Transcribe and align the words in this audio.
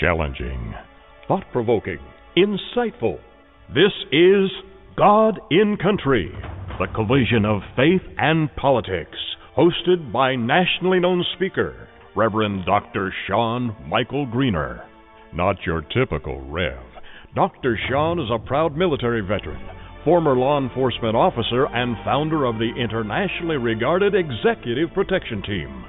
Challenging, 0.00 0.74
thought 1.28 1.44
provoking, 1.52 1.98
insightful. 2.34 3.18
This 3.68 3.92
is 4.10 4.50
God 4.96 5.38
and 5.50 5.78
Country, 5.78 6.32
the 6.78 6.86
collision 6.94 7.44
of 7.44 7.60
faith 7.76 8.00
and 8.16 8.48
politics, 8.56 9.18
hosted 9.54 10.10
by 10.10 10.36
nationally 10.36 11.00
known 11.00 11.22
speaker, 11.36 11.86
Reverend 12.16 12.64
Dr. 12.64 13.12
Shawn 13.26 13.76
Michael 13.90 14.24
Greener. 14.24 14.82
Not 15.34 15.56
your 15.66 15.82
typical 15.82 16.40
Rev. 16.50 16.80
Dr. 17.34 17.78
Shawn 17.90 18.18
is 18.20 18.30
a 18.32 18.38
proud 18.38 18.74
military 18.74 19.20
veteran, 19.20 19.60
former 20.02 20.34
law 20.34 20.58
enforcement 20.58 21.14
officer, 21.14 21.66
and 21.66 21.94
founder 22.06 22.46
of 22.46 22.54
the 22.54 22.72
internationally 22.74 23.58
regarded 23.58 24.14
Executive 24.14 24.94
Protection 24.94 25.42
Team. 25.42 25.84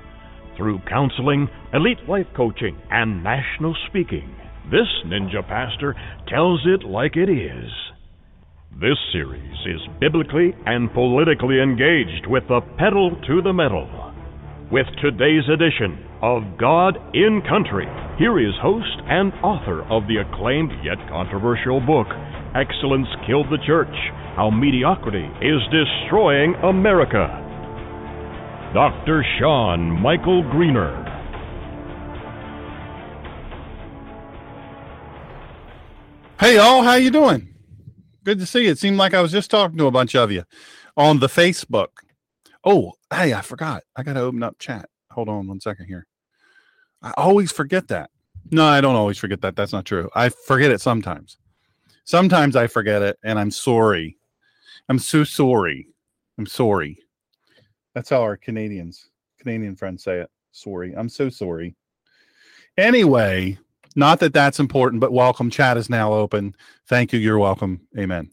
Through 0.58 0.80
counseling, 0.88 1.48
elite 1.74 2.08
life 2.10 2.28
coaching, 2.36 2.78
and 2.90 3.24
national 3.24 3.76
speaking, 3.88 4.36
this 4.70 4.88
ninja 5.06 5.48
pastor 5.48 5.96
tells 6.28 6.62
it 6.66 6.84
like 6.84 7.16
it 7.16 7.30
is. 7.30 7.72
This 8.80 8.98
series 9.12 9.58
is 9.66 9.82
biblically 10.00 10.54
and 10.66 10.92
politically 10.94 11.62
engaged 11.62 12.28
with 12.28 12.44
the 12.48 12.62
pedal 12.78 13.12
to 13.28 13.42
the 13.42 13.54
metal. 13.54 13.88
With 14.72 14.88
today's 15.02 15.48
edition 15.52 16.00
of 16.22 16.58
God 16.58 16.96
and 17.14 17.44
Country, 17.44 17.88
here 18.18 18.40
is 18.40 18.54
host 18.62 19.02
and 19.08 19.34
author 19.44 19.84
of 19.92 20.08
the 20.08 20.24
acclaimed 20.24 20.72
yet 20.84 20.98
controversial 21.10 21.82
book, 21.82 22.08
Excellence 22.56 23.08
Killed 23.28 23.48
the 23.52 23.60
Church 23.66 23.96
How 24.36 24.50
Mediocrity 24.50 25.28
is 25.42 25.60
Destroying 25.72 26.56
America. 26.64 27.41
Dr. 28.74 29.26
Shawn 29.38 30.02
Michael 30.02 30.50
Greener. 30.50 31.04
Hey 36.40 36.56
y'all, 36.56 36.82
how 36.82 36.94
you 36.94 37.12
doing? 37.12 37.54
Good 38.24 38.40
to 38.40 38.46
see 38.46 38.64
you. 38.64 38.72
It 38.72 38.80
seemed 38.80 38.96
like 38.96 39.14
I 39.14 39.22
was 39.22 39.34
just 39.34 39.52
talking 39.52 39.78
to 39.78 39.88
a 39.88 39.92
bunch 39.92 40.16
of 40.16 40.32
you 40.32 40.46
on 40.96 41.20
the 41.20 41.28
Facebook. 41.28 41.88
Oh, 42.64 42.94
hey, 43.14 43.34
I 43.34 43.42
forgot. 43.42 43.84
I 43.98 44.04
got 44.04 44.14
to 44.14 44.22
open 44.22 44.42
up 44.42 44.58
chat. 44.58 44.88
Hold 45.12 45.28
on 45.28 45.50
one 45.50 45.60
second 45.60 45.88
here. 45.88 46.08
I 47.02 47.12
always 47.18 47.52
forget 47.52 47.90
that. 47.90 48.10
No, 48.52 48.64
I 48.64 48.80
don't 48.80 48.96
always 48.96 49.18
forget 49.18 49.42
that. 49.42 49.58
That's 49.58 49.74
not 49.74 49.84
true. 49.84 50.10
I 50.16 50.30
forget 50.30 50.72
it 50.72 50.80
sometimes. 50.80 51.36
Sometimes 52.06 52.56
I 52.56 52.68
forget 52.68 53.02
it 53.02 53.18
and 53.22 53.38
I'm 53.38 53.52
sorry. 53.52 54.18
I'm 54.88 55.00
so 55.00 55.26
sorry. 55.26 55.88
I'm 56.38 56.46
sorry. 56.46 57.00
That's 57.94 58.10
how 58.10 58.22
our 58.22 58.38
Canadians, 58.38 59.10
Canadian 59.40 59.76
friends 59.76 60.04
say 60.04 60.20
it. 60.20 60.30
Sorry. 60.52 60.94
I'm 60.94 61.10
so 61.10 61.30
sorry. 61.30 61.76
Anyway, 62.78 63.58
not 63.96 64.20
that 64.20 64.34
that's 64.34 64.60
important, 64.60 65.02
but 65.02 65.12
welcome. 65.12 65.50
Chat 65.50 65.78
is 65.78 65.90
now 65.90 66.14
open. 66.14 66.56
Thank 66.88 67.14
you. 67.14 67.20
You're 67.20 67.40
welcome. 67.40 67.82
Amen. 67.98 68.32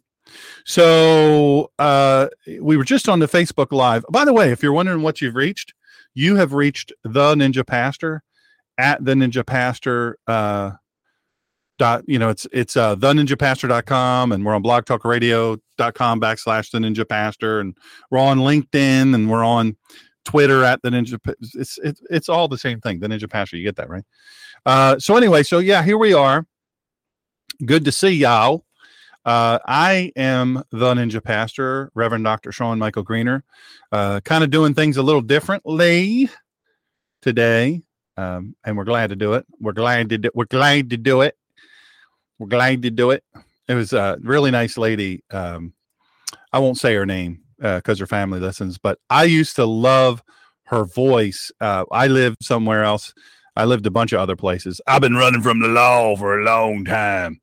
So 0.65 1.71
uh, 1.79 2.29
we 2.61 2.77
were 2.77 2.85
just 2.85 3.09
on 3.09 3.19
the 3.19 3.27
Facebook 3.27 3.73
Live. 3.73 4.05
By 4.11 4.25
the 4.25 4.33
way, 4.33 4.53
if 4.53 4.63
you're 4.63 4.73
wondering 4.73 5.03
what 5.03 5.21
you've 5.21 5.35
reached, 5.35 5.75
you 6.15 6.37
have 6.37 6.53
reached 6.53 6.93
the 7.03 7.35
Ninja 7.35 7.67
Pastor 7.67 8.23
at 8.77 9.05
the 9.05 9.15
Ninja 9.15 9.45
Pastor. 9.45 10.19
Uh, 10.27 10.73
dot 11.79 12.03
you 12.07 12.19
know 12.19 12.29
it's 12.29 12.47
it's 12.53 12.77
uh 12.77 12.95
the 12.95 13.13
ninja 13.13 13.39
pastor.com 13.39 14.33
and 14.33 14.45
we're 14.45 14.55
on 14.55 14.63
blogtalkradio.com 14.63 16.21
backslash 16.21 16.71
the 16.71 16.79
ninja 16.79 17.09
pastor 17.09 17.61
and 17.61 17.77
we're 18.11 18.19
on 18.19 18.39
linkedin 18.39 19.15
and 19.15 19.31
we're 19.31 19.45
on 19.45 19.77
twitter 20.25 20.65
at 20.65 20.83
the 20.83 20.91
ninja 20.91 21.19
it's 21.59 21.79
it's, 21.79 22.03
it's 22.11 22.29
all 22.29 22.49
the 22.49 22.59
same 22.59 22.81
thing 22.81 22.99
the 22.99 23.07
ninja 23.07 23.31
pastor 23.31 23.57
you 23.57 23.65
get 23.65 23.77
that 23.77 23.89
right 23.89 24.05
uh 24.67 24.99
so 24.99 25.17
anyway 25.17 25.43
so 25.43 25.59
yeah 25.59 25.83
here 25.83 25.99
we 25.99 26.13
are 26.13 26.45
good 27.65 27.85
to 27.85 27.93
see 27.93 28.11
y'all 28.11 28.65
uh, 29.25 29.59
I 29.67 30.11
am 30.17 30.63
the 30.71 30.95
Ninja 30.95 31.23
Pastor, 31.23 31.91
Reverend 31.95 32.25
Dr. 32.25 32.51
Shawn 32.51 32.79
Michael 32.79 33.03
Greener, 33.03 33.45
uh, 33.93 34.21
kind 34.21 34.43
of 34.43 34.49
doing 34.49 34.73
things 34.73 34.97
a 34.97 35.03
little 35.03 35.21
differently 35.21 36.31
today, 37.21 37.83
um, 38.17 38.57
and 38.65 38.75
we're 38.75 38.85
glad 38.85 39.11
to 39.11 39.17
do 39.17 39.35
it. 39.35 39.45
We're 39.61 39.73
glad 39.73 40.09
to 40.11 40.19
do, 40.19 40.31
we're 40.35 40.47
glad 40.47 40.89
to 40.91 40.97
do 40.97 41.21
it. 41.21 41.37
We're 42.39 42.49
glad 42.49 42.83
to 42.83 42.91
do 42.91 43.11
it. 43.11 43.25
It 43.69 43.75
was 43.75 43.93
a 43.93 44.19
really 44.23 44.51
nice 44.51 44.79
lady. 44.79 45.23
Um, 45.31 45.73
I 46.53 46.59
won't 46.59 46.79
say 46.79 46.95
her 46.95 47.07
name 47.07 47.43
because 47.59 48.01
uh, 48.01 48.03
her 48.03 48.07
family 48.07 48.41
listens, 48.41 48.79
but 48.79 48.99
I 49.11 49.25
used 49.25 49.57
to 49.57 49.65
love 49.65 50.23
her 50.65 50.85
voice. 50.85 51.51
Uh, 51.61 51.85
I 51.91 52.07
lived 52.07 52.39
somewhere 52.43 52.85
else. 52.85 53.13
I 53.57 53.65
lived 53.65 53.87
a 53.87 53.91
bunch 53.91 54.13
of 54.13 54.21
other 54.21 54.37
places. 54.37 54.81
I've 54.87 55.01
been 55.01 55.17
running 55.17 55.43
from 55.43 55.61
the 55.61 55.69
law 55.69 56.17
for 56.17 56.41
a 56.41 56.45
long 56.45 56.85
time, 56.85 57.41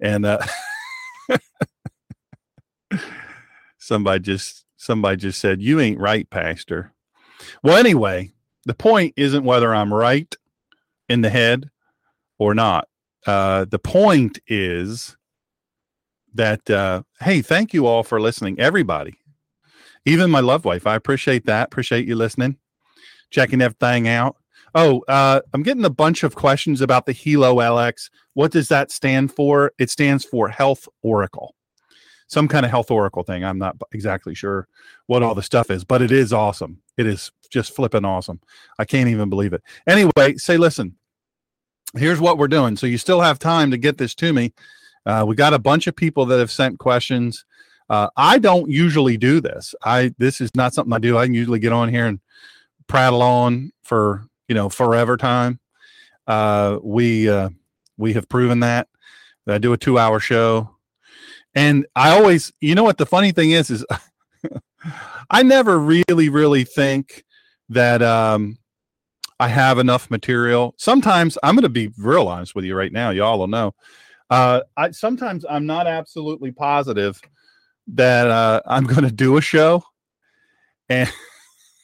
and 0.00 0.24
uh, 0.24 0.38
somebody 3.78 4.20
just 4.20 4.64
somebody 4.76 5.16
just 5.16 5.40
said 5.40 5.60
you 5.60 5.80
ain't 5.80 5.98
right 5.98 6.28
pastor 6.30 6.92
well 7.62 7.76
anyway 7.76 8.30
the 8.64 8.74
point 8.74 9.12
isn't 9.16 9.44
whether 9.44 9.74
i'm 9.74 9.92
right 9.92 10.36
in 11.08 11.20
the 11.20 11.30
head 11.30 11.68
or 12.38 12.54
not 12.54 12.88
uh, 13.26 13.64
the 13.66 13.78
point 13.78 14.38
is 14.46 15.16
that 16.34 16.68
uh, 16.70 17.02
hey 17.20 17.42
thank 17.42 17.74
you 17.74 17.86
all 17.86 18.02
for 18.02 18.20
listening 18.20 18.58
everybody 18.58 19.18
even 20.06 20.30
my 20.30 20.40
love 20.40 20.64
wife 20.64 20.86
i 20.86 20.94
appreciate 20.94 21.46
that 21.46 21.66
appreciate 21.66 22.06
you 22.06 22.14
listening 22.14 22.56
checking 23.30 23.60
everything 23.60 24.06
out 24.08 24.36
oh 24.74 25.02
uh, 25.08 25.40
i'm 25.52 25.62
getting 25.62 25.84
a 25.84 25.90
bunch 25.90 26.22
of 26.22 26.34
questions 26.34 26.80
about 26.80 27.04
the 27.06 27.14
helo 27.14 27.56
lx 27.56 28.10
what 28.34 28.52
does 28.52 28.68
that 28.68 28.90
stand 28.90 29.32
for 29.34 29.72
it 29.78 29.90
stands 29.90 30.24
for 30.24 30.48
health 30.48 30.88
oracle 31.02 31.54
some 32.30 32.46
kind 32.46 32.64
of 32.64 32.70
health 32.70 32.92
oracle 32.92 33.24
thing. 33.24 33.44
I'm 33.44 33.58
not 33.58 33.76
exactly 33.92 34.34
sure 34.34 34.68
what 35.06 35.22
all 35.22 35.34
the 35.34 35.42
stuff 35.42 35.68
is, 35.68 35.84
but 35.84 36.00
it 36.00 36.12
is 36.12 36.32
awesome. 36.32 36.80
It 36.96 37.06
is 37.06 37.32
just 37.50 37.74
flipping 37.74 38.04
awesome. 38.04 38.40
I 38.78 38.84
can't 38.84 39.08
even 39.08 39.28
believe 39.28 39.52
it. 39.52 39.62
Anyway, 39.88 40.36
say, 40.36 40.56
listen, 40.56 40.94
here's 41.96 42.20
what 42.20 42.38
we're 42.38 42.48
doing. 42.48 42.76
So 42.76 42.86
you 42.86 42.98
still 42.98 43.20
have 43.20 43.38
time 43.38 43.70
to 43.70 43.76
get 43.76 43.98
this 43.98 44.14
to 44.16 44.32
me. 44.32 44.52
Uh, 45.06 45.24
we 45.26 45.34
got 45.34 45.54
a 45.54 45.58
bunch 45.58 45.86
of 45.86 45.96
people 45.96 46.26
that 46.26 46.38
have 46.38 46.50
sent 46.50 46.78
questions. 46.78 47.44
Uh, 47.88 48.08
I 48.16 48.38
don't 48.38 48.70
usually 48.70 49.16
do 49.16 49.40
this. 49.40 49.74
I 49.82 50.14
this 50.18 50.40
is 50.40 50.50
not 50.54 50.74
something 50.74 50.92
I 50.92 50.98
do. 50.98 51.18
I 51.18 51.26
can 51.26 51.34
usually 51.34 51.58
get 51.58 51.72
on 51.72 51.88
here 51.88 52.06
and 52.06 52.20
prattle 52.86 53.22
on 53.22 53.72
for 53.82 54.26
you 54.48 54.54
know 54.54 54.68
forever 54.68 55.16
time. 55.16 55.58
Uh, 56.26 56.78
we 56.82 57.28
uh, 57.28 57.48
we 57.96 58.12
have 58.12 58.28
proven 58.28 58.60
that. 58.60 58.88
I 59.48 59.58
do 59.58 59.72
a 59.72 59.78
two 59.78 59.98
hour 59.98 60.20
show. 60.20 60.76
And 61.54 61.86
I 61.96 62.10
always, 62.10 62.52
you 62.60 62.74
know 62.74 62.84
what 62.84 62.98
the 62.98 63.06
funny 63.06 63.32
thing 63.32 63.50
is, 63.50 63.70
is 63.70 63.84
I 65.30 65.42
never 65.42 65.78
really, 65.78 66.28
really 66.28 66.64
think 66.64 67.24
that 67.68 68.02
um, 68.02 68.58
I 69.40 69.48
have 69.48 69.78
enough 69.78 70.10
material. 70.10 70.74
Sometimes 70.76 71.36
I'm 71.42 71.54
going 71.56 71.62
to 71.62 71.68
be 71.68 71.90
real 71.98 72.28
honest 72.28 72.54
with 72.54 72.64
you 72.64 72.76
right 72.76 72.92
now. 72.92 73.10
Y'all 73.10 73.38
will 73.38 73.48
know. 73.48 73.74
Uh, 74.28 74.60
I 74.76 74.92
sometimes 74.92 75.44
I'm 75.48 75.66
not 75.66 75.86
absolutely 75.86 76.52
positive 76.52 77.20
that 77.88 78.28
uh, 78.28 78.60
I'm 78.66 78.84
going 78.84 79.02
to 79.02 79.10
do 79.10 79.36
a 79.36 79.40
show, 79.40 79.82
and 80.88 81.10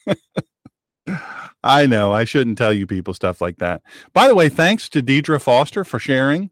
I 1.63 1.87
know 1.87 2.13
I 2.13 2.23
shouldn't 2.23 2.57
tell 2.57 2.71
you 2.71 2.87
people 2.87 3.13
stuff 3.13 3.41
like 3.41 3.57
that. 3.57 3.81
By 4.13 4.29
the 4.29 4.35
way, 4.35 4.47
thanks 4.47 4.87
to 4.89 5.01
Deidre 5.01 5.41
Foster 5.41 5.83
for 5.83 5.99
sharing 5.99 6.51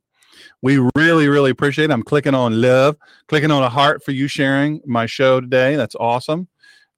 we 0.62 0.80
really, 0.96 1.28
really 1.28 1.52
appreciate 1.52 1.86
it. 1.86 1.94
I'm 1.94 2.04
clicking 2.04 2.34
on 2.34 2.62
love, 2.62 2.98
clicking 3.28 3.52
on 3.52 3.64
a 3.64 3.70
heart 3.70 4.04
for 4.04 4.12
you 4.12 4.28
sharing 4.28 4.82
my 4.86 5.06
show 5.06 5.40
today. 5.40 5.76
That's 5.76 5.96
awesome. 5.96 6.48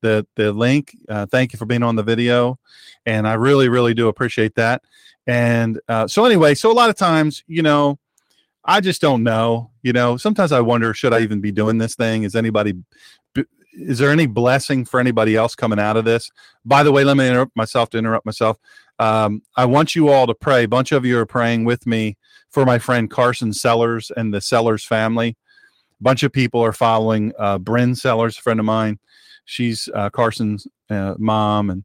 The 0.01 0.27
the 0.35 0.51
link. 0.51 0.95
Uh, 1.09 1.25
thank 1.25 1.53
you 1.53 1.57
for 1.57 1.65
being 1.65 1.83
on 1.83 1.95
the 1.95 2.03
video, 2.03 2.59
and 3.05 3.27
I 3.27 3.33
really, 3.33 3.69
really 3.69 3.93
do 3.93 4.07
appreciate 4.07 4.55
that. 4.55 4.83
And 5.25 5.79
uh, 5.87 6.07
so 6.07 6.25
anyway, 6.25 6.55
so 6.55 6.71
a 6.71 6.73
lot 6.73 6.89
of 6.89 6.95
times, 6.95 7.43
you 7.47 7.61
know, 7.61 7.99
I 8.63 8.79
just 8.79 9.01
don't 9.01 9.23
know. 9.23 9.71
You 9.81 9.93
know, 9.93 10.17
sometimes 10.17 10.51
I 10.51 10.61
wonder, 10.61 10.93
should 10.93 11.13
I 11.13 11.21
even 11.21 11.41
be 11.41 11.51
doing 11.51 11.77
this 11.77 11.95
thing? 11.95 12.23
Is 12.23 12.35
anybody 12.35 12.73
is 13.77 13.99
there 13.99 14.11
any 14.11 14.25
blessing 14.25 14.85
for 14.85 14.99
anybody 14.99 15.35
else 15.35 15.55
coming 15.55 15.79
out 15.79 15.97
of 15.97 16.05
this? 16.05 16.31
By 16.65 16.83
the 16.83 16.91
way, 16.91 17.03
let 17.03 17.15
me 17.15 17.27
interrupt 17.27 17.55
myself 17.55 17.89
to 17.91 17.97
interrupt 17.97 18.25
myself. 18.25 18.57
Um, 18.99 19.43
I 19.55 19.65
want 19.65 19.95
you 19.95 20.09
all 20.09 20.25
to 20.25 20.33
pray. 20.33 20.63
A 20.63 20.67
bunch 20.67 20.91
of 20.91 21.05
you 21.05 21.17
are 21.19 21.25
praying 21.25 21.65
with 21.65 21.85
me 21.85 22.17
for 22.49 22.65
my 22.65 22.79
friend 22.79 23.09
Carson 23.09 23.53
Sellers 23.53 24.11
and 24.15 24.33
the 24.33 24.41
Sellers 24.41 24.83
family. 24.83 25.37
A 25.99 26.03
bunch 26.03 26.23
of 26.23 26.31
people 26.31 26.61
are 26.61 26.73
following 26.73 27.33
uh, 27.37 27.59
Bryn 27.59 27.95
Sellers, 27.95 28.37
a 28.37 28.41
friend 28.41 28.59
of 28.59 28.65
mine. 28.65 28.99
She's 29.47 29.89
uh, 29.93 30.09
Carson's 30.11 30.67
uh, 30.89 31.15
mom 31.17 31.69
and 31.71 31.83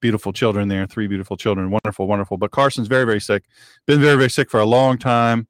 beautiful 0.00 0.32
children 0.32 0.68
there, 0.68 0.86
three 0.86 1.08
beautiful 1.08 1.36
children. 1.36 1.70
Wonderful, 1.70 2.06
wonderful. 2.06 2.36
But 2.36 2.52
Carson's 2.52 2.86
very, 2.86 3.04
very 3.04 3.20
sick. 3.20 3.44
Been 3.86 4.00
very, 4.00 4.16
very 4.16 4.30
sick 4.30 4.48
for 4.50 4.60
a 4.60 4.66
long 4.66 4.96
time. 4.96 5.48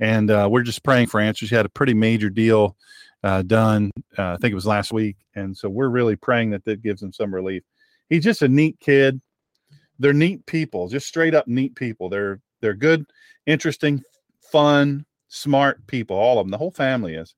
And 0.00 0.30
uh, 0.30 0.48
we're 0.50 0.62
just 0.62 0.82
praying 0.82 1.06
for 1.06 1.20
answers. 1.20 1.50
He 1.50 1.56
had 1.56 1.66
a 1.66 1.70
pretty 1.70 1.94
major 1.94 2.30
deal 2.30 2.76
uh, 3.22 3.42
done, 3.42 3.90
uh, 4.18 4.32
I 4.32 4.36
think 4.36 4.52
it 4.52 4.56
was 4.56 4.66
last 4.66 4.92
week. 4.92 5.16
And 5.34 5.56
so 5.56 5.68
we're 5.68 5.88
really 5.88 6.16
praying 6.16 6.50
that 6.50 6.64
that 6.64 6.82
gives 6.82 7.02
him 7.02 7.12
some 7.12 7.34
relief. 7.34 7.62
He's 8.08 8.24
just 8.24 8.42
a 8.42 8.48
neat 8.48 8.78
kid 8.80 9.20
they're 9.98 10.12
neat 10.12 10.44
people, 10.46 10.88
just 10.88 11.06
straight 11.06 11.34
up 11.34 11.46
neat 11.46 11.74
people. 11.74 12.08
They're 12.08 12.40
they're 12.60 12.74
good, 12.74 13.06
interesting, 13.46 14.02
fun, 14.40 15.04
smart 15.28 15.86
people. 15.86 16.16
All 16.16 16.38
of 16.38 16.44
them. 16.44 16.50
The 16.50 16.58
whole 16.58 16.70
family 16.70 17.14
is, 17.14 17.34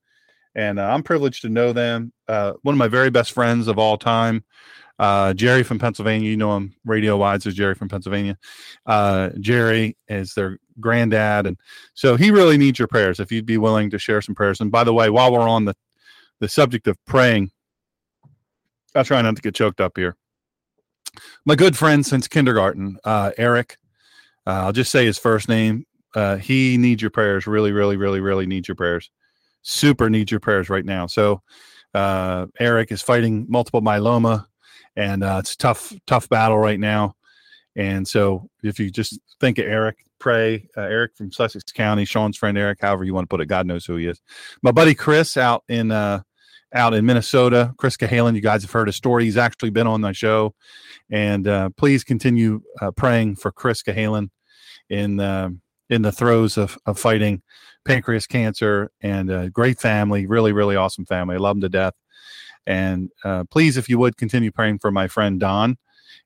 and 0.59 0.77
uh, 0.77 0.83
I'm 0.83 1.03
privileged 1.03 1.43
to 1.43 1.49
know 1.49 1.71
them. 1.71 2.11
Uh, 2.27 2.53
one 2.63 2.75
of 2.75 2.79
my 2.79 2.89
very 2.89 3.09
best 3.09 3.31
friends 3.31 3.69
of 3.69 3.79
all 3.79 3.97
time. 3.97 4.43
Uh, 4.99 5.33
Jerry 5.33 5.63
from 5.63 5.79
Pennsylvania, 5.79 6.29
you 6.29 6.35
know 6.35 6.57
him 6.57 6.75
radio 6.83 7.15
wise 7.15 7.47
as 7.47 7.55
Jerry 7.55 7.75
from 7.75 7.87
Pennsylvania. 7.87 8.37
Uh, 8.85 9.29
Jerry 9.39 9.95
is 10.09 10.33
their 10.33 10.59
granddad, 10.81 11.47
and 11.47 11.57
so 11.93 12.17
he 12.17 12.29
really 12.29 12.57
needs 12.57 12.77
your 12.77 12.89
prayers. 12.89 13.21
If 13.21 13.31
you'd 13.31 13.45
be 13.45 13.57
willing 13.57 13.89
to 13.91 13.97
share 13.97 14.21
some 14.21 14.35
prayers. 14.35 14.59
And 14.59 14.69
by 14.69 14.83
the 14.83 14.93
way, 14.93 15.09
while 15.09 15.31
we're 15.31 15.47
on 15.47 15.63
the 15.63 15.75
the 16.41 16.49
subject 16.49 16.87
of 16.87 16.97
praying, 17.05 17.51
I'll 18.93 19.05
try 19.05 19.21
not 19.21 19.37
to 19.37 19.41
get 19.41 19.55
choked 19.55 19.79
up 19.79 19.93
here. 19.95 20.17
My 21.45 21.55
good 21.55 21.77
friend 21.77 22.05
since 22.05 22.27
kindergarten, 22.27 22.97
uh, 23.05 23.31
Eric. 23.37 23.77
Uh, 24.45 24.65
I'll 24.65 24.73
just 24.73 24.91
say 24.91 25.05
his 25.05 25.17
first 25.17 25.47
name. 25.47 25.85
He 26.41 26.77
needs 26.77 27.01
your 27.01 27.11
prayers. 27.11 27.47
Really, 27.47 27.71
really, 27.71 27.95
really, 27.95 28.19
really 28.19 28.45
needs 28.45 28.67
your 28.67 28.75
prayers. 28.75 29.09
Super 29.61 30.09
needs 30.09 30.31
your 30.31 30.39
prayers 30.39 30.69
right 30.69 30.85
now. 30.85 31.07
So, 31.07 31.41
uh, 31.93 32.45
Eric 32.59 32.91
is 32.91 33.01
fighting 33.01 33.45
multiple 33.49 33.81
myeloma 33.81 34.45
and 34.95 35.23
uh, 35.23 35.37
it's 35.39 35.53
a 35.53 35.57
tough, 35.57 35.93
tough 36.07 36.29
battle 36.29 36.57
right 36.57 36.79
now. 36.79 37.15
And 37.75 38.07
so, 38.07 38.49
if 38.63 38.79
you 38.79 38.89
just 38.89 39.19
think 39.39 39.57
of 39.57 39.65
Eric, 39.65 39.97
pray. 40.19 40.67
Uh, 40.77 40.81
Eric 40.81 41.15
from 41.15 41.31
Sussex 41.31 41.71
County, 41.71 42.05
Shawn's 42.05 42.37
friend 42.37 42.57
Eric, 42.57 42.79
however 42.81 43.03
you 43.03 43.13
want 43.13 43.23
to 43.23 43.33
put 43.33 43.41
it, 43.41 43.47
God 43.47 43.65
knows 43.65 43.85
who 43.85 43.95
he 43.95 44.07
is. 44.07 44.21
My 44.61 44.71
buddy 44.71 44.93
Chris 44.93 45.37
out 45.37 45.63
in 45.67 45.91
uh, 45.91 46.21
out 46.73 46.93
in 46.93 47.05
Minnesota, 47.05 47.73
Chris 47.77 47.97
Cahalan. 47.97 48.35
You 48.35 48.41
guys 48.41 48.61
have 48.61 48.71
heard 48.71 48.87
his 48.87 48.95
story. 48.95 49.23
He's 49.23 49.37
actually 49.37 49.71
been 49.71 49.87
on 49.87 50.01
my 50.01 50.11
show, 50.11 50.53
and 51.09 51.47
uh, 51.47 51.69
please 51.77 52.03
continue 52.03 52.61
uh, 52.81 52.91
praying 52.91 53.37
for 53.37 53.51
Chris 53.51 53.81
Cahalan 53.81 54.29
in 54.89 55.19
uh, 55.19 55.49
in 55.89 56.01
the 56.01 56.11
throes 56.11 56.57
of 56.57 56.77
of 56.85 56.99
fighting 56.99 57.41
pancreas 57.85 58.27
cancer. 58.27 58.91
And 59.01 59.29
a 59.29 59.49
great 59.49 59.79
family, 59.79 60.25
really, 60.25 60.51
really 60.51 60.75
awesome 60.75 61.05
family. 61.05 61.35
I 61.35 61.39
love 61.39 61.55
them 61.55 61.61
to 61.61 61.69
death. 61.69 61.93
And 62.67 63.09
uh, 63.23 63.45
please, 63.45 63.77
if 63.77 63.89
you 63.89 63.97
would, 63.99 64.17
continue 64.17 64.51
praying 64.51 64.79
for 64.79 64.91
my 64.91 65.07
friend 65.07 65.39
Don. 65.39 65.77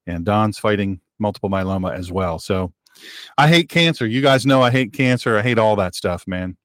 And 0.05 0.25
Don's 0.25 0.59
fighting 0.59 0.99
multiple 1.19 1.49
myeloma 1.49 1.97
as 1.97 2.11
well. 2.11 2.39
So 2.39 2.73
I 3.37 3.47
hate 3.47 3.69
cancer. 3.69 4.05
You 4.05 4.21
guys 4.21 4.45
know 4.45 4.61
I 4.61 4.71
hate 4.71 4.93
cancer. 4.93 5.37
I 5.37 5.41
hate 5.41 5.59
all 5.59 5.75
that 5.77 5.95
stuff, 5.95 6.27
man. 6.27 6.57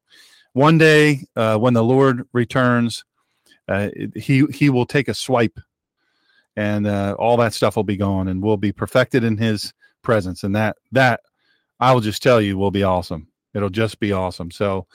One 0.52 0.78
day, 0.78 1.24
uh, 1.36 1.56
when 1.56 1.74
the 1.74 1.84
Lord 1.84 2.26
returns, 2.32 3.04
uh, 3.68 3.90
he 4.14 4.44
he 4.52 4.70
will 4.70 4.86
take 4.86 5.08
a 5.08 5.14
swipe, 5.14 5.58
and 6.56 6.86
uh, 6.86 7.14
all 7.18 7.36
that 7.36 7.54
stuff 7.54 7.76
will 7.76 7.84
be 7.84 7.96
gone, 7.96 8.28
and 8.28 8.42
we'll 8.42 8.56
be 8.56 8.72
perfected 8.72 9.24
in 9.24 9.36
His 9.36 9.72
presence. 10.02 10.42
And 10.42 10.56
that 10.56 10.76
that 10.92 11.20
I 11.80 11.92
will 11.92 12.00
just 12.00 12.22
tell 12.22 12.40
you 12.40 12.58
will 12.58 12.70
be 12.70 12.82
awesome. 12.82 13.27
It'll 13.54 13.70
just 13.70 13.98
be 14.00 14.12
awesome. 14.12 14.50
So 14.50 14.86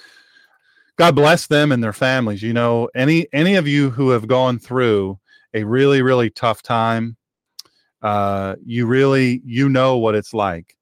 God 0.97 1.15
bless 1.15 1.47
them 1.47 1.71
and 1.71 1.83
their 1.83 1.93
families. 1.93 2.43
You 2.43 2.53
know, 2.53 2.89
any 2.95 3.27
any 3.33 3.55
of 3.55 3.67
you 3.67 3.89
who 3.89 4.09
have 4.09 4.27
gone 4.27 4.59
through 4.59 5.19
a 5.53 5.63
really 5.63 6.01
really 6.01 6.29
tough 6.29 6.61
time, 6.61 7.17
uh, 8.01 8.55
you 8.63 8.85
really 8.85 9.41
you 9.43 9.69
know 9.69 9.97
what 9.97 10.15
it's 10.15 10.33
like, 10.33 10.75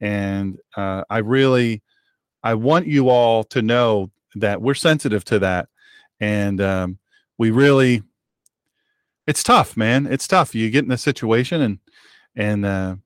and 0.00 0.58
uh, 0.76 1.04
I 1.10 1.18
really 1.18 1.82
I 2.42 2.54
want 2.54 2.86
you 2.86 3.10
all 3.10 3.44
to 3.44 3.62
know 3.62 4.10
that 4.36 4.62
we're 4.62 4.74
sensitive 4.74 5.24
to 5.26 5.38
that, 5.40 5.68
and 6.20 6.60
um, 6.60 6.98
we 7.36 7.50
really 7.50 8.02
it's 9.26 9.42
tough, 9.42 9.76
man. 9.76 10.06
It's 10.06 10.26
tough. 10.26 10.54
You 10.54 10.70
get 10.70 10.86
in 10.86 10.90
a 10.90 10.98
situation 10.98 11.60
and 11.60 11.78
and 12.34 12.64
uh, 12.64 12.96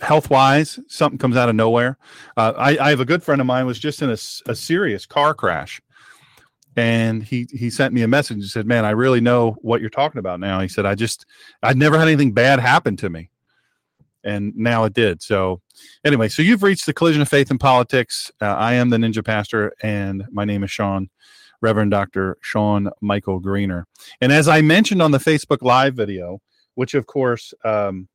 health 0.00 0.30
wise, 0.30 0.78
something 0.88 1.18
comes 1.18 1.36
out 1.36 1.48
of 1.48 1.54
nowhere. 1.54 1.98
Uh, 2.36 2.52
I, 2.56 2.78
I, 2.78 2.90
have 2.90 3.00
a 3.00 3.04
good 3.04 3.22
friend 3.22 3.40
of 3.40 3.46
mine 3.46 3.66
was 3.66 3.78
just 3.78 4.02
in 4.02 4.10
a, 4.10 4.18
a, 4.50 4.54
serious 4.54 5.06
car 5.06 5.34
crash, 5.34 5.80
and 6.76 7.22
he 7.22 7.46
he 7.50 7.70
sent 7.70 7.94
me 7.94 8.02
a 8.02 8.08
message 8.08 8.36
and 8.36 8.46
said, 8.46 8.66
"Man, 8.66 8.84
I 8.84 8.90
really 8.90 9.20
know 9.20 9.56
what 9.62 9.80
you're 9.80 9.90
talking 9.90 10.18
about 10.18 10.40
now." 10.40 10.60
He 10.60 10.68
said, 10.68 10.84
"I 10.84 10.94
just 10.94 11.24
I'd 11.62 11.76
never 11.76 11.98
had 11.98 12.08
anything 12.08 12.32
bad 12.32 12.60
happen 12.60 12.96
to 12.98 13.08
me, 13.08 13.30
and 14.24 14.54
now 14.56 14.84
it 14.84 14.92
did." 14.92 15.22
So 15.22 15.62
anyway, 16.04 16.28
so 16.28 16.42
you've 16.42 16.62
reached 16.62 16.86
the 16.86 16.94
collision 16.94 17.22
of 17.22 17.28
faith 17.28 17.50
and 17.50 17.60
politics. 17.60 18.30
Uh, 18.40 18.46
I 18.46 18.74
am 18.74 18.90
the 18.90 18.98
Ninja 18.98 19.24
Pastor, 19.24 19.72
and 19.82 20.24
my 20.30 20.44
name 20.44 20.64
is 20.64 20.70
Shawn. 20.70 21.08
Reverend 21.62 21.92
Dr. 21.92 22.36
Shawn 22.40 22.90
Michael 23.00 23.38
Greener. 23.38 23.86
And 24.20 24.32
as 24.32 24.48
I 24.48 24.62
mentioned 24.62 25.00
on 25.00 25.12
the 25.12 25.18
Facebook 25.18 25.62
Live 25.62 25.94
video, 25.94 26.42
which 26.74 26.94
of 26.94 27.06
course 27.06 27.54
um, 27.64 28.08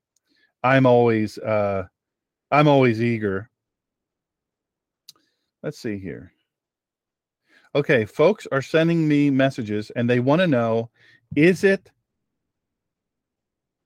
I'm 0.63 0.85
always 0.85 1.37
uh, 1.37 1.85
I'm 2.51 2.67
always 2.67 3.01
eager. 3.01 3.49
Let's 5.63 5.79
see 5.79 5.97
here. 5.97 6.31
Okay, 7.75 8.05
folks 8.05 8.47
are 8.51 8.61
sending 8.61 9.07
me 9.07 9.29
messages 9.29 9.91
and 9.95 10.09
they 10.09 10.19
want 10.19 10.41
to 10.41 10.47
know 10.47 10.89
is 11.35 11.63
it 11.63 11.91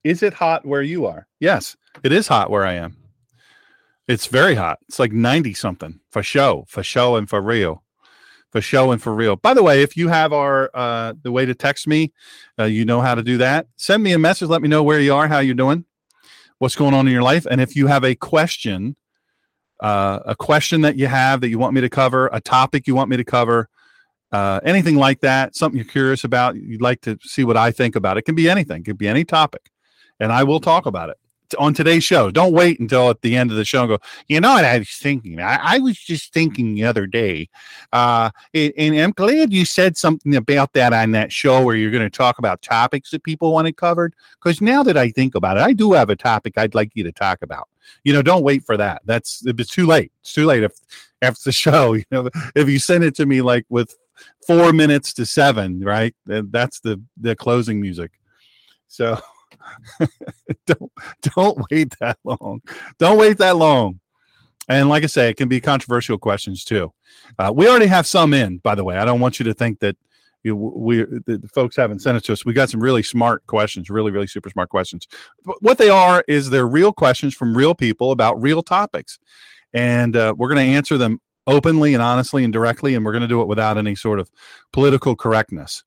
is 0.04 0.24
it 0.24 0.34
hot 0.34 0.66
where 0.66 0.82
you 0.82 1.06
are? 1.06 1.28
Yes, 1.40 1.76
it 2.04 2.12
is 2.12 2.28
hot 2.28 2.50
where 2.50 2.66
I 2.66 2.74
am. 2.74 2.98
It's 4.08 4.28
very 4.28 4.56
hot. 4.56 4.80
It's 4.88 5.00
like 5.00 5.12
90 5.12 5.54
something 5.54 6.00
for 6.10 6.24
show, 6.24 6.66
for 6.68 6.84
show 6.84 7.16
and 7.16 7.30
for 7.30 7.42
real. 7.42 7.84
For 8.52 8.60
show 8.60 8.92
and 8.92 9.02
for 9.02 9.14
real. 9.14 9.38
By 9.38 9.54
the 9.54 9.64
way, 9.64 9.82
if 9.82 9.96
you 9.96 10.10
have 10.10 10.34
our 10.34 10.70
uh 10.74 11.14
the 11.22 11.32
way 11.32 11.46
to 11.46 11.56
text 11.56 11.88
me, 11.88 12.12
uh, 12.60 12.66
you 12.66 12.86
know 12.86 13.02
how 13.02 13.16
to 13.16 13.24
do 13.24 13.38
that. 13.38 13.68
Send 13.78 14.04
me 14.04 14.14
a 14.14 14.20
message, 14.20 14.50
let 14.50 14.62
me 14.62 14.68
know 14.68 14.84
where 14.84 15.00
you 15.00 15.14
are, 15.14 15.28
how 15.28 15.40
you're 15.40 15.56
doing 15.56 15.86
what's 16.62 16.76
going 16.76 16.94
on 16.94 17.08
in 17.08 17.12
your 17.12 17.24
life. 17.24 17.48
And 17.50 17.60
if 17.60 17.76
you 17.76 17.88
have 17.88 18.04
a 18.04 18.14
question, 18.14 18.96
uh, 19.80 20.20
a 20.28 20.36
question 20.36 20.82
that 20.82 20.96
you 20.96 21.08
have 21.08 21.42
that 21.42 21.50
you 21.50 21.58
want 21.58 21.74
me 21.74 21.82
to 21.82 21.90
cover, 21.90 22.30
a 22.32 22.40
topic 22.40 22.86
you 22.86 22.94
want 22.94 23.10
me 23.10 23.18
to 23.18 23.24
cover, 23.24 23.68
uh, 24.32 24.60
anything 24.64 24.96
like 24.96 25.22
that, 25.22 25.56
something 25.56 25.76
you're 25.76 25.92
curious 25.92 26.24
about, 26.24 26.56
you'd 26.56 26.80
like 26.80 27.02
to 27.02 27.18
see 27.24 27.44
what 27.44 27.58
I 27.58 27.72
think 27.72 27.96
about 27.96 28.18
it, 28.18 28.22
can 28.26 28.36
be 28.36 28.48
anything, 28.48 28.82
it 28.82 28.86
could 28.86 29.00
be 29.00 29.08
any 29.08 29.26
topic, 29.26 29.72
and 30.20 30.32
I 30.32 30.44
will 30.44 30.60
talk 30.60 30.86
about 30.86 31.10
it 31.10 31.18
on 31.58 31.74
today's 31.74 32.04
show. 32.04 32.30
Don't 32.30 32.54
wait 32.54 32.80
until 32.80 33.10
at 33.10 33.22
the 33.22 33.38
end 33.38 33.52
of 33.52 33.58
the 33.58 33.66
show 33.66 33.82
and 33.82 33.90
go, 33.90 34.00
you 34.28 34.42
know 34.42 34.54
what 34.54 34.66
I 34.66 34.80
was 34.80 34.90
thinking? 34.90 35.40
I, 35.40 35.76
I 35.76 35.80
was 35.80 35.98
just 35.98 36.34
thinking 36.34 36.76
the 36.76 36.84
other 36.84 37.08
day. 37.08 37.50
Uh, 37.94 38.32
and, 38.54 38.74
and, 38.78 39.00
I'm 39.00 39.12
glad 39.12 39.54
you 39.54 39.66
said 39.66 39.96
something 39.98 40.36
about 40.36 40.74
that 40.74 40.94
on 40.94 41.12
that 41.12 41.32
show 41.32 41.64
where 41.64 41.76
you're 41.76 41.92
going 41.92 42.04
to 42.04 42.10
talk 42.10 42.38
about 42.38 42.62
topics 42.62 43.12
that 43.12 43.24
people 43.24 43.52
want 43.54 43.62
wanted 43.62 43.78
covered. 43.78 44.16
Because 44.42 44.62
now 44.62 44.84
that 44.84 44.98
I 44.98 45.10
think 45.12 45.36
about 45.36 45.58
it, 45.58 45.64
I 45.64 45.74
do 45.74 45.94
have 45.94 46.10
a 46.10 46.16
topic 46.16 46.58
I'd 46.58 46.76
like 46.76 46.92
you 46.94 47.04
to 47.04 47.12
talk 47.12 47.42
about. 47.42 47.70
You 48.04 48.14
know, 48.14 48.22
don't 48.22 48.44
wait 48.44 48.64
for 48.64 48.78
that. 48.78 49.02
That's 49.06 49.44
it's 49.46 49.70
too 49.70 49.86
late. 49.86 50.12
It's 50.22 50.34
too 50.34 50.46
late 50.46 50.64
if 50.64 50.74
after 51.22 51.42
the 51.46 51.52
show. 51.66 51.94
You 51.94 52.06
know, 52.12 52.30
if 52.56 52.70
you 52.70 52.80
send 52.80 53.04
it 53.04 53.16
to 53.16 53.26
me 53.26 53.42
like 53.42 53.66
with 53.70 53.96
four 54.46 54.74
minutes 54.74 55.14
to 55.14 55.26
seven, 55.26 55.82
right? 55.84 56.16
That's 56.26 56.80
the 56.80 57.02
the 57.18 57.36
closing 57.36 57.82
music. 57.82 58.12
So 58.88 59.20
don't 60.66 60.92
don't 61.36 61.66
wait 61.70 61.96
that 62.00 62.18
long. 62.24 62.62
Don't 63.00 63.18
wait 63.18 63.38
that 63.38 63.58
long. 63.58 64.00
And 64.70 64.90
like 64.90 65.04
I 65.04 65.08
say, 65.08 65.30
it 65.30 65.38
can 65.38 65.50
be 65.50 65.60
controversial 65.60 66.18
questions 66.18 66.64
too. 66.64 66.94
Uh, 67.38 67.52
we 67.54 67.68
already 67.68 67.88
have 67.88 68.08
some 68.08 68.34
in, 68.34 68.60
by 68.60 68.76
the 68.76 68.84
way. 68.84 68.98
I 68.98 69.06
don't 69.06 69.20
want 69.20 69.40
you 69.40 69.46
to 69.46 69.54
think 69.54 69.80
that 69.80 69.98
you 70.44 70.56
we 70.56 71.04
the 71.04 71.50
folks 71.54 71.76
haven't 71.76 72.00
sent 72.00 72.18
it 72.18 72.24
to 72.26 72.34
us. 72.34 72.46
We 72.46 72.54
got 72.54 72.70
some 72.70 72.82
really 72.82 73.04
smart 73.04 73.46
questions, 73.48 73.90
really 73.90 74.12
really 74.12 74.28
super 74.28 74.50
smart 74.50 74.70
questions. 74.70 75.08
But 75.44 75.62
what 75.62 75.78
they 75.78 75.90
are 75.90 76.24
is 76.28 76.50
they're 76.50 76.68
real 76.68 76.94
questions 76.94 77.36
from 77.36 77.56
real 77.56 77.76
people 77.76 78.12
about 78.12 78.42
real 78.42 78.64
topics, 78.64 79.20
and 79.74 80.16
uh, 80.16 80.34
we're 80.38 80.50
going 80.50 80.66
to 80.66 80.76
answer 80.76 80.98
them 80.98 81.20
openly 81.48 81.94
and 81.94 82.02
honestly 82.02 82.44
and 82.44 82.54
directly, 82.54 82.96
and 82.96 83.06
we're 83.06 83.12
going 83.12 83.22
to 83.22 83.28
do 83.28 83.42
it 83.42 83.48
without 83.48 83.78
any 83.78 83.96
sort 83.96 84.20
of 84.20 84.30
political 84.72 85.16
correctness. 85.16 85.84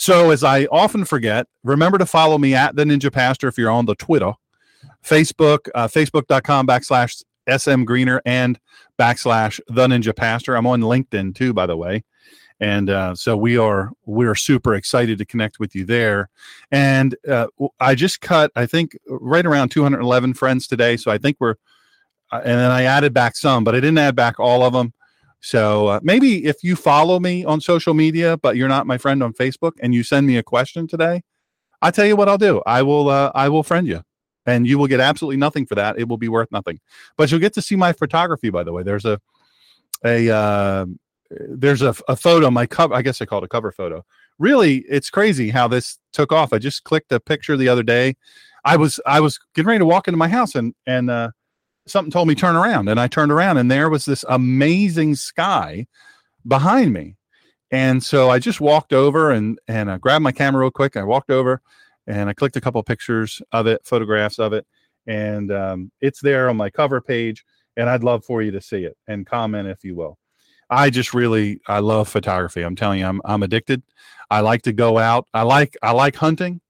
So, 0.00 0.30
as 0.30 0.42
I 0.42 0.64
often 0.72 1.04
forget, 1.04 1.46
remember 1.62 1.98
to 1.98 2.06
follow 2.06 2.38
me 2.38 2.54
at 2.54 2.74
the 2.74 2.84
Ninja 2.84 3.12
Pastor 3.12 3.48
if 3.48 3.58
you're 3.58 3.70
on 3.70 3.84
the 3.84 3.94
Twitter, 3.96 4.32
Facebook, 5.04 5.68
uh, 5.74 5.88
facebook.com 5.88 6.66
backslash 6.66 7.22
SM 7.46 7.84
Greener 7.84 8.22
and 8.24 8.58
backslash 8.98 9.60
the 9.68 9.86
Ninja 9.86 10.16
Pastor. 10.16 10.56
I'm 10.56 10.66
on 10.66 10.80
LinkedIn 10.80 11.34
too, 11.34 11.52
by 11.52 11.66
the 11.66 11.76
way. 11.76 12.02
And 12.60 12.88
uh, 12.88 13.14
so 13.14 13.36
we 13.36 13.58
are 13.58 13.90
we 14.06 14.24
are 14.24 14.34
super 14.34 14.74
excited 14.74 15.18
to 15.18 15.26
connect 15.26 15.60
with 15.60 15.74
you 15.74 15.84
there. 15.84 16.30
And 16.70 17.14
uh, 17.28 17.48
I 17.78 17.94
just 17.94 18.22
cut, 18.22 18.50
I 18.56 18.64
think, 18.64 18.96
right 19.06 19.44
around 19.44 19.68
211 19.68 20.32
friends 20.32 20.66
today. 20.66 20.96
So 20.96 21.10
I 21.10 21.18
think 21.18 21.36
we're, 21.40 21.56
uh, 22.32 22.40
and 22.42 22.58
then 22.58 22.70
I 22.70 22.84
added 22.84 23.12
back 23.12 23.36
some, 23.36 23.64
but 23.64 23.74
I 23.74 23.80
didn't 23.80 23.98
add 23.98 24.16
back 24.16 24.40
all 24.40 24.62
of 24.62 24.72
them. 24.72 24.94
So 25.40 25.88
uh, 25.88 26.00
maybe 26.02 26.44
if 26.44 26.62
you 26.62 26.76
follow 26.76 27.18
me 27.18 27.44
on 27.44 27.60
social 27.60 27.94
media, 27.94 28.36
but 28.36 28.56
you're 28.56 28.68
not 28.68 28.86
my 28.86 28.98
friend 28.98 29.22
on 29.22 29.32
Facebook, 29.32 29.72
and 29.80 29.94
you 29.94 30.02
send 30.02 30.26
me 30.26 30.36
a 30.36 30.42
question 30.42 30.86
today, 30.86 31.22
I 31.82 31.90
tell 31.90 32.06
you 32.06 32.16
what 32.16 32.28
I'll 32.28 32.38
do. 32.38 32.62
I 32.66 32.82
will 32.82 33.08
uh, 33.08 33.32
I 33.34 33.48
will 33.48 33.62
friend 33.62 33.86
you, 33.86 34.02
and 34.46 34.66
you 34.66 34.78
will 34.78 34.86
get 34.86 35.00
absolutely 35.00 35.38
nothing 35.38 35.66
for 35.66 35.74
that. 35.76 35.98
It 35.98 36.08
will 36.08 36.18
be 36.18 36.28
worth 36.28 36.52
nothing, 36.52 36.78
but 37.16 37.30
you'll 37.30 37.40
get 37.40 37.54
to 37.54 37.62
see 37.62 37.76
my 37.76 37.92
photography. 37.92 38.50
By 38.50 38.64
the 38.64 38.72
way, 38.72 38.82
there's 38.82 39.06
a 39.06 39.18
a 40.04 40.30
uh, 40.30 40.86
there's 41.30 41.82
a, 41.82 41.94
a 42.08 42.16
photo. 42.16 42.50
My 42.50 42.66
cover, 42.66 42.94
I 42.94 43.02
guess 43.02 43.22
I 43.22 43.24
call 43.24 43.38
it 43.38 43.44
a 43.44 43.48
cover 43.48 43.72
photo. 43.72 44.04
Really, 44.38 44.84
it's 44.88 45.10
crazy 45.10 45.50
how 45.50 45.68
this 45.68 45.98
took 46.12 46.32
off. 46.32 46.52
I 46.52 46.58
just 46.58 46.84
clicked 46.84 47.12
a 47.12 47.20
picture 47.20 47.56
the 47.56 47.68
other 47.68 47.82
day. 47.82 48.16
I 48.64 48.76
was 48.76 49.00
I 49.06 49.20
was 49.20 49.38
getting 49.54 49.68
ready 49.68 49.78
to 49.78 49.86
walk 49.86 50.06
into 50.08 50.18
my 50.18 50.28
house 50.28 50.54
and 50.54 50.74
and 50.86 51.10
uh, 51.10 51.30
something 51.90 52.10
told 52.10 52.28
me 52.28 52.34
turn 52.34 52.56
around, 52.56 52.88
and 52.88 53.00
I 53.00 53.08
turned 53.08 53.32
around, 53.32 53.58
and 53.58 53.70
there 53.70 53.90
was 53.90 54.04
this 54.04 54.24
amazing 54.28 55.14
sky 55.16 55.86
behind 56.46 56.92
me. 56.92 57.16
And 57.70 58.02
so 58.02 58.30
I 58.30 58.38
just 58.38 58.60
walked 58.60 58.92
over 58.92 59.30
and 59.30 59.58
and 59.68 59.90
I 59.90 59.98
grabbed 59.98 60.24
my 60.24 60.32
camera 60.32 60.62
real 60.62 60.70
quick. 60.70 60.96
I 60.96 61.04
walked 61.04 61.30
over 61.30 61.62
and 62.06 62.28
I 62.28 62.32
clicked 62.32 62.56
a 62.56 62.60
couple 62.60 62.80
of 62.80 62.86
pictures 62.86 63.40
of 63.52 63.66
it, 63.66 63.82
photographs 63.84 64.38
of 64.38 64.52
it, 64.52 64.66
and 65.06 65.52
um, 65.52 65.92
it's 66.00 66.20
there 66.20 66.48
on 66.48 66.56
my 66.56 66.70
cover 66.70 67.00
page. 67.00 67.44
And 67.76 67.88
I'd 67.88 68.02
love 68.02 68.24
for 68.24 68.42
you 68.42 68.50
to 68.50 68.60
see 68.60 68.84
it 68.84 68.96
and 69.06 69.24
comment 69.24 69.68
if 69.68 69.84
you 69.84 69.94
will. 69.94 70.18
I 70.68 70.90
just 70.90 71.14
really 71.14 71.60
I 71.68 71.78
love 71.78 72.08
photography. 72.08 72.62
I'm 72.62 72.76
telling 72.76 73.00
you, 73.00 73.06
I'm 73.06 73.20
I'm 73.24 73.42
addicted. 73.42 73.82
I 74.30 74.40
like 74.40 74.62
to 74.62 74.72
go 74.72 74.98
out. 74.98 75.26
I 75.32 75.42
like 75.42 75.76
I 75.82 75.92
like 75.92 76.16
hunting. 76.16 76.60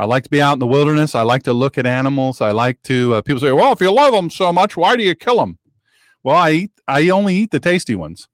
I 0.00 0.06
like 0.06 0.24
to 0.24 0.30
be 0.30 0.40
out 0.40 0.54
in 0.54 0.60
the 0.60 0.66
wilderness. 0.66 1.14
I 1.14 1.20
like 1.20 1.42
to 1.42 1.52
look 1.52 1.76
at 1.76 1.84
animals. 1.84 2.40
I 2.40 2.52
like 2.52 2.82
to. 2.84 3.16
Uh, 3.16 3.22
people 3.22 3.40
say, 3.40 3.52
"Well, 3.52 3.72
if 3.72 3.82
you 3.82 3.92
love 3.92 4.14
them 4.14 4.30
so 4.30 4.50
much, 4.50 4.74
why 4.74 4.96
do 4.96 5.02
you 5.02 5.14
kill 5.14 5.36
them?" 5.36 5.58
Well, 6.22 6.36
I 6.36 6.50
eat. 6.52 6.72
I 6.88 7.10
only 7.10 7.36
eat 7.36 7.50
the 7.50 7.60
tasty 7.60 7.94
ones. 7.94 8.26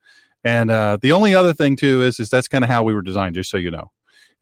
And 0.45 0.71
uh, 0.71 0.99
the 1.03 1.11
only 1.11 1.35
other 1.35 1.53
thing 1.53 1.75
too 1.75 2.03
is 2.03 2.21
is 2.21 2.31
that's 2.31 2.47
kind 2.47 2.63
of 2.63 2.71
how 2.71 2.85
we 2.85 2.95
were 2.95 3.03
designed, 3.03 3.35
just 3.35 3.51
so 3.51 3.57
you 3.57 3.73
know. 3.73 3.91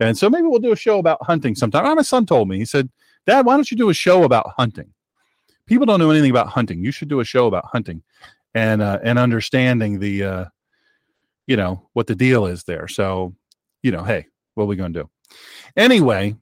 And 0.01 0.19
so 0.19 0.29
maybe 0.29 0.47
we'll 0.47 0.59
do 0.59 0.73
a 0.73 0.77
show 0.77 0.99
about 0.99 1.25
hunting 1.25 1.55
sometime. 1.55 1.97
My 1.97 2.03
son 2.03 2.27
told 2.27 2.47
me, 2.47 2.59
he 2.59 2.67
said, 2.67 2.91
Dad, 3.27 3.47
why 3.47 3.55
don't 3.55 3.71
you 3.71 3.77
do 3.79 3.89
a 3.89 3.95
show 3.95 4.25
about 4.25 4.53
hunting? 4.59 4.93
People 5.67 5.87
don't 5.87 6.01
know 6.01 6.11
anything 6.11 6.31
about 6.31 6.49
hunting. 6.49 6.85
You 6.85 6.93
should 6.93 7.09
do 7.09 7.21
a 7.21 7.25
show 7.25 7.47
about 7.47 7.65
hunting 7.65 8.03
and 8.55 8.83
uh, 8.83 8.99
and 9.03 9.19
understanding 9.19 9.99
the 9.99 10.25
uh, 10.25 10.45
you 11.47 11.57
know 11.57 11.89
what 11.95 12.07
the 12.07 12.15
deal 12.15 12.45
is 12.45 12.65
there. 12.65 12.87
So, 12.87 13.35
you 13.83 13.93
know, 13.93 14.05
hey, 14.05 14.27
what 14.57 14.65
are 14.65 14.67
we 14.67 14.77
going 14.77 14.93
to 14.93 15.05
do? 15.05 15.11
Anyway, 15.75 16.37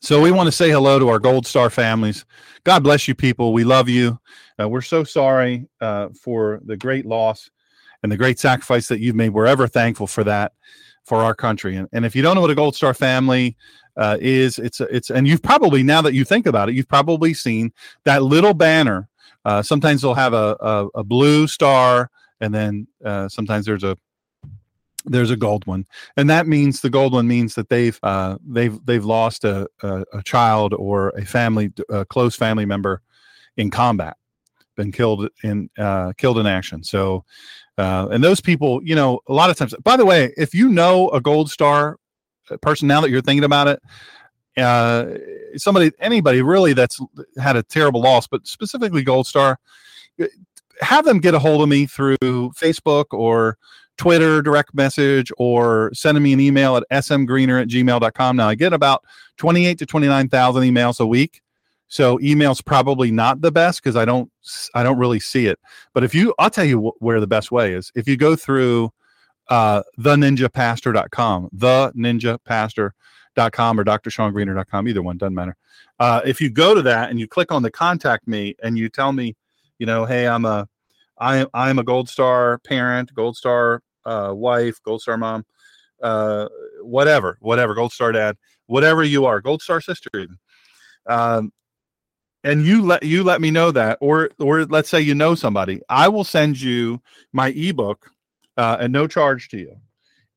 so 0.00 0.20
we 0.20 0.30
want 0.30 0.46
to 0.46 0.52
say 0.52 0.70
hello 0.70 0.98
to 0.98 1.08
our 1.08 1.18
Gold 1.18 1.46
Star 1.46 1.70
families. 1.70 2.24
God 2.64 2.82
bless 2.82 3.08
you, 3.08 3.14
people. 3.14 3.52
We 3.52 3.64
love 3.64 3.88
you. 3.88 4.18
Uh, 4.60 4.68
we're 4.68 4.82
so 4.82 5.04
sorry 5.04 5.68
uh, 5.80 6.08
for 6.20 6.60
the 6.64 6.76
great 6.76 7.06
loss 7.06 7.50
and 8.02 8.12
the 8.12 8.16
great 8.16 8.38
sacrifice 8.38 8.88
that 8.88 9.00
you've 9.00 9.16
made. 9.16 9.30
We're 9.30 9.46
ever 9.46 9.66
thankful 9.66 10.06
for 10.06 10.24
that 10.24 10.52
for 11.04 11.22
our 11.22 11.34
country. 11.34 11.76
And, 11.76 11.88
and 11.92 12.04
if 12.04 12.14
you 12.14 12.22
don't 12.22 12.34
know 12.34 12.40
what 12.40 12.50
a 12.50 12.54
Gold 12.54 12.76
Star 12.76 12.94
family 12.94 13.56
uh, 13.96 14.18
is, 14.20 14.58
it's 14.58 14.80
it's 14.80 15.10
and 15.10 15.26
you've 15.26 15.42
probably 15.42 15.82
now 15.82 16.02
that 16.02 16.14
you 16.14 16.24
think 16.24 16.46
about 16.46 16.68
it, 16.68 16.74
you've 16.74 16.88
probably 16.88 17.32
seen 17.32 17.72
that 18.04 18.22
little 18.22 18.54
banner. 18.54 19.08
Uh, 19.44 19.62
sometimes 19.62 20.02
they'll 20.02 20.14
have 20.14 20.34
a, 20.34 20.56
a, 20.60 20.88
a 20.96 21.04
blue 21.04 21.46
star, 21.46 22.10
and 22.40 22.52
then 22.52 22.86
uh, 23.04 23.28
sometimes 23.28 23.64
there's 23.64 23.84
a 23.84 23.96
there's 25.06 25.30
a 25.30 25.36
gold 25.36 25.66
one, 25.66 25.86
and 26.16 26.28
that 26.28 26.46
means 26.46 26.80
the 26.80 26.90
gold 26.90 27.12
one 27.12 27.26
means 27.26 27.54
that 27.54 27.68
they've 27.68 27.98
uh, 28.02 28.36
they've 28.46 28.78
they've 28.84 29.04
lost 29.04 29.44
a, 29.44 29.68
a, 29.82 30.04
a 30.12 30.22
child 30.22 30.74
or 30.74 31.10
a 31.10 31.24
family 31.24 31.72
a 31.88 32.04
close 32.04 32.36
family 32.36 32.66
member 32.66 33.02
in 33.56 33.70
combat, 33.70 34.16
been 34.76 34.92
killed 34.92 35.28
in 35.42 35.70
uh, 35.78 36.12
killed 36.18 36.38
in 36.38 36.46
action. 36.46 36.82
So 36.82 37.24
uh, 37.78 38.08
and 38.10 38.24
those 38.24 38.40
people, 38.40 38.80
you 38.82 38.94
know, 38.94 39.20
a 39.28 39.32
lot 39.32 39.50
of 39.50 39.56
times, 39.56 39.74
by 39.82 39.96
the 39.96 40.06
way, 40.06 40.32
if 40.36 40.54
you 40.54 40.68
know 40.68 41.08
a 41.10 41.20
gold 41.20 41.50
star 41.50 41.98
uh, 42.50 42.56
person 42.58 42.88
now 42.88 43.00
that 43.00 43.10
you're 43.10 43.20
thinking 43.20 43.44
about 43.44 43.68
it, 43.68 43.80
uh, 44.56 45.06
somebody, 45.56 45.92
anybody 46.00 46.40
really 46.40 46.72
that's 46.72 46.98
had 47.38 47.56
a 47.56 47.62
terrible 47.62 48.00
loss, 48.00 48.26
but 48.26 48.46
specifically 48.46 49.02
gold 49.02 49.26
star, 49.26 49.58
have 50.80 51.04
them 51.04 51.18
get 51.18 51.34
a 51.34 51.38
hold 51.38 51.60
of 51.60 51.68
me 51.68 51.84
through 51.84 52.16
Facebook 52.18 53.06
or 53.10 53.58
Twitter 53.96 54.42
direct 54.42 54.74
message 54.74 55.32
or 55.38 55.90
sending 55.94 56.22
me 56.22 56.32
an 56.32 56.40
email 56.40 56.76
at 56.76 56.84
smgreener 56.90 57.60
at 57.60 57.68
gmail.com. 57.68 58.36
Now 58.36 58.48
I 58.48 58.54
get 58.54 58.72
about 58.72 59.04
28 59.38 59.78
to 59.78 59.86
29,000 59.86 60.62
emails 60.62 61.00
a 61.00 61.06
week. 61.06 61.42
So 61.88 62.20
email's 62.20 62.60
probably 62.60 63.10
not 63.10 63.40
the 63.40 63.52
best 63.52 63.82
because 63.82 63.96
I 63.96 64.04
don't 64.04 64.30
I 64.74 64.82
don't 64.82 64.98
really 64.98 65.20
see 65.20 65.46
it. 65.46 65.58
But 65.94 66.04
if 66.04 66.14
you, 66.14 66.34
I'll 66.38 66.50
tell 66.50 66.64
you 66.64 66.80
wh- 66.80 67.02
where 67.02 67.20
the 67.20 67.26
best 67.26 67.52
way 67.52 67.72
is. 67.72 67.92
If 67.94 68.08
you 68.08 68.16
go 68.16 68.34
through 68.34 68.90
uh, 69.48 69.82
theninjapastor.com, 69.98 71.50
theninjapastor.com 71.54 73.80
or 73.80 73.84
drseangreener.com, 73.84 74.88
either 74.88 75.02
one 75.02 75.16
doesn't 75.16 75.34
matter. 75.34 75.56
Uh, 75.98 76.20
if 76.24 76.40
you 76.40 76.50
go 76.50 76.74
to 76.74 76.82
that 76.82 77.10
and 77.10 77.20
you 77.20 77.28
click 77.28 77.52
on 77.52 77.62
the 77.62 77.70
contact 77.70 78.26
me 78.26 78.56
and 78.62 78.76
you 78.76 78.88
tell 78.88 79.12
me, 79.12 79.36
you 79.78 79.86
know, 79.86 80.04
hey, 80.04 80.26
I'm 80.26 80.44
a 80.44 80.68
I 81.18 81.46
I'm 81.54 81.78
a 81.78 81.84
gold 81.84 82.08
star 82.08 82.58
parent, 82.58 83.14
gold 83.14 83.36
star 83.36 83.82
uh, 84.06 84.32
wife, 84.32 84.80
gold 84.82 85.02
star 85.02 85.18
mom, 85.18 85.44
uh, 86.02 86.48
whatever, 86.82 87.36
whatever, 87.40 87.74
gold 87.74 87.92
star 87.92 88.12
dad, 88.12 88.36
whatever 88.66 89.04
you 89.04 89.26
are, 89.26 89.40
gold 89.40 89.60
star 89.60 89.80
sister 89.80 90.08
even. 90.14 90.38
Um, 91.06 91.52
and 92.46 92.64
you 92.64 92.80
let 92.80 93.02
you 93.02 93.24
let 93.24 93.40
me 93.40 93.50
know 93.50 93.70
that 93.72 93.98
or 94.00 94.30
or 94.38 94.64
let's 94.66 94.88
say 94.88 95.00
you 95.00 95.14
know 95.14 95.34
somebody 95.34 95.80
i 95.88 96.06
will 96.06 96.24
send 96.24 96.58
you 96.60 97.00
my 97.32 97.48
ebook 97.48 98.10
uh, 98.56 98.76
at 98.80 98.90
no 98.90 99.06
charge 99.06 99.48
to 99.48 99.58
you 99.58 99.76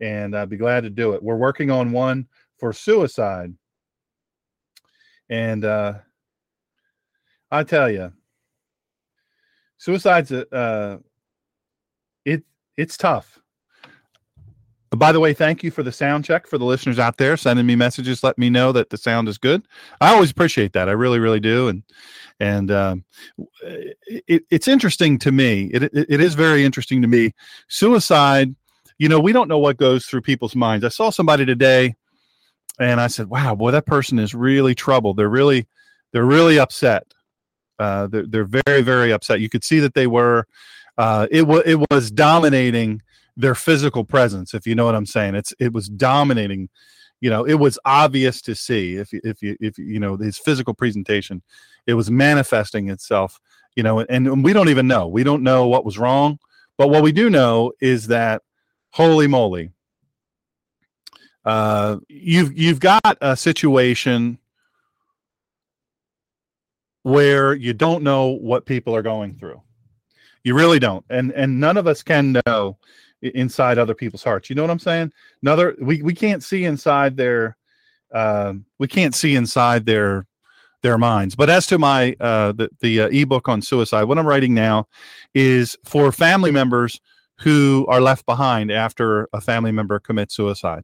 and 0.02 0.36
i'd 0.36 0.50
be 0.50 0.58
glad 0.58 0.82
to 0.82 0.90
do 0.90 1.14
it 1.14 1.22
we're 1.22 1.38
working 1.38 1.70
on 1.70 1.92
one 1.92 2.28
for 2.58 2.74
suicide 2.74 3.54
and 5.30 5.64
uh, 5.66 5.94
i 7.52 7.64
tell 7.64 7.90
you 7.90 8.12
suicide's 9.78 10.32
a, 10.32 10.48
uh, 10.54 10.98
it 12.26 12.44
it's 12.76 12.98
tough 12.98 13.40
by 14.98 15.12
the 15.12 15.20
way, 15.20 15.34
thank 15.34 15.64
you 15.64 15.70
for 15.70 15.84
the 15.84 15.92
sound 15.92 16.26
check 16.26 16.48
for 16.48 16.58
the 16.58 16.66
listeners 16.66 16.98
out 16.98 17.18
there 17.18 17.38
sending 17.38 17.66
me 17.66 17.76
messages. 17.76 18.24
Let 18.24 18.38
me 18.38 18.50
know 18.50 18.72
that 18.72 18.90
the 18.90 18.98
sound 18.98 19.28
is 19.28 19.38
good. 19.38 19.68
I 20.02 20.14
always 20.14 20.32
appreciate 20.32 20.74
that. 20.74 20.90
I 20.90 20.94
really, 20.94 21.20
really 21.20 21.40
do. 21.40 21.68
And 21.68 21.84
and 22.40 22.72
um, 22.72 23.04
it, 24.08 24.46
it's 24.50 24.68
interesting 24.68 25.20
to 25.20 25.32
me. 25.32 25.70
It, 25.74 25.84
it, 25.84 25.92
it 25.94 26.22
is 26.22 26.34
very 26.34 26.66
interesting 26.66 27.02
to 27.02 27.08
me. 27.08 27.34
Suicide. 27.68 28.56
You 28.98 29.10
know, 29.10 29.20
we 29.20 29.32
don't 29.32 29.48
know 29.48 29.60
what 29.60 29.78
goes 29.78 30.06
through 30.06 30.22
people's 30.22 30.56
minds. 30.56 30.84
I 30.84 30.90
saw 30.90 31.10
somebody 31.10 31.46
today, 31.46 31.96
and 32.80 33.00
I 33.00 33.08
said, 33.08 33.28
"Wow, 33.28 33.56
boy, 33.56 33.72
that 33.72 33.86
person 33.86 34.20
is 34.20 34.34
really 34.34 34.76
troubled. 34.76 35.18
They're 35.18 35.30
really, 35.30 35.68
they're 36.12 36.26
really 36.26 36.60
upset. 36.60 37.06
Uh, 37.78 38.08
they're, 38.08 38.26
they're 38.26 38.62
very, 38.66 38.82
very 38.82 39.14
upset. 39.14 39.40
You 39.40 39.50
could 39.50 39.64
see 39.64 39.80
that 39.80 39.94
they 39.94 40.08
were. 40.08 40.48
Uh, 40.98 41.28
it 41.30 41.44
was 41.44 41.64
it 41.66 41.80
was 41.92 42.10
dominating." 42.10 43.02
Their 43.40 43.56
physical 43.56 44.04
presence 44.04 44.54
if 44.54 44.68
you 44.68 44.76
know 44.76 44.86
what 44.86 44.96
i'm 44.96 45.06
saying. 45.06 45.36
It's 45.36 45.54
it 45.60 45.74
was 45.74 45.88
dominating 45.88 46.70
you 47.22 47.30
know 47.30 47.46
it 47.46 47.56
was 47.56 47.80
obvious 47.86 48.42
to 48.44 48.56
see 48.56 48.96
if 48.96 49.10
if 49.14 49.42
you 49.42 49.56
if 49.60 49.78
you 49.78 50.00
know 50.00 50.18
his 50.18 50.38
physical 50.38 50.74
presentation 50.74 51.42
it 51.88 51.94
was 51.94 52.12
manifesting 52.12 52.90
itself 52.90 53.40
you 53.76 53.84
know 53.84 54.00
and, 54.00 54.28
and 54.28 54.44
we 54.44 54.54
don't 54.54 54.70
even 54.70 54.88
know. 54.88 55.08
We 55.08 55.24
don't 55.24 55.44
know 55.44 55.68
what 55.68 55.86
was 55.86 55.98
wrong 55.98 56.40
but 56.78 56.90
what 56.90 57.04
we 57.04 57.12
do 57.12 57.30
know 57.30 57.72
is 57.82 58.08
that 58.08 58.42
holy 58.92 59.28
moly 59.28 59.72
uh 61.46 61.98
you've 62.10 62.58
you've 62.58 62.80
got 62.80 63.18
a 63.22 63.38
situation 63.38 64.38
where 67.04 67.54
you 67.54 67.74
don't 67.74 68.04
know 68.04 68.28
what 68.28 68.66
people 68.66 68.96
are 68.96 69.02
going 69.02 69.34
through. 69.36 69.62
You 70.44 70.56
really 70.56 70.80
don't. 70.80 71.06
And 71.10 71.32
and 71.34 71.60
none 71.60 71.78
of 71.78 71.88
us 71.88 72.04
can 72.04 72.40
know 72.46 72.78
inside 73.22 73.78
other 73.78 73.96
people's 73.96 74.24
hearts. 74.24 74.50
You 74.50 74.56
know 74.56 74.64
what 74.64 74.72
I'm 74.72 74.80
saying? 74.80 75.12
Another 75.42 75.76
we 75.82 76.02
we 76.02 76.14
can't 76.14 76.44
see 76.44 76.66
inside 76.66 77.18
their 77.18 77.58
uh, 78.14 78.54
we 78.78 78.88
can't 78.88 79.16
see 79.16 79.36
inside 79.36 79.86
their 79.86 80.26
their 80.82 80.98
minds. 80.98 81.36
But 81.36 81.50
as 81.50 81.68
to 81.68 81.78
my 81.78 82.16
uh, 82.20 82.54
the 82.54 82.70
the 82.80 83.02
uh, 83.02 83.10
ebook 83.10 83.48
on 83.50 83.62
suicide, 83.62 84.04
what 84.04 84.18
I'm 84.18 84.28
writing 84.28 84.54
now 84.54 84.88
is 85.34 85.78
for 85.86 86.12
family 86.12 86.52
members 86.52 87.00
who 87.40 87.86
are 87.88 88.02
left 88.02 88.26
behind 88.26 88.72
after 88.72 89.28
a 89.34 89.42
family 89.42 89.72
member 89.72 90.00
commits 90.00 90.36
suicide. 90.36 90.84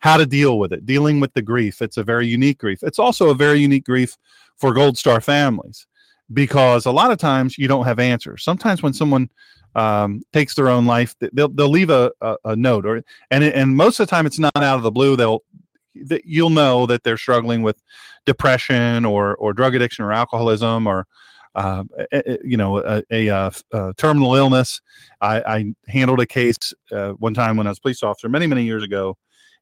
How 0.00 0.16
to 0.16 0.26
deal 0.26 0.58
with 0.58 0.72
it, 0.72 0.84
dealing 0.84 1.18
with 1.18 1.32
the 1.32 1.42
grief. 1.42 1.80
It's 1.80 1.96
a 1.96 2.02
very 2.04 2.26
unique 2.26 2.58
grief. 2.58 2.82
It's 2.82 2.98
also 2.98 3.30
a 3.30 3.34
very 3.34 3.58
unique 3.58 3.86
grief 3.86 4.16
for 4.56 4.74
Gold 4.74 4.98
Star 4.98 5.20
families 5.20 5.86
because 6.32 6.86
a 6.86 6.90
lot 6.90 7.10
of 7.10 7.18
times 7.18 7.56
you 7.58 7.68
don't 7.68 7.84
have 7.84 7.98
answers. 7.98 8.44
Sometimes 8.44 8.82
when 8.82 8.92
someone 8.92 9.30
um, 9.74 10.22
takes 10.32 10.54
their 10.54 10.68
own 10.68 10.86
life, 10.86 11.14
they'll 11.32 11.48
they'll 11.48 11.68
leave 11.68 11.90
a, 11.90 12.12
a, 12.20 12.36
a 12.44 12.56
note, 12.56 12.86
or 12.86 13.02
and 13.30 13.44
and 13.44 13.76
most 13.76 13.98
of 14.00 14.06
the 14.06 14.10
time 14.10 14.26
it's 14.26 14.38
not 14.38 14.56
out 14.56 14.76
of 14.76 14.82
the 14.82 14.90
blue. 14.90 15.16
They'll 15.16 15.42
that 16.06 16.24
you'll 16.24 16.50
know 16.50 16.86
that 16.86 17.04
they're 17.04 17.16
struggling 17.16 17.62
with 17.62 17.80
depression 18.26 19.04
or 19.04 19.36
or 19.36 19.52
drug 19.52 19.74
addiction 19.74 20.04
or 20.04 20.12
alcoholism 20.12 20.86
or 20.86 21.06
uh, 21.54 21.84
you 22.42 22.56
know 22.56 22.78
a, 22.78 23.02
a, 23.10 23.28
a, 23.28 23.94
terminal 23.96 24.34
illness. 24.34 24.80
I, 25.20 25.40
I 25.40 25.74
handled 25.88 26.20
a 26.20 26.26
case 26.26 26.58
uh, 26.90 27.10
one 27.12 27.34
time 27.34 27.56
when 27.56 27.66
I 27.66 27.70
was 27.70 27.78
police 27.78 28.02
officer 28.02 28.28
many 28.28 28.46
many 28.46 28.64
years 28.64 28.82
ago, 28.82 29.16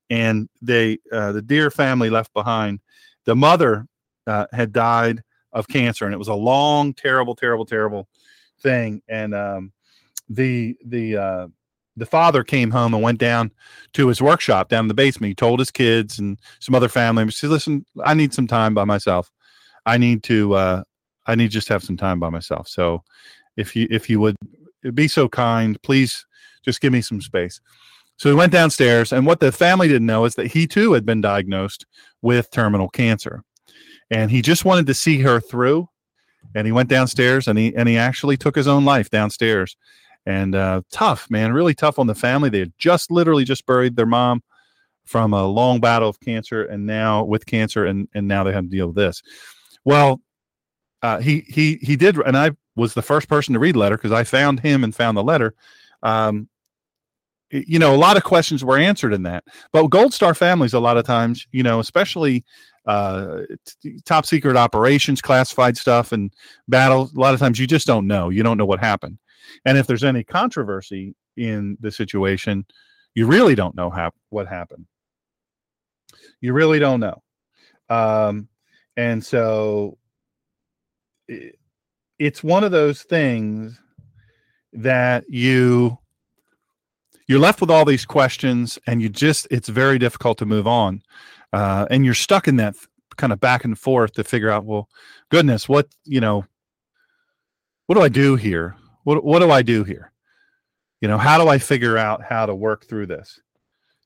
and 0.09 0.49
they 0.61 0.99
uh, 1.13 1.33
the 1.33 1.43
dear 1.43 1.71
family 1.71 2.11
left 2.11 2.33
behind. 2.33 2.81
The 3.25 3.37
mother 3.37 3.87
uh, 4.27 4.47
had 4.53 4.73
died 4.73 5.23
of 5.53 5.69
cancer, 5.69 6.07
and 6.07 6.15
it 6.15 6.19
was 6.19 6.29
a 6.29 6.35
long, 6.35 6.95
terrible, 6.95 7.35
terrible, 7.35 7.67
terrible 7.67 8.09
thing. 8.61 9.03
And 9.09 9.35
um, 9.35 9.73
the 10.29 10.77
the 10.85 11.17
uh, 11.17 11.49
the 11.97 12.07
father 12.07 12.43
came 12.43 12.71
home 12.71 12.95
and 12.95 13.03
went 13.03 13.19
down 13.19 13.51
to 13.93 14.09
his 14.09 14.23
workshop 14.23 14.69
down 14.69 14.85
in 14.85 14.89
the 14.89 14.95
basement. 14.95 15.31
He 15.31 15.35
told 15.35 15.59
his 15.59 15.71
kids 15.71 16.19
and 16.19 16.39
some 16.61 16.75
other 16.75 16.89
family 16.89 17.21
members, 17.21 17.43
"Listen, 17.43 17.85
I 18.05 18.15
need 18.15 18.33
some 18.33 18.47
time 18.47 18.75
by 18.75 18.85
myself. 18.85 19.31
I 19.87 19.99
need 19.99 20.23
to 20.25 20.55
uh, 20.55 20.83
I 21.27 21.35
need 21.35 21.51
just 21.51 21.69
have 21.69 21.85
some 21.85 21.97
time 21.97 22.21
by 22.21 22.31
myself. 22.31 22.69
So 22.69 23.03
if 23.57 23.77
you 23.77 23.87
if 23.91 24.09
you 24.09 24.21
would 24.21 24.37
be 24.95 25.09
so 25.09 25.29
kind, 25.29 25.81
please 25.83 26.27
just 26.65 26.81
give 26.81 26.93
me 26.93 27.01
some 27.01 27.21
space. 27.21 27.61
So 28.17 28.29
he 28.29 28.35
went 28.35 28.53
downstairs, 28.53 29.13
and 29.13 29.27
what 29.27 29.41
the 29.41 29.51
family 29.51 29.89
didn't 29.89 30.07
know 30.07 30.25
is 30.25 30.35
that 30.37 30.47
he 30.47 30.67
too 30.67 30.93
had 30.93 31.05
been 31.05 31.21
diagnosed 31.21 31.87
with 32.21 32.51
terminal 32.51 32.89
cancer, 32.89 33.43
and 34.11 34.31
he 34.31 34.43
just 34.43 34.65
wanted 34.65 34.87
to 34.87 34.95
see 34.95 35.21
her 35.21 35.41
through. 35.41 35.89
And 36.55 36.67
he 36.67 36.73
went 36.73 36.89
downstairs, 36.89 37.49
and 37.49 37.59
he 37.59 37.75
and 37.75 37.89
he 37.89 37.97
actually 37.97 38.37
took 38.37 38.55
his 38.55 38.69
own 38.69 38.85
life 38.85 39.11
downstairs. 39.11 39.77
And 40.25 40.55
uh, 40.55 40.83
tough, 40.91 41.29
man, 41.31 41.53
really 41.53 41.75
tough 41.75 41.99
on 41.99 42.07
the 42.07 42.15
family. 42.15 42.49
They 42.49 42.61
had 42.61 42.73
just 42.79 43.11
literally 43.11 43.45
just 43.45 43.67
buried 43.67 43.97
their 43.97 44.07
mom 44.07 44.43
from 45.05 45.33
a 45.33 45.47
long 45.47 45.81
battle 45.81 46.09
of 46.09 46.21
cancer, 46.21 46.65
and 46.65 46.87
now 46.87 47.25
with 47.25 47.47
cancer, 47.47 47.87
and 47.87 48.09
and 48.15 48.29
now 48.29 48.45
they 48.45 48.53
have 48.53 48.65
to 48.65 48.71
deal 48.71 48.87
with 48.89 48.97
this. 48.97 49.23
Well, 49.85 50.21
uh, 51.03 51.19
he 51.19 51.41
he 51.49 51.77
he 51.83 51.97
did, 51.97 52.17
and 52.19 52.37
I 52.37 52.53
was 52.77 52.95
the 52.95 53.03
first 53.03 53.29
person 53.29 53.55
to 53.55 53.61
read 53.61 53.75
the 53.75 53.81
letter 53.81 53.97
because 53.97 54.13
I 54.13 54.25
found 54.25 54.61
him 54.61 54.85
and 54.85 54.95
found 54.95 55.17
the 55.17 55.25
letter. 55.25 55.55
Um, 56.03 56.49
you 57.51 57.79
know, 57.79 57.95
a 57.95 57.97
lot 57.97 58.17
of 58.17 58.25
questions 58.25 58.65
were 58.65 58.79
answered 58.79 59.13
in 59.13 59.25
that. 59.25 59.45
But 59.73 59.89
Gold 59.89 60.15
Star 60.15 60.35
families, 60.35 60.73
a 60.73 60.81
lot 60.81 60.97
of 60.97 61.05
times, 61.05 61.47
you 61.53 61.63
know, 61.63 61.81
especially 61.81 62.45
uh, 62.87 63.41
t- 63.83 64.01
top 64.05 64.25
secret 64.25 64.57
operations, 64.57 65.21
classified 65.21 65.77
stuff, 65.77 66.13
and 66.13 66.33
battle. 66.69 67.11
a 67.15 67.21
lot 67.21 67.35
of 67.35 67.41
times 67.41 67.59
you 67.59 67.67
just 67.67 67.87
don't 67.87 68.07
know. 68.07 68.31
You 68.31 68.43
don't 68.43 68.57
know 68.57 68.65
what 68.65 68.81
happened. 68.81 69.19
And 69.65 69.79
if 69.79 69.87
there's 69.87 70.05
any 70.05 70.25
controversy 70.25 71.15
in 71.37 71.77
the 71.81 71.91
situation, 71.91 72.65
you 73.15 73.27
really 73.27 73.55
don't 73.55 73.75
know 73.75 73.91
how, 73.91 74.13
what 74.31 74.49
happened. 74.49 74.87
You 76.41 76.53
really 76.53 76.79
don't 76.79 77.01
know. 77.01 77.23
Um, 77.89 78.49
and 78.97 79.25
so 79.25 79.99
it, 81.29 81.59
it's 82.19 82.43
one 82.43 82.65
of 82.65 82.71
those 82.71 83.03
things 83.03 83.79
that 84.73 85.25
you 85.29 85.99
you're 87.29 87.39
left 87.39 87.61
with 87.61 87.71
all 87.71 87.85
these 87.85 88.05
questions 88.05 88.79
and 88.87 89.01
you 89.03 89.09
just 89.09 89.47
it's 89.51 89.69
very 89.69 89.99
difficult 89.99 90.39
to 90.39 90.47
move 90.47 90.67
on 90.67 91.03
uh, 91.53 91.87
and 91.91 92.05
you're 92.05 92.15
stuck 92.15 92.49
in 92.49 92.57
that 92.57 92.75
kind 93.17 93.33
of 93.33 93.41
back 93.41 93.65
and 93.65 93.79
forth 93.79 94.13
to 94.13 94.25
figure 94.25 94.51
out 94.51 94.65
well 94.65 94.89
goodness 95.31 95.69
what 95.69 95.89
you 96.05 96.21
know 96.21 96.45
what 97.87 97.97
do 97.97 98.03
i 98.03 98.09
do 98.09 98.37
here 98.37 98.75
what, 99.05 99.25
what 99.25 99.41
do 99.41 99.51
i 99.51 99.63
do 99.63 99.85
here? 99.85 100.13
You 101.01 101.09
know 101.09 101.19
how 101.19 101.39
do 101.43 101.49
i 101.49 101.59
figure 101.59 101.99
out 101.99 102.23
how 102.23 102.47
to 102.47 102.55
work 102.55 102.87
through 102.87 103.07
this? 103.07 103.41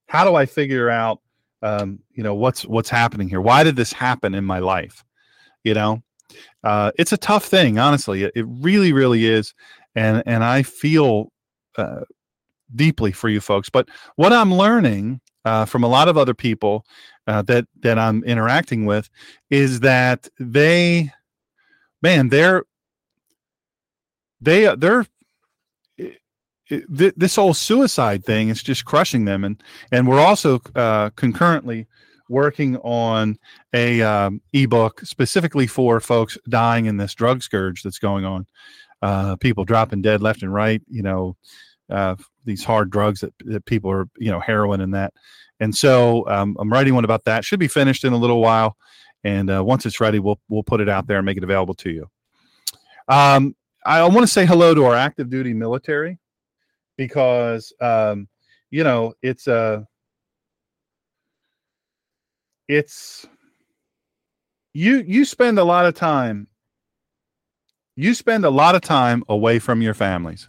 How 0.09 0.25
do 0.25 0.35
i 0.35 0.47
figure 0.47 0.91
out 0.91 1.21
um, 1.63 2.01
you 2.13 2.23
know 2.23 2.35
what's 2.35 2.65
what's 2.67 2.91
happening 2.91 3.29
here? 3.29 3.41
Why 3.41 3.65
did 3.65 3.77
this 3.77 3.93
happen 3.93 4.35
in 4.35 4.45
my 4.45 4.59
life? 4.59 5.05
You 5.65 5.75
know 5.75 6.03
uh, 6.65 6.93
it's 6.99 7.13
a 7.13 7.19
tough 7.19 7.45
thing 7.45 7.79
honestly. 7.79 8.25
It, 8.25 8.33
it 8.35 8.47
really 8.49 8.93
really 8.93 9.27
is. 9.27 9.55
And 9.95 10.23
and 10.27 10.45
i 10.45 10.63
feel 10.63 11.33
uh, 11.79 12.03
deeply 12.75 13.13
for 13.13 13.29
you 13.29 13.41
folks. 13.41 13.69
But 13.71 13.89
what 14.17 14.33
I'm 14.33 14.53
learning 14.53 15.21
uh, 15.45 15.65
from 15.65 15.85
a 15.85 15.89
lot 15.89 16.09
of 16.09 16.19
other 16.19 16.35
people 16.35 16.85
uh, 17.27 17.43
that 17.43 17.67
that 17.81 17.99
I'm 17.99 18.25
interacting 18.25 18.85
with 18.85 19.09
is 19.51 19.81
that 19.81 20.29
they, 20.39 21.13
man, 22.03 22.29
they're 22.29 22.65
they 24.47 24.75
they're 24.77 25.07
this 26.89 27.37
whole 27.37 27.55
suicide 27.55 28.25
thing 28.25 28.49
is 28.49 28.63
just 28.63 28.85
crushing 28.85 29.25
them 29.25 29.45
and 29.45 29.63
and 29.93 30.09
we're 30.09 30.21
also 30.21 30.61
uh, 30.75 31.11
concurrently 31.11 31.87
working 32.29 32.77
on 32.79 33.39
a 33.73 34.03
um, 34.03 34.41
ebook 34.53 35.01
specifically 35.03 35.67
for 35.67 36.01
folks 36.01 36.37
dying 36.49 36.87
in 36.87 36.97
this 36.97 37.15
drug 37.15 37.43
scourge 37.43 37.83
that's 37.83 38.01
going 38.01 38.25
on 38.25 38.47
uh, 39.03 39.37
people 39.37 39.65
dropping 39.65 40.03
dead 40.03 40.23
left 40.23 40.43
and 40.43 40.53
right 40.53 40.83
you 40.89 41.03
know 41.03 41.37
uh, 41.91 42.17
these 42.45 42.65
hard 42.65 42.91
drugs 42.91 43.21
that, 43.21 43.33
that 43.41 43.65
people 43.67 43.91
are, 43.91 44.09
you 44.17 44.31
know, 44.31 44.41
heroin 44.41 44.81
and 44.81 44.95
that. 44.95 45.13
And 45.61 45.75
so 45.75 46.29
um, 46.29 46.57
I'm 46.59 46.73
writing 46.73 46.95
one 46.95 47.05
about 47.05 47.25
that. 47.25 47.45
Should 47.45 47.61
be 47.61 47.69
finished 47.69 48.05
in 48.05 48.13
a 48.13 48.17
little 48.17 48.41
while, 48.41 48.77
and 49.25 49.51
uh, 49.51 49.65
once 49.65 49.87
it's 49.87 50.01
ready, 50.01 50.19
we'll 50.19 50.39
we'll 50.49 50.63
put 50.63 50.81
it 50.81 50.89
out 50.89 51.07
there 51.07 51.19
and 51.19 51.27
make 51.27 51.39
it 51.39 51.45
available 51.45 51.75
to 51.75 51.91
you. 51.91 52.11
Um, 53.09 53.57
I 53.87 54.03
want 54.05 54.21
to 54.21 54.27
say 54.27 54.45
hello 54.45 54.75
to 54.75 54.85
our 54.85 54.95
active 54.95 55.31
duty 55.31 55.55
military 55.55 56.19
because 56.97 57.73
um, 57.81 58.29
you 58.71 58.83
know 58.85 59.15
it's 59.23 59.47
a 59.47 59.55
uh, 59.55 59.83
it's 62.69 63.27
you 64.75 65.05
you 65.07 65.25
spend 65.25 65.59
a 65.59 65.65
lot 65.65 65.87
of 65.87 65.95
time 65.95 66.49
you 67.95 68.13
spend 68.13 68.45
a 68.45 68.51
lot 68.51 68.75
of 68.75 68.83
time 68.83 69.23
away 69.29 69.61
from 69.61 69.81
your 69.81 69.95
families 69.95 70.49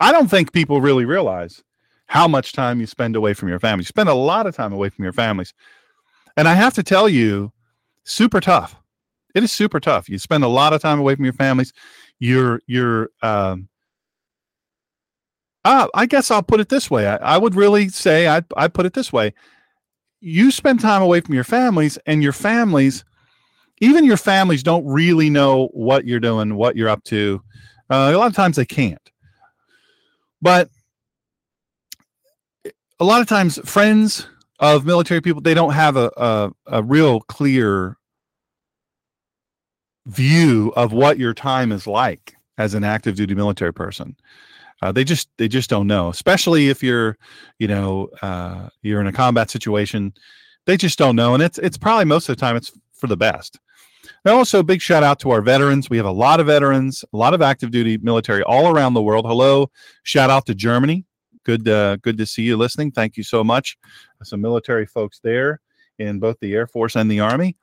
I 0.00 0.12
don't 0.12 0.28
think 0.28 0.52
people 0.52 0.80
really 0.80 1.04
realize 1.04 1.62
how 2.06 2.26
much 2.26 2.52
time 2.52 2.80
you 2.80 2.86
spend 2.86 3.16
away 3.16 3.34
from 3.34 3.48
your 3.48 3.58
family. 3.58 3.82
You 3.82 3.86
spend 3.86 4.08
a 4.08 4.14
lot 4.14 4.46
of 4.46 4.56
time 4.56 4.72
away 4.72 4.88
from 4.88 5.04
your 5.04 5.12
families. 5.12 5.52
And 6.36 6.48
I 6.48 6.54
have 6.54 6.74
to 6.74 6.82
tell 6.82 7.08
you, 7.08 7.52
super 8.04 8.40
tough. 8.40 8.76
It 9.34 9.42
is 9.42 9.52
super 9.52 9.78
tough. 9.80 10.08
You 10.08 10.18
spend 10.18 10.44
a 10.44 10.48
lot 10.48 10.72
of 10.72 10.80
time 10.80 10.98
away 10.98 11.16
from 11.16 11.24
your 11.24 11.34
families. 11.34 11.72
You're 12.18 12.60
you're 12.66 13.10
um 13.22 13.68
uh, 15.64 15.88
I 15.92 16.06
guess 16.06 16.30
I'll 16.30 16.42
put 16.42 16.60
it 16.60 16.68
this 16.68 16.90
way. 16.90 17.06
I, 17.06 17.16
I 17.16 17.38
would 17.38 17.54
really 17.54 17.88
say 17.88 18.28
I 18.28 18.42
I 18.56 18.68
put 18.68 18.86
it 18.86 18.94
this 18.94 19.12
way. 19.12 19.34
You 20.20 20.50
spend 20.50 20.80
time 20.80 21.02
away 21.02 21.20
from 21.20 21.34
your 21.34 21.44
families 21.44 21.98
and 22.06 22.22
your 22.22 22.32
families 22.32 23.04
even 23.80 24.04
your 24.04 24.16
families 24.16 24.62
don't 24.62 24.84
really 24.86 25.30
know 25.30 25.68
what 25.72 26.04
you're 26.04 26.20
doing, 26.20 26.56
what 26.56 26.76
you're 26.76 26.88
up 26.88 27.04
to. 27.04 27.42
Uh, 27.90 28.10
a 28.12 28.18
lot 28.18 28.26
of 28.26 28.34
times 28.34 28.56
they 28.56 28.64
can't. 28.64 29.00
But 30.42 30.68
a 33.00 33.04
lot 33.04 33.20
of 33.20 33.28
times, 33.28 33.58
friends 33.64 34.26
of 34.60 34.84
military 34.84 35.20
people 35.20 35.40
they 35.40 35.54
don't 35.54 35.72
have 35.72 35.96
a, 35.96 36.10
a, 36.16 36.50
a 36.66 36.82
real 36.82 37.20
clear 37.20 37.96
view 40.08 40.72
of 40.74 40.92
what 40.92 41.18
your 41.18 41.34
time 41.34 41.70
is 41.70 41.86
like 41.86 42.34
as 42.56 42.74
an 42.74 42.82
active 42.82 43.14
duty 43.14 43.34
military 43.34 43.72
person. 43.72 44.16
Uh, 44.80 44.92
they 44.92 45.04
just 45.04 45.28
they 45.38 45.48
just 45.48 45.70
don't 45.70 45.86
know, 45.86 46.08
especially 46.08 46.68
if 46.68 46.82
you're, 46.82 47.16
you 47.58 47.68
know, 47.68 48.08
uh, 48.22 48.68
you're 48.82 49.00
in 49.00 49.06
a 49.06 49.12
combat 49.12 49.50
situation. 49.50 50.12
They 50.66 50.76
just 50.76 50.98
don't 50.98 51.16
know, 51.16 51.34
and 51.34 51.42
it's 51.42 51.58
it's 51.58 51.78
probably 51.78 52.04
most 52.04 52.28
of 52.28 52.36
the 52.36 52.40
time 52.40 52.56
it's 52.56 52.72
for 52.92 53.06
the 53.06 53.16
best. 53.16 53.58
And 54.24 54.34
also, 54.34 54.62
big 54.62 54.80
shout 54.80 55.02
out 55.02 55.18
to 55.20 55.30
our 55.30 55.40
veterans. 55.40 55.90
We 55.90 55.96
have 55.96 56.06
a 56.06 56.10
lot 56.10 56.40
of 56.40 56.46
veterans, 56.46 57.04
a 57.12 57.16
lot 57.16 57.34
of 57.34 57.42
active 57.42 57.70
duty 57.70 57.98
military 57.98 58.42
all 58.44 58.74
around 58.74 58.94
the 58.94 59.02
world. 59.02 59.26
Hello, 59.26 59.70
shout 60.04 60.30
out 60.30 60.46
to 60.46 60.54
Germany. 60.54 61.04
Good, 61.44 61.68
uh, 61.68 61.96
good 61.96 62.18
to 62.18 62.26
see 62.26 62.42
you 62.42 62.56
listening. 62.56 62.92
Thank 62.92 63.16
you 63.16 63.22
so 63.22 63.42
much. 63.42 63.78
Some 64.22 64.40
military 64.40 64.86
folks 64.86 65.20
there 65.22 65.60
in 65.98 66.18
both 66.18 66.36
the 66.40 66.54
Air 66.54 66.66
Force 66.66 66.94
and 66.94 67.10
the 67.10 67.20
Army. 67.20 67.56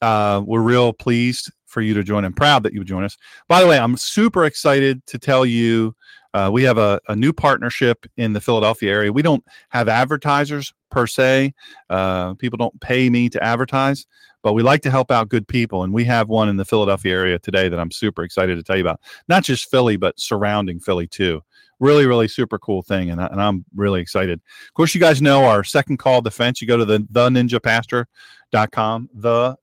Uh, 0.00 0.42
we're 0.44 0.62
real 0.62 0.92
pleased 0.92 1.50
for 1.70 1.80
you 1.80 1.94
to 1.94 2.02
join 2.02 2.24
and 2.24 2.36
proud 2.36 2.62
that 2.64 2.72
you 2.72 2.80
would 2.80 2.88
join 2.88 3.04
us. 3.04 3.16
By 3.48 3.60
the 3.60 3.66
way, 3.66 3.78
I'm 3.78 3.96
super 3.96 4.44
excited 4.44 5.06
to 5.06 5.18
tell 5.18 5.46
you 5.46 5.94
uh, 6.34 6.50
we 6.52 6.62
have 6.62 6.78
a, 6.78 7.00
a, 7.08 7.16
new 7.16 7.32
partnership 7.32 8.06
in 8.16 8.32
the 8.32 8.40
Philadelphia 8.40 8.92
area. 8.92 9.12
We 9.12 9.22
don't 9.22 9.44
have 9.70 9.88
advertisers 9.88 10.72
per 10.90 11.06
se, 11.06 11.54
uh, 11.88 12.34
people 12.34 12.56
don't 12.56 12.78
pay 12.80 13.10
me 13.10 13.28
to 13.28 13.42
advertise, 13.42 14.06
but 14.42 14.52
we 14.52 14.62
like 14.62 14.82
to 14.82 14.90
help 14.90 15.10
out 15.10 15.28
good 15.28 15.46
people. 15.46 15.82
And 15.82 15.92
we 15.92 16.04
have 16.04 16.28
one 16.28 16.48
in 16.48 16.56
the 16.56 16.64
Philadelphia 16.64 17.14
area 17.14 17.38
today 17.38 17.68
that 17.68 17.78
I'm 17.78 17.90
super 17.90 18.22
excited 18.22 18.56
to 18.56 18.62
tell 18.62 18.76
you 18.76 18.82
about. 18.82 19.00
Not 19.28 19.44
just 19.44 19.70
Philly, 19.70 19.96
but 19.96 20.18
surrounding 20.18 20.80
Philly 20.80 21.06
too. 21.06 21.42
Really, 21.78 22.06
really 22.06 22.28
super 22.28 22.58
cool 22.58 22.82
thing. 22.82 23.10
And, 23.10 23.20
I, 23.20 23.26
and 23.26 23.40
I'm 23.40 23.64
really 23.74 24.00
excited. 24.00 24.40
Of 24.68 24.74
course, 24.74 24.94
you 24.94 25.00
guys 25.00 25.22
know 25.22 25.44
our 25.44 25.64
second 25.64 25.96
call 25.98 26.20
defense. 26.20 26.60
You 26.60 26.68
go 26.68 26.76
to 26.76 26.84
the, 26.84 27.06
the 27.10 27.28
ninjapastor.com, 27.28 29.10
the 29.14 29.56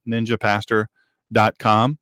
ninjapastor.com. 1.34 1.98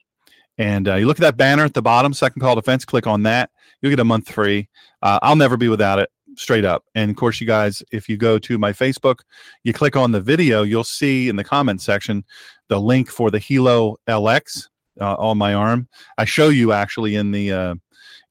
And 0.58 0.88
uh, 0.88 0.96
you 0.96 1.06
look 1.06 1.18
at 1.18 1.22
that 1.22 1.38
banner 1.38 1.66
at 1.66 1.74
the 1.74 1.82
bottom, 1.82 2.14
second 2.14 2.40
call 2.40 2.56
defense, 2.56 2.86
click 2.86 3.08
on 3.08 3.24
that. 3.24 3.50
You'll 3.82 3.90
get 3.90 4.00
a 4.00 4.06
month 4.06 4.32
free. 4.32 4.70
Uh, 5.02 5.20
I'll 5.22 5.36
never 5.36 5.58
be 5.58 5.68
without 5.68 6.00
it 6.00 6.10
straight 6.38 6.66
up. 6.66 6.86
And 6.96 7.12
of 7.12 7.18
course, 7.18 7.42
you 7.42 7.48
guys, 7.48 7.84
if 7.92 8.08
you 8.08 8.16
go 8.18 8.40
to 8.40 8.58
my 8.58 8.72
Facebook, 8.72 9.20
you 9.64 9.74
click 9.74 9.96
on 9.96 10.12
the 10.12 10.22
video, 10.22 10.64
you'll 10.64 10.84
see 10.84 11.28
in 11.28 11.36
the 11.36 11.44
comment 11.44 11.82
section 11.82 12.24
the 12.70 12.80
link 12.80 13.10
for 13.10 13.30
the 13.32 13.40
Helo 13.40 13.96
LX 14.08 14.68
uh, 15.02 15.16
on 15.16 15.38
my 15.38 15.54
arm. 15.54 15.88
I 16.18 16.26
show 16.26 16.50
you 16.50 16.72
actually 16.72 17.16
in 17.16 17.32
the 17.32 17.52
uh, 17.52 17.76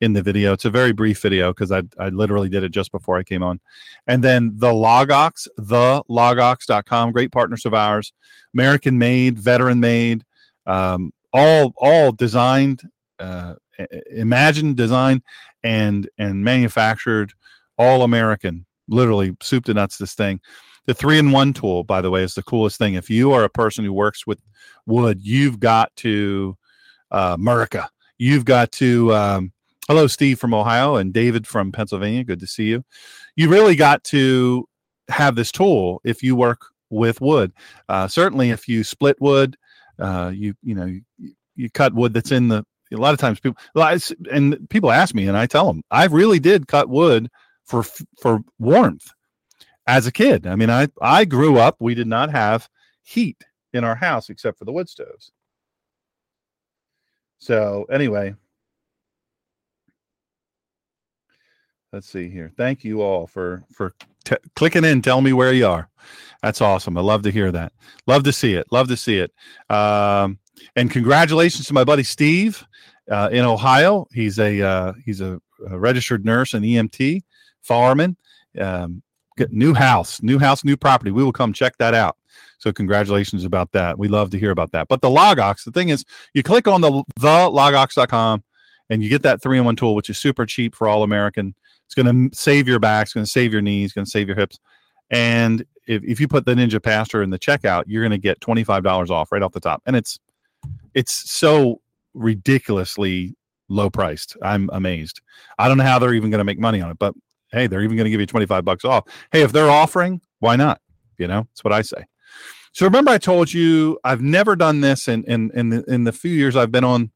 in 0.00 0.12
the 0.12 0.22
video. 0.22 0.52
It's 0.52 0.64
a 0.64 0.70
very 0.70 0.92
brief 0.92 1.20
video 1.20 1.52
because 1.52 1.72
I, 1.72 1.82
I 1.98 2.08
literally 2.08 2.48
did 2.48 2.64
it 2.64 2.70
just 2.70 2.90
before 2.90 3.16
I 3.16 3.22
came 3.22 3.42
on. 3.42 3.60
And 4.06 4.24
then 4.24 4.52
the 4.56 4.68
Logox, 4.68 5.46
the 5.56 6.02
logox.com, 6.10 7.12
great 7.12 7.32
partners 7.32 7.64
of 7.64 7.74
ours, 7.74 8.12
American 8.54 8.98
made, 8.98 9.38
veteran 9.38 9.80
made, 9.80 10.24
um, 10.66 11.12
all 11.32 11.72
all 11.76 12.12
designed, 12.12 12.82
uh, 13.18 13.54
imagined, 14.10 14.76
designed, 14.76 15.22
and 15.62 16.08
and 16.18 16.44
manufactured 16.44 17.32
all 17.78 18.02
American, 18.02 18.66
literally 18.88 19.36
soup 19.42 19.64
to 19.66 19.74
nuts. 19.74 19.98
This 19.98 20.14
thing, 20.14 20.40
the 20.86 20.94
three 20.94 21.18
in 21.18 21.32
one 21.32 21.52
tool, 21.52 21.84
by 21.84 22.00
the 22.00 22.10
way, 22.10 22.22
is 22.22 22.34
the 22.34 22.42
coolest 22.42 22.78
thing. 22.78 22.94
If 22.94 23.10
you 23.10 23.32
are 23.32 23.44
a 23.44 23.50
person 23.50 23.84
who 23.84 23.92
works 23.92 24.26
with 24.26 24.40
wood, 24.86 25.20
you've 25.22 25.58
got 25.58 25.94
to 25.96 26.56
uh, 27.10 27.36
America. 27.38 27.88
You've 28.18 28.44
got 28.44 28.72
to. 28.72 29.14
Um, 29.14 29.52
hello, 29.88 30.06
Steve 30.06 30.38
from 30.38 30.54
Ohio 30.54 30.96
and 30.96 31.12
David 31.12 31.46
from 31.46 31.72
Pennsylvania. 31.72 32.24
Good 32.24 32.40
to 32.40 32.46
see 32.46 32.64
you. 32.64 32.84
You 33.36 33.48
really 33.48 33.76
got 33.76 34.04
to 34.04 34.68
have 35.08 35.34
this 35.34 35.52
tool 35.52 36.00
if 36.04 36.22
you 36.22 36.36
work 36.36 36.66
with 36.90 37.20
wood. 37.20 37.52
Uh, 37.88 38.06
certainly, 38.08 38.50
if 38.50 38.68
you 38.68 38.84
split 38.84 39.20
wood, 39.20 39.56
uh, 39.98 40.32
you 40.34 40.54
you 40.62 40.74
know 40.74 40.86
you, 40.86 41.32
you 41.56 41.70
cut 41.70 41.94
wood 41.94 42.14
that's 42.14 42.32
in 42.32 42.48
the. 42.48 42.64
A 42.92 42.96
lot 42.96 43.14
of 43.14 43.18
times, 43.18 43.40
people 43.40 43.58
and 44.30 44.68
people 44.70 44.92
ask 44.92 45.16
me, 45.16 45.26
and 45.26 45.36
I 45.36 45.46
tell 45.46 45.66
them 45.66 45.82
I 45.90 46.04
really 46.04 46.38
did 46.38 46.68
cut 46.68 46.88
wood 46.88 47.28
for 47.64 47.82
for 48.20 48.40
warmth 48.60 49.10
as 49.86 50.06
a 50.06 50.12
kid. 50.12 50.46
I 50.46 50.54
mean, 50.54 50.70
I 50.70 50.88
I 51.00 51.24
grew 51.24 51.58
up. 51.58 51.76
We 51.80 51.94
did 51.94 52.06
not 52.06 52.30
have 52.30 52.68
heat 53.02 53.42
in 53.72 53.82
our 53.82 53.96
house 53.96 54.30
except 54.30 54.58
for 54.58 54.64
the 54.64 54.72
wood 54.72 54.88
stoves. 54.88 55.32
So 57.38 57.84
anyway, 57.90 58.34
let's 61.94 62.10
see 62.10 62.28
here. 62.28 62.50
Thank 62.56 62.82
you 62.82 63.02
all 63.02 63.26
for 63.26 63.62
for 63.72 63.94
t- 64.24 64.36
clicking 64.56 64.84
in. 64.84 65.00
Tell 65.00 65.20
me 65.20 65.32
where 65.32 65.52
you 65.52 65.66
are. 65.66 65.88
That's 66.42 66.60
awesome. 66.60 66.98
I 66.98 67.00
love 67.00 67.22
to 67.22 67.30
hear 67.30 67.52
that. 67.52 67.72
Love 68.06 68.24
to 68.24 68.32
see 68.32 68.54
it. 68.54 68.66
Love 68.72 68.88
to 68.88 68.96
see 68.96 69.18
it. 69.18 69.32
Um, 69.70 70.38
and 70.76 70.90
congratulations 70.90 71.68
to 71.68 71.72
my 71.72 71.84
buddy 71.84 72.02
Steve 72.02 72.66
uh, 73.10 73.28
in 73.32 73.44
Ohio. 73.44 74.06
He's 74.12 74.38
a 74.40 74.60
uh, 74.60 74.92
he's 75.04 75.20
a, 75.20 75.40
a, 75.70 75.78
registered 75.78 76.24
nurse 76.24 76.52
and 76.52 76.64
EMT 76.64 77.22
fireman. 77.62 78.16
Um, 78.58 79.02
new 79.50 79.72
house, 79.72 80.20
new 80.20 80.38
house, 80.40 80.64
new 80.64 80.76
property. 80.76 81.12
We 81.12 81.22
will 81.22 81.32
come 81.32 81.52
check 81.52 81.76
that 81.78 81.94
out. 81.94 82.16
So 82.58 82.72
congratulations 82.72 83.44
about 83.44 83.70
that. 83.72 83.98
We 83.98 84.08
love 84.08 84.30
to 84.30 84.38
hear 84.38 84.50
about 84.50 84.72
that. 84.72 84.88
But 84.88 85.00
the 85.00 85.08
Logox, 85.08 85.64
the 85.64 85.70
thing 85.70 85.90
is, 85.90 86.04
you 86.34 86.42
click 86.42 86.66
on 86.66 86.80
the 86.80 87.04
the 87.20 87.50
logox.com 87.50 88.42
and 88.90 89.02
you 89.02 89.08
get 89.08 89.22
that 89.22 89.42
three 89.42 89.58
in 89.58 89.64
one 89.64 89.76
tool, 89.76 89.94
which 89.94 90.10
is 90.10 90.18
super 90.18 90.44
cheap 90.44 90.74
for 90.74 90.88
all 90.88 91.04
American. 91.04 91.54
It's 91.94 92.02
going 92.02 92.30
to 92.30 92.36
save 92.36 92.66
your 92.66 92.78
back. 92.80 93.04
It's 93.04 93.12
going 93.12 93.24
to 93.24 93.30
save 93.30 93.52
your 93.52 93.62
knees. 93.62 93.92
Going 93.92 94.04
to 94.04 94.10
save 94.10 94.26
your 94.26 94.36
hips. 94.36 94.58
And 95.10 95.64
if, 95.86 96.02
if 96.02 96.20
you 96.20 96.26
put 96.26 96.44
the 96.44 96.54
Ninja 96.54 96.82
Pastor 96.82 97.22
in 97.22 97.30
the 97.30 97.38
checkout, 97.38 97.84
you're 97.86 98.02
going 98.02 98.10
to 98.10 98.18
get 98.18 98.40
twenty 98.40 98.64
five 98.64 98.82
dollars 98.82 99.10
off 99.10 99.30
right 99.30 99.42
off 99.42 99.52
the 99.52 99.60
top. 99.60 99.82
And 99.86 99.94
it's 99.94 100.18
it's 100.94 101.30
so 101.30 101.80
ridiculously 102.14 103.36
low 103.68 103.90
priced. 103.90 104.36
I'm 104.42 104.70
amazed. 104.72 105.20
I 105.58 105.68
don't 105.68 105.78
know 105.78 105.84
how 105.84 105.98
they're 105.98 106.14
even 106.14 106.30
going 106.30 106.38
to 106.38 106.44
make 106.44 106.58
money 106.58 106.80
on 106.80 106.90
it, 106.90 106.98
but 106.98 107.14
hey, 107.52 107.66
they're 107.66 107.82
even 107.82 107.96
going 107.96 108.04
to 108.04 108.10
give 108.10 108.20
you 108.20 108.26
25 108.26 108.64
bucks 108.64 108.84
off. 108.84 109.04
Hey, 109.30 109.42
if 109.42 109.52
they're 109.52 109.70
offering, 109.70 110.20
why 110.40 110.56
not? 110.56 110.80
You 111.18 111.28
know, 111.28 111.46
that's 111.50 111.62
what 111.62 111.72
I 111.72 111.82
say. 111.82 112.04
So 112.72 112.86
remember, 112.86 113.12
I 113.12 113.18
told 113.18 113.52
you 113.52 113.98
I've 114.02 114.22
never 114.22 114.56
done 114.56 114.80
this 114.80 115.06
in 115.06 115.22
in 115.24 115.50
in 115.54 115.68
the, 115.68 115.84
in 115.84 116.04
the 116.04 116.12
few 116.12 116.32
years 116.32 116.56
I've 116.56 116.72
been 116.72 116.84
on 116.84 117.12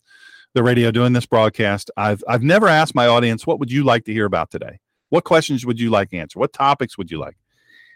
the 0.58 0.62
radio 0.64 0.90
doing 0.90 1.12
this 1.12 1.24
broadcast. 1.24 1.88
I've 1.96 2.24
I've 2.26 2.42
never 2.42 2.66
asked 2.66 2.92
my 2.92 3.06
audience 3.06 3.46
what 3.46 3.60
would 3.60 3.70
you 3.70 3.84
like 3.84 4.04
to 4.06 4.12
hear 4.12 4.24
about 4.24 4.50
today. 4.50 4.80
What 5.08 5.22
questions 5.22 5.64
would 5.64 5.78
you 5.78 5.88
like 5.88 6.12
answer? 6.12 6.40
What 6.40 6.52
topics 6.52 6.98
would 6.98 7.12
you 7.12 7.18
like? 7.20 7.36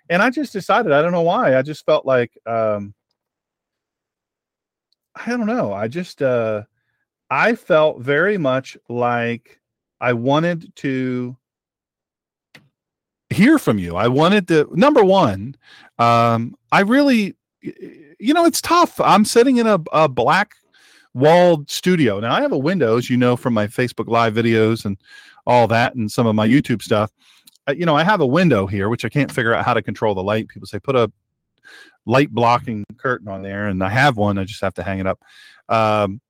And 0.08 0.22
I 0.22 0.30
just 0.30 0.52
decided. 0.52 0.92
I 0.92 1.02
don't 1.02 1.10
know 1.10 1.22
why. 1.22 1.56
I 1.56 1.62
just 1.62 1.84
felt 1.84 2.06
like 2.06 2.38
um, 2.46 2.94
I 5.16 5.30
don't 5.30 5.46
know. 5.46 5.72
I 5.72 5.88
just 5.88 6.22
uh, 6.22 6.62
I 7.28 7.56
felt 7.56 8.00
very 8.00 8.38
much 8.38 8.76
like 8.88 9.60
I 10.00 10.12
wanted 10.12 10.74
to 10.76 11.36
hear 13.28 13.58
from 13.58 13.80
you. 13.80 13.96
I 13.96 14.06
wanted 14.06 14.46
to 14.48 14.70
number 14.72 15.02
one. 15.02 15.56
Um, 15.98 16.54
I 16.70 16.82
really 16.82 17.34
you 17.60 18.34
know, 18.34 18.44
it's 18.44 18.60
tough. 18.60 19.00
I'm 19.00 19.24
sitting 19.24 19.56
in 19.56 19.66
a, 19.66 19.80
a 19.92 20.08
black 20.08 20.52
walled 21.14 21.70
studio. 21.70 22.20
Now 22.20 22.34
I 22.34 22.40
have 22.40 22.52
a 22.52 22.58
window, 22.58 22.96
as 22.96 23.10
you 23.10 23.16
know, 23.16 23.36
from 23.36 23.54
my 23.54 23.66
Facebook 23.66 24.08
Live 24.08 24.34
videos 24.34 24.84
and 24.84 24.96
all 25.46 25.66
that, 25.68 25.94
and 25.94 26.10
some 26.10 26.26
of 26.26 26.34
my 26.34 26.46
YouTube 26.46 26.82
stuff. 26.82 27.10
Uh, 27.68 27.74
you 27.76 27.86
know, 27.86 27.96
I 27.96 28.04
have 28.04 28.20
a 28.20 28.26
window 28.26 28.66
here, 28.66 28.88
which 28.88 29.04
I 29.04 29.08
can't 29.08 29.30
figure 29.30 29.54
out 29.54 29.64
how 29.64 29.74
to 29.74 29.82
control 29.82 30.14
the 30.14 30.22
light. 30.22 30.48
People 30.48 30.66
say 30.66 30.78
put 30.78 30.96
a 30.96 31.10
light 32.06 32.30
blocking 32.30 32.84
curtain 32.96 33.28
on 33.28 33.42
there, 33.42 33.68
and 33.68 33.82
I 33.82 33.88
have 33.88 34.16
one. 34.16 34.38
I 34.38 34.44
just 34.44 34.60
have 34.62 34.74
to 34.74 34.82
hang 34.82 34.98
it 34.98 35.06
up. 35.06 35.20
Um, 35.68 36.20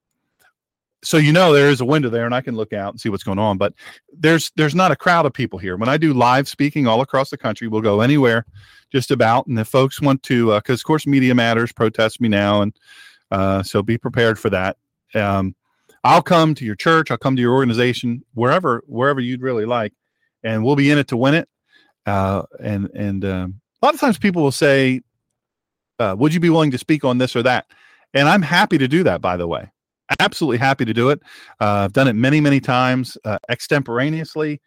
so 1.05 1.17
you 1.17 1.33
know 1.33 1.53
there 1.53 1.69
is 1.69 1.81
a 1.81 1.85
window 1.85 2.09
there 2.09 2.27
and 2.27 2.35
i 2.35 2.41
can 2.41 2.57
look 2.57 2.73
out 2.73 2.93
and 2.93 3.01
see 3.01 3.09
what's 3.09 3.25
going 3.25 3.39
on 3.39 3.59
but 3.59 3.75
there's 4.17 4.53
there's 4.57 4.75
not 4.75 4.93
a 4.93 4.97
crowd 4.97 5.27
of 5.27 5.33
people 5.33 5.59
here 5.59 5.77
when 5.77 5.89
i 5.89 5.97
do 5.97 6.15
live 6.15 6.49
speaking 6.49 6.87
all 6.87 7.01
across 7.01 7.31
the 7.31 7.37
country 7.37 7.69
we'll 7.69 7.81
go 7.81 8.01
anywhere 8.01 8.47
just 8.91 9.11
about 9.11 9.47
and 9.47 9.59
if 9.59 9.69
folks 9.69 10.01
want 10.01 10.23
to 10.23 10.55
because 10.55 10.81
uh, 10.81 10.83
of 10.83 10.85
course 10.85 11.07
media 11.07 11.35
matters 11.35 11.73
protest 11.73 12.21
me 12.21 12.29
now 12.29 12.63
and 12.63 12.77
uh, 13.33 13.63
so 13.63 13.83
be 13.83 13.99
prepared 13.99 14.39
for 14.39 14.51
that 14.51 14.77
um, 15.15 15.55
i'll 16.05 16.23
come 16.23 16.55
to 16.55 16.65
your 16.65 16.77
church 16.77 17.11
i'll 17.11 17.19
come 17.19 17.35
to 17.35 17.43
your 17.43 17.55
organization 17.55 18.23
wherever 18.35 18.83
wherever 18.87 19.21
you'd 19.21 19.43
really 19.43 19.67
like 19.67 19.93
and 20.45 20.65
we'll 20.65 20.77
be 20.77 20.91
in 20.91 20.99
it 20.99 21.09
to 21.09 21.17
win 21.17 21.35
it 21.35 21.49
uh, 22.07 22.43
and 22.61 22.89
and 22.95 23.25
um, 23.25 23.61
a 23.81 23.87
lot 23.87 23.95
of 23.95 24.01
times 24.01 24.19
people 24.19 24.43
will 24.43 24.53
say 24.53 25.01
uh, 25.99 26.15
would 26.17 26.33
you 26.33 26.41
be 26.41 26.51
willing 26.51 26.71
to 26.71 26.79
speak 26.79 27.05
on 27.05 27.19
this 27.19 27.35
or 27.35 27.43
that 27.43 27.67
and 28.15 28.29
i'm 28.29 28.43
happy 28.43 28.79
to 28.79 28.87
do 28.87 29.03
that 29.03 29.21
by 29.21 29.37
the 29.37 29.47
way 29.47 29.69
absolutely 30.21 30.59
happy 30.59 30.85
to 30.85 30.95
do 30.95 31.11
it. 31.11 31.21
Uh, 31.61 31.85
I've 31.85 31.93
done 31.93 32.09
it 32.09 32.15
many, 32.15 32.41
many 32.41 32.61
times 32.61 33.17
uh, 33.25 33.39
extemporaneously. 33.49 34.61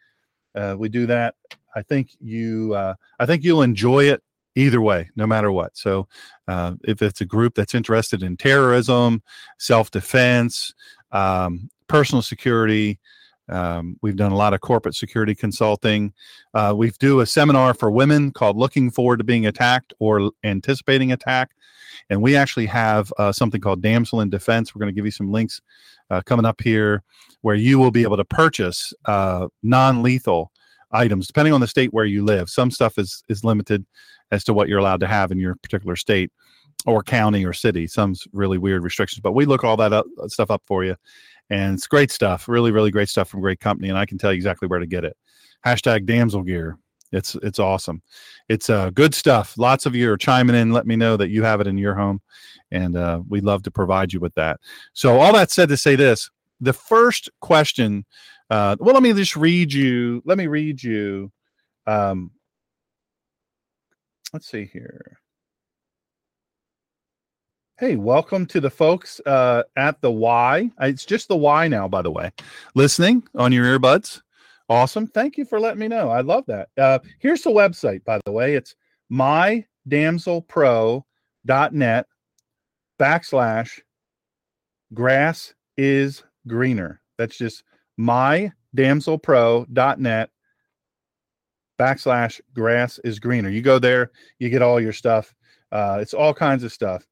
Uh, 0.56 0.75
we 0.78 0.89
do 0.89 1.06
that. 1.08 1.36
I 1.75 1.82
think 1.82 2.12
you, 2.19 2.75
I 2.75 3.25
think 3.25 3.43
you'll 3.43 3.62
enjoy 3.62 4.06
it 4.06 4.23
either 4.55 4.81
way, 4.81 5.09
no 5.15 5.27
matter 5.27 5.51
what. 5.51 5.75
So, 5.77 6.07
uh, 6.47 6.73
if 6.83 7.01
it's 7.01 7.21
a 7.21 7.25
group 7.25 7.55
that's 7.55 7.75
interested 7.75 8.23
in 8.23 8.37
terrorism, 8.37 9.21
self-defense, 9.59 10.73
um, 11.11 11.69
personal 11.87 12.21
security, 12.21 12.99
um, 13.49 13.97
we've 14.01 14.15
done 14.15 14.31
a 14.31 14.37
lot 14.37 14.53
of 14.53 14.61
corporate 14.61 14.95
security 14.95 15.35
consulting. 15.35 16.13
Uh, 16.53 16.73
we 16.75 16.91
do 16.99 17.19
a 17.19 17.25
seminar 17.25 17.73
for 17.73 17.91
women 17.91 18.31
called 18.31 18.57
"Looking 18.57 18.89
Forward 18.89 19.17
to 19.17 19.23
Being 19.23 19.45
Attacked" 19.45 19.93
or 19.99 20.31
"Anticipating 20.43 21.11
Attack." 21.11 21.51
And 22.09 22.21
we 22.21 22.35
actually 22.35 22.65
have 22.67 23.11
uh, 23.17 23.31
something 23.31 23.61
called 23.61 23.81
Damsel 23.81 24.21
in 24.21 24.29
Defense. 24.29 24.73
We're 24.73 24.79
going 24.79 24.93
to 24.93 24.95
give 24.95 25.05
you 25.05 25.11
some 25.11 25.31
links 25.31 25.61
uh, 26.09 26.21
coming 26.25 26.45
up 26.45 26.61
here 26.61 27.03
where 27.41 27.55
you 27.55 27.79
will 27.79 27.91
be 27.91 28.03
able 28.03 28.17
to 28.17 28.25
purchase 28.25 28.93
uh, 29.05 29.47
non 29.63 30.01
lethal 30.01 30.51
items 30.91 31.27
depending 31.27 31.53
on 31.53 31.61
the 31.61 31.67
state 31.67 31.93
where 31.93 32.05
you 32.05 32.23
live. 32.23 32.49
Some 32.49 32.71
stuff 32.71 32.97
is, 32.97 33.23
is 33.29 33.43
limited 33.43 33.85
as 34.36 34.43
to 34.43 34.54
what 34.54 34.67
you're 34.67 34.80
allowed 34.80 35.00
to 35.00 35.08
have 35.08 35.32
in 35.32 35.39
your 35.39 35.56
particular 35.56 35.95
state 35.95 36.32
or 36.86 37.02
county 37.02 37.45
or 37.45 37.54
city. 37.54 37.88
Some 37.88 38.15
really 38.32 38.58
weird 38.58 38.84
restrictions, 38.84 39.21
but 39.21 39.32
we 39.32 39.45
look 39.45 39.63
all 39.63 39.78
that 39.78 39.93
up, 39.93 40.06
uh, 40.21 40.28
stuff 40.28 40.52
up 40.52 40.62
for 40.67 40.84
you. 40.84 40.95
And 41.50 41.76
it's 41.76 41.88
great 41.88 42.12
stuff, 42.12 42.48
really, 42.48 42.71
really 42.71 42.91
great 42.91 43.10
stuff 43.10 43.30
from 43.30 43.41
great 43.41 43.60
company. 43.60 43.89
And 43.89 43.98
I 43.98 44.06
can 44.06 44.17
tell 44.17 44.32
you 44.32 44.38
exactly 44.38 44.67
where 44.67 44.80
to 44.80 44.86
get 44.86 45.04
it. 45.04 45.15
Hashtag 45.65 46.06
damsel 46.06 46.43
gear. 46.43 46.78
It's 47.12 47.36
it's 47.36 47.60
awesome. 47.60 48.02
It's 48.50 48.69
uh, 48.69 48.89
good 48.89 49.13
stuff. 49.13 49.58
Lots 49.58 49.86
of 49.86 49.95
you 49.95 50.12
are 50.12 50.17
chiming 50.17 50.56
in. 50.56 50.71
Let 50.71 50.88
me 50.88 50.95
know 50.95 51.15
that 51.17 51.30
you 51.30 51.43
have 51.43 51.62
it 51.62 51.67
in 51.67 51.78
your 51.78 51.95
home, 51.95 52.19
and 52.71 52.98
uh, 52.98 53.21
we'd 53.30 53.45
love 53.45 53.63
to 53.63 53.71
provide 53.71 54.12
you 54.12 54.19
with 54.19 54.34
that. 54.34 54.60
So 54.93 55.19
all 55.19 55.32
that 55.34 55.52
said 55.52 55.69
to 55.69 55.78
say 55.78 55.95
this: 55.95 56.30
the 56.60 56.74
first 56.74 57.30
question. 57.41 58.06
Uh, 58.50 58.76
well, 58.80 58.93
let 58.93 59.04
me 59.04 59.13
just 59.13 59.36
read 59.36 59.71
you. 59.71 60.21
Let 60.26 60.38
me 60.38 60.48
read 60.48 60.84
you. 60.84 61.32
Um, 61.88 62.32
let's 64.33 64.47
see 64.47 64.69
here. 64.71 65.19
Hey, 67.77 67.97
welcome 67.97 68.45
to 68.47 68.59
the 68.61 68.69
folks 68.69 69.19
uh, 69.25 69.63
at 69.75 69.99
the 69.99 70.11
Y. 70.11 70.71
It's 70.79 71.03
just 71.03 71.27
the 71.27 71.35
Y 71.35 71.67
now, 71.67 71.89
by 71.89 72.01
the 72.01 72.11
way. 72.11 72.31
Listening 72.73 73.27
on 73.35 73.51
your 73.51 73.65
earbuds. 73.65 74.21
Awesome. 74.69 75.07
Thank 75.07 75.38
you 75.38 75.43
for 75.45 75.59
letting 75.59 75.79
me 75.79 75.89
know. 75.89 76.09
I 76.09 76.21
love 76.21 76.45
that. 76.47 76.69
Uh, 76.77 76.99
here's 77.19 77.41
the 77.41 77.49
website, 77.49 78.05
by 78.05 78.21
the 78.25 78.31
way. 78.31 78.55
It's 78.55 78.75
mydamselpro.net 79.11 82.07
backslash 82.99 83.79
grass 84.93 85.53
is 85.77 86.23
greener. 86.47 87.01
That's 87.17 87.38
just 87.38 87.63
mydamselpro.net 87.99 90.29
backslash 91.77 92.39
grass 92.53 92.99
is 93.03 93.19
greener. 93.19 93.49
You 93.49 93.61
go 93.61 93.79
there, 93.79 94.11
you 94.39 94.49
get 94.49 94.61
all 94.61 94.79
your 94.79 94.93
stuff. 94.93 95.33
Uh, 95.71 95.99
it's 96.01 96.13
all 96.13 96.33
kinds 96.33 96.63
of 96.63 96.71
stuff. 96.71 97.05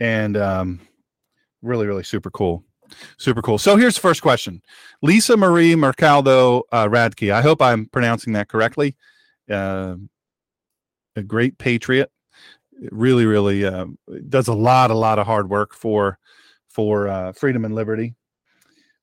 And 0.00 0.36
um, 0.36 0.80
really, 1.62 1.86
really 1.86 2.04
super 2.04 2.30
cool. 2.30 2.64
Super 3.16 3.42
cool. 3.42 3.58
So 3.58 3.76
here's 3.76 3.94
the 3.94 4.00
first 4.00 4.22
question 4.22 4.62
Lisa 5.02 5.36
Marie 5.36 5.74
Mercaldo 5.74 6.62
uh, 6.72 6.86
Radke. 6.86 7.32
I 7.32 7.40
hope 7.40 7.62
I'm 7.62 7.86
pronouncing 7.86 8.34
that 8.34 8.48
correctly. 8.48 8.96
Uh, 9.50 9.96
a 11.16 11.22
great 11.22 11.58
patriot. 11.58 12.10
Really, 12.90 13.26
really 13.26 13.64
uh, 13.64 13.86
does 14.28 14.48
a 14.48 14.54
lot, 14.54 14.90
a 14.90 14.94
lot 14.94 15.18
of 15.18 15.26
hard 15.26 15.48
work 15.48 15.74
for 15.74 16.18
for 16.68 17.08
uh, 17.08 17.32
freedom 17.32 17.64
and 17.64 17.74
liberty. 17.74 18.14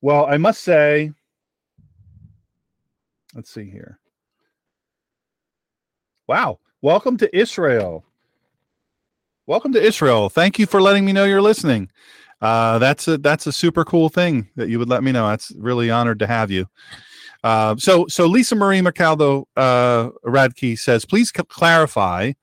Well, 0.02 0.26
I 0.26 0.38
must 0.38 0.62
say, 0.62 1.12
let's 3.34 3.50
see 3.50 3.70
here. 3.70 3.99
Wow. 6.30 6.60
Welcome 6.80 7.16
to 7.16 7.36
Israel. 7.36 8.04
Welcome 9.48 9.72
to 9.72 9.82
Israel. 9.82 10.28
Thank 10.28 10.60
you 10.60 10.66
for 10.66 10.80
letting 10.80 11.04
me 11.04 11.12
know 11.12 11.24
you're 11.24 11.42
listening. 11.42 11.90
uh, 12.40 12.78
that's 12.78 13.08
a 13.08 13.18
that's 13.18 13.48
a 13.48 13.52
super 13.52 13.84
cool 13.84 14.08
thing 14.08 14.48
that 14.54 14.68
you 14.68 14.78
would 14.78 14.88
let 14.88 15.02
me 15.02 15.10
know. 15.10 15.26
That's 15.26 15.50
really 15.56 15.90
honored 15.90 16.20
to 16.20 16.28
have 16.28 16.52
you. 16.52 16.66
Uh, 17.42 17.74
so 17.78 18.06
so 18.06 18.26
Lisa 18.26 18.54
Marie 18.54 18.80
Mercado 18.80 19.48
uh, 19.56 20.10
Radke 20.24 20.78
says, 20.78 21.04
please 21.04 21.32
c- 21.36 21.42
clarify 21.48 22.34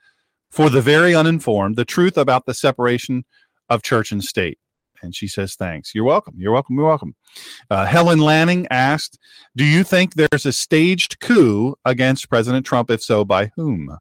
for 0.52 0.70
the 0.70 0.82
very 0.82 1.16
uninformed 1.16 1.78
the 1.78 1.86
truth 1.86 2.18
about 2.18 2.46
the 2.46 2.54
separation 2.54 3.24
of 3.70 3.84
church 3.84 4.12
and 4.12 4.22
state. 4.22 4.60
And 5.02 5.16
she 5.16 5.28
says, 5.28 5.56
thanks. 5.56 5.94
You're 5.94 6.04
welcome. 6.04 6.36
You're 6.38 6.52
welcome. 6.52 6.76
You're 6.76 6.88
welcome. 6.88 7.16
Uh, 7.70 7.86
Helen 7.86 8.20
Lanning 8.20 8.68
asked, 8.72 9.20
do 9.56 9.64
you 9.64 9.84
think 9.84 10.16
there's 10.16 10.46
a 10.46 10.54
staged 10.54 11.20
coup 11.20 11.76
against 11.86 12.30
President 12.30 12.66
Trump? 12.66 12.90
If 12.90 13.02
so, 13.02 13.24
by 13.24 13.52
whom? 13.56 13.98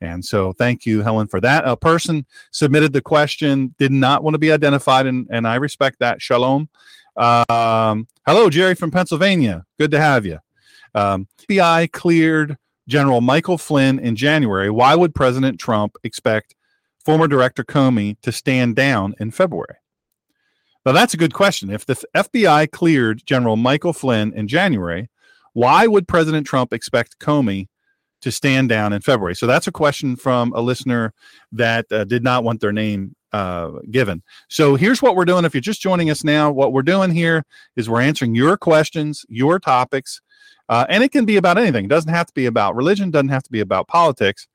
And 0.00 0.24
so, 0.24 0.52
thank 0.52 0.86
you, 0.86 1.02
Helen, 1.02 1.26
for 1.26 1.40
that. 1.40 1.66
A 1.66 1.76
person 1.76 2.24
submitted 2.52 2.92
the 2.92 3.00
question, 3.00 3.74
did 3.78 3.90
not 3.90 4.22
want 4.22 4.34
to 4.34 4.38
be 4.38 4.52
identified, 4.52 5.06
and, 5.06 5.26
and 5.30 5.46
I 5.46 5.56
respect 5.56 5.98
that. 5.98 6.22
Shalom. 6.22 6.68
Um, 7.16 8.06
hello, 8.24 8.48
Jerry 8.48 8.76
from 8.76 8.92
Pennsylvania. 8.92 9.64
Good 9.76 9.90
to 9.90 10.00
have 10.00 10.24
you. 10.24 10.38
Um, 10.94 11.26
FBI 11.48 11.90
cleared 11.90 12.56
General 12.86 13.20
Michael 13.20 13.58
Flynn 13.58 13.98
in 13.98 14.14
January. 14.14 14.70
Why 14.70 14.94
would 14.94 15.14
President 15.14 15.58
Trump 15.58 15.96
expect 16.04 16.54
former 17.04 17.26
Director 17.26 17.64
Comey 17.64 18.20
to 18.22 18.30
stand 18.30 18.76
down 18.76 19.14
in 19.18 19.32
February? 19.32 19.76
Now, 20.88 20.94
that's 20.94 21.12
a 21.12 21.18
good 21.18 21.34
question. 21.34 21.68
If 21.68 21.84
the 21.84 22.02
FBI 22.16 22.70
cleared 22.70 23.20
General 23.26 23.56
Michael 23.56 23.92
Flynn 23.92 24.32
in 24.32 24.48
January, 24.48 25.10
why 25.52 25.86
would 25.86 26.08
President 26.08 26.46
Trump 26.46 26.72
expect 26.72 27.18
Comey 27.18 27.68
to 28.22 28.32
stand 28.32 28.70
down 28.70 28.94
in 28.94 29.02
February? 29.02 29.36
So 29.36 29.46
that's 29.46 29.66
a 29.66 29.70
question 29.70 30.16
from 30.16 30.50
a 30.54 30.62
listener 30.62 31.12
that 31.52 31.84
uh, 31.92 32.04
did 32.04 32.24
not 32.24 32.42
want 32.42 32.62
their 32.62 32.72
name 32.72 33.14
uh, 33.34 33.72
given. 33.90 34.22
So 34.48 34.76
here's 34.76 35.02
what 35.02 35.14
we're 35.14 35.26
doing. 35.26 35.44
If 35.44 35.52
you're 35.52 35.60
just 35.60 35.82
joining 35.82 36.08
us 36.08 36.24
now, 36.24 36.50
what 36.50 36.72
we're 36.72 36.80
doing 36.80 37.10
here 37.10 37.44
is 37.76 37.90
we're 37.90 38.00
answering 38.00 38.34
your 38.34 38.56
questions, 38.56 39.26
your 39.28 39.58
topics, 39.58 40.22
uh, 40.70 40.86
and 40.88 41.04
it 41.04 41.12
can 41.12 41.26
be 41.26 41.36
about 41.36 41.58
anything. 41.58 41.84
It 41.84 41.88
doesn't 41.88 42.14
have 42.14 42.28
to 42.28 42.32
be 42.32 42.46
about 42.46 42.76
religion, 42.76 43.10
doesn't 43.10 43.28
have 43.28 43.42
to 43.42 43.52
be 43.52 43.60
about 43.60 43.88
politics. 43.88 44.48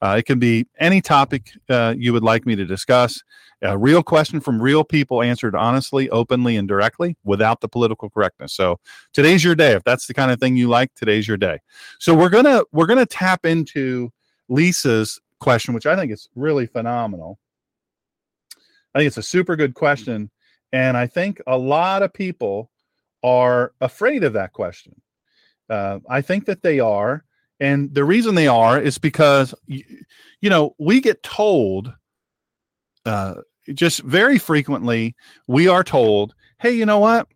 Uh, 0.00 0.16
it 0.18 0.24
can 0.24 0.38
be 0.38 0.66
any 0.80 1.02
topic 1.02 1.50
uh, 1.68 1.94
you 1.94 2.14
would 2.14 2.24
like 2.24 2.46
me 2.46 2.56
to 2.56 2.64
discuss. 2.64 3.22
A 3.62 3.78
real 3.78 4.02
question 4.02 4.40
from 4.40 4.60
real 4.60 4.84
people 4.84 5.22
answered 5.22 5.54
honestly, 5.54 6.10
openly, 6.10 6.56
and 6.56 6.68
directly 6.68 7.16
without 7.24 7.60
the 7.60 7.68
political 7.68 8.10
correctness. 8.10 8.52
So 8.52 8.78
today's 9.12 9.42
your 9.42 9.54
day. 9.54 9.72
If 9.72 9.84
that's 9.84 10.06
the 10.06 10.14
kind 10.14 10.30
of 10.30 10.38
thing 10.38 10.56
you 10.56 10.68
like, 10.68 10.94
today's 10.94 11.26
your 11.26 11.36
day. 11.36 11.60
So 11.98 12.14
we're 12.14 12.28
gonna 12.28 12.62
we're 12.72 12.86
gonna 12.86 13.06
tap 13.06 13.46
into 13.46 14.12
Lisa's 14.48 15.20
question, 15.40 15.74
which 15.74 15.86
I 15.86 15.96
think 15.96 16.12
is 16.12 16.28
really 16.34 16.66
phenomenal. 16.66 17.38
I 18.94 18.98
think 18.98 19.08
it's 19.08 19.16
a 19.16 19.22
super 19.22 19.56
good 19.56 19.74
question, 19.74 20.30
and 20.72 20.96
I 20.96 21.06
think 21.06 21.40
a 21.46 21.56
lot 21.56 22.02
of 22.02 22.12
people 22.12 22.70
are 23.22 23.72
afraid 23.80 24.24
of 24.24 24.34
that 24.34 24.52
question. 24.52 25.00
Uh, 25.70 26.00
I 26.08 26.20
think 26.20 26.44
that 26.46 26.62
they 26.62 26.80
are, 26.80 27.24
and 27.60 27.92
the 27.94 28.04
reason 28.04 28.34
they 28.34 28.46
are 28.48 28.78
is 28.80 28.98
because 28.98 29.54
you, 29.66 29.82
you 30.42 30.50
know 30.50 30.74
we 30.78 31.00
get 31.00 31.22
told 31.22 31.92
uh, 33.06 33.34
just 33.72 34.00
very 34.02 34.38
frequently 34.38 35.14
we 35.46 35.68
are 35.68 35.84
told, 35.84 36.34
hey, 36.58 36.72
you 36.72 36.86
know 36.86 36.98
what? 36.98 37.28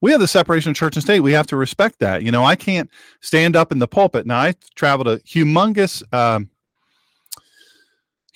We 0.00 0.10
have 0.12 0.20
the 0.20 0.28
separation 0.28 0.70
of 0.70 0.76
church 0.76 0.96
and 0.96 1.02
state. 1.02 1.20
We 1.20 1.32
have 1.32 1.46
to 1.48 1.56
respect 1.56 1.98
that. 2.00 2.22
You 2.22 2.30
know, 2.30 2.44
I 2.44 2.56
can't 2.56 2.90
stand 3.20 3.56
up 3.56 3.72
in 3.72 3.78
the 3.78 3.88
pulpit. 3.88 4.26
Now, 4.26 4.38
I 4.38 4.54
travel 4.74 5.04
to 5.06 5.16
humongous, 5.24 6.02
um, 6.12 6.50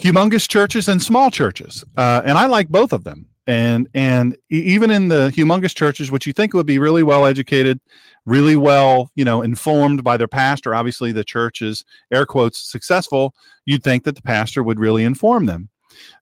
humongous 0.02 0.48
churches 0.48 0.88
and 0.88 1.02
small 1.02 1.30
churches, 1.30 1.84
uh, 1.96 2.22
and 2.24 2.38
I 2.38 2.46
like 2.46 2.68
both 2.68 2.92
of 2.92 3.04
them. 3.04 3.26
And 3.46 3.88
and 3.94 4.36
even 4.50 4.90
in 4.90 5.08
the 5.08 5.32
humongous 5.34 5.74
churches, 5.74 6.10
which 6.10 6.26
you 6.26 6.34
think 6.34 6.52
would 6.52 6.66
be 6.66 6.78
really 6.78 7.02
well 7.02 7.24
educated, 7.24 7.80
really 8.26 8.56
well, 8.56 9.10
you 9.14 9.24
know, 9.24 9.40
informed 9.40 10.04
by 10.04 10.18
their 10.18 10.28
pastor. 10.28 10.74
Obviously, 10.74 11.12
the 11.12 11.24
church 11.24 11.62
is 11.62 11.82
air 12.12 12.26
quotes 12.26 12.58
successful. 12.58 13.34
You'd 13.64 13.82
think 13.82 14.04
that 14.04 14.16
the 14.16 14.22
pastor 14.22 14.62
would 14.62 14.78
really 14.78 15.04
inform 15.04 15.46
them 15.46 15.70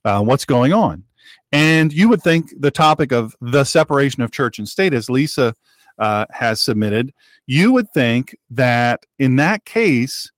uh, 0.05 0.23
what's 0.23 0.45
going 0.45 0.73
on. 0.73 1.05
And 1.53 1.93
you 1.93 2.09
would 2.09 2.23
think 2.23 2.53
the 2.59 2.71
topic 2.71 3.13
of 3.13 3.35
the 3.41 3.65
separation 3.65 4.23
of 4.23 4.33
church 4.33 4.59
and 4.59 4.69
state, 4.69 4.93
as 4.93 5.09
Lisa 5.09 5.55
uh, 5.99 6.27
has 6.31 6.61
submitted, 6.61 7.13
you 7.47 7.73
would 7.73 7.91
think 7.93 8.37
that 8.51 9.07
in 9.19 9.37
that 9.37 9.65
case, 9.65 10.31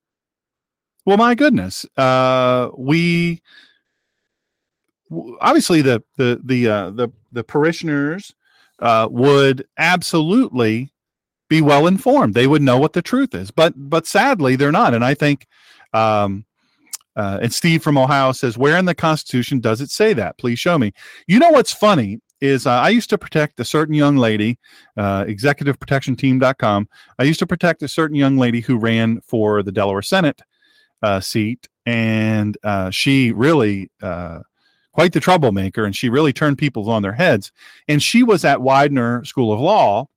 well, 1.07 1.16
my 1.16 1.35
goodness, 1.35 1.87
uh, 1.96 2.68
we 2.77 3.40
obviously 5.40 5.83
the 5.83 6.03
the 6.16 6.40
the 6.44 6.68
uh, 6.68 6.90
the 6.90 7.09
the 7.33 7.42
parishioners 7.42 8.35
uh, 8.81 9.09
would 9.11 9.66
absolutely 9.79 10.92
be 11.48 11.62
well 11.62 11.87
informed. 11.87 12.35
They 12.35 12.46
would 12.46 12.62
know 12.62 12.79
what 12.79 12.92
the 12.92 13.03
truth 13.03 13.35
is, 13.35 13.51
but 13.51 13.72
but 13.77 14.07
sadly 14.07 14.57
they're 14.57 14.70
not. 14.70 14.94
And 14.94 15.05
I 15.05 15.14
think 15.14 15.46
um, 15.94 16.44
uh, 17.18 17.40
and 17.42 17.52
Steve 17.52 17.83
from 17.83 17.98
Ohio 17.98 18.31
says, 18.31 18.57
Where 18.57 18.76
in 18.76 18.85
the 18.85 18.94
Constitution 18.94 19.59
does 19.59 19.81
it 19.81 19.90
say 19.90 20.12
that? 20.14 20.38
Please 20.38 20.59
show 20.61 20.78
me. 20.78 20.92
You 21.26 21.40
know 21.40 21.50
what's 21.50 21.72
funny 21.72 22.20
is 22.40 22.64
uh, 22.64 22.70
I 22.70 22.90
used 22.90 23.11
to 23.11 23.18
protect 23.18 23.59
a 23.59 23.64
certain 23.64 23.94
young 23.94 24.16
lady, 24.16 24.57
uh, 24.96 25.24
executiveprotectionteam.com. 25.24 26.88
I 27.18 27.24
used 27.24 27.40
to 27.40 27.46
protect 27.46 27.83
a 27.83 27.88
certain 27.88 28.16
young 28.16 28.37
lady 28.37 28.61
who 28.61 28.78
ran 28.78 29.20
for 29.22 29.64
the 29.64 29.72
Delaware 29.72 30.02
Senate 30.02 30.40
uh, 31.02 31.18
seat, 31.18 31.68
and 31.85 32.57
uh, 32.62 32.90
she 32.90 33.33
really. 33.33 33.90
Uh, 34.00 34.40
quite 34.94 35.12
the 35.12 35.20
troublemaker, 35.20 35.85
and 35.85 35.94
she 35.94 36.09
really 36.09 36.33
turned 36.33 36.59
people 36.59 36.90
on 36.90 37.02
their 37.02 37.12
heads. 37.12 37.52
And 37.87 38.02
she 38.02 38.24
was 38.24 38.44
at 38.44 38.61
Widener 38.61 39.24
School 39.24 39.52
of 39.52 39.61
Law, 39.61 40.09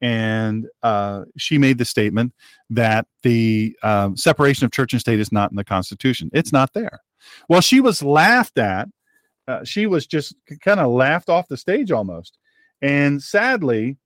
and 0.00 0.66
uh, 0.82 1.24
she 1.36 1.58
made 1.58 1.78
the 1.78 1.84
statement 1.84 2.32
that 2.70 3.06
the 3.22 3.76
um, 3.82 4.16
separation 4.16 4.64
of 4.64 4.72
church 4.72 4.92
and 4.92 5.00
state 5.00 5.20
is 5.20 5.32
not 5.32 5.50
in 5.50 5.56
the 5.56 5.64
Constitution. 5.64 6.30
It's 6.32 6.52
not 6.52 6.72
there. 6.72 7.00
Well, 7.48 7.60
she 7.60 7.80
was 7.80 8.02
laughed 8.02 8.58
at. 8.58 8.88
Uh, 9.46 9.64
she 9.64 9.86
was 9.86 10.06
just 10.06 10.34
kind 10.60 10.80
of 10.80 10.90
laughed 10.90 11.28
off 11.28 11.48
the 11.48 11.56
stage 11.56 11.90
almost. 11.90 12.38
And 12.80 13.22
sadly, 13.22 13.96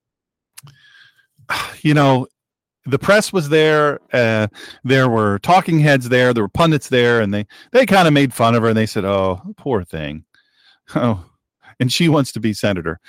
you 1.82 1.94
know, 1.94 2.26
the 2.86 2.98
press 2.98 3.32
was 3.32 3.48
there. 3.48 4.00
Uh, 4.12 4.48
there 4.82 5.08
were 5.08 5.38
talking 5.38 5.78
heads 5.78 6.08
there. 6.08 6.34
There 6.34 6.44
were 6.44 6.48
pundits 6.48 6.88
there, 6.88 7.20
and 7.20 7.32
they 7.32 7.46
they 7.72 7.86
kind 7.86 8.06
of 8.06 8.12
made 8.12 8.34
fun 8.34 8.54
of 8.54 8.62
her. 8.62 8.68
And 8.68 8.76
they 8.76 8.86
said, 8.86 9.04
"Oh, 9.04 9.40
poor 9.56 9.84
thing." 9.84 10.24
Oh, 10.94 11.24
and 11.80 11.90
she 11.90 12.10
wants 12.10 12.30
to 12.32 12.40
be 12.40 12.52
senator. 12.52 13.00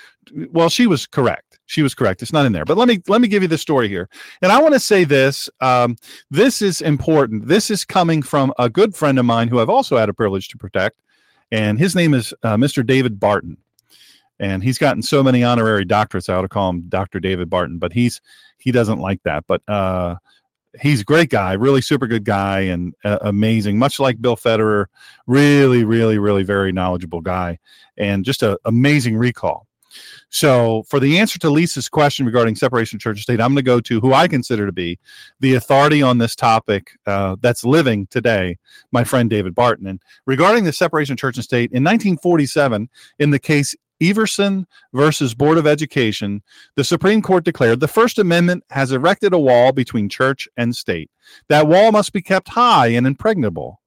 Well, 0.50 0.70
she 0.70 0.86
was 0.86 1.06
correct. 1.06 1.45
She 1.66 1.82
was 1.82 1.94
correct. 1.94 2.22
It's 2.22 2.32
not 2.32 2.46
in 2.46 2.52
there. 2.52 2.64
But 2.64 2.76
let 2.76 2.88
me 2.88 3.02
let 3.08 3.20
me 3.20 3.28
give 3.28 3.42
you 3.42 3.48
the 3.48 3.58
story 3.58 3.88
here. 3.88 4.08
And 4.40 4.52
I 4.52 4.60
want 4.60 4.74
to 4.74 4.80
say 4.80 5.04
this. 5.04 5.50
Um, 5.60 5.96
this 6.30 6.62
is 6.62 6.80
important. 6.80 7.48
This 7.48 7.70
is 7.70 7.84
coming 7.84 8.22
from 8.22 8.52
a 8.58 8.70
good 8.70 8.94
friend 8.94 9.18
of 9.18 9.24
mine 9.24 9.48
who 9.48 9.60
I've 9.60 9.68
also 9.68 9.96
had 9.96 10.08
a 10.08 10.14
privilege 10.14 10.48
to 10.48 10.58
protect, 10.58 11.00
and 11.50 11.78
his 11.78 11.94
name 11.94 12.14
is 12.14 12.32
uh, 12.42 12.56
Mr. 12.56 12.86
David 12.86 13.20
Barton. 13.20 13.58
And 14.38 14.62
he's 14.62 14.76
gotten 14.76 15.02
so 15.02 15.22
many 15.22 15.42
honorary 15.42 15.86
doctorates. 15.86 16.28
I 16.28 16.34
ought 16.34 16.42
to 16.42 16.48
call 16.48 16.68
him 16.68 16.82
Dr. 16.88 17.20
David 17.20 17.48
Barton, 17.48 17.78
but 17.78 17.92
he's 17.92 18.20
he 18.58 18.70
doesn't 18.70 18.98
like 18.98 19.22
that. 19.24 19.44
But 19.48 19.62
uh, 19.66 20.16
he's 20.80 21.00
a 21.00 21.04
great 21.04 21.30
guy, 21.30 21.54
really 21.54 21.80
super 21.80 22.06
good 22.06 22.24
guy, 22.24 22.60
and 22.60 22.94
uh, 23.04 23.18
amazing. 23.22 23.78
Much 23.78 23.98
like 23.98 24.20
Bill 24.20 24.36
Federer, 24.36 24.86
really, 25.26 25.84
really, 25.84 26.18
really 26.18 26.42
very 26.42 26.70
knowledgeable 26.70 27.20
guy, 27.20 27.58
and 27.96 28.24
just 28.24 28.42
an 28.42 28.56
amazing 28.64 29.16
recall. 29.16 29.66
So, 30.28 30.82
for 30.88 30.98
the 30.98 31.18
answer 31.18 31.38
to 31.38 31.50
Lisa's 31.50 31.88
question 31.88 32.26
regarding 32.26 32.56
separation 32.56 32.96
of 32.96 33.00
church 33.00 33.18
and 33.18 33.22
state, 33.22 33.40
I'm 33.40 33.50
going 33.50 33.56
to 33.56 33.62
go 33.62 33.80
to 33.80 34.00
who 34.00 34.12
I 34.12 34.26
consider 34.28 34.66
to 34.66 34.72
be 34.72 34.98
the 35.40 35.54
authority 35.54 36.02
on 36.02 36.18
this 36.18 36.34
topic 36.34 36.90
uh, 37.06 37.36
that's 37.40 37.64
living 37.64 38.06
today, 38.08 38.58
my 38.92 39.04
friend 39.04 39.30
David 39.30 39.54
Barton. 39.54 39.86
And 39.86 40.00
regarding 40.26 40.64
the 40.64 40.72
separation 40.72 41.12
of 41.12 41.18
church 41.18 41.36
and 41.36 41.44
state, 41.44 41.70
in 41.70 41.84
1947, 41.84 42.88
in 43.18 43.30
the 43.30 43.38
case 43.38 43.74
Everson 44.00 44.66
versus 44.92 45.34
Board 45.34 45.58
of 45.58 45.66
Education, 45.66 46.42
the 46.74 46.84
Supreme 46.84 47.22
Court 47.22 47.44
declared 47.44 47.80
the 47.80 47.88
First 47.88 48.18
Amendment 48.18 48.64
has 48.70 48.92
erected 48.92 49.32
a 49.32 49.38
wall 49.38 49.72
between 49.72 50.08
church 50.08 50.48
and 50.56 50.74
state. 50.74 51.10
That 51.48 51.66
wall 51.66 51.92
must 51.92 52.12
be 52.12 52.20
kept 52.20 52.48
high 52.48 52.88
and 52.88 53.06
impregnable. 53.06 53.80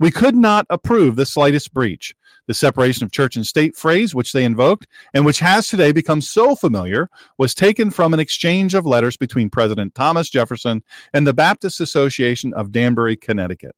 We 0.00 0.10
could 0.10 0.34
not 0.34 0.66
approve 0.70 1.16
the 1.16 1.26
slightest 1.26 1.72
breach. 1.72 2.14
The 2.46 2.54
separation 2.54 3.04
of 3.04 3.12
church 3.12 3.36
and 3.36 3.46
state 3.46 3.74
phrase, 3.74 4.14
which 4.14 4.32
they 4.32 4.44
invoked, 4.44 4.86
and 5.14 5.24
which 5.24 5.38
has 5.38 5.66
today 5.66 5.92
become 5.92 6.20
so 6.20 6.54
familiar, 6.54 7.08
was 7.38 7.54
taken 7.54 7.90
from 7.90 8.12
an 8.12 8.20
exchange 8.20 8.74
of 8.74 8.84
letters 8.84 9.16
between 9.16 9.48
President 9.48 9.94
Thomas 9.94 10.28
Jefferson 10.28 10.82
and 11.12 11.26
the 11.26 11.32
Baptist 11.32 11.80
Association 11.80 12.52
of 12.54 12.72
Danbury, 12.72 13.16
Connecticut, 13.16 13.74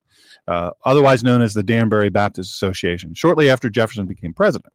uh, 0.48 0.70
otherwise 0.85 1.22
known 1.22 1.42
as 1.42 1.55
the 1.55 1.62
Danbury 1.62 2.11
Baptist 2.11 2.55
Association, 2.55 3.14
shortly 3.14 3.48
after 3.50 3.70
Jefferson 3.70 4.07
became 4.07 4.35
president. 4.35 4.72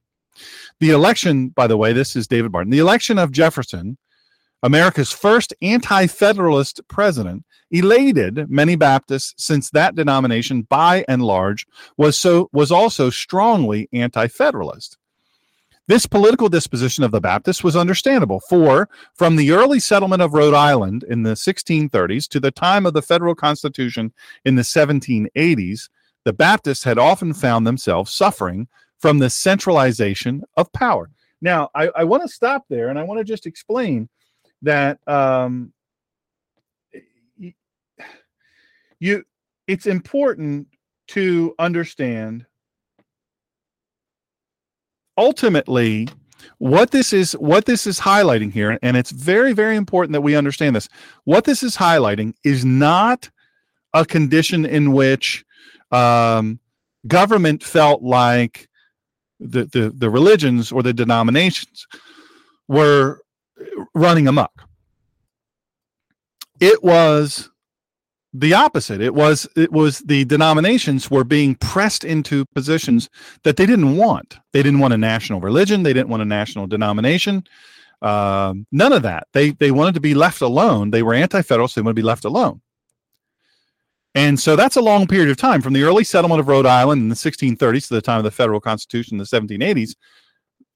The 0.80 0.92
election, 0.92 1.50
by 1.50 1.68
the 1.68 1.78
way, 1.78 1.94
this 1.94 2.16
is 2.16 2.28
David 2.28 2.52
Barton. 2.52 2.72
The 2.72 2.80
election 2.80 3.18
of 3.18 3.32
Jefferson, 3.32 3.98
America's 4.64 5.12
first 5.12 5.54
anti 5.62 6.08
federalist 6.08 6.82
president, 6.88 7.46
elated 7.72 8.50
many 8.50 8.76
Baptists 8.76 9.34
since 9.38 9.70
that 9.72 9.96
denomination, 9.96 10.64
by 10.64 11.04
and 11.08 11.22
large, 11.24 11.66
was, 11.98 12.18
so, 12.18 12.50
was 12.54 12.72
also 12.72 13.10
strongly 13.10 13.90
anti 13.94 14.28
federalist. 14.28 14.98
This 15.88 16.06
political 16.06 16.48
disposition 16.48 17.04
of 17.04 17.12
the 17.12 17.20
Baptists 17.20 17.64
was 17.64 17.76
understandable, 17.76 18.40
for 18.48 18.88
from 19.16 19.36
the 19.36 19.52
early 19.52 19.80
settlement 19.80 20.22
of 20.22 20.34
Rhode 20.34 20.54
Island 20.54 21.04
in 21.10 21.24
the 21.24 21.32
1630s 21.32 22.28
to 22.30 22.40
the 22.40 22.52
time 22.52 22.86
of 22.86 22.94
the 22.94 23.02
federal 23.02 23.36
constitution 23.36 24.14
in 24.46 24.56
the 24.56 24.62
1780s, 24.62 25.90
the 26.24 26.34
Baptists 26.34 26.84
had 26.84 27.00
often 27.00 27.34
found 27.34 27.66
themselves 27.66 28.14
suffering 28.14 28.68
from 29.00 29.18
the 29.18 29.30
centralization 29.30 30.44
of 30.56 30.72
power. 30.72 31.10
Now, 31.42 31.70
I, 31.74 31.90
I 31.96 32.04
want 32.04 32.22
to 32.22 32.30
stop 32.30 32.66
there 32.70 32.90
and 32.90 33.00
I 33.00 33.04
want 33.04 33.18
to 33.18 33.24
just 33.24 33.48
explain 33.48 34.08
that 34.62 35.00
um, 35.08 35.74
you 39.00 39.24
it's 39.68 39.86
important 39.88 40.68
to 41.08 41.54
understand 41.60 42.46
ultimately 45.18 46.08
what 46.58 46.92
this 46.92 47.12
is 47.14 47.34
what 47.34 47.66
this 47.66 47.86
is 47.86 48.00
highlighting 48.00 48.52
here 48.52 48.78
and 48.82 48.96
it's 48.96 49.12
very 49.12 49.54
very 49.54 49.76
important 49.76 50.14
that 50.14 50.22
we 50.22 50.36
understand 50.36 50.76
this. 50.76 50.88
What 51.26 51.44
this 51.44 51.64
is 51.64 51.76
highlighting 51.76 52.34
is 52.44 52.64
not 52.64 53.30
a 53.94 54.06
condition 54.06 54.66
in 54.66 54.94
which 54.94 55.44
um, 55.92 56.60
government 57.08 57.64
felt 57.64 58.02
like 58.02 58.70
the, 59.40 59.66
the 59.66 59.92
the 59.96 60.10
religions 60.10 60.72
or 60.72 60.84
the 60.84 60.94
denominations 60.94 61.88
were 62.68 63.22
running 63.94 64.28
amok. 64.28 64.68
It 66.60 66.84
was 66.84 67.50
the 68.34 68.54
opposite. 68.54 69.02
It 69.02 69.14
was 69.14 69.48
it 69.56 69.72
was 69.72 70.00
the 70.00 70.26
denominations 70.26 71.12
were 71.12 71.24
being 71.24 71.56
pressed 71.56 72.04
into 72.04 72.46
positions 72.56 73.10
that 73.44 73.58
they 73.58 73.66
didn't 73.66 73.98
want. 73.98 74.38
They 74.54 74.64
didn't 74.64 74.80
want 74.80 74.94
a 74.94 74.98
national 74.98 75.42
religion. 75.42 75.84
They 75.84 75.94
didn't 75.94 76.10
want 76.10 76.22
a 76.22 76.26
national 76.26 76.68
denomination. 76.68 77.44
Um, 78.02 78.66
none 78.72 78.94
of 78.94 79.04
that. 79.04 79.28
They 79.34 79.52
they 79.52 79.72
wanted 79.72 79.96
to 79.96 80.02
be 80.02 80.14
left 80.14 80.42
alone. 80.42 80.92
They 80.92 81.04
were 81.04 81.14
anti-federal 81.14 81.68
so 81.68 81.80
they 81.80 81.84
wanted 81.84 81.96
to 81.96 82.02
be 82.02 82.08
left 82.08 82.26
alone. 82.26 82.62
And 84.14 84.40
so 84.40 84.56
that's 84.56 84.76
a 84.76 84.82
long 84.82 85.08
period 85.08 85.30
of 85.30 85.38
time 85.38 85.62
from 85.62 85.74
the 85.74 85.84
early 85.84 86.04
settlement 86.04 86.42
of 86.42 86.48
rhode 86.48 86.66
island 86.66 87.02
in 87.02 87.10
the 87.10 87.16
1630s 87.16 87.88
to 87.88 87.94
the 87.94 88.02
time 88.02 88.18
of 88.18 88.26
the 88.26 88.32
federal 88.32 88.60
constitution 88.60 89.16
in 89.16 89.18
the 89.20 89.24
1780s 89.24 89.96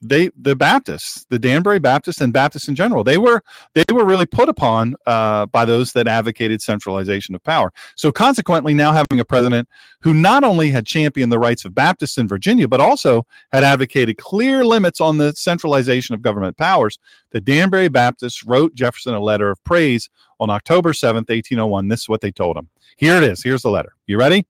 they 0.02 0.30
the 0.40 0.56
Baptists, 0.56 1.26
the 1.30 1.40
Danbury 1.40 1.80
Baptists 1.80 2.22
and 2.22 2.34
Baptists 2.34 2.68
in 2.68 2.76
general, 2.76 3.04
they 3.04 3.18
were 3.18 3.42
they 3.74 3.86
were 3.92 4.06
really 4.06 4.26
put 4.26 4.50
upon 4.50 4.96
uh, 5.06 5.46
by 5.48 5.66
those 5.66 5.94
that 5.94 6.08
advocated 6.08 6.62
centralization 6.62 7.36
of 7.36 7.44
power. 7.44 7.72
So 7.96 8.12
consequently, 8.12 8.74
now 8.74 8.92
having 8.92 9.20
a 9.20 9.26
president 9.26 9.68
who 10.02 10.14
not 10.14 10.44
only 10.44 10.70
had 10.70 10.86
championed 10.86 11.32
the 11.32 11.40
rights 11.40 11.66
of 11.66 11.74
Baptists 11.74 12.18
in 12.18 12.28
Virginia, 12.28 12.68
but 12.68 12.82
also 12.82 13.26
had 13.52 13.64
advocated 13.64 14.18
clear 14.18 14.66
limits 14.66 15.02
on 15.02 15.18
the 15.18 15.34
centralization 15.34 16.14
of 16.14 16.22
government 16.22 16.58
powers, 16.58 17.00
the 17.32 17.42
Danbury 17.42 17.88
Baptists 17.88 18.46
wrote 18.46 18.76
Jefferson 18.76 19.14
a 19.14 19.20
letter 19.20 19.50
of 19.50 19.64
praise 19.64 20.10
on 20.40 20.50
October 20.50 20.92
7th, 20.92 21.30
1801. 21.30 21.88
This 21.88 22.02
is 22.02 22.10
what 22.10 22.22
they 22.22 22.32
told 22.32 22.58
him. 22.58 22.70
Here 22.98 23.18
it 23.18 23.24
is. 23.24 23.44
Here's 23.44 23.62
the 23.62 23.70
letter. 23.70 23.94
You 24.08 24.18
ready? 24.18 24.46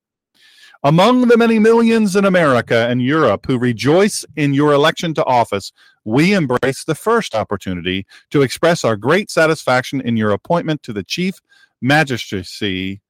Among 0.86 1.30
the 1.30 1.36
many 1.36 1.58
millions 1.58 2.15
in 2.15 2.26
America 2.26 2.88
and 2.88 3.02
Europe 3.02 3.48
who 3.48 3.58
rejoice 3.58 4.24
in 4.36 4.54
your 4.54 4.71
election 4.71 5.15
to 5.15 5.26
office, 5.26 5.71
we 6.04 6.34
embrace 6.34 6.84
the 6.84 6.93
first 6.93 7.34
opportunity 7.34 8.06
to 8.30 8.43
express 8.43 8.86
our 8.86 8.95
great 8.95 9.32
satisfaction 9.32 10.00
in 10.00 10.15
your 10.15 10.30
appointment 10.30 10.84
to 10.84 10.93
the 10.93 11.04
chief 11.04 11.41
magistracy 11.82 13.02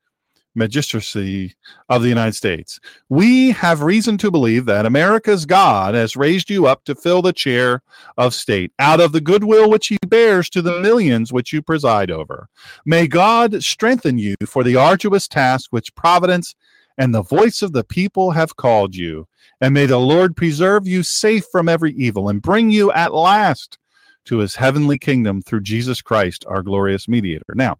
magistracy 0.57 1.53
of 1.89 2.01
the 2.01 2.07
United 2.07 2.33
States. 2.33 2.79
We 3.09 3.51
have 3.51 3.81
reason 3.81 4.17
to 4.19 4.31
believe 4.31 4.63
that 4.67 4.85
America's 4.85 5.45
God 5.45 5.95
has 5.95 6.15
raised 6.15 6.49
you 6.49 6.67
up 6.67 6.85
to 6.85 6.95
fill 6.95 7.21
the 7.21 7.33
chair 7.33 7.83
of 8.17 8.33
state 8.33 8.71
out 8.79 9.01
of 9.01 9.11
the 9.11 9.19
goodwill 9.19 9.69
which 9.69 9.87
he 9.87 9.97
bears 10.07 10.49
to 10.51 10.61
the 10.61 10.79
millions 10.79 11.33
which 11.33 11.51
you 11.51 11.61
preside 11.61 12.09
over. 12.09 12.47
May 12.85 13.05
God 13.05 13.61
strengthen 13.65 14.17
you 14.17 14.35
for 14.45 14.63
the 14.63 14.77
arduous 14.77 15.27
task 15.27 15.73
which 15.73 15.93
Providence 15.93 16.55
and 16.97 17.13
the 17.13 17.23
voice 17.23 17.61
of 17.61 17.73
the 17.73 17.83
people 17.83 18.31
have 18.31 18.55
called 18.55 18.95
you. 18.95 19.27
And 19.61 19.73
may 19.73 19.85
the 19.85 19.97
Lord 19.97 20.35
preserve 20.35 20.87
you 20.87 21.03
safe 21.03 21.45
from 21.51 21.69
every 21.69 21.93
evil 21.93 22.29
and 22.29 22.41
bring 22.41 22.69
you 22.69 22.91
at 22.91 23.13
last 23.13 23.77
to 24.25 24.39
his 24.39 24.55
heavenly 24.55 24.97
kingdom 24.97 25.41
through 25.41 25.61
Jesus 25.61 26.01
Christ, 26.01 26.45
our 26.47 26.61
glorious 26.61 27.07
mediator. 27.07 27.53
Now, 27.55 27.77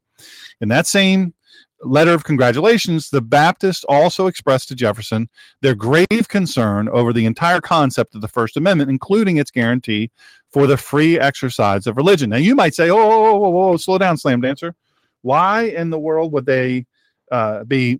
in 0.62 0.70
that 0.70 0.88
same 0.88 1.34
letter 1.82 2.12
of 2.12 2.24
congratulations, 2.24 3.10
the 3.10 3.22
Baptists 3.22 3.84
also 3.86 4.28
expressed 4.28 4.68
to 4.70 4.76
Jefferson 4.76 5.30
their 5.62 5.76
grave 5.76 6.28
concern 6.30 6.88
over 6.90 7.12
the 7.12 7.26
entire 7.26 7.62
concept 7.62 8.16
of 8.16 8.22
the 8.22 8.28
First 8.28 8.58
Amendment, 8.58 8.90
including 8.90 9.38
its 9.38 9.52
guarantee 9.52 10.12
for 10.50 10.68
the 10.68 10.78
free 10.78 11.20
exercise 11.20 11.88
of 11.88 11.98
religion. 11.98 12.30
Now, 12.30 12.38
you 12.38 12.56
might 12.56 12.76
say, 12.76 12.90
oh, 12.90 12.98
oh, 12.98 13.44
oh, 13.44 13.70
oh, 13.72 13.78
slow 13.78 13.98
down, 13.98 14.18
Slam 14.18 14.42
Dancer. 14.42 14.76
Why 15.22 15.64
in 15.64 15.90
the 15.90 16.00
world 16.00 16.32
would 16.32 16.46
they 16.46 16.86
uh, 17.32 17.64
be 17.64 18.00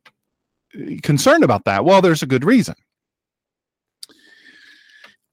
concerned 1.04 1.44
about 1.44 1.66
that? 1.66 1.86
Well, 1.86 2.02
there's 2.02 2.24
a 2.24 2.28
good 2.28 2.44
reason. 2.44 2.76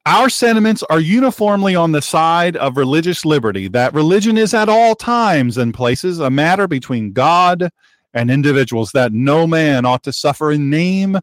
Our 0.05 0.29
sentiments 0.29 0.83
are 0.91 0.99
uniformly 0.99 1.77
on 1.77 1.93
the 1.93 2.03
side 2.03 2.57
of 2.57 2.77
religious 2.77 3.25
liberty, 3.25 3.69
that 3.69 3.95
religion 3.95 4.37
is 4.37 4.53
at 4.53 4.69
all 4.69 4.97
times 4.97 5.59
and 5.59 5.73
places 5.73 6.19
a 6.19 6.29
matter 6.29 6.67
between 6.67 7.13
God 7.13 7.71
and 8.13 8.29
individuals, 8.29 8.91
that 8.93 9.13
no 9.13 9.47
man 9.47 9.87
ought 9.87 10.03
to 10.03 10.13
suffer 10.13 10.51
in 10.51 10.71
name, 10.71 11.19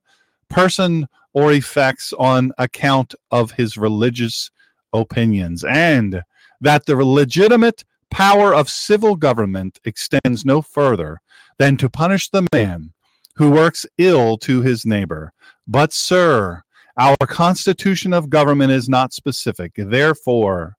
person, 0.50 1.08
or 1.34 1.52
effects 1.52 2.14
on 2.18 2.54
account 2.58 3.16
of 3.32 3.52
his 3.52 3.78
religious 3.78 4.50
opinions, 4.94 5.66
and 5.66 6.24
that 6.62 6.86
the 6.86 6.96
legitimate 6.96 7.84
power 8.10 8.56
of 8.56 8.70
civil 8.70 9.16
government 9.16 9.80
extends 9.84 10.46
no 10.46 10.62
further 10.62 11.20
than 11.58 11.76
to 11.78 11.90
punish 11.90 12.30
the 12.30 12.48
man 12.54 12.94
who 13.40 13.50
works 13.50 13.86
ill 13.98 14.38
to 14.38 14.62
his 14.62 14.86
neighbor. 14.86 15.32
But, 15.66 15.94
sir, 15.94 16.62
our 16.98 17.16
constitution 17.22 18.12
of 18.12 18.30
government 18.30 18.74
is 18.74 18.90
not 18.90 19.14
specific. 19.14 19.72
Therefore, 19.78 20.76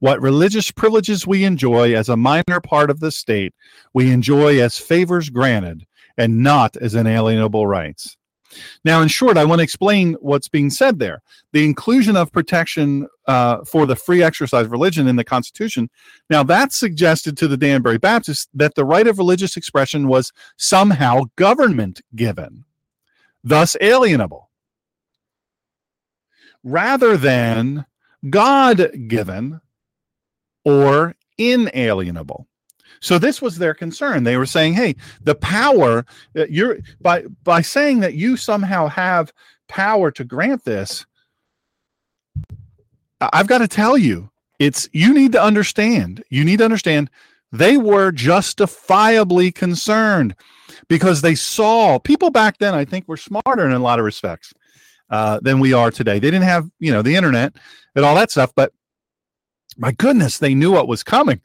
what 0.00 0.20
religious 0.20 0.70
privileges 0.70 1.26
we 1.26 1.44
enjoy 1.44 1.94
as 1.94 2.10
a 2.10 2.16
minor 2.16 2.60
part 2.62 2.90
of 2.90 3.00
the 3.00 3.10
state, 3.10 3.54
we 3.94 4.12
enjoy 4.12 4.60
as 4.60 4.76
favors 4.76 5.30
granted 5.30 5.86
and 6.18 6.42
not 6.42 6.76
as 6.76 6.94
inalienable 6.94 7.66
rights. 7.66 8.18
Now, 8.84 9.00
in 9.00 9.08
short, 9.08 9.38
I 9.38 9.46
want 9.46 9.60
to 9.60 9.64
explain 9.64 10.12
what's 10.20 10.48
being 10.48 10.68
said 10.68 10.98
there. 10.98 11.22
The 11.54 11.64
inclusion 11.64 12.14
of 12.14 12.30
protection 12.30 13.08
uh, 13.26 13.64
for 13.64 13.86
the 13.86 13.96
free 13.96 14.22
exercise 14.22 14.66
of 14.66 14.72
religion 14.72 15.06
in 15.06 15.16
the 15.16 15.24
Constitution. 15.24 15.88
Now, 16.28 16.42
that 16.44 16.72
suggested 16.72 17.36
to 17.38 17.48
the 17.48 17.56
Danbury 17.56 17.98
Baptists 17.98 18.48
that 18.54 18.74
the 18.74 18.84
right 18.84 19.06
of 19.06 19.18
religious 19.18 19.56
expression 19.56 20.08
was 20.08 20.32
somehow 20.56 21.22
government 21.36 22.00
given, 22.14 22.64
thus 23.44 23.76
alienable, 23.80 24.46
rather 26.64 27.16
than 27.16 27.86
God 28.28 29.08
given 29.08 29.60
or 30.64 31.16
inalienable. 31.38 32.46
So 33.00 33.18
this 33.18 33.42
was 33.42 33.58
their 33.58 33.74
concern. 33.74 34.22
They 34.22 34.36
were 34.36 34.46
saying, 34.46 34.74
"Hey, 34.74 34.94
the 35.20 35.34
power 35.34 36.06
that 36.34 36.52
you're 36.52 36.78
by 37.00 37.24
by 37.42 37.60
saying 37.60 37.98
that 38.00 38.14
you 38.14 38.36
somehow 38.36 38.86
have 38.86 39.32
power 39.68 40.12
to 40.12 40.22
grant 40.22 40.64
this, 40.64 41.04
I've 43.32 43.46
got 43.46 43.58
to 43.58 43.68
tell 43.68 43.96
you, 43.96 44.30
it's 44.58 44.88
you 44.92 45.12
need 45.12 45.32
to 45.32 45.42
understand. 45.42 46.22
You 46.30 46.44
need 46.44 46.58
to 46.58 46.64
understand 46.64 47.10
they 47.50 47.76
were 47.76 48.12
justifiably 48.12 49.52
concerned 49.52 50.34
because 50.88 51.20
they 51.20 51.34
saw 51.34 51.98
people 51.98 52.30
back 52.30 52.58
then, 52.58 52.74
I 52.74 52.84
think, 52.84 53.06
were 53.08 53.16
smarter 53.16 53.66
in 53.66 53.72
a 53.72 53.78
lot 53.78 53.98
of 53.98 54.04
respects 54.04 54.52
uh, 55.10 55.40
than 55.42 55.60
we 55.60 55.72
are 55.72 55.90
today. 55.90 56.18
They 56.18 56.30
didn't 56.30 56.42
have, 56.42 56.70
you 56.78 56.92
know, 56.92 57.02
the 57.02 57.16
internet 57.16 57.54
and 57.94 58.04
all 58.04 58.14
that 58.14 58.30
stuff, 58.30 58.52
but 58.54 58.72
my 59.76 59.92
goodness, 59.92 60.38
they 60.38 60.54
knew 60.54 60.72
what 60.72 60.88
was 60.88 61.02
coming 61.02 61.40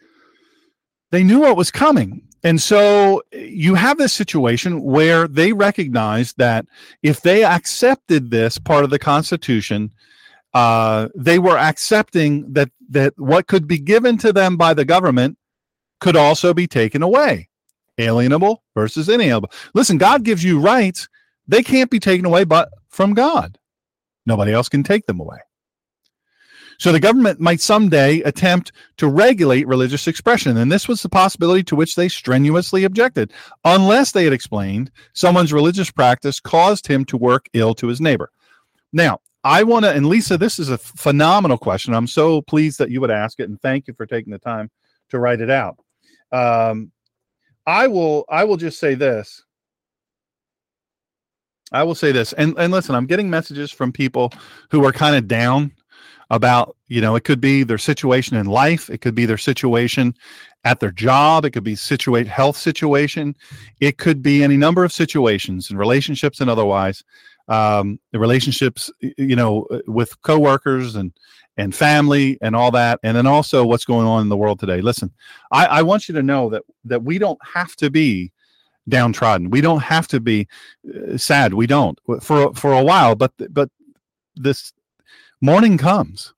they 1.12 1.24
knew 1.24 1.40
what 1.40 1.58
was 1.58 1.72
coming. 1.72 2.22
And 2.44 2.62
so 2.62 3.22
you 3.32 3.76
have 3.76 3.98
this 3.98 4.14
situation 4.14 4.84
where 4.84 5.28
they 5.28 5.54
recognized 5.54 6.38
that 6.38 6.66
if 7.02 7.22
they 7.22 7.44
accepted 7.44 8.30
this 8.30 8.58
part 8.58 8.84
of 8.84 8.90
the 8.90 9.00
Constitution, 9.00 9.92
uh, 10.58 11.08
they 11.14 11.38
were 11.38 11.56
accepting 11.56 12.52
that 12.52 12.72
that 12.90 13.14
what 13.18 13.46
could 13.46 13.68
be 13.68 13.78
given 13.78 14.18
to 14.18 14.34
them 14.34 14.58
by 14.58 14.74
the 14.74 14.86
government 14.86 15.38
could 16.00 16.16
also 16.16 16.52
be 16.52 16.66
taken 16.66 17.04
away. 17.04 17.48
Alienable 18.00 18.58
versus 18.74 19.08
inalienable. 19.08 19.52
Listen, 19.76 20.00
God 20.00 20.24
gives 20.24 20.44
you 20.44 20.60
rights; 20.60 21.08
they 21.48 21.62
can't 21.62 21.92
be 21.92 22.00
taken 22.00 22.26
away, 22.26 22.44
but 22.44 22.70
from 22.90 23.14
God, 23.14 23.60
nobody 24.26 24.52
else 24.52 24.68
can 24.68 24.82
take 24.82 25.06
them 25.06 25.20
away. 25.20 25.38
So 26.80 26.92
the 26.92 27.00
government 27.00 27.40
might 27.40 27.62
someday 27.62 28.22
attempt 28.22 28.72
to 28.98 29.08
regulate 29.08 29.68
religious 29.68 30.08
expression, 30.08 30.58
and 30.58 30.72
this 30.72 30.88
was 30.88 31.04
the 31.04 31.10
possibility 31.10 31.64
to 31.66 31.76
which 31.76 31.94
they 31.94 32.10
strenuously 32.10 32.84
objected, 32.84 33.32
unless 33.64 34.12
they 34.12 34.24
had 34.24 34.34
explained 34.34 34.90
someone's 35.14 35.54
religious 35.54 35.92
practice 35.92 36.40
caused 36.40 36.88
him 36.88 37.06
to 37.06 37.18
work 37.18 37.48
ill 37.54 37.76
to 37.76 37.88
his 37.88 38.02
neighbor. 38.02 38.32
Now, 38.92 39.20
I 39.48 39.64
want 39.64 39.86
to, 39.86 39.92
and 39.92 40.08
Lisa, 40.08 40.38
this 40.38 40.60
is 40.60 40.70
a 40.70 40.78
phenomenal 40.78 41.58
question. 41.58 41.94
I'm 41.94 42.06
so 42.06 42.42
pleased 42.42 42.80
that 42.80 42.92
you 42.92 43.00
would 43.00 43.10
ask 43.10 43.40
it, 43.40 43.48
and 43.48 43.62
thank 43.62 43.88
you 43.88 43.94
for 43.94 44.06
taking 44.06 44.34
the 44.34 44.40
time 44.40 44.70
to 45.10 45.20
write 45.20 45.40
it 45.40 45.50
out. 45.50 45.78
Um, 46.34 46.92
I 47.66 47.88
will, 47.88 48.26
I 48.28 48.44
will 48.44 48.58
just 48.58 48.78
say 48.78 48.94
this. 48.94 49.42
I 51.72 51.84
will 51.84 51.96
say 51.96 52.12
this, 52.12 52.34
and 52.34 52.58
and 52.58 52.74
listen, 52.74 52.94
I'm 52.94 53.06
getting 53.06 53.30
messages 53.30 53.72
from 53.72 53.94
people 53.94 54.34
who 54.70 54.84
are 54.86 54.92
kind 54.92 55.16
of 55.16 55.30
down 55.30 55.72
about, 56.30 56.76
you 56.90 57.00
know, 57.00 57.16
it 57.16 57.24
could 57.24 57.40
be 57.40 57.64
their 57.64 57.78
situation 57.78 58.36
in 58.36 58.48
life, 58.48 58.90
it 58.90 59.00
could 59.00 59.16
be 59.16 59.26
their 59.26 59.38
situation 59.38 60.14
at 60.66 60.82
their 60.82 60.92
job, 60.92 61.46
it 61.46 61.52
could 61.52 61.64
be 61.64 61.76
situate 61.76 62.28
health 62.28 62.58
situation, 62.58 63.34
it 63.80 63.98
could 63.98 64.22
be 64.22 64.44
any 64.44 64.58
number 64.58 64.84
of 64.84 64.92
situations 64.92 65.70
and 65.70 65.80
relationships 65.80 66.42
and 66.42 66.50
otherwise. 66.50 67.02
Um, 67.50 68.00
the 68.12 68.20
relationships, 68.20 68.92
you 69.00 69.36
know, 69.36 69.64
uh, 69.72 69.80
with 69.88 70.22
coworkers 70.22 70.96
and 70.96 71.14
and 71.56 71.74
family 71.74 72.38
and 72.42 72.56
all 72.56 72.72
that, 72.72 73.00
and 73.04 73.18
then 73.18 73.26
also 73.26 73.66
what's 73.66 73.86
going 73.86 74.06
on 74.06 74.22
in 74.22 74.30
the 74.30 74.38
world 74.38 74.60
today. 74.60 74.82
Listen, 74.82 75.12
I, 75.52 75.66
I 75.66 75.82
want 75.82 76.08
you 76.08 76.16
to 76.16 76.24
know 76.24 76.50
that 76.50 76.64
that 76.86 77.04
we 77.04 77.18
don't 77.18 77.40
have 77.44 77.76
to 77.78 77.90
be 77.90 78.32
downtrodden. 78.90 79.50
We 79.50 79.62
don't 79.62 79.82
have 79.82 80.08
to 80.10 80.20
be 80.20 80.48
uh, 80.88 81.18
sad. 81.18 81.54
We 81.54 81.68
don't 81.68 82.00
for 82.22 82.54
for 82.54 82.74
a 82.74 82.84
while, 82.84 83.16
but 83.16 83.32
but 83.50 83.70
this 84.36 84.74
morning 85.42 85.78
comes 85.78 86.34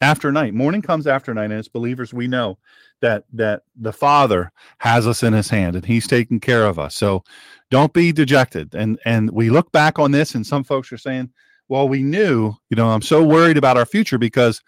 after 0.00 0.32
night. 0.32 0.54
Morning 0.54 0.82
comes 0.82 1.06
after 1.06 1.34
night, 1.34 1.50
and 1.50 1.54
as 1.54 1.68
believers, 1.68 2.14
we 2.14 2.26
know 2.26 2.58
that 3.00 3.24
that 3.32 3.62
the 3.76 3.92
Father 3.92 4.52
has 4.78 5.06
us 5.06 5.22
in 5.22 5.32
His 5.32 5.48
hand, 5.48 5.76
and 5.76 5.84
He's 5.84 6.06
taking 6.06 6.40
care 6.40 6.66
of 6.66 6.78
us. 6.78 6.96
So 6.96 7.24
don't 7.70 7.92
be 7.92 8.12
dejected. 8.12 8.74
And 8.74 8.98
and 9.04 9.30
we 9.30 9.50
look 9.50 9.70
back 9.72 9.98
on 9.98 10.10
this, 10.10 10.34
and 10.34 10.46
some 10.46 10.64
folks 10.64 10.92
are 10.92 10.98
saying, 10.98 11.30
"Well, 11.68 11.88
we 11.88 12.02
knew." 12.02 12.54
You 12.70 12.76
know, 12.76 12.88
I'm 12.88 13.02
so 13.02 13.22
worried 13.22 13.56
about 13.56 13.76
our 13.76 13.86
future 13.86 14.18
because 14.18 14.62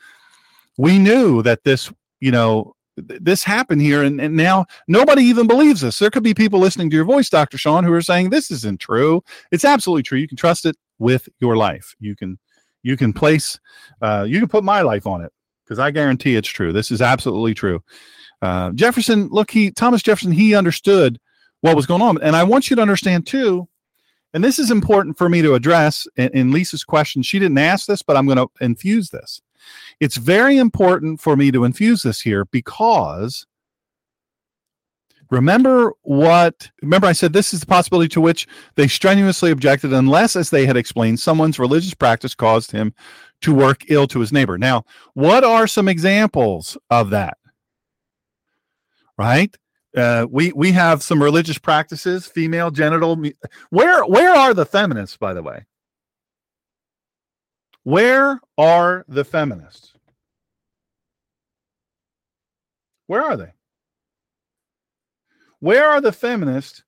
we 0.79 0.99
knew 0.99 1.43
that 1.43 1.65
this, 1.65 1.93
you 2.21 2.31
know, 2.31 2.75
this 2.97 3.43
happened 3.45 3.81
here 3.81 4.03
and, 4.03 4.21
and 4.21 4.37
now 4.37 4.67
nobody 4.87 5.23
even 5.23 5.47
believes 5.47 5.83
us 5.83 5.99
there 5.99 6.11
could 6.11 6.23
be 6.23 6.35
people 6.35 6.61
listening 6.61 6.91
to 6.91 6.97
your 6.97 7.07
voice 7.07 7.31
dr 7.31 7.57
shawn 7.57 7.85
who 7.85 7.93
are 7.93 8.03
saying 8.03 8.29
this 8.29 8.51
isn't 8.51 8.81
true 8.81 9.23
it's 9.51 9.65
absolutely 9.65 10.03
true 10.03 10.19
you 10.19 10.29
can 10.29 10.37
trust 10.37 10.67
it 10.67 10.77
with 10.99 11.27
your 11.41 11.57
life 11.57 11.95
you 12.01 12.15
can 12.15 12.39
you 12.83 12.97
can 12.97 13.13
place 13.13 13.59
uh, 14.01 14.25
you 14.29 14.39
can 14.39 14.49
put 14.49 14.65
my 14.65 14.83
life 14.83 15.07
on 15.07 15.23
it 15.23 15.33
because 15.65 15.79
i 15.79 15.91
guarantee 15.91 16.37
it's 16.37 16.49
true. 16.49 16.73
This 16.73 16.91
is 16.91 17.03
absolutely 17.03 17.55
true. 17.55 17.83
Uh, 18.41 18.73
jefferson 18.73 19.29
look 19.29 19.51
he 19.51 19.71
thomas 19.71 20.03
jefferson 20.03 20.33
he 20.33 20.55
understood 20.55 21.19
what 21.61 21.77
was 21.77 21.87
going 21.87 22.03
on. 22.03 22.21
And 22.23 22.37
i 22.37 22.43
want 22.43 22.71
you 22.71 22.77
to 22.77 22.83
understand 22.83 23.27
too 23.27 23.69
and 24.35 24.43
this 24.43 24.59
is 24.59 24.71
important 24.71 25.19
for 25.19 25.29
me 25.29 25.43
to 25.43 25.55
address 25.55 26.07
in, 26.17 26.29
in 26.31 26.51
lisa's 26.53 26.85
question. 26.85 27.23
She 27.23 27.39
didn't 27.39 27.59
ask 27.59 27.87
this 27.87 28.03
but 28.03 28.17
i'm 28.17 28.27
going 28.27 28.39
to 28.39 28.51
infuse 28.61 29.11
this. 29.11 29.41
It's 30.01 30.17
very 30.17 30.59
important 30.59 31.21
for 31.21 31.37
me 31.37 31.53
to 31.53 31.65
infuse 31.65 32.03
this 32.03 32.21
here 32.21 32.45
because 32.47 33.47
Remember 35.33 35.95
what, 36.03 36.71
remember 36.83 37.07
I 37.07 37.13
said 37.13 37.33
this 37.33 37.55
is 37.55 37.61
the 37.61 37.67
possibility 37.67 38.07
to 38.11 38.21
which 38.21 38.47
they 38.75 38.87
strenuously 38.87 39.51
objected 39.51 39.91
unless, 39.91 40.37
as 40.37 40.51
they 40.51 40.67
had 40.67 40.77
explained, 40.77 41.21
someone's 41.21 41.59
religious 41.59 41.95
practice 41.95 42.35
caused 42.35 42.71
him 42.71 42.93
to 43.41 43.55
work 43.55 43.83
ill 43.89 44.07
to 44.09 44.21
his 44.21 44.31
neighbor. 44.31 44.59
Now, 44.59 44.85
what 45.15 45.43
are 45.43 45.67
some 45.67 45.89
examples 45.89 46.77
of 46.91 47.09
that? 47.11 47.39
Right? 49.17 49.57
Uh, 49.97 50.27
we 50.31 50.53
we 50.53 50.71
have 50.73 51.03
some 51.03 51.23
religious 51.23 51.57
practices, 51.57 52.27
female 52.27 52.71
genital. 52.71 53.17
Where 53.71 54.05
where 54.05 54.35
are 54.35 54.53
the 54.53 54.67
feminists, 54.67 55.17
by 55.17 55.33
the 55.33 55.43
way? 55.43 55.65
Where 57.85 58.39
are 58.59 59.07
the 59.09 59.25
feminists? 59.25 59.95
Where 63.07 63.23
are 63.23 63.37
they? 63.39 63.53
Where 65.63 65.89
are 65.89 66.01
the 66.01 66.11
feminists 66.11 66.83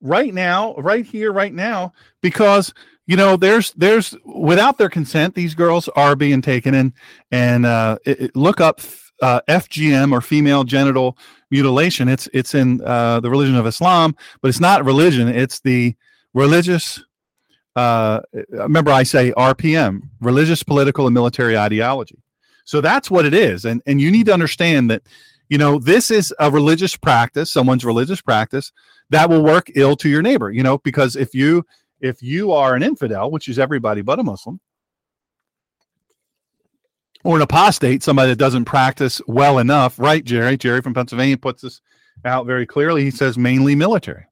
right 0.00 0.32
now, 0.32 0.76
right 0.76 1.04
here, 1.04 1.32
right 1.32 1.52
now? 1.52 1.92
Because 2.20 2.72
you 3.04 3.16
know, 3.16 3.36
there's 3.36 3.72
there's 3.72 4.14
without 4.24 4.78
their 4.78 4.88
consent, 4.88 5.34
these 5.34 5.56
girls 5.56 5.88
are 5.96 6.14
being 6.14 6.40
taken 6.40 6.72
in 6.72 6.94
and 7.32 7.66
uh, 7.66 7.98
it, 8.06 8.20
it, 8.20 8.36
look 8.36 8.60
up 8.60 8.80
uh, 9.20 9.40
FGM 9.48 10.12
or 10.12 10.20
female 10.20 10.62
genital 10.62 11.18
mutilation. 11.50 12.08
It's 12.08 12.28
it's 12.32 12.54
in 12.54 12.80
uh, 12.82 13.18
the 13.18 13.28
religion 13.28 13.56
of 13.56 13.66
Islam, 13.66 14.14
but 14.40 14.48
it's 14.48 14.60
not 14.60 14.84
religion. 14.84 15.26
It's 15.26 15.58
the 15.58 15.96
religious. 16.34 17.02
Uh, 17.74 18.20
remember, 18.50 18.92
I 18.92 19.02
say 19.02 19.32
RPM, 19.32 20.02
religious, 20.20 20.62
political, 20.62 21.08
and 21.08 21.14
military 21.14 21.58
ideology. 21.58 22.22
So 22.64 22.80
that's 22.80 23.10
what 23.10 23.26
it 23.26 23.34
is, 23.34 23.64
and 23.64 23.82
and 23.84 24.00
you 24.00 24.12
need 24.12 24.26
to 24.26 24.32
understand 24.32 24.92
that 24.92 25.02
you 25.52 25.58
know 25.58 25.78
this 25.78 26.10
is 26.10 26.34
a 26.38 26.50
religious 26.50 26.96
practice 26.96 27.52
someone's 27.52 27.84
religious 27.84 28.22
practice 28.22 28.72
that 29.10 29.28
will 29.28 29.44
work 29.44 29.70
ill 29.74 29.94
to 29.96 30.08
your 30.08 30.22
neighbor 30.22 30.50
you 30.50 30.62
know 30.62 30.78
because 30.78 31.14
if 31.14 31.34
you 31.34 31.62
if 32.00 32.22
you 32.22 32.52
are 32.52 32.74
an 32.74 32.82
infidel 32.82 33.30
which 33.30 33.48
is 33.48 33.58
everybody 33.58 34.00
but 34.00 34.18
a 34.18 34.22
muslim 34.22 34.58
or 37.22 37.36
an 37.36 37.42
apostate 37.42 38.02
somebody 38.02 38.30
that 38.30 38.36
doesn't 38.36 38.64
practice 38.64 39.20
well 39.26 39.58
enough 39.58 39.98
right 39.98 40.24
jerry? 40.24 40.56
Jerry 40.56 40.80
from 40.80 40.94
pennsylvania 40.94 41.36
puts 41.36 41.60
this 41.60 41.82
out 42.24 42.46
very 42.46 42.66
clearly. 42.66 43.04
He 43.04 43.10
says 43.10 43.36
mainly 43.36 43.74
military. 43.74 44.24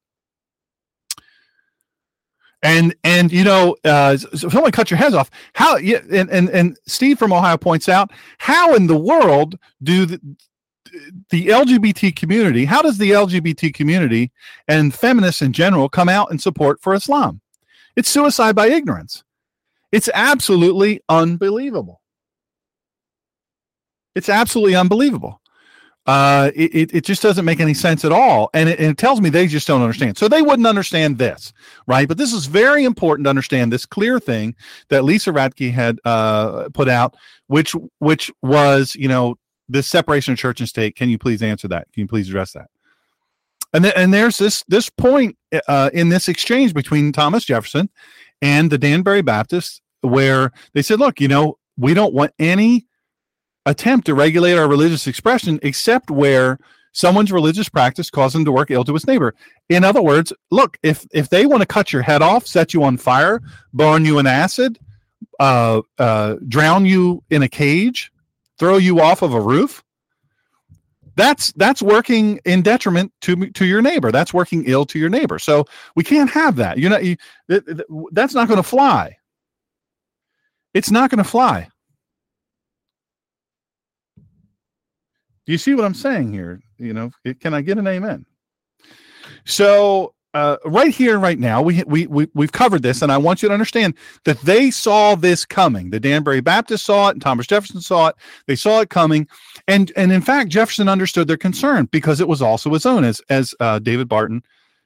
And 2.63 2.95
and 3.05 3.31
you 3.31 3.45
know 3.45 3.77
uh 3.85 4.17
so 4.17 4.49
someone 4.49 4.73
cut 4.73 4.91
your 4.91 4.99
heads 4.99 5.15
off. 5.15 5.31
How 5.55 5.77
yeah 5.77 6.01
and, 6.11 6.31
and 6.31 6.49
and 6.51 6.79
steve 6.87 7.19
from 7.19 7.33
ohio 7.33 7.57
points 7.57 7.89
out 7.89 8.11
how 8.39 8.75
in 8.75 8.87
the 8.87 8.99
world 8.99 9.59
do 9.83 10.07
the, 10.07 10.21
the 11.31 11.49
LGBT 11.49 12.15
community, 12.15 12.65
how 12.65 12.83
does 12.83 12.99
the 12.99 13.11
LGBT 13.11 13.73
community 13.75 14.31
and 14.69 14.95
feminists 14.95 15.43
in 15.43 15.53
general 15.53 15.89
come 15.89 16.09
out 16.09 16.31
in 16.31 16.39
support 16.39 16.81
for 16.81 16.95
Islam? 16.95 17.41
It's 17.97 18.09
suicide 18.09 18.55
by 18.55 18.69
ignorance. 18.69 19.25
It's 19.93 20.09
absolutely 20.15 21.01
unbelievable. 21.09 22.01
It's 24.15 24.29
absolutely 24.29 24.75
unbelievable. 24.75 25.41
Uh, 26.07 26.51
it, 26.57 26.93
it 26.95 27.05
just 27.05 27.23
doesn't 27.23 27.45
make 27.45 27.61
any 27.61 27.75
sense 27.75 28.05
at 28.05 28.11
all. 28.11 28.51
And 28.55 28.69
it, 28.69 28.81
and 28.81 28.91
it 28.91 28.99
tells 28.99 29.21
me 29.21 29.29
they 29.29 29.47
just 29.47 29.67
don't 29.69 29.83
understand. 29.83 30.17
So 30.19 30.29
they 30.29 30.43
wouldn't 30.43 30.67
understand 30.67 31.19
this, 31.19 31.53
right? 31.87 32.09
But 32.09 32.19
this 32.19 32.33
is 32.33 32.47
very 32.47 32.85
important 32.85 33.27
to 33.27 33.31
understand 33.31 33.73
this 33.73 33.87
clear 33.87 34.19
thing 34.19 34.57
that 34.89 35.05
Lisa 35.05 35.31
Radke 35.31 35.71
had 35.73 36.01
uh, 36.05 36.69
put 36.73 36.89
out, 36.89 37.15
which 37.47 37.77
which 37.99 38.31
was, 38.43 38.97
you 38.97 39.09
know, 39.09 39.37
this 39.71 39.87
separation 39.87 40.33
of 40.33 40.39
church 40.39 40.61
and 40.61 40.69
state. 40.69 40.97
Can 40.97 41.09
you 41.09 41.19
please 41.19 41.43
answer 41.43 41.69
that? 41.69 41.91
Can 41.93 42.03
you 42.03 42.09
please 42.09 42.29
address 42.29 42.53
that? 42.53 42.69
And 43.73 43.85
then, 43.85 43.93
and 43.97 44.13
there's 44.13 44.39
this 44.39 44.65
this 44.69 44.91
point 44.91 45.37
uh, 45.69 45.91
in 45.93 46.09
this 46.09 46.29
exchange 46.29 46.75
between 46.75 47.13
Thomas 47.13 47.45
Jefferson 47.45 47.89
and 48.43 48.71
the 48.71 48.79
Danbury 48.79 49.23
Baptists 49.23 49.81
where 50.01 50.53
they 50.75 50.83
said, 50.83 50.99
"Look, 50.99 51.21
you 51.21 51.29
know, 51.29 51.59
we 51.77 51.95
don't 51.95 52.15
want 52.15 52.33
any 52.39 52.87
attempt 53.67 54.07
to 54.07 54.15
regulate 54.15 54.55
our 54.55 54.69
religious 54.69 55.07
expression 55.07 55.61
except 55.63 56.11
where 56.11 56.59
someone's 56.93 57.31
religious 57.31 57.69
practice 57.69 58.11
caused 58.11 58.35
them 58.35 58.45
to 58.45 58.51
work 58.51 58.73
ill 58.73 58.85
to 58.85 58.95
his 58.95 59.07
neighbor." 59.07 59.35
In 59.69 59.85
other 59.85 60.03
words, 60.03 60.33
look, 60.51 60.77
if 60.83 61.07
if 61.13 61.29
they 61.29 61.47
want 61.47 61.63
to 61.63 61.67
cut 61.67 61.93
your 61.93 62.03
head 62.03 62.23
off, 62.23 62.49
set 62.49 62.75
you 62.75 62.83
on 62.83 62.97
fire, 62.97 63.41
burn 63.73 64.05
you 64.05 64.19
in 64.19 64.27
acid, 64.27 64.81
uh, 65.39 65.83
uh, 65.99 66.37
drown 66.49 66.87
you 66.87 67.23
in 67.31 67.45
a 67.45 67.49
cage, 67.49 68.11
throw 68.61 68.77
you 68.77 69.01
off 69.01 69.23
of 69.23 69.35
a 69.35 69.41
roof? 69.41 69.83
That's 71.17 71.53
that's 71.53 71.83
working 71.83 72.39
in 72.45 72.63
detriment 72.63 73.13
to 73.23 73.51
to 73.51 73.65
your 73.65 73.83
neighbor. 73.83 74.13
That's 74.13 74.33
working 74.33 74.65
ill 74.67 74.87
to 74.87 74.99
your 74.99 75.09
neighbor. 75.09 75.39
So 75.41 75.65
we 75.97 76.05
can't 76.05 76.31
have 76.31 76.57
that. 76.57 76.79
You 76.79 76.89
know 76.89 76.99
you, 76.99 77.17
that's 78.13 78.35
not 78.35 78.47
going 78.47 78.59
to 78.59 78.63
fly. 78.63 79.17
It's 80.73 80.91
not 80.91 81.11
going 81.11 81.19
to 81.19 81.29
fly. 81.29 81.69
Do 85.47 85.53
you 85.53 85.59
see 85.59 85.75
what 85.75 85.85
i'm 85.85 85.95
saying 85.95 86.33
here? 86.33 86.61
You 86.79 86.93
know 86.93 87.11
can 87.41 87.55
i 87.55 87.61
get 87.61 87.79
an 87.79 87.89
amen? 87.89 88.25
So 89.47 90.15
uh, 90.35 90.57
right 90.65 90.95
here, 90.95 91.19
right 91.19 91.39
now, 91.39 91.61
we, 91.61 91.83
we 91.85 92.07
we 92.07 92.29
we've 92.35 92.53
covered 92.53 92.83
this, 92.83 93.03
and 93.03 93.11
I 93.11 93.19
want 93.19 93.43
you 93.43 93.49
to 93.49 93.53
understand 93.53 93.95
that 94.25 94.41
they 94.43 94.71
saw 94.71 95.15
this 95.17 95.45
coming. 95.45 95.91
The 95.91 95.99
Danbury 95.99 96.41
Baptists 96.41 96.83
saw 96.83 97.09
it, 97.09 97.13
and 97.13 97.23
Thomas 97.23 97.47
Jefferson 97.47 97.81
saw 97.81 98.09
it. 98.09 98.17
They 98.47 98.57
saw 98.57 98.81
it 98.81 98.91
coming, 98.91 99.27
and 99.67 99.91
and 99.97 100.13
in 100.13 100.21
fact, 100.21 100.51
Jefferson 100.51 100.89
understood 100.89 101.27
their 101.27 101.37
concern 101.37 101.87
because 101.87 102.21
it 102.21 102.29
was 102.29 102.43
also 102.43 102.73
his 102.73 102.87
own, 102.87 103.05
as 103.05 103.21
as 103.29 103.55
uh, 103.61 103.81
David 103.81 104.09
Barton 104.09 104.43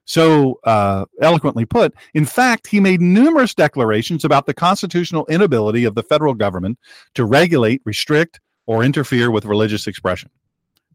so 0.07 0.61
uh, 0.65 1.05
eloquently 1.21 1.65
put. 1.65 1.95
In 2.15 2.25
fact, 2.25 2.67
he 2.67 2.81
made 2.81 3.01
numerous 3.01 3.55
declarations 3.55 4.25
about 4.25 4.47
the 4.47 4.55
constitutional 4.55 5.27
inability 5.27 5.85
of 5.85 5.95
the 5.95 6.03
federal 6.03 6.35
government 6.35 6.79
to 7.15 7.25
regulate, 7.25 7.83
restrict, 7.85 8.41
or 8.67 8.85
interfere 8.85 9.31
with 9.31 9.45
religious 9.45 9.87
expression. 9.87 10.31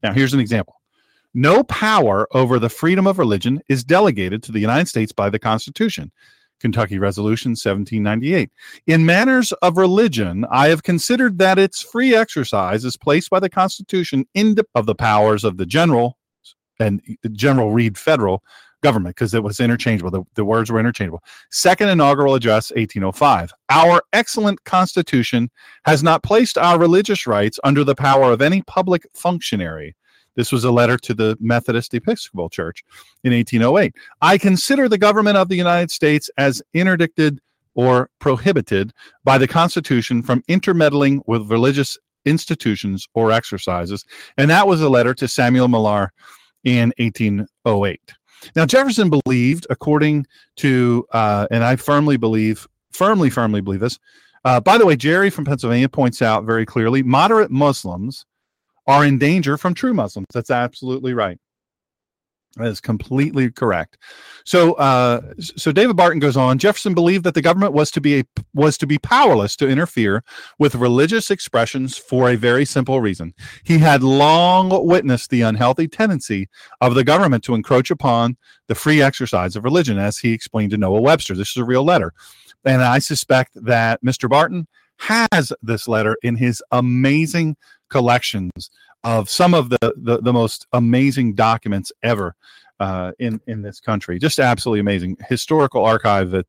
Now, 0.03 0.13
here's 0.13 0.33
an 0.33 0.39
example. 0.39 0.78
No 1.33 1.63
power 1.63 2.27
over 2.31 2.59
the 2.59 2.69
freedom 2.69 3.05
of 3.05 3.19
religion 3.19 3.61
is 3.69 3.83
delegated 3.83 4.41
to 4.43 4.51
the 4.51 4.59
United 4.59 4.87
States 4.87 5.11
by 5.11 5.29
the 5.29 5.39
Constitution. 5.39 6.11
Kentucky 6.59 6.99
Resolution 6.99 7.51
1798. 7.51 8.49
In 8.87 9.05
matters 9.05 9.51
of 9.61 9.77
religion, 9.77 10.45
I 10.51 10.67
have 10.67 10.83
considered 10.83 11.37
that 11.37 11.57
its 11.57 11.81
free 11.81 12.15
exercise 12.15 12.83
is 12.83 12.97
placed 12.97 13.29
by 13.29 13.39
the 13.39 13.49
Constitution 13.49 14.25
in 14.33 14.55
the, 14.55 14.65
of 14.75 14.85
the 14.85 14.95
powers 14.95 15.43
of 15.43 15.57
the 15.57 15.65
general 15.65 16.17
and 16.79 17.01
General 17.33 17.71
Reed 17.71 17.97
federal 17.97 18.43
government 18.81 19.15
because 19.15 19.33
it 19.33 19.43
was 19.43 19.59
interchangeable. 19.59 20.11
The, 20.11 20.23
the 20.35 20.45
words 20.45 20.71
were 20.71 20.79
interchangeable. 20.79 21.23
Second 21.51 21.89
inaugural 21.89 22.35
address, 22.35 22.71
1805. 22.71 23.51
Our 23.69 24.01
excellent 24.13 24.63
Constitution 24.63 25.49
has 25.85 26.03
not 26.03 26.23
placed 26.23 26.57
our 26.57 26.79
religious 26.79 27.27
rights 27.27 27.59
under 27.63 27.83
the 27.83 27.95
power 27.95 28.31
of 28.31 28.41
any 28.41 28.61
public 28.63 29.05
functionary. 29.13 29.95
This 30.39 30.53
was 30.53 30.63
a 30.63 30.71
letter 30.71 30.95
to 30.99 31.13
the 31.13 31.35
Methodist 31.41 31.93
Episcopal 31.93 32.49
Church 32.49 32.81
in 33.25 33.33
1808. 33.33 33.93
I 34.21 34.37
consider 34.37 34.87
the 34.87 34.97
government 34.97 35.35
of 35.35 35.49
the 35.49 35.57
United 35.57 35.91
States 35.91 36.29
as 36.37 36.61
interdicted 36.73 37.41
or 37.75 38.09
prohibited 38.19 38.93
by 39.25 39.37
the 39.37 39.49
Constitution 39.49 40.23
from 40.23 40.41
intermeddling 40.47 41.21
with 41.27 41.51
religious 41.51 41.97
institutions 42.23 43.05
or 43.15 43.33
exercises. 43.33 44.05
And 44.37 44.49
that 44.49 44.65
was 44.65 44.81
a 44.81 44.87
letter 44.87 45.13
to 45.15 45.27
Samuel 45.27 45.67
Miller 45.67 46.13
in 46.63 46.93
1808. 46.99 47.99
Now, 48.55 48.65
Jefferson 48.65 49.09
believed, 49.09 49.67
according 49.69 50.25
to, 50.55 51.05
uh, 51.11 51.47
and 51.51 51.65
I 51.65 51.75
firmly 51.75 52.15
believe, 52.15 52.65
firmly, 52.93 53.29
firmly 53.29 53.59
believe 53.59 53.81
this. 53.81 53.99
Uh, 54.45 54.61
by 54.61 54.77
the 54.77 54.85
way, 54.85 54.95
Jerry 54.95 55.31
from 55.31 55.43
Pennsylvania 55.43 55.89
points 55.89 56.21
out 56.21 56.45
very 56.45 56.65
clearly 56.65 57.03
moderate 57.03 57.51
Muslims 57.51 58.25
are 58.89 59.05
in 59.05 59.19
danger 59.19 59.55
from 59.55 59.75
true 59.75 59.93
Muslims. 59.93 60.25
That's 60.33 60.49
absolutely 60.49 61.13
right. 61.13 61.37
That 62.55 62.69
is 62.69 62.81
completely 62.81 63.51
correct. 63.51 63.99
So, 64.43 64.73
uh, 64.73 65.21
so 65.39 65.71
David 65.71 65.95
Barton 65.95 66.19
goes 66.19 66.35
on. 66.35 66.57
Jefferson 66.57 66.95
believed 66.95 67.23
that 67.25 67.35
the 67.35 67.43
government 67.43 67.73
was 67.73 67.91
to 67.91 68.01
be 68.01 68.21
a, 68.21 68.23
was 68.55 68.79
to 68.79 68.87
be 68.87 68.97
powerless 68.97 69.55
to 69.57 69.69
interfere 69.69 70.23
with 70.57 70.73
religious 70.73 71.29
expressions 71.29 71.95
for 71.95 72.31
a 72.31 72.35
very 72.35 72.65
simple 72.65 72.99
reason. 72.99 73.35
He 73.63 73.77
had 73.77 74.01
long 74.01 74.87
witnessed 74.87 75.29
the 75.29 75.41
unhealthy 75.41 75.87
tendency 75.87 76.49
of 76.81 76.95
the 76.95 77.03
government 77.03 77.43
to 77.43 77.53
encroach 77.53 77.91
upon 77.91 78.37
the 78.67 78.73
free 78.73 79.03
exercise 79.03 79.55
of 79.55 79.63
religion, 79.63 79.99
as 79.99 80.17
he 80.17 80.33
explained 80.33 80.71
to 80.71 80.77
Noah 80.77 81.01
Webster. 81.01 81.35
This 81.35 81.51
is 81.51 81.57
a 81.57 81.63
real 81.63 81.83
letter, 81.83 82.11
and 82.65 82.81
I 82.81 82.97
suspect 82.97 83.51
that 83.63 84.03
Mr. 84.03 84.27
Barton 84.27 84.67
has 84.99 85.53
this 85.61 85.87
letter 85.87 86.17
in 86.23 86.35
his 86.35 86.61
amazing 86.71 87.55
collections 87.89 88.69
of 89.03 89.29
some 89.29 89.53
of 89.53 89.69
the 89.69 89.93
the, 89.97 90.19
the 90.21 90.33
most 90.33 90.67
amazing 90.73 91.33
documents 91.33 91.91
ever 92.03 92.35
uh, 92.79 93.11
in 93.19 93.39
in 93.47 93.61
this 93.61 93.79
country. 93.79 94.19
Just 94.19 94.39
absolutely 94.39 94.79
amazing 94.79 95.17
historical 95.27 95.83
archive 95.83 96.31
that 96.31 96.45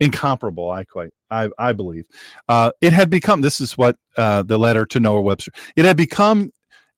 incomparable. 0.00 0.70
I 0.70 0.84
quite 0.84 1.10
I 1.30 1.48
I 1.58 1.72
believe 1.72 2.04
uh, 2.48 2.72
it 2.80 2.92
had 2.92 3.10
become. 3.10 3.40
This 3.40 3.60
is 3.60 3.76
what 3.76 3.96
uh, 4.16 4.42
the 4.42 4.58
letter 4.58 4.86
to 4.86 5.00
Noah 5.00 5.20
Webster. 5.20 5.52
It 5.76 5.84
had 5.84 5.96
become 5.96 6.52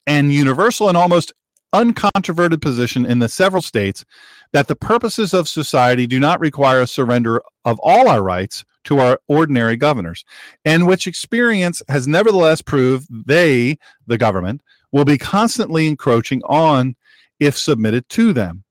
an 0.06 0.30
universal 0.30 0.88
and 0.88 0.96
almost 0.96 1.32
uncontroverted 1.74 2.60
position 2.60 3.06
in 3.06 3.18
the 3.18 3.28
several 3.28 3.62
states 3.62 4.04
that 4.52 4.68
the 4.68 4.76
purposes 4.76 5.32
of 5.32 5.48
society 5.48 6.06
do 6.06 6.20
not 6.20 6.38
require 6.40 6.82
a 6.82 6.86
surrender 6.86 7.42
of 7.64 7.78
all 7.82 8.08
our 8.08 8.22
rights 8.22 8.64
to 8.84 8.98
our 8.98 9.20
ordinary 9.28 9.76
governors, 9.76 10.24
and 10.64 10.86
which 10.86 11.06
experience 11.06 11.82
has 11.88 12.08
nevertheless 12.08 12.62
proved 12.62 13.06
they, 13.26 13.78
the 14.06 14.18
government, 14.18 14.62
will 14.90 15.04
be 15.04 15.18
constantly 15.18 15.86
encroaching 15.86 16.42
on 16.44 16.94
if 17.40 17.58
submitted 17.58 18.08
to 18.10 18.32
them. 18.32 18.64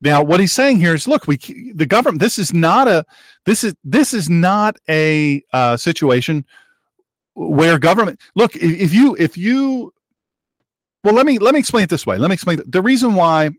Now, 0.00 0.22
what 0.22 0.40
he's 0.40 0.52
saying 0.52 0.78
here 0.78 0.94
is, 0.94 1.08
look, 1.08 1.26
we 1.26 1.38
the 1.74 1.86
government. 1.86 2.20
This 2.20 2.38
is 2.38 2.52
not 2.52 2.86
a 2.86 3.04
this 3.46 3.64
is 3.64 3.74
this 3.82 4.12
is 4.12 4.28
not 4.28 4.76
a 4.88 5.42
uh, 5.52 5.76
situation 5.76 6.44
where 7.34 7.78
government. 7.78 8.20
Look, 8.34 8.56
if, 8.56 8.62
if 8.62 8.94
you 8.94 9.16
if 9.18 9.38
you 9.38 9.92
well, 11.02 11.14
let 11.14 11.24
me 11.24 11.38
let 11.38 11.54
me 11.54 11.60
explain 11.60 11.84
it 11.84 11.90
this 11.90 12.06
way. 12.06 12.18
Let 12.18 12.28
me 12.28 12.34
explain 12.34 12.60
the 12.66 12.82
reason 12.82 13.14
why 13.14 13.50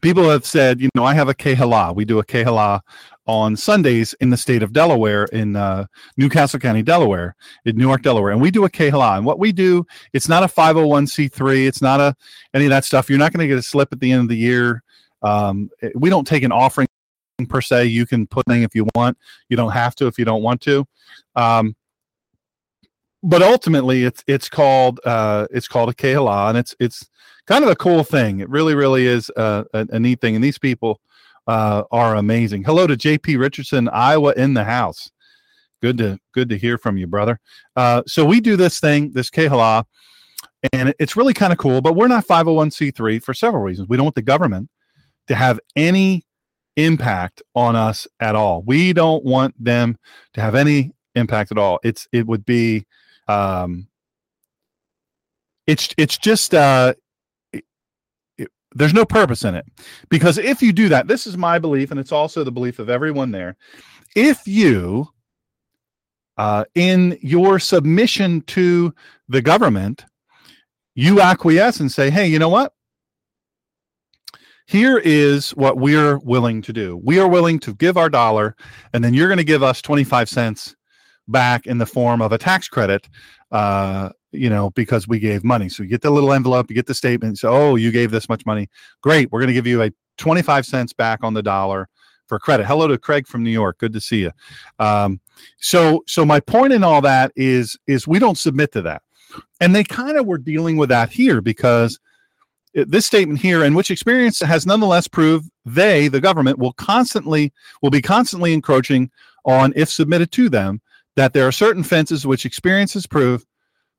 people 0.00 0.28
have 0.28 0.44
said, 0.44 0.80
you 0.80 0.88
know, 0.94 1.04
I 1.04 1.14
have 1.14 1.28
a 1.28 1.34
Kehala. 1.34 1.94
We 1.94 2.04
do 2.04 2.18
a 2.18 2.24
Kehala 2.24 2.80
on 3.26 3.56
Sundays 3.56 4.14
in 4.20 4.30
the 4.30 4.36
state 4.36 4.62
of 4.62 4.72
Delaware, 4.72 5.24
in 5.26 5.54
uh, 5.54 5.86
New 6.16 6.28
Castle 6.28 6.58
County, 6.58 6.82
Delaware, 6.82 7.36
in 7.66 7.76
Newark, 7.76 8.02
Delaware, 8.02 8.32
and 8.32 8.40
we 8.40 8.50
do 8.50 8.64
a 8.64 8.70
Kehala. 8.70 9.18
And 9.18 9.26
what 9.26 9.38
we 9.38 9.52
do, 9.52 9.86
it's 10.12 10.28
not 10.28 10.42
a 10.42 10.46
501c3, 10.46 11.66
it's 11.66 11.82
not 11.82 12.00
a 12.00 12.16
any 12.54 12.64
of 12.64 12.70
that 12.70 12.84
stuff. 12.84 13.10
You're 13.10 13.18
not 13.18 13.32
going 13.32 13.44
to 13.44 13.48
get 13.48 13.58
a 13.58 13.62
slip 13.62 13.92
at 13.92 14.00
the 14.00 14.12
end 14.12 14.22
of 14.22 14.28
the 14.28 14.36
year. 14.36 14.82
Um, 15.22 15.70
we 15.94 16.08
don't 16.08 16.26
take 16.26 16.42
an 16.42 16.52
offering 16.52 16.88
per 17.48 17.60
se. 17.60 17.86
You 17.86 18.06
can 18.06 18.26
put 18.26 18.48
in 18.48 18.62
if 18.62 18.74
you 18.74 18.88
want. 18.94 19.18
You 19.48 19.56
don't 19.56 19.72
have 19.72 19.94
to 19.96 20.06
if 20.06 20.18
you 20.18 20.24
don't 20.24 20.42
want 20.42 20.60
to. 20.62 20.86
Um, 21.36 21.76
but 23.22 23.42
ultimately, 23.42 24.04
it's 24.04 24.22
it's 24.26 24.48
called 24.48 25.00
uh, 25.04 25.46
it's 25.50 25.68
called 25.68 25.90
a 25.90 25.94
Kehala, 25.94 26.48
and 26.48 26.58
it's 26.58 26.74
it's 26.78 27.08
kind 27.48 27.64
of 27.64 27.70
a 27.70 27.76
cool 27.76 28.04
thing. 28.04 28.40
It 28.40 28.48
really, 28.50 28.74
really 28.74 29.06
is 29.06 29.30
a, 29.34 29.64
a, 29.72 29.86
a 29.90 29.98
neat 29.98 30.20
thing. 30.20 30.34
And 30.34 30.44
these 30.44 30.58
people 30.58 31.00
uh, 31.46 31.82
are 31.90 32.14
amazing. 32.14 32.62
Hello 32.62 32.86
to 32.86 32.94
JP 32.94 33.38
Richardson, 33.38 33.88
Iowa, 33.88 34.34
in 34.36 34.52
the 34.54 34.64
house. 34.64 35.10
Good 35.80 35.96
to 35.98 36.18
good 36.34 36.50
to 36.50 36.58
hear 36.58 36.76
from 36.76 36.98
you, 36.98 37.06
brother. 37.06 37.40
Uh, 37.74 38.02
so 38.06 38.24
we 38.24 38.40
do 38.40 38.56
this 38.56 38.80
thing, 38.80 39.12
this 39.12 39.30
Kehala, 39.30 39.84
and 40.72 40.92
it's 40.98 41.16
really 41.16 41.32
kind 41.32 41.52
of 41.52 41.58
cool. 41.58 41.80
But 41.80 41.94
we're 41.94 42.08
not 42.08 42.26
501c3 42.26 43.22
for 43.22 43.32
several 43.32 43.62
reasons. 43.62 43.88
We 43.88 43.96
don't 43.96 44.04
want 44.04 44.16
the 44.16 44.22
government 44.22 44.68
to 45.28 45.34
have 45.34 45.58
any 45.76 46.24
impact 46.76 47.42
on 47.54 47.76
us 47.76 48.06
at 48.20 48.34
all. 48.34 48.62
We 48.62 48.92
don't 48.92 49.24
want 49.24 49.54
them 49.62 49.98
to 50.34 50.40
have 50.40 50.54
any 50.56 50.92
impact 51.14 51.52
at 51.52 51.58
all. 51.58 51.78
It's 51.84 52.08
it 52.12 52.26
would 52.26 52.44
be 52.44 52.84
um, 53.28 53.86
it's 55.68 55.94
it's 55.96 56.18
just 56.18 56.54
uh, 56.54 56.94
there's 58.78 58.94
no 58.94 59.04
purpose 59.04 59.44
in 59.44 59.54
it. 59.54 59.66
Because 60.08 60.38
if 60.38 60.62
you 60.62 60.72
do 60.72 60.88
that, 60.88 61.08
this 61.08 61.26
is 61.26 61.36
my 61.36 61.58
belief, 61.58 61.90
and 61.90 61.98
it's 61.98 62.12
also 62.12 62.44
the 62.44 62.52
belief 62.52 62.78
of 62.78 62.88
everyone 62.88 63.30
there. 63.30 63.56
If 64.14 64.46
you, 64.46 65.08
uh, 66.36 66.64
in 66.74 67.18
your 67.20 67.58
submission 67.58 68.42
to 68.42 68.94
the 69.28 69.42
government, 69.42 70.04
you 70.94 71.20
acquiesce 71.20 71.80
and 71.80 71.90
say, 71.90 72.10
hey, 72.10 72.26
you 72.26 72.38
know 72.38 72.48
what? 72.48 72.72
Here 74.66 74.98
is 74.98 75.50
what 75.50 75.78
we're 75.78 76.18
willing 76.18 76.60
to 76.62 76.72
do. 76.72 77.00
We 77.02 77.18
are 77.18 77.28
willing 77.28 77.58
to 77.60 77.74
give 77.74 77.96
our 77.96 78.10
dollar, 78.10 78.54
and 78.92 79.02
then 79.02 79.14
you're 79.14 79.28
going 79.28 79.38
to 79.38 79.44
give 79.44 79.62
us 79.62 79.80
25 79.82 80.28
cents 80.28 80.76
back 81.26 81.66
in 81.66 81.78
the 81.78 81.86
form 81.86 82.22
of 82.22 82.32
a 82.32 82.38
tax 82.38 82.68
credit 82.68 83.08
uh, 83.50 84.10
you 84.32 84.50
know, 84.50 84.70
because 84.70 85.08
we 85.08 85.18
gave 85.18 85.44
money. 85.44 85.68
So 85.68 85.82
you 85.82 85.88
get 85.88 86.02
the 86.02 86.10
little 86.10 86.32
envelope, 86.32 86.68
you 86.68 86.74
get 86.74 86.86
the 86.86 86.94
statement. 86.94 87.38
So, 87.38 87.50
oh, 87.50 87.76
you 87.76 87.90
gave 87.90 88.10
this 88.10 88.28
much 88.28 88.44
money. 88.44 88.68
Great. 89.02 89.30
We're 89.32 89.40
going 89.40 89.48
to 89.48 89.54
give 89.54 89.66
you 89.66 89.82
a 89.82 89.90
25 90.18 90.66
cents 90.66 90.92
back 90.92 91.20
on 91.22 91.34
the 91.34 91.42
dollar 91.42 91.88
for 92.26 92.38
credit. 92.38 92.66
Hello 92.66 92.86
to 92.86 92.98
Craig 92.98 93.26
from 93.26 93.42
New 93.42 93.50
York. 93.50 93.78
Good 93.78 93.94
to 93.94 94.00
see 94.00 94.20
you. 94.20 94.32
Um, 94.78 95.20
so, 95.58 96.04
so 96.06 96.24
my 96.24 96.40
point 96.40 96.72
in 96.72 96.84
all 96.84 97.00
that 97.00 97.32
is, 97.36 97.76
is 97.86 98.06
we 98.06 98.18
don't 98.18 98.36
submit 98.36 98.72
to 98.72 98.82
that. 98.82 99.02
And 99.60 99.74
they 99.74 99.84
kind 99.84 100.18
of 100.18 100.26
were 100.26 100.38
dealing 100.38 100.76
with 100.76 100.90
that 100.90 101.10
here 101.10 101.40
because 101.40 101.98
this 102.74 103.06
statement 103.06 103.40
here, 103.40 103.64
and 103.64 103.74
which 103.74 103.90
experience 103.90 104.40
has 104.40 104.66
nonetheless 104.66 105.08
proved 105.08 105.50
they, 105.64 106.08
the 106.08 106.20
government, 106.20 106.58
will 106.58 106.74
constantly, 106.74 107.52
will 107.82 107.90
be 107.90 108.02
constantly 108.02 108.52
encroaching 108.52 109.10
on, 109.44 109.72
if 109.74 109.88
submitted 109.88 110.30
to 110.32 110.48
them, 110.48 110.80
that 111.18 111.32
there 111.32 111.48
are 111.48 111.50
certain 111.50 111.82
fences 111.82 112.24
which 112.24 112.46
experiences 112.46 113.04
prove 113.04 113.44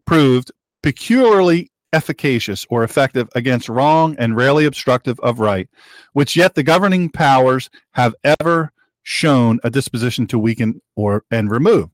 proved 0.06 0.54
peculiarly 0.82 1.70
efficacious 1.92 2.66
or 2.70 2.86
effective 2.86 3.28
against 3.36 3.68
wrong 3.68 4.16
and 4.18 4.38
rarely 4.38 4.64
obstructive 4.64 5.20
of 5.20 5.42
right, 5.42 5.68
which 6.14 6.38
yet 6.38 6.56
the 6.56 6.64
governing 6.64 7.10
powers 7.10 7.70
have 7.92 8.16
ever 8.24 8.72
shown 9.04 9.60
a 9.66 9.70
disposition 9.70 10.28
to 10.28 10.40
weaken 10.40 10.82
or 10.96 11.26
and 11.30 11.52
remove. 11.52 11.90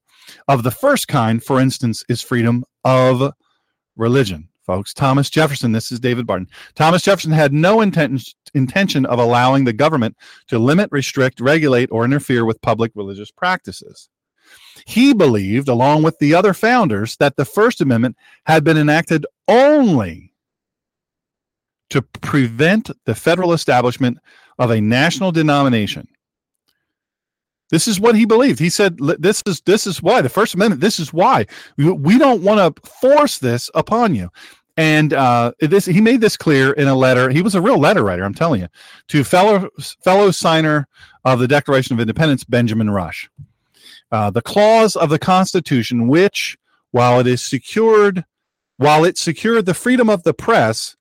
Of 0.48 0.62
the 0.62 0.70
first 0.70 1.08
kind, 1.08 1.44
for 1.44 1.60
instance, 1.60 2.04
is 2.08 2.22
freedom 2.22 2.64
of 2.84 3.34
religion. 3.96 4.48
Folks, 4.64 4.94
Thomas 4.94 5.32
Jefferson, 5.32 5.72
this 5.72 5.92
is 5.92 6.00
David 6.00 6.28
Barton. 6.28 6.50
Thomas 6.76 7.02
Jefferson 7.02 7.32
had 7.32 7.52
no 7.52 7.78
inten- 7.78 8.32
intention 8.54 9.08
of 9.08 9.18
allowing 9.18 9.64
the 9.64 9.74
government 9.74 10.18
to 10.50 10.60
limit, 10.60 10.90
restrict, 10.92 11.40
regulate, 11.40 11.90
or 11.92 12.06
interfere 12.06 12.46
with 12.46 12.62
public 12.62 12.92
religious 12.94 13.32
practices. 13.32 14.08
He 14.86 15.14
believed, 15.14 15.70
along 15.70 16.04
with 16.04 16.20
the 16.20 16.34
other 16.34 16.54
founders, 16.54 17.16
that 17.18 17.38
the 17.38 17.46
First 17.46 17.82
Amendment 17.82 18.18
had 18.46 18.64
been 18.64 18.78
enacted 18.78 19.26
only 19.48 20.34
to 21.90 22.02
prevent 22.02 22.90
the 23.06 23.16
federal 23.16 23.54
establishment 23.54 24.18
of 24.60 24.72
a 24.72 24.82
national 24.82 25.32
denomination. 25.32 26.08
This 27.70 27.88
is 27.88 28.00
what 28.00 28.16
he 28.16 28.26
believed. 28.26 28.60
He 28.60 28.70
said, 28.70 28.98
"This 29.20 29.42
is 29.46 29.62
this 29.62 29.88
is 29.88 30.02
why 30.02 30.22
the 30.22 30.30
First 30.30 30.54
Amendment. 30.54 30.82
This 30.82 31.00
is 31.00 31.12
why 31.12 31.46
we 31.78 32.18
don't 32.18 32.44
want 32.44 32.76
to 32.76 32.90
force 33.02 33.40
this 33.40 33.70
upon 33.74 34.14
you." 34.14 34.30
And 34.78 35.14
uh, 35.14 35.54
this 35.60 35.86
he 35.86 36.02
made 36.02 36.22
this 36.22 36.38
clear 36.38 36.74
in 36.74 36.88
a 36.88 36.96
letter. 36.96 37.30
He 37.30 37.42
was 37.42 37.56
a 37.56 37.62
real 37.62 37.80
letter 37.80 38.04
writer, 38.04 38.24
I'm 38.24 38.34
telling 38.34 38.62
you, 38.62 38.68
to 39.08 39.24
fellow 39.24 39.70
fellow 40.04 40.32
signer 40.32 40.88
of 41.24 41.40
the 41.40 41.48
Declaration 41.48 41.96
of 41.96 42.00
Independence, 42.00 42.44
Benjamin 42.44 42.90
Rush. 42.90 43.30
Uh, 44.12 44.30
the 44.30 44.42
clause 44.42 44.96
of 44.96 45.10
the 45.10 45.20
Constitution, 45.20 46.08
which, 46.08 46.58
while 46.92 47.20
it 47.20 47.28
is 47.28 47.42
secured, 47.42 48.24
while 48.78 49.04
it 49.04 49.18
secured 49.18 49.66
the 49.66 49.74
freedom 49.74 50.10
of 50.10 50.24
the 50.24 50.34
press. 50.34 50.96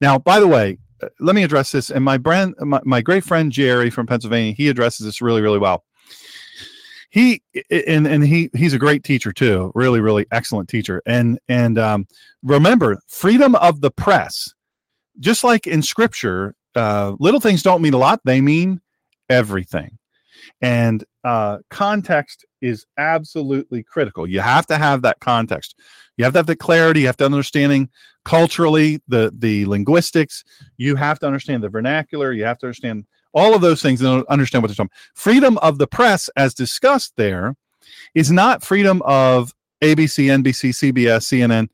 Now, 0.00 0.18
by 0.18 0.40
the 0.40 0.48
way, 0.48 0.78
uh, 1.02 1.08
let 1.20 1.34
me 1.34 1.44
address 1.44 1.72
this. 1.72 1.90
And 1.90 2.04
my 2.04 2.18
brand, 2.18 2.54
my, 2.58 2.80
my 2.84 3.00
great 3.00 3.24
friend 3.24 3.52
Jerry 3.52 3.90
from 3.90 4.06
Pennsylvania, 4.06 4.52
he 4.52 4.68
addresses 4.68 5.06
this 5.06 5.22
really, 5.22 5.40
really 5.40 5.58
well 5.58 5.84
he 7.12 7.42
and 7.70 8.06
and 8.06 8.26
he 8.26 8.48
he's 8.54 8.72
a 8.72 8.78
great 8.78 9.04
teacher 9.04 9.32
too 9.32 9.70
really 9.74 10.00
really 10.00 10.26
excellent 10.32 10.68
teacher 10.68 11.02
and 11.06 11.38
and 11.46 11.78
um, 11.78 12.06
remember 12.42 12.98
freedom 13.06 13.54
of 13.56 13.82
the 13.82 13.90
press 13.90 14.52
just 15.20 15.44
like 15.44 15.66
in 15.66 15.82
scripture 15.82 16.54
uh, 16.74 17.14
little 17.20 17.38
things 17.38 17.62
don't 17.62 17.82
mean 17.82 17.92
a 17.92 17.98
lot 17.98 18.20
they 18.24 18.40
mean 18.40 18.80
everything 19.28 19.98
and 20.62 21.04
uh, 21.24 21.58
context 21.70 22.44
is 22.60 22.84
absolutely 22.98 23.82
critical 23.82 24.26
you 24.26 24.40
have 24.40 24.66
to 24.66 24.76
have 24.76 25.02
that 25.02 25.20
context 25.20 25.76
you 26.16 26.24
have 26.24 26.32
to 26.32 26.38
have 26.38 26.46
the 26.46 26.56
clarity 26.56 27.00
you 27.00 27.06
have 27.06 27.16
to 27.16 27.24
understanding 27.24 27.88
culturally 28.24 29.00
the 29.08 29.32
the 29.38 29.64
linguistics 29.66 30.44
you 30.76 30.96
have 30.96 31.18
to 31.18 31.26
understand 31.26 31.62
the 31.62 31.68
vernacular 31.68 32.32
you 32.32 32.44
have 32.44 32.58
to 32.58 32.66
understand 32.66 33.04
all 33.34 33.54
of 33.54 33.60
those 33.60 33.82
things 33.82 34.00
and 34.02 34.24
understand 34.26 34.62
what 34.62 34.68
they're 34.68 34.76
talking. 34.76 34.90
Freedom 35.14 35.58
of 35.58 35.78
the 35.78 35.86
press, 35.86 36.28
as 36.36 36.54
discussed 36.54 37.14
there, 37.16 37.56
is 38.14 38.30
not 38.30 38.62
freedom 38.62 39.02
of 39.04 39.52
ABC, 39.82 40.26
NBC, 40.26 40.92
CBS, 40.92 41.24
CNN, 41.24 41.68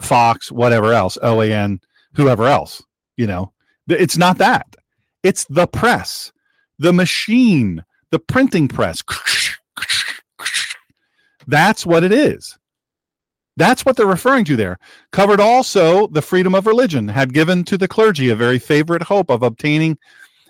Fox, 0.00 0.52
whatever 0.52 0.92
else, 0.92 1.18
OAN, 1.22 1.80
whoever 2.14 2.46
else. 2.46 2.82
You 3.16 3.26
know, 3.26 3.52
it's 3.88 4.16
not 4.16 4.38
that. 4.38 4.76
It's 5.22 5.44
the 5.44 5.66
press, 5.66 6.32
the 6.78 6.92
machine, 6.92 7.84
the 8.10 8.18
printing 8.18 8.68
press. 8.68 9.02
That's 11.46 11.84
what 11.84 12.04
it 12.04 12.12
is. 12.12 12.56
That's 13.56 13.84
what 13.84 13.96
they're 13.96 14.06
referring 14.06 14.44
to 14.46 14.56
there. 14.56 14.78
Covered 15.12 15.40
also 15.40 16.06
the 16.08 16.22
freedom 16.22 16.54
of 16.54 16.66
religion, 16.66 17.08
had 17.08 17.34
given 17.34 17.64
to 17.64 17.76
the 17.76 17.88
clergy 17.88 18.30
a 18.30 18.36
very 18.36 18.58
favorite 18.58 19.02
hope 19.02 19.30
of 19.30 19.42
obtaining 19.42 19.98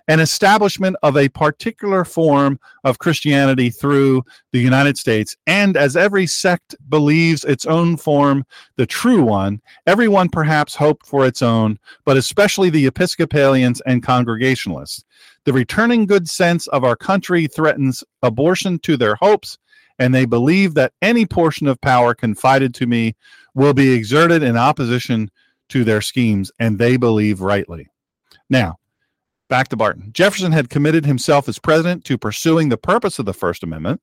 an 0.08 0.20
establishment 0.20 0.96
of 1.02 1.16
a 1.16 1.28
particular 1.28 2.04
form 2.04 2.58
of 2.84 2.98
Christianity 2.98 3.70
through 3.70 4.24
the 4.52 4.58
United 4.58 4.98
States. 4.98 5.36
And 5.46 5.76
as 5.76 5.96
every 5.96 6.26
sect 6.26 6.74
believes 6.88 7.44
its 7.44 7.64
own 7.64 7.96
form, 7.96 8.44
the 8.76 8.86
true 8.86 9.22
one, 9.22 9.60
everyone 9.86 10.28
perhaps 10.28 10.74
hoped 10.74 11.06
for 11.06 11.26
its 11.26 11.42
own, 11.42 11.78
but 12.04 12.16
especially 12.16 12.70
the 12.70 12.86
Episcopalians 12.86 13.80
and 13.82 14.02
Congregationalists. 14.02 15.04
The 15.44 15.52
returning 15.52 16.06
good 16.06 16.28
sense 16.28 16.66
of 16.68 16.84
our 16.84 16.96
country 16.96 17.46
threatens 17.46 18.04
abortion 18.22 18.78
to 18.80 18.96
their 18.96 19.14
hopes, 19.14 19.58
and 19.98 20.14
they 20.14 20.24
believe 20.24 20.74
that 20.74 20.92
any 21.02 21.26
portion 21.26 21.66
of 21.66 21.80
power 21.80 22.14
confided 22.14 22.74
to 22.74 22.86
me 22.86 23.16
will 23.54 23.74
be 23.74 23.92
exerted 23.92 24.42
in 24.42 24.56
opposition 24.56 25.30
to 25.70 25.84
their 25.84 26.00
schemes, 26.00 26.52
and 26.58 26.78
they 26.78 26.96
believe 26.96 27.40
rightly. 27.40 27.88
Now, 28.48 28.76
Back 29.50 29.66
to 29.70 29.76
Barton. 29.76 30.10
Jefferson 30.12 30.52
had 30.52 30.70
committed 30.70 31.04
himself 31.04 31.48
as 31.48 31.58
president 31.58 32.04
to 32.04 32.16
pursuing 32.16 32.68
the 32.68 32.76
purpose 32.76 33.18
of 33.18 33.26
the 33.26 33.34
First 33.34 33.64
Amendment, 33.64 34.00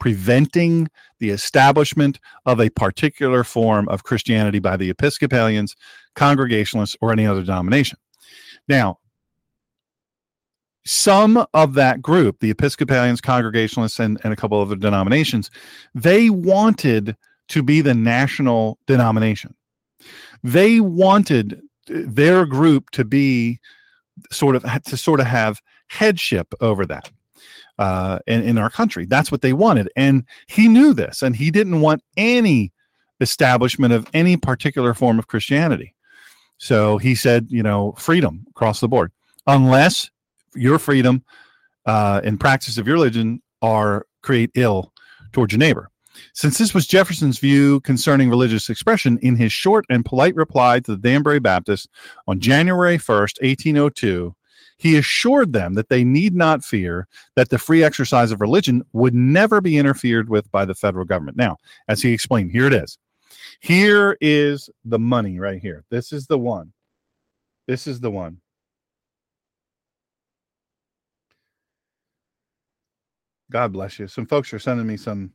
preventing 0.00 0.88
the 1.20 1.30
establishment 1.30 2.18
of 2.44 2.60
a 2.60 2.70
particular 2.70 3.44
form 3.44 3.88
of 3.88 4.02
Christianity 4.02 4.58
by 4.58 4.76
the 4.76 4.90
Episcopalians, 4.90 5.76
Congregationalists, 6.16 6.96
or 7.00 7.12
any 7.12 7.24
other 7.24 7.42
denomination. 7.42 7.98
Now, 8.66 8.98
some 10.84 11.46
of 11.54 11.74
that 11.74 12.02
group, 12.02 12.40
the 12.40 12.50
Episcopalians, 12.50 13.20
Congregationalists, 13.20 13.98
and, 13.98 14.20
and 14.22 14.32
a 14.32 14.36
couple 14.36 14.60
other 14.60 14.76
denominations, 14.76 15.50
they 15.94 16.30
wanted 16.30 17.16
to 17.48 17.62
be 17.62 17.80
the 17.80 17.94
national 17.94 18.78
denomination. 18.86 19.54
They 20.42 20.80
wanted 20.80 21.60
their 21.86 22.46
group 22.46 22.90
to 22.90 23.04
be 23.04 23.60
sort 24.30 24.56
of 24.56 24.64
to 24.84 24.96
sort 24.96 25.20
of 25.20 25.26
have 25.26 25.60
headship 25.88 26.54
over 26.60 26.86
that 26.86 27.10
uh, 27.78 28.18
in, 28.26 28.42
in 28.42 28.58
our 28.58 28.70
country. 28.70 29.06
That's 29.06 29.32
what 29.32 29.42
they 29.42 29.52
wanted. 29.52 29.90
And 29.96 30.24
he 30.48 30.68
knew 30.68 30.92
this, 30.92 31.22
and 31.22 31.34
he 31.34 31.50
didn't 31.50 31.80
want 31.80 32.02
any 32.16 32.72
establishment 33.20 33.92
of 33.92 34.06
any 34.12 34.36
particular 34.36 34.94
form 34.94 35.18
of 35.18 35.28
Christianity. 35.28 35.94
So 36.58 36.98
he 36.98 37.14
said, 37.14 37.46
you 37.48 37.62
know, 37.62 37.92
freedom 37.98 38.46
across 38.50 38.80
the 38.80 38.88
board, 38.88 39.12
unless 39.46 40.10
your 40.54 40.78
freedom 40.78 41.24
uh, 41.86 42.20
and 42.24 42.40
practice 42.40 42.78
of 42.78 42.86
your 42.86 42.96
religion 42.96 43.42
are 43.62 44.06
create 44.22 44.50
ill 44.54 44.92
towards 45.32 45.52
your 45.52 45.58
neighbor. 45.58 45.90
Since 46.32 46.58
this 46.58 46.74
was 46.74 46.86
Jefferson's 46.86 47.38
view 47.38 47.80
concerning 47.80 48.30
religious 48.30 48.70
expression, 48.70 49.18
in 49.20 49.36
his 49.36 49.52
short 49.52 49.84
and 49.90 50.04
polite 50.04 50.34
reply 50.34 50.80
to 50.80 50.92
the 50.92 50.96
Danbury 50.96 51.40
Baptists 51.40 51.88
on 52.28 52.40
January 52.40 52.98
1st, 52.98 53.42
1802, 53.42 54.34
he 54.76 54.96
assured 54.96 55.52
them 55.52 55.74
that 55.74 55.88
they 55.88 56.04
need 56.04 56.34
not 56.34 56.64
fear 56.64 57.06
that 57.36 57.48
the 57.48 57.58
free 57.58 57.82
exercise 57.82 58.32
of 58.32 58.40
religion 58.40 58.82
would 58.92 59.14
never 59.14 59.60
be 59.60 59.78
interfered 59.78 60.28
with 60.28 60.50
by 60.50 60.64
the 60.64 60.74
federal 60.74 61.04
government. 61.04 61.36
Now, 61.36 61.56
as 61.88 62.02
he 62.02 62.12
explained, 62.12 62.50
here 62.50 62.66
it 62.66 62.74
is. 62.74 62.98
Here 63.60 64.16
is 64.20 64.68
the 64.84 64.98
money 64.98 65.38
right 65.38 65.60
here. 65.60 65.84
This 65.90 66.12
is 66.12 66.26
the 66.26 66.38
one. 66.38 66.72
This 67.66 67.86
is 67.86 68.00
the 68.00 68.10
one. 68.10 68.40
God 73.50 73.72
bless 73.72 73.98
you. 73.98 74.08
Some 74.08 74.26
folks 74.26 74.52
are 74.52 74.58
sending 74.58 74.86
me 74.86 74.96
some 74.96 75.32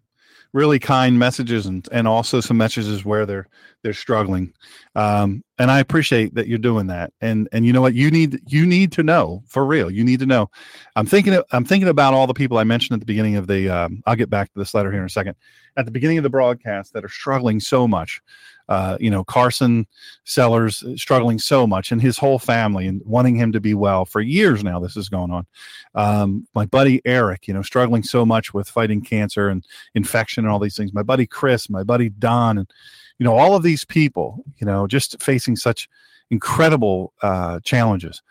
really 0.54 0.80
kind 0.80 1.20
messages 1.20 1.68
and 1.68 1.88
and 1.92 2.08
also 2.08 2.42
some 2.42 2.58
messages 2.58 3.06
where 3.06 3.26
they're 3.26 3.48
they're 3.84 3.94
struggling. 3.94 4.52
Um, 4.96 5.44
and 5.60 5.70
i 5.70 5.80
appreciate 5.80 6.34
that 6.36 6.48
you're 6.48 6.58
doing 6.58 6.88
that. 6.88 7.14
And 7.22 7.48
and 7.52 7.66
you 7.66 7.74
know 7.74 7.82
what? 7.82 7.94
You 7.94 8.10
need 8.10 8.42
you 8.48 8.66
need 8.66 8.92
to 8.94 9.04
know 9.04 9.44
for 9.48 9.66
real 9.66 9.92
you 9.92 10.04
need 10.04 10.20
to 10.20 10.26
know. 10.26 10.50
I'm 10.96 11.06
thinking 11.06 11.40
i'm 11.52 11.66
thinking 11.66 11.90
about 11.90 12.14
all 12.14 12.28
the 12.28 12.34
people 12.34 12.58
i 12.58 12.64
mentioned 12.64 12.96
at 12.96 13.00
the 13.00 13.06
beginning 13.06 13.36
of 13.36 13.48
the 13.48 13.70
um, 13.70 14.02
i'll 14.06 14.16
get 14.16 14.30
back 14.30 14.52
to 14.54 14.60
this 14.60 14.74
letter 14.74 14.92
here 14.92 15.02
in 15.02 15.06
a 15.06 15.10
second. 15.10 15.36
At 15.78 15.86
the 15.86 15.92
beginning 15.92 16.18
of 16.18 16.24
the 16.24 16.30
broadcast 16.30 16.94
that 16.94 17.06
are 17.06 17.10
struggling 17.10 17.60
so 17.60 17.88
much 17.88 18.22
uh, 18.70 18.98
you 19.00 19.10
know, 19.10 19.24
Carson 19.24 19.88
Sellers 20.26 20.84
struggling 20.96 21.40
so 21.40 21.66
much 21.66 21.92
and 21.92 22.00
his 22.00 22.18
whole 22.18 22.38
family 22.38 22.86
and 22.86 23.02
wanting 23.04 23.36
him 23.36 23.52
to 23.52 23.60
be 23.60 23.74
well 23.74 24.06
for 24.06 24.22
years 24.22 24.64
now. 24.64 24.80
This 24.80 24.96
is 24.96 25.10
going 25.10 25.32
on. 25.32 25.48
Um, 25.96 26.48
my 26.54 26.66
buddy 26.68 27.02
Eric, 27.04 27.48
you 27.48 27.54
know, 27.54 27.64
struggling 27.64 28.04
so 28.04 28.26
much 28.26 28.54
with 28.54 28.70
fighting 28.70 29.02
cancer 29.02 29.50
and 29.50 29.66
infection 29.96 30.46
and 30.46 30.54
all 30.54 30.60
these 30.60 30.78
things. 30.78 30.94
My 30.94 31.04
buddy 31.04 31.26
Chris, 31.26 31.68
my 31.68 31.84
buddy 31.84 32.10
Don, 32.10 32.60
and, 32.60 32.72
you 33.18 33.24
know, 33.24 33.36
all 33.36 33.56
of 33.56 33.64
these 33.64 33.84
people, 33.84 34.44
you 34.60 34.68
know, 34.68 34.86
just 34.86 35.22
facing 35.22 35.56
such 35.56 35.90
incredible 36.30 37.12
uh, 37.24 37.60
challenges 37.62 38.22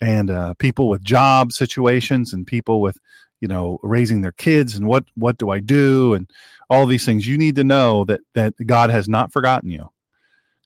and 0.00 0.30
uh, 0.30 0.54
people 0.54 0.88
with 0.88 1.02
job 1.02 1.52
situations 1.52 2.32
and 2.32 2.46
people 2.46 2.80
with, 2.80 2.96
you 3.44 3.48
know, 3.48 3.78
raising 3.82 4.22
their 4.22 4.32
kids 4.46 4.74
and 4.76 4.86
what, 4.86 5.04
what 5.14 5.36
do 5.38 5.50
I 5.50 5.60
do? 5.60 6.14
And, 6.14 6.26
all 6.70 6.86
these 6.86 7.04
things. 7.04 7.26
You 7.26 7.38
need 7.38 7.56
to 7.56 7.64
know 7.64 8.04
that 8.06 8.20
that 8.34 8.54
god 8.66 8.90
has 8.90 9.08
not 9.08 9.32
forgotten 9.32 9.70
you. 9.70 9.88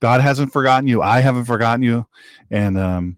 God 0.00 0.20
hasn't 0.20 0.52
forgotten 0.52 0.88
you. 0.88 1.02
I 1.02 1.20
haven't 1.20 1.46
forgotten 1.46 1.82
you. 1.82 2.06
And 2.50 2.78
um 2.78 3.16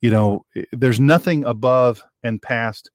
you 0.00 0.10
know 0.10 0.44
there's 0.72 1.00
nothing 1.00 1.44
above 1.44 2.02
and 2.22 2.40
past 2.40 2.90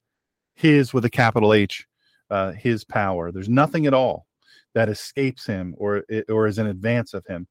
his 0.54 0.92
with 0.92 1.04
a 1.04 1.10
capital 1.10 1.54
h 1.54 1.86
uh 2.30 2.52
his 2.52 2.84
power. 2.84 3.32
There's 3.32 3.48
nothing 3.48 3.86
at 3.86 3.94
all 3.94 4.26
that 4.74 4.88
escapes 4.88 5.46
him 5.46 5.74
or 5.78 6.04
or 6.28 6.46
is 6.46 6.58
in 6.58 6.66
advance 6.66 7.14
of 7.14 7.24
him. 7.26 7.46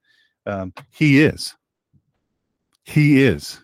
Um 0.45 0.73
he 0.91 1.21
is. 1.21 1.55
He 2.83 3.23
is. 3.23 3.63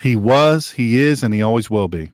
He 0.00 0.16
was 0.16 0.70
he 0.70 0.98
is 1.00 1.22
and 1.22 1.34
he 1.34 1.42
always 1.42 1.70
will 1.70 1.88
be 1.88 2.12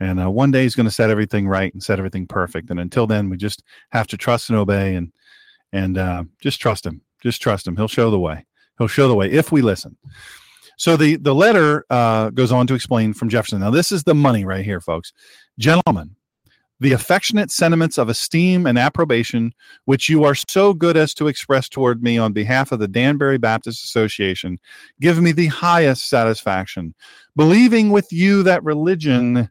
and 0.00 0.20
uh, 0.20 0.30
one 0.30 0.50
day 0.50 0.62
he's 0.62 0.74
going 0.74 0.88
to 0.88 0.90
set 0.90 1.10
everything 1.10 1.46
right 1.46 1.72
and 1.72 1.82
set 1.82 1.98
everything 1.98 2.26
perfect. 2.26 2.70
And 2.70 2.80
until 2.80 3.06
then 3.06 3.30
we 3.30 3.36
just 3.36 3.62
have 3.90 4.06
to 4.08 4.16
trust 4.16 4.48
and 4.50 4.58
obey 4.58 4.94
and 4.94 5.12
and 5.72 5.98
uh, 5.98 6.24
just 6.40 6.60
trust 6.60 6.84
him 6.84 7.02
just 7.20 7.40
trust 7.40 7.66
him. 7.66 7.76
He'll 7.76 7.88
show 7.88 8.10
the 8.10 8.18
way. 8.18 8.46
He'll 8.78 8.88
show 8.88 9.08
the 9.08 9.14
way 9.14 9.30
if 9.30 9.52
we 9.52 9.62
listen. 9.62 9.96
So 10.76 10.96
the 10.96 11.16
the 11.16 11.34
letter 11.34 11.84
uh, 11.90 12.30
goes 12.30 12.52
on 12.52 12.66
to 12.68 12.74
explain 12.74 13.12
from 13.12 13.28
jefferson. 13.28 13.60
Now 13.60 13.70
this 13.70 13.92
is 13.92 14.04
the 14.04 14.14
money 14.14 14.44
right 14.44 14.64
here 14.64 14.80
folks. 14.80 15.12
Gentlemen 15.58 16.16
the 16.82 16.92
affectionate 16.92 17.50
sentiments 17.50 17.98
of 17.98 18.08
esteem 18.08 18.66
and 18.66 18.78
approbation 18.78 19.52
which 19.84 20.08
you 20.08 20.24
are 20.24 20.34
so 20.34 20.72
good 20.72 20.96
as 20.96 21.12
to 21.12 21.28
express 21.28 21.68
toward 21.68 22.02
me 22.02 22.16
on 22.16 22.32
behalf 22.32 22.72
of 22.72 22.78
the 22.78 22.88
Danbury 22.88 23.36
Baptist 23.36 23.84
Association 23.84 24.58
give 24.98 25.20
me 25.20 25.32
the 25.32 25.48
highest 25.48 26.08
satisfaction, 26.08 26.94
believing 27.36 27.90
with 27.90 28.10
you 28.10 28.42
that 28.44 28.64
religion 28.64 29.50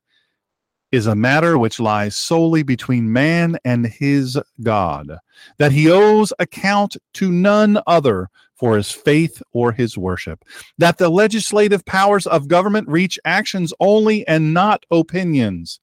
is 0.92 1.08
a 1.08 1.16
matter 1.16 1.58
which 1.58 1.80
lies 1.80 2.16
solely 2.16 2.64
between 2.64 3.14
man 3.14 3.58
and 3.64 3.86
his 3.86 4.40
God, 4.64 5.18
that 5.58 5.72
he 5.72 5.90
owes 5.90 6.34
account 6.40 6.98
to 7.14 7.32
none 7.32 7.80
other 7.86 8.30
for 8.56 8.76
his 8.76 8.92
faith 8.92 9.42
or 9.54 9.72
his 9.72 9.98
worship, 9.98 10.44
that 10.78 10.98
the 10.98 11.10
legislative 11.10 11.86
powers 11.86 12.28
of 12.28 12.48
government 12.48 12.88
reach 12.90 13.18
actions 13.24 13.74
only 13.80 14.28
and 14.28 14.54
not 14.54 14.86
opinions. 14.92 15.80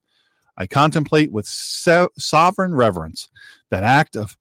I 0.58 0.66
contemplate 0.66 1.32
with 1.32 1.46
so- 1.46 2.10
sovereign 2.18 2.74
reverence 2.74 3.28
that 3.70 3.82
act 3.82 4.16
of 4.16 4.36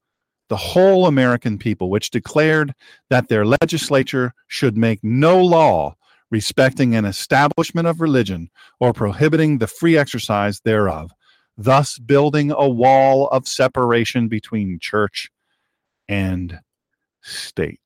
the 0.49 0.57
whole 0.57 1.07
American 1.07 1.57
people, 1.57 1.89
which 1.89 2.11
declared 2.11 2.73
that 3.09 3.29
their 3.29 3.45
legislature 3.45 4.33
should 4.47 4.77
make 4.77 5.03
no 5.03 5.43
law 5.43 5.95
respecting 6.31 6.95
an 6.95 7.05
establishment 7.05 7.87
of 7.87 8.01
religion 8.01 8.49
or 8.79 8.93
prohibiting 8.93 9.57
the 9.57 9.67
free 9.67 9.97
exercise 9.97 10.59
thereof, 10.61 11.11
thus 11.57 11.97
building 11.97 12.51
a 12.51 12.67
wall 12.67 13.27
of 13.27 13.47
separation 13.47 14.27
between 14.27 14.79
church 14.79 15.29
and 16.07 16.59
state. 17.21 17.79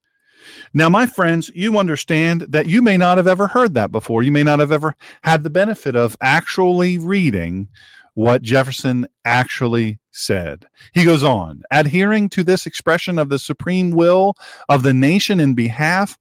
Now, 0.74 0.90
my 0.90 1.06
friends, 1.06 1.52
you 1.54 1.78
understand 1.78 2.42
that 2.50 2.68
you 2.68 2.82
may 2.82 2.98
not 2.98 3.18
have 3.18 3.28
ever 3.28 3.48
heard 3.48 3.74
that 3.76 3.92
before. 3.92 4.24
You 4.24 4.32
may 4.32 4.44
not 4.44 4.60
have 4.60 4.72
ever 4.72 4.96
had 5.24 5.44
the 5.44 5.50
benefit 5.50 5.96
of 5.96 6.18
actually 6.22 6.98
reading 6.98 7.68
what 8.14 8.42
Jefferson 8.42 9.08
actually 9.26 10.00
said. 10.12 10.66
He 10.94 11.06
goes 11.06 11.24
on, 11.24 11.64
adhering 11.72 12.30
to 12.30 12.44
this 12.44 12.66
expression 12.66 13.20
of 13.20 13.30
the 13.30 13.40
supreme 13.40 13.92
will 13.92 14.36
of 14.68 14.84
the 14.84 14.94
nation 14.94 15.40
in 15.40 15.54
behalf 15.54 16.18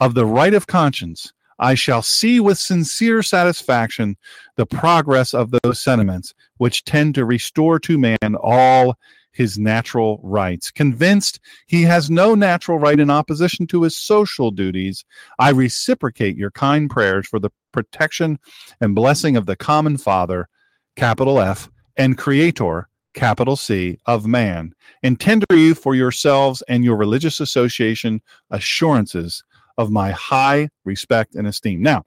of 0.00 0.14
the 0.14 0.26
right 0.26 0.54
of 0.54 0.66
conscience, 0.66 1.32
I 1.62 1.74
shall 1.74 2.02
see 2.02 2.40
with 2.40 2.58
sincere 2.58 3.22
satisfaction 3.22 4.16
the 4.56 4.66
progress 4.66 5.32
of 5.32 5.52
those 5.52 5.80
sentiments 5.80 6.34
which 6.56 6.84
tend 6.84 7.14
to 7.14 7.24
restore 7.24 7.78
to 7.78 7.98
man 7.98 8.34
all 8.42 8.98
his 9.30 9.60
natural 9.60 10.18
rights. 10.24 10.72
Convinced 10.72 11.38
he 11.68 11.82
has 11.84 12.10
no 12.10 12.34
natural 12.34 12.80
right 12.80 12.98
in 12.98 13.10
opposition 13.10 13.68
to 13.68 13.84
his 13.84 13.96
social 13.96 14.50
duties, 14.50 15.04
I 15.38 15.50
reciprocate 15.50 16.36
your 16.36 16.50
kind 16.50 16.90
prayers 16.90 17.28
for 17.28 17.38
the 17.38 17.50
protection 17.70 18.40
and 18.80 18.96
blessing 18.96 19.36
of 19.36 19.46
the 19.46 19.56
common 19.56 19.98
Father, 19.98 20.48
capital 20.96 21.40
F, 21.40 21.70
and 21.96 22.18
Creator, 22.18 22.88
capital 23.14 23.54
C, 23.54 23.98
of 24.06 24.26
man, 24.26 24.74
and 25.04 25.20
tender 25.20 25.46
you 25.52 25.76
for 25.76 25.94
yourselves 25.94 26.60
and 26.66 26.84
your 26.84 26.96
religious 26.96 27.38
association 27.38 28.20
assurances 28.50 29.44
of 29.78 29.90
my 29.90 30.10
high 30.12 30.68
respect 30.84 31.34
and 31.34 31.46
esteem. 31.46 31.82
Now, 31.82 32.04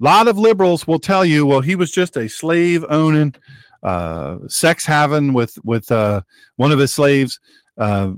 a 0.00 0.04
lot 0.04 0.28
of 0.28 0.38
liberals 0.38 0.86
will 0.86 0.98
tell 0.98 1.24
you, 1.24 1.46
well, 1.46 1.60
he 1.60 1.74
was 1.74 1.90
just 1.90 2.16
a 2.16 2.28
slave 2.28 2.84
owning, 2.88 3.34
uh, 3.82 4.38
sex 4.48 4.84
having 4.84 5.32
with 5.32 5.58
with 5.64 5.90
uh, 5.90 6.20
one 6.56 6.72
of 6.72 6.78
his 6.78 6.92
slaves, 6.92 7.40
uh, 7.78 8.12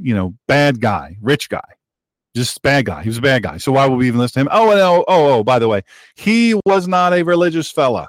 you 0.00 0.14
know, 0.14 0.34
bad 0.46 0.80
guy, 0.80 1.16
rich 1.20 1.48
guy, 1.48 1.64
just 2.36 2.62
bad 2.62 2.86
guy. 2.86 3.02
He 3.02 3.08
was 3.08 3.18
a 3.18 3.22
bad 3.22 3.42
guy. 3.42 3.58
So 3.58 3.72
why 3.72 3.86
would 3.86 3.96
we 3.96 4.06
even 4.06 4.20
listen 4.20 4.34
to 4.34 4.40
him? 4.40 4.48
Oh, 4.52 4.70
and 4.70 4.80
oh, 4.80 5.04
oh, 5.08 5.34
oh, 5.34 5.44
by 5.44 5.58
the 5.58 5.68
way, 5.68 5.82
he 6.14 6.54
was 6.66 6.86
not 6.86 7.12
a 7.12 7.22
religious 7.22 7.70
fella. 7.70 8.08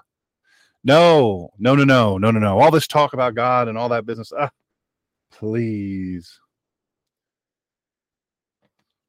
No, 0.83 1.49
no, 1.57 1.73
no, 1.73 1.83
no, 1.83 2.19
no, 2.19 2.29
no, 2.29 2.39
no. 2.39 2.59
All 2.59 2.69
this 2.69 2.85
talk 2.85 3.13
about 3.13 3.33
God 3.33 3.67
and 3.67 3.77
all 3.77 3.89
that 3.89 4.05
business. 4.05 4.31
Ah, 4.37 4.51
please. 5.31 6.39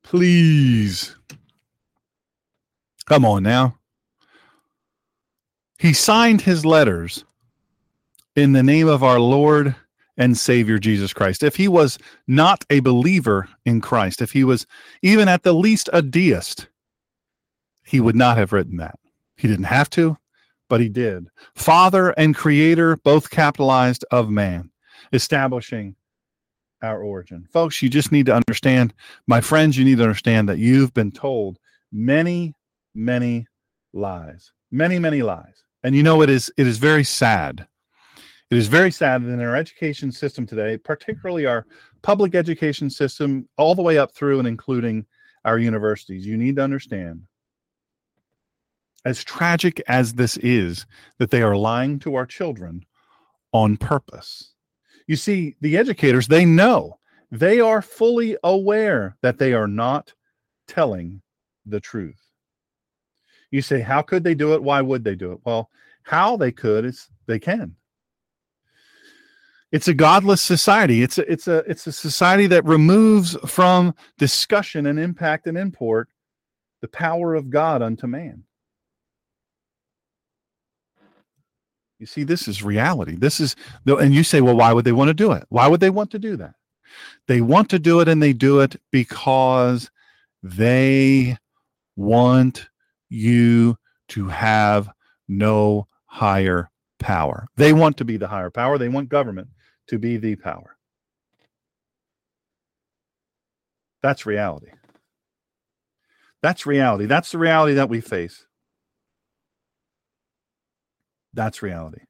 Please. 0.07 1.17
Come 3.07 3.25
on 3.25 3.43
now. 3.43 3.77
He 5.81 5.93
signed 5.93 6.43
his 6.43 6.65
letters 6.65 7.25
in 8.37 8.53
the 8.53 8.63
name 8.63 8.87
of 8.87 9.03
our 9.03 9.19
Lord 9.19 9.75
and 10.17 10.39
Savior 10.39 10.79
Jesus 10.79 11.13
Christ. 11.13 11.43
If 11.43 11.57
he 11.57 11.67
was 11.67 11.99
not 12.29 12.65
a 12.71 12.79
believer 12.79 13.49
in 13.65 13.81
Christ, 13.81 14.23
if 14.23 14.31
he 14.31 14.45
was 14.45 14.65
even 15.03 15.27
at 15.27 15.43
the 15.43 15.53
least 15.53 15.91
a 15.93 16.03
deist, 16.03 16.69
he 17.85 17.99
would 18.01 18.17
not 18.17 18.39
have 18.39 18.53
written 18.53 18.77
that. 18.77 19.01
He 19.37 19.49
didn't 19.49 19.65
have 19.65 19.91
to, 19.91 20.17
but 20.69 20.81
he 20.81 20.89
did. 20.89 21.27
Father 21.57 22.11
and 22.11 22.35
Creator, 22.35 22.99
both 22.99 23.29
capitalized 23.31 24.05
of 24.13 24.31
man, 24.31 24.71
establishing 25.13 25.97
our 26.83 27.03
origin. 27.03 27.47
Folks, 27.53 27.83
you 27.83 27.89
just 27.89 28.13
need 28.13 28.27
to 28.27 28.35
understand, 28.35 28.95
my 29.27 29.41
friends, 29.41 29.77
you 29.77 29.85
need 29.85 29.99
to 29.99 30.05
understand 30.05 30.49
that 30.49 30.59
you've 30.59 30.95
been 30.95 31.13
told 31.13 31.59
many, 31.93 32.55
many 32.95 33.47
lies. 33.93 34.53
Many, 34.71 34.99
many 34.99 35.23
lies. 35.23 35.65
And 35.83 35.95
you 35.95 36.03
know 36.03 36.23
it 36.23 36.31
is 36.31 36.51
it 36.57 36.67
is 36.67 36.79
very 36.79 37.05
sad. 37.05 37.67
It 38.51 38.59
is 38.59 38.69
very 38.69 38.91
sad 38.91 39.25
that 39.25 39.31
in 39.31 39.41
our 39.41 39.57
education 39.57 40.13
system 40.13 40.47
today, 40.47 40.79
particularly 40.79 41.47
our 41.47 41.67
public 42.03 42.35
education 42.35 42.91
system, 42.91 43.49
all 43.57 43.75
the 43.75 43.83
way 43.83 43.99
up 43.99 44.15
through 44.15 44.39
and 44.39 44.47
including 44.47 45.07
our 45.45 45.59
universities, 45.59 46.27
you 46.27 46.37
need 46.37 46.57
to 46.57 46.63
understand 46.63 47.23
as 49.05 49.23
tragic 49.23 49.81
as 49.87 50.15
this 50.15 50.37
is, 50.39 50.85
that 51.19 51.31
they 51.31 51.41
are 51.41 51.57
lying 51.57 52.01
to 52.01 52.17
our 52.17 52.27
children 52.27 52.85
on 53.53 53.77
purpose. 53.77 54.53
You 55.07 55.17
see, 55.17 55.57
the 55.61 55.77
educators, 55.77 56.27
they 56.27 56.45
know, 56.45 56.99
they 57.31 57.61
are 57.61 57.83
fully 57.83 58.37
aware 58.45 59.17
that 59.23 59.39
they 59.39 59.53
are 59.53 59.69
not 59.69 60.13
telling 60.67 61.23
the 61.65 61.81
truth. 61.81 62.21
You 63.51 63.63
say, 63.63 63.81
how 63.81 64.03
could 64.03 64.25
they 64.25 64.35
do 64.35 64.55
it? 64.55 64.63
Why 64.63 64.81
would 64.81 65.05
they 65.05 65.15
do 65.15 65.33
it? 65.33 65.41
Well, 65.45 65.71
how 66.03 66.37
they 66.37 66.53
could 66.53 66.85
is 66.85 67.09
they 67.27 67.39
can. 67.39 67.77
It's 69.73 69.89
a 69.89 69.95
godless 69.95 70.41
society. 70.41 71.03
It's 71.03 71.19
a, 71.19 71.31
it's 71.31 71.49
a 71.49 71.59
it's 71.59 71.87
a 71.87 71.93
society 71.93 72.47
that 72.47 72.65
removes 72.65 73.37
from 73.47 73.95
discussion 74.17 74.87
and 74.87 74.99
impact 74.99 75.49
and 75.49 75.59
import 75.59 76.09
the 76.81 76.89
power 76.89 77.35
of 77.35 77.51
God 77.51 77.83
unto 77.83 78.07
man. 78.07 78.45
You 81.99 82.07
see, 82.07 82.25
this 82.25 82.47
is 82.47 82.63
reality. 82.63 83.17
This 83.17 83.41
is, 83.41 83.57
and 83.87 84.15
you 84.15 84.23
say, 84.23 84.41
well, 84.41 84.57
why 84.57 84.73
would 84.73 84.85
they 84.85 84.93
want 84.93 85.09
to 85.09 85.15
do 85.15 85.33
it? 85.33 85.45
Why 85.49 85.67
would 85.67 85.81
they 85.81 85.91
want 85.91 86.11
to 86.11 86.19
do 86.19 86.37
that? 86.37 86.55
They 87.27 87.41
want 87.41 87.71
to 87.71 87.79
do 87.79 88.01
it 88.01 88.09
and 88.09 88.23
they 88.23 88.33
do 88.33 88.61
it 88.61 88.77
because 88.91 89.91
they 90.43 91.39
want 91.97 92.69
you 93.09 93.77
to 94.09 94.29
have 94.29 94.91
no 95.29 95.89
higher 96.07 96.71
power. 96.99 97.49
They 97.57 97.73
want 97.73 97.97
to 97.99 98.05
be 98.05 98.17
the 98.17 98.29
higher 98.29 98.51
power. 98.51 98.79
They 98.79 98.89
want 98.89 99.09
government 99.09 99.49
to 99.89 99.99
be 99.99 100.17
the 100.17 100.37
power. 100.37 100.77
That's 104.03 104.25
reality. 104.27 104.69
That's 106.43 106.67
reality. 106.67 107.07
That's 107.07 107.33
the 107.33 107.39
reality 107.39 107.75
that 107.75 107.89
we 107.89 108.01
face. 108.01 108.46
That's 111.37 111.63
reality. 111.63 112.01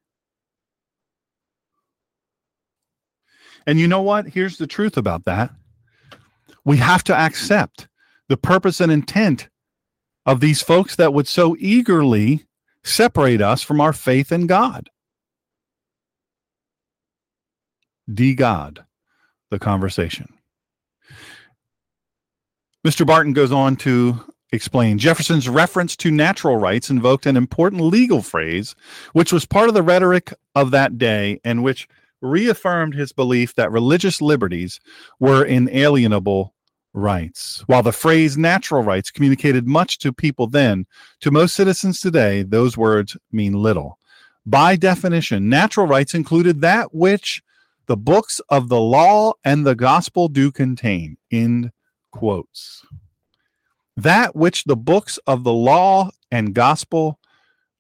And 3.67 3.81
you 3.81 3.89
know 3.89 4.03
what? 4.03 4.29
Here's 4.29 4.57
the 4.57 4.69
truth 4.69 4.97
about 4.97 5.25
that. 5.25 5.51
We 6.65 6.77
have 6.79 7.03
to 7.05 7.15
accept 7.15 7.89
the 8.29 8.37
purpose 8.37 8.81
and 8.81 8.91
intent 8.91 9.49
of 10.25 10.41
these 10.41 10.63
folks 10.63 10.97
that 10.97 11.13
would 11.13 11.29
so 11.29 11.57
eagerly 11.59 12.47
separate 12.85 13.41
us 13.43 13.63
from 13.63 13.81
our 13.81 13.93
faith 13.93 14.31
in 14.31 14.47
God. 14.47 14.89
D 18.13 18.35
God, 18.35 18.85
the 19.51 19.59
conversation. 19.59 20.33
Mr. 22.87 23.05
Barton 23.05 23.33
goes 23.33 23.51
on 23.51 23.75
to 23.77 24.33
explain 24.53 24.99
Jefferson's 24.99 25.49
reference 25.49 25.97
to 25.97 26.11
natural 26.11 26.57
rights 26.57 26.91
invoked 26.91 27.27
an 27.27 27.37
important 27.37 27.83
legal 27.83 28.23
phrase, 28.23 28.75
which 29.13 29.33
was 29.33 29.45
part 29.47 29.69
of 29.69 29.75
the 29.75 29.83
rhetoric 29.83 30.33
of 30.55 30.71
that 30.71 30.99
day 30.99 31.41
and 31.45 31.63
which 31.63 31.89
reaffirmed 32.23 32.95
his 32.95 33.13
belief 33.13 33.55
that 33.55 33.73
religious 33.73 34.21
liberties 34.21 34.81
were 35.21 35.45
inalienable 35.45 36.55
rights. 36.95 37.63
While 37.67 37.83
the 37.83 37.93
phrase 37.93 38.39
natural 38.39 38.83
rights 38.83 39.11
communicated 39.11 39.67
much 39.67 39.99
to 39.99 40.13
people 40.13 40.47
then, 40.47 40.87
to 41.21 41.31
most 41.31 41.55
citizens 41.55 42.01
today, 42.01 42.43
those 42.43 42.77
words 42.77 43.17
mean 43.33 43.53
little. 43.53 43.99
By 44.47 44.77
definition, 44.77 45.49
natural 45.49 45.87
rights 45.87 46.15
included 46.15 46.61
that 46.61 46.95
which 46.95 47.43
the 47.87 47.97
books 47.97 48.41
of 48.49 48.69
the 48.69 48.81
law 48.81 49.35
and 49.45 49.67
the 49.67 49.75
gospel 49.75 50.29
do 50.29 50.51
contain. 50.51 51.17
End 51.31 51.71
quotes 52.13 52.83
that 53.97 54.37
which 54.37 54.65
the 54.65 54.77
books 54.77 55.19
of 55.27 55.45
the 55.45 55.53
law 55.53 56.11
and 56.31 56.55
gospel 56.55 57.19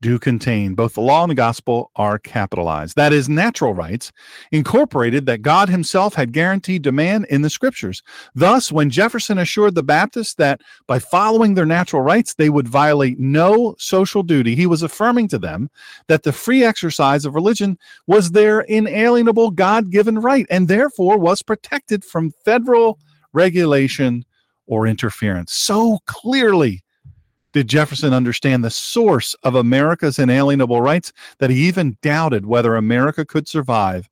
do 0.02 0.18
contain 0.18 0.74
both 0.74 0.94
the 0.94 1.00
law 1.00 1.22
and 1.22 1.30
the 1.30 1.34
gospel 1.34 1.90
are 1.96 2.18
capitalized. 2.18 2.96
That 2.96 3.12
is, 3.12 3.28
natural 3.28 3.72
rights 3.72 4.12
incorporated 4.52 5.26
that 5.26 5.42
God 5.42 5.68
Himself 5.68 6.14
had 6.14 6.32
guaranteed 6.32 6.84
to 6.84 6.92
man 6.92 7.24
in 7.30 7.42
the 7.42 7.50
scriptures. 7.50 8.02
Thus, 8.34 8.70
when 8.70 8.90
Jefferson 8.90 9.38
assured 9.38 9.74
the 9.74 9.82
Baptists 9.82 10.34
that 10.34 10.60
by 10.86 10.98
following 10.98 11.54
their 11.54 11.66
natural 11.66 12.02
rights 12.02 12.34
they 12.34 12.50
would 12.50 12.68
violate 12.68 13.18
no 13.18 13.74
social 13.78 14.22
duty, 14.22 14.54
he 14.54 14.66
was 14.66 14.82
affirming 14.82 15.28
to 15.28 15.38
them 15.38 15.70
that 16.08 16.22
the 16.24 16.32
free 16.32 16.62
exercise 16.62 17.24
of 17.24 17.34
religion 17.34 17.78
was 18.06 18.30
their 18.30 18.60
inalienable 18.60 19.50
God 19.50 19.90
given 19.90 20.18
right 20.18 20.46
and 20.50 20.68
therefore 20.68 21.18
was 21.18 21.42
protected 21.42 22.04
from 22.04 22.34
federal 22.44 22.98
regulation 23.32 24.24
or 24.66 24.86
interference. 24.86 25.52
So 25.52 25.98
clearly, 26.06 26.82
did 27.52 27.68
Jefferson 27.68 28.12
understand 28.12 28.62
the 28.62 28.70
source 28.70 29.34
of 29.42 29.54
America's 29.54 30.18
inalienable 30.18 30.82
rights 30.82 31.12
that 31.38 31.50
he 31.50 31.66
even 31.66 31.96
doubted 32.02 32.46
whether 32.46 32.74
America 32.76 33.24
could 33.24 33.48
survive 33.48 34.08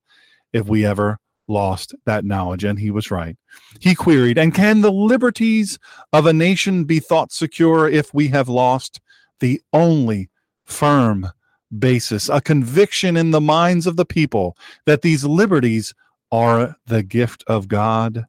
if 0.53 0.67
we 0.67 0.87
ever 0.87 1.19
lost 1.47 1.95
that 2.07 2.25
knowledge? 2.25 2.65
And 2.65 2.79
he 2.79 2.91
was 2.91 3.11
right. 3.11 3.37
He 3.81 3.95
queried, 3.95 4.39
And 4.39 4.55
can 4.55 4.81
the 4.81 4.93
liberties 4.93 5.79
of 6.13 6.27
a 6.27 6.33
nation 6.33 6.85
be 6.85 7.01
thought 7.01 7.33
secure 7.33 7.89
if 7.89 8.15
we 8.15 8.29
have 8.29 8.49
lost 8.49 9.01
the 9.41 9.61
only 9.73 10.31
firm 10.65 11.31
basis, 11.79 12.29
a 12.29 12.41
conviction 12.41 13.17
in 13.17 13.31
the 13.31 13.41
minds 13.41 13.87
of 13.87 13.97
the 13.97 14.07
people 14.07 14.57
that 14.87 15.03
these 15.03 15.25
liberties 15.25 15.93
are 16.33 16.77
the 16.87 17.03
gift 17.03 17.45
of 17.47 17.69
God, 17.69 18.25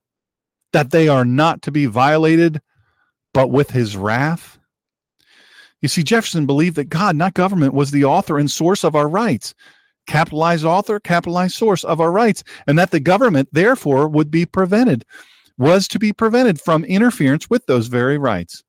that 0.75 0.91
they 0.91 1.07
are 1.07 1.23
not 1.23 1.61
to 1.61 1.71
be 1.71 1.85
violated, 1.85 2.61
but 3.33 3.49
with 3.49 3.71
his 3.71 3.95
wrath? 3.95 4.59
You 5.81 5.87
see, 5.87 6.03
Jefferson 6.03 6.45
believed 6.45 6.75
that 6.75 6.89
God, 6.89 7.15
not 7.15 7.33
government, 7.33 7.73
was 7.73 7.91
the 7.91 8.03
author 8.03 8.37
and 8.37 8.51
source 8.51 8.83
of 8.83 8.93
our 8.93 9.07
rights. 9.07 9.55
Capitalized 10.05 10.65
author, 10.65 10.99
capitalized 10.99 11.55
source 11.55 11.85
of 11.85 12.01
our 12.01 12.11
rights, 12.11 12.43
and 12.67 12.77
that 12.77 12.91
the 12.91 12.99
government, 12.99 13.47
therefore, 13.53 14.09
would 14.09 14.29
be 14.29 14.45
prevented, 14.45 15.05
was 15.57 15.87
to 15.87 15.97
be 15.97 16.11
prevented 16.11 16.59
from 16.59 16.83
interference 16.83 17.49
with 17.49 17.65
those 17.67 17.87
very 17.87 18.17
rights. 18.17 18.61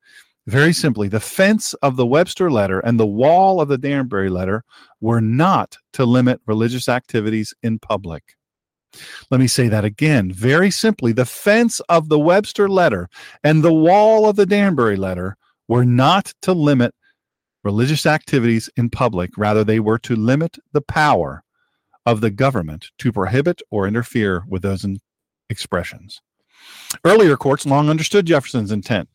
Very 0.47 0.73
simply, 0.73 1.09
the 1.09 1.19
fence 1.19 1.75
of 1.83 1.97
the 1.97 2.07
Webster 2.07 2.53
letter 2.53 2.79
and 2.79 3.01
the 3.01 3.07
wall 3.07 3.61
of 3.61 3.67
the 3.67 3.79
Danbury 3.79 4.31
letter 4.31 4.63
were 5.01 5.21
not 5.21 5.77
to 5.95 6.07
limit 6.07 6.41
religious 6.47 6.89
activities 6.89 7.53
in 7.65 7.81
public. 7.81 8.23
Let 9.31 9.41
me 9.41 9.47
say 9.47 9.69
that 9.69 9.85
again. 9.85 10.33
Very 10.33 10.71
simply, 10.71 11.13
the 11.13 11.27
fence 11.27 11.81
of 11.89 12.09
the 12.09 12.19
Webster 12.19 12.69
letter 12.69 13.09
and 13.45 13.63
the 13.63 13.73
wall 13.73 14.29
of 14.29 14.37
the 14.37 14.47
Danbury 14.47 14.97
letter 14.97 15.37
were 15.69 15.85
not 15.85 16.33
to 16.43 16.53
limit 16.53 16.95
religious 17.65 18.07
activities 18.07 18.71
in 18.77 18.89
public. 18.89 19.31
Rather, 19.37 19.65
they 19.65 19.81
were 19.81 19.99
to 19.99 20.15
limit 20.15 20.57
the 20.73 20.81
power 20.81 21.43
of 22.07 22.21
the 22.21 22.31
government 22.31 22.91
to 22.99 23.13
prohibit 23.13 23.61
or 23.71 23.89
interfere 23.89 24.45
with 24.49 24.63
those 24.63 24.87
expressions. 25.51 26.23
Earlier 27.05 27.37
courts 27.37 27.67
long 27.67 27.91
understood 27.91 28.27
Jefferson's 28.27 28.71
intent. 28.71 29.09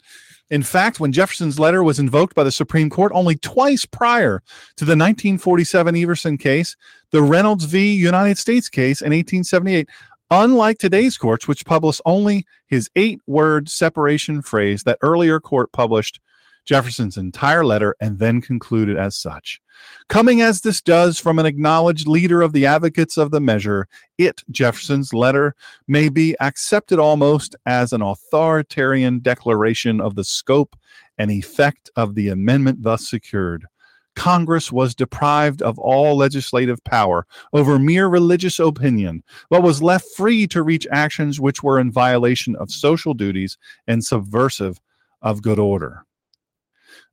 In 0.51 0.63
fact, 0.63 0.99
when 0.99 1.13
Jefferson's 1.13 1.59
letter 1.59 1.81
was 1.81 1.97
invoked 1.97 2.35
by 2.35 2.43
the 2.43 2.51
Supreme 2.51 2.89
Court 2.89 3.13
only 3.15 3.37
twice 3.37 3.85
prior 3.85 4.43
to 4.75 4.83
the 4.83 4.91
1947 4.91 5.95
Everson 5.95 6.37
case, 6.37 6.75
the 7.11 7.23
Reynolds 7.23 7.63
v. 7.63 7.93
United 7.93 8.37
States 8.37 8.67
case 8.67 9.01
in 9.01 9.13
1878, 9.13 9.87
unlike 10.29 10.77
today's 10.77 11.17
courts, 11.17 11.47
which 11.47 11.65
publish 11.65 12.01
only 12.05 12.45
his 12.67 12.89
eight 12.97 13.21
word 13.27 13.69
separation 13.69 14.41
phrase 14.41 14.83
that 14.83 14.97
earlier 15.01 15.39
court 15.39 15.71
published 15.71 16.19
Jefferson's 16.65 17.17
entire 17.17 17.65
letter 17.65 17.95
and 17.99 18.19
then 18.19 18.41
concluded 18.41 18.97
as 18.97 19.17
such. 19.17 19.59
Coming 20.09 20.41
as 20.41 20.61
this 20.61 20.81
does 20.81 21.19
from 21.19 21.39
an 21.39 21.45
acknowledged 21.45 22.07
leader 22.07 22.41
of 22.41 22.53
the 22.53 22.65
advocates 22.65 23.17
of 23.17 23.31
the 23.31 23.41
measure, 23.41 23.87
it, 24.17 24.41
Jefferson's 24.51 25.13
letter, 25.13 25.55
may 25.87 26.09
be 26.09 26.35
accepted 26.39 26.99
almost 26.99 27.55
as 27.65 27.93
an 27.93 28.01
authoritarian 28.01 29.19
declaration 29.19 29.99
of 29.99 30.15
the 30.15 30.23
scope 30.23 30.75
and 31.17 31.31
effect 31.31 31.89
of 31.95 32.15
the 32.15 32.29
amendment 32.29 32.83
thus 32.83 33.09
secured. 33.09 33.65
Congress 34.15 34.71
was 34.71 34.93
deprived 34.93 35.61
of 35.61 35.79
all 35.79 36.17
legislative 36.17 36.83
power 36.83 37.25
over 37.53 37.79
mere 37.79 38.07
religious 38.07 38.59
opinion, 38.59 39.23
but 39.49 39.63
was 39.63 39.81
left 39.81 40.05
free 40.15 40.45
to 40.47 40.61
reach 40.61 40.85
actions 40.91 41.39
which 41.39 41.63
were 41.63 41.79
in 41.79 41.91
violation 41.91 42.55
of 42.57 42.69
social 42.69 43.13
duties 43.13 43.57
and 43.87 44.03
subversive 44.03 44.79
of 45.21 45.41
good 45.41 45.59
order. 45.59 46.03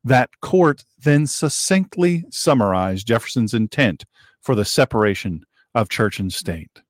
That 0.05 0.31
court 0.41 0.85
then 1.03 1.27
succinctly 1.27 2.25
summarized 2.31 3.07
Jefferson's 3.07 3.55
intent 3.55 4.05
for 4.41 4.55
the 4.55 4.65
separation 4.65 5.45
of 5.75 5.89
church 5.89 6.19
and 6.21 6.33
state. 6.33 6.83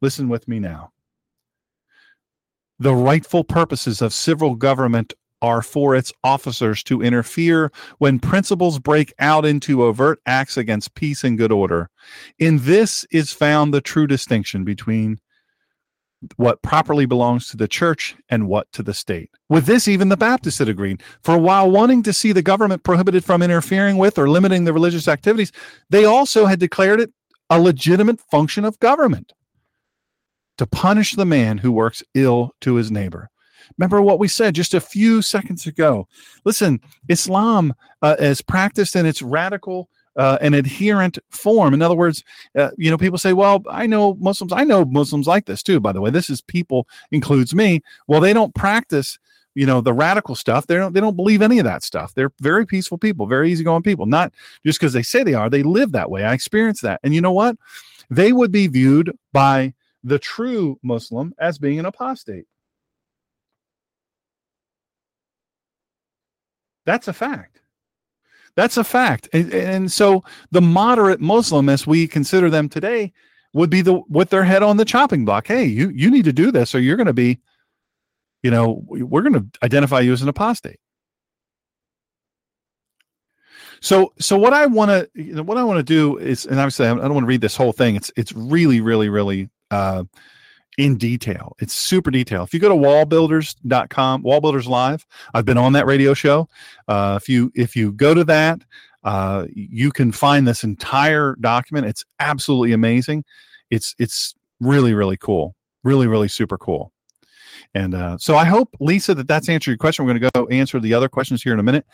Listen 0.00 0.28
with 0.28 0.48
me 0.48 0.58
now. 0.58 0.90
The 2.78 2.94
rightful 2.94 3.44
purposes 3.44 4.00
of 4.00 4.12
civil 4.12 4.54
government 4.54 5.12
are 5.40 5.62
for 5.62 5.94
its 5.94 6.12
officers 6.24 6.82
to 6.84 7.02
interfere 7.02 7.70
when 7.98 8.18
principles 8.18 8.78
break 8.78 9.12
out 9.18 9.44
into 9.44 9.84
overt 9.84 10.20
acts 10.26 10.56
against 10.56 10.94
peace 10.94 11.22
and 11.24 11.38
good 11.38 11.52
order. 11.52 11.88
In 12.38 12.58
this 12.62 13.04
is 13.10 13.32
found 13.32 13.72
the 13.72 13.80
true 13.80 14.06
distinction 14.06 14.64
between 14.64 15.18
what 16.36 16.62
properly 16.62 17.06
belongs 17.06 17.48
to 17.48 17.56
the 17.56 17.68
church 17.68 18.16
and 18.28 18.48
what 18.48 18.70
to 18.72 18.82
the 18.82 18.94
state. 18.94 19.30
With 19.48 19.66
this, 19.66 19.86
even 19.86 20.08
the 20.08 20.16
Baptists 20.16 20.58
had 20.58 20.68
agreed. 20.68 21.02
For 21.22 21.38
while 21.38 21.70
wanting 21.70 22.02
to 22.04 22.12
see 22.12 22.32
the 22.32 22.42
government 22.42 22.82
prohibited 22.82 23.24
from 23.24 23.42
interfering 23.42 23.98
with 23.98 24.18
or 24.18 24.28
limiting 24.28 24.64
the 24.64 24.72
religious 24.72 25.08
activities, 25.08 25.52
they 25.90 26.04
also 26.04 26.46
had 26.46 26.58
declared 26.58 27.00
it 27.00 27.12
a 27.50 27.60
legitimate 27.60 28.20
function 28.20 28.64
of 28.64 28.78
government 28.80 29.32
to 30.58 30.66
punish 30.66 31.14
the 31.14 31.24
man 31.24 31.58
who 31.58 31.72
works 31.72 32.02
ill 32.14 32.50
to 32.60 32.74
his 32.74 32.90
neighbor. 32.90 33.30
Remember 33.78 34.02
what 34.02 34.18
we 34.18 34.28
said 34.28 34.54
just 34.54 34.74
a 34.74 34.80
few 34.80 35.22
seconds 35.22 35.66
ago. 35.66 36.08
Listen, 36.44 36.80
Islam 37.08 37.74
uh, 38.02 38.16
is 38.18 38.42
practiced 38.42 38.96
in 38.96 39.06
its 39.06 39.22
radical 39.22 39.88
uh, 40.18 40.36
an 40.40 40.52
adherent 40.52 41.18
form. 41.30 41.72
In 41.72 41.80
other 41.80 41.94
words, 41.94 42.22
uh, 42.56 42.70
you 42.76 42.90
know, 42.90 42.98
people 42.98 43.18
say, 43.18 43.32
well, 43.32 43.62
I 43.70 43.86
know 43.86 44.14
Muslims, 44.14 44.52
I 44.52 44.64
know 44.64 44.84
Muslims 44.84 45.26
like 45.26 45.46
this 45.46 45.62
too, 45.62 45.80
by 45.80 45.92
the 45.92 46.00
way. 46.00 46.10
This 46.10 46.28
is 46.28 46.42
people, 46.42 46.86
includes 47.12 47.54
me. 47.54 47.80
Well, 48.08 48.20
they 48.20 48.32
don't 48.32 48.54
practice 48.54 49.18
you 49.54 49.66
know 49.66 49.80
the 49.80 49.92
radical 49.92 50.36
stuff. 50.36 50.68
They 50.68 50.76
don't 50.76 50.92
they 50.92 51.00
don't 51.00 51.16
believe 51.16 51.42
any 51.42 51.58
of 51.58 51.64
that 51.64 51.82
stuff. 51.82 52.14
They're 52.14 52.30
very 52.40 52.64
peaceful 52.64 52.96
people 52.96 53.26
very 53.26 53.50
easygoing 53.50 53.82
people. 53.82 54.06
Not 54.06 54.32
just 54.64 54.78
because 54.78 54.92
they 54.92 55.02
say 55.02 55.24
they 55.24 55.34
are 55.34 55.50
they 55.50 55.64
live 55.64 55.90
that 55.92 56.10
way. 56.10 56.22
I 56.22 56.32
experience 56.32 56.80
that. 56.82 57.00
And 57.02 57.12
you 57.12 57.20
know 57.20 57.32
what? 57.32 57.56
They 58.08 58.32
would 58.32 58.52
be 58.52 58.68
viewed 58.68 59.16
by 59.32 59.74
the 60.04 60.18
true 60.18 60.78
muslim 60.82 61.34
as 61.40 61.58
being 61.58 61.80
an 61.80 61.86
apostate. 61.86 62.46
That's 66.86 67.08
a 67.08 67.12
fact 67.12 67.60
that's 68.58 68.76
a 68.76 68.82
fact. 68.82 69.28
And, 69.32 69.54
and, 69.54 69.92
so 69.92 70.24
the 70.50 70.60
moderate 70.60 71.20
Muslim, 71.20 71.68
as 71.68 71.86
we 71.86 72.08
consider 72.08 72.50
them 72.50 72.68
today, 72.68 73.12
would 73.52 73.70
be 73.70 73.82
the 73.82 74.02
with 74.08 74.30
their 74.30 74.42
head 74.42 74.64
on 74.64 74.78
the 74.78 74.84
chopping 74.84 75.24
block. 75.24 75.46
Hey, 75.46 75.64
you 75.64 75.90
you 75.90 76.10
need 76.10 76.24
to 76.24 76.32
do 76.32 76.50
this, 76.50 76.74
or 76.74 76.80
you're 76.80 76.96
going 76.96 77.06
to 77.06 77.12
be, 77.12 77.38
you 78.42 78.50
know, 78.50 78.82
we're 78.88 79.22
going 79.22 79.34
to 79.34 79.46
identify 79.62 80.00
you 80.00 80.12
as 80.12 80.22
an 80.22 80.28
apostate. 80.28 80.80
So 83.80 84.12
so 84.18 84.36
what 84.36 84.52
I 84.52 84.66
want 84.66 84.90
to 84.90 85.08
you 85.14 85.34
know, 85.34 85.44
what 85.44 85.56
I 85.56 85.62
want 85.62 85.78
to 85.78 85.84
do 85.84 86.18
is, 86.18 86.44
and 86.44 86.58
obviously 86.58 86.88
I 86.88 86.94
don't 86.94 87.14
want 87.14 87.22
to 87.22 87.28
read 87.28 87.40
this 87.40 87.54
whole 87.54 87.72
thing. 87.72 87.94
It's 87.94 88.10
it's 88.16 88.32
really 88.32 88.80
really 88.80 89.08
really 89.08 89.50
uh, 89.70 90.02
in 90.78 90.96
detail. 90.96 91.54
It's 91.58 91.74
super 91.74 92.10
detailed. 92.10 92.48
If 92.48 92.54
you 92.54 92.60
go 92.60 92.68
to 92.68 92.74
wallbuilders.com, 92.74 94.22
wallbuilders 94.22 94.66
live, 94.66 95.04
I've 95.34 95.44
been 95.44 95.58
on 95.58 95.74
that 95.74 95.84
radio 95.84 96.14
show. 96.14 96.48
Uh, 96.86 97.18
if 97.20 97.28
you 97.28 97.52
if 97.54 97.76
you 97.76 97.92
go 97.92 98.14
to 98.14 98.24
that, 98.24 98.62
uh, 99.04 99.46
you 99.52 99.90
can 99.90 100.12
find 100.12 100.46
this 100.48 100.64
entire 100.64 101.36
document. 101.40 101.86
It's 101.86 102.04
absolutely 102.20 102.72
amazing. 102.72 103.24
It's 103.70 103.94
it's 103.98 104.34
really 104.60 104.94
really 104.94 105.16
cool. 105.18 105.54
Really 105.82 106.06
really 106.06 106.28
super 106.28 106.56
cool. 106.56 106.92
And 107.74 107.94
uh, 107.94 108.16
so 108.18 108.36
I 108.36 108.44
hope, 108.44 108.74
Lisa, 108.80 109.14
that 109.14 109.28
that's 109.28 109.48
answered 109.48 109.70
your 109.70 109.78
question. 109.78 110.04
We're 110.04 110.14
going 110.14 110.22
to 110.22 110.30
go 110.34 110.46
answer 110.48 110.80
the 110.80 110.94
other 110.94 111.08
questions 111.08 111.42
here 111.42 111.52
in 111.52 111.60
a 111.60 111.62
minute. 111.62 111.86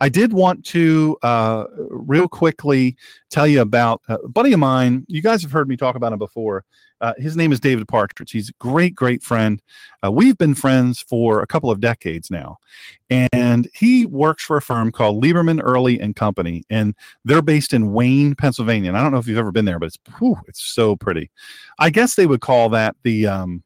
I 0.00 0.08
did 0.08 0.32
want 0.32 0.64
to 0.66 1.16
uh, 1.22 1.64
real 1.88 2.28
quickly 2.28 2.96
tell 3.30 3.46
you 3.46 3.60
about 3.60 4.02
a 4.08 4.18
buddy 4.28 4.52
of 4.52 4.58
mine. 4.58 5.04
You 5.08 5.22
guys 5.22 5.42
have 5.42 5.52
heard 5.52 5.68
me 5.68 5.76
talk 5.76 5.94
about 5.94 6.12
him 6.12 6.18
before. 6.18 6.64
Uh, 7.00 7.14
his 7.16 7.34
name 7.36 7.50
is 7.50 7.60
David 7.60 7.88
Partridge. 7.88 8.30
He's 8.30 8.50
a 8.50 8.54
great, 8.58 8.94
great 8.94 9.22
friend. 9.22 9.62
Uh, 10.04 10.10
we've 10.10 10.36
been 10.36 10.54
friends 10.54 11.00
for 11.00 11.40
a 11.40 11.46
couple 11.46 11.70
of 11.70 11.80
decades 11.80 12.30
now, 12.30 12.58
and 13.08 13.68
he 13.74 14.04
works 14.04 14.44
for 14.44 14.58
a 14.58 14.62
firm 14.62 14.92
called 14.92 15.22
Lieberman 15.22 15.62
Earley 15.62 15.98
and 15.98 16.14
Company, 16.14 16.62
and 16.68 16.94
they're 17.24 17.40
based 17.40 17.72
in 17.72 17.92
Wayne, 17.92 18.34
Pennsylvania. 18.34 18.90
And 18.90 18.98
I 18.98 19.02
don't 19.02 19.12
know 19.12 19.18
if 19.18 19.26
you've 19.26 19.38
ever 19.38 19.52
been 19.52 19.64
there, 19.64 19.78
but 19.78 19.86
it's 19.86 19.98
whew, 20.18 20.36
it's 20.46 20.62
so 20.62 20.94
pretty. 20.94 21.30
I 21.78 21.88
guess 21.88 22.16
they 22.16 22.26
would 22.26 22.42
call 22.42 22.68
that 22.70 22.96
the 23.02 23.26
um, 23.26 23.62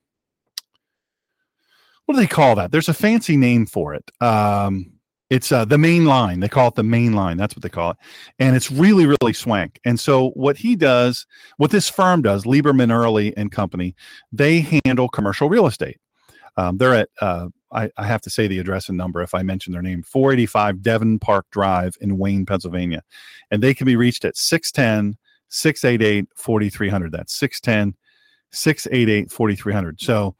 what 2.06 2.14
do 2.14 2.20
they 2.20 2.26
call 2.26 2.54
that? 2.56 2.70
There's 2.70 2.88
a 2.88 2.94
fancy 2.94 3.36
name 3.36 3.66
for 3.66 3.94
it. 3.94 4.10
Um, 4.20 4.92
It's 5.30 5.50
uh, 5.50 5.64
the 5.64 5.78
main 5.78 6.04
line. 6.04 6.40
They 6.40 6.48
call 6.48 6.68
it 6.68 6.74
the 6.74 6.82
main 6.82 7.14
line. 7.14 7.38
That's 7.38 7.56
what 7.56 7.62
they 7.62 7.70
call 7.70 7.92
it. 7.92 7.96
And 8.38 8.54
it's 8.54 8.70
really, 8.70 9.06
really 9.06 9.32
swank. 9.32 9.80
And 9.84 9.98
so 9.98 10.30
what 10.30 10.56
he 10.56 10.76
does, 10.76 11.26
what 11.56 11.70
this 11.70 11.88
firm 11.88 12.22
does, 12.22 12.44
Lieberman 12.44 12.92
Earley 12.92 13.34
and 13.36 13.50
Company, 13.50 13.96
they 14.30 14.60
handle 14.84 15.08
commercial 15.08 15.48
real 15.48 15.66
estate. 15.66 15.98
Um, 16.56 16.76
they're 16.76 16.94
at, 16.94 17.08
uh, 17.20 17.48
I, 17.72 17.90
I, 17.96 18.06
have 18.06 18.20
to 18.22 18.30
say 18.30 18.46
the 18.46 18.60
address 18.60 18.88
and 18.88 18.96
number 18.96 19.22
if 19.22 19.34
I 19.34 19.42
mention 19.42 19.72
their 19.72 19.82
name, 19.82 20.04
485 20.04 20.82
Devon 20.82 21.18
Park 21.18 21.46
Drive 21.50 21.96
in 22.00 22.16
Wayne, 22.18 22.46
Pennsylvania. 22.46 23.02
And 23.50 23.60
they 23.60 23.74
can 23.74 23.86
be 23.86 23.96
reached 23.96 24.24
at 24.24 24.36
610 24.36 25.16
688 25.48 26.28
4300. 26.36 27.12
That's 27.12 27.34
610 27.34 27.96
688 28.52 29.32
4300. 29.32 30.00
So, 30.00 30.36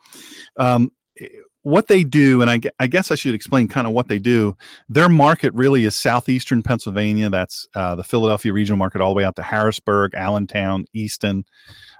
um, 0.57 0.93
what 1.65 1.89
they 1.89 2.05
do, 2.05 2.43
and 2.43 2.51
I, 2.51 2.61
I, 2.79 2.87
guess 2.87 3.11
I 3.11 3.15
should 3.15 3.35
explain 3.35 3.69
kind 3.69 3.87
of 3.87 3.95
what 3.95 4.09
they 4.09 4.19
do. 4.19 4.55
Their 4.91 5.09
market 5.09 5.53
really 5.55 5.87
is 5.87 5.97
southeastern 5.97 6.63
Pennsylvania. 6.63 7.31
That's 7.31 7.67
uh, 7.75 7.95
the 7.95 8.05
Philadelphia 8.05 8.53
regional 8.53 8.77
market, 8.77 9.01
all 9.01 9.13
the 9.13 9.17
way 9.17 9.25
out 9.25 9.35
to 9.37 9.43
Harrisburg, 9.43 10.15
Allentown, 10.15 10.85
Easton. 10.93 11.45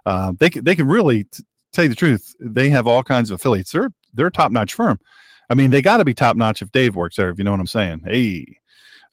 Uh, 0.05 0.35
they 0.39 0.51
they 0.51 0.77
can 0.77 0.87
really 0.87 1.25
t- 1.25 1.43
tell 1.73 1.85
you 1.85 1.89
the 1.89 1.97
truth. 1.97 2.35
They 2.39 2.69
have 2.69 2.87
all 2.87 3.03
kinds 3.03 3.31
of 3.31 3.37
affiliates. 3.37 3.73
They're 3.73 3.91
they're 4.13 4.31
top 4.31 4.53
notch 4.53 4.75
firm. 4.75 5.01
I 5.49 5.55
mean, 5.55 5.71
they 5.71 5.81
got 5.81 5.97
to 5.97 6.05
be 6.05 6.15
top 6.15 6.37
notch 6.37 6.61
if 6.61 6.71
Dave 6.71 6.95
works 6.95 7.17
there. 7.17 7.31
If 7.31 7.39
you 7.39 7.45
know 7.45 7.51
what 7.51 7.61
I'm 7.61 7.67
saying. 7.67 8.03
Hey. 8.05 8.47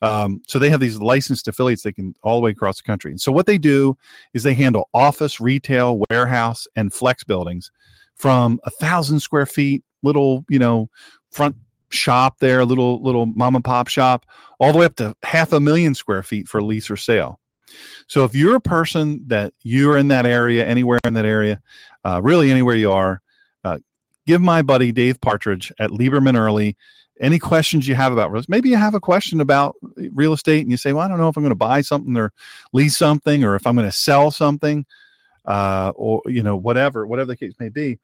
Um, 0.04 0.42
so 0.48 0.58
they 0.58 0.72
have 0.72 0.80
these 0.80 0.98
licensed 0.98 1.48
affiliates 1.48 1.84
they 1.84 1.92
can 1.92 2.16
all 2.24 2.40
the 2.40 2.44
way 2.44 2.50
across 2.50 2.78
the 2.78 2.84
country. 2.84 3.12
And 3.12 3.22
so 3.22 3.32
what 3.32 3.46
they 3.46 3.60
do 3.60 3.96
is 4.34 4.42
they 4.42 4.56
handle 4.56 4.90
office, 4.96 5.40
retail, 5.40 6.04
warehouse, 6.10 6.66
and 6.76 6.92
flex 6.92 7.24
buildings 7.24 7.70
from 8.22 8.60
a 8.64 8.70
thousand 8.70 9.20
square 9.20 9.48
feet 9.48 9.84
little, 10.04 10.46
you 10.48 10.60
know, 10.60 10.90
front 11.32 11.56
shop 11.90 12.38
there, 12.40 12.64
little 12.64 13.02
little 13.02 13.26
mom 13.26 13.56
and 13.56 13.66
pop 13.66 13.88
shop, 13.88 14.26
all 14.60 14.72
the 14.72 14.78
way 14.78 14.86
up 14.86 14.96
to 14.96 15.16
half 15.24 15.52
a 15.54 15.60
million 15.60 15.96
square 15.96 16.22
feet 16.22 16.48
for 16.48 16.62
lease 16.62 16.90
or 16.90 16.98
sale. 16.98 17.40
So 18.08 18.24
if 18.24 18.36
you're 18.36 18.56
a 18.56 18.62
person 18.62 19.24
that 19.28 19.54
you're 19.64 19.98
in 19.98 20.10
that 20.10 20.26
area, 20.26 20.66
anywhere 20.66 21.00
in 21.04 21.16
that 21.16 21.26
area, 21.26 21.62
uh, 22.06 22.22
really 22.22 22.52
anywhere 22.52 22.76
you 22.76 22.92
are, 22.92 23.22
uh, 23.64 23.80
give 24.28 24.42
my 24.42 24.62
buddy 24.62 24.92
Dave 24.92 25.20
Partridge 25.20 25.72
at 25.80 25.90
Lieberman 25.90 26.38
Earley 26.38 26.78
any 27.20 27.40
questions 27.40 27.88
you 27.88 27.96
have 27.96 28.12
about 28.12 28.32
real 28.32 28.44
maybe 28.48 28.70
you 28.70 28.78
have 28.78 28.96
a 28.96 29.00
question 29.00 29.42
about 29.42 29.76
real 30.12 30.34
estate 30.34 30.62
and 30.62 30.72
you 30.72 30.78
say 30.78 30.92
well 30.92 31.06
i 31.06 31.08
don't 31.08 31.20
know 31.20 31.28
if 31.28 31.38
i'm 31.38 31.44
going 31.44 31.52
to 31.52 31.56
buy 31.56 31.80
something 31.80 32.18
or 32.18 32.34
lease 32.74 32.98
something 32.98 33.44
or 33.44 33.56
if 33.56 33.68
i'm 33.68 33.76
going 33.76 33.88
to 33.88 33.96
sell 33.96 34.32
something 34.32 34.84
uh, 35.46 35.92
or 35.96 36.22
you 36.26 36.42
know 36.42 36.56
whatever 36.56 37.06
whatever 37.06 37.28
the 37.28 37.38
case 37.38 37.54
may 37.60 37.70
be 37.70 38.00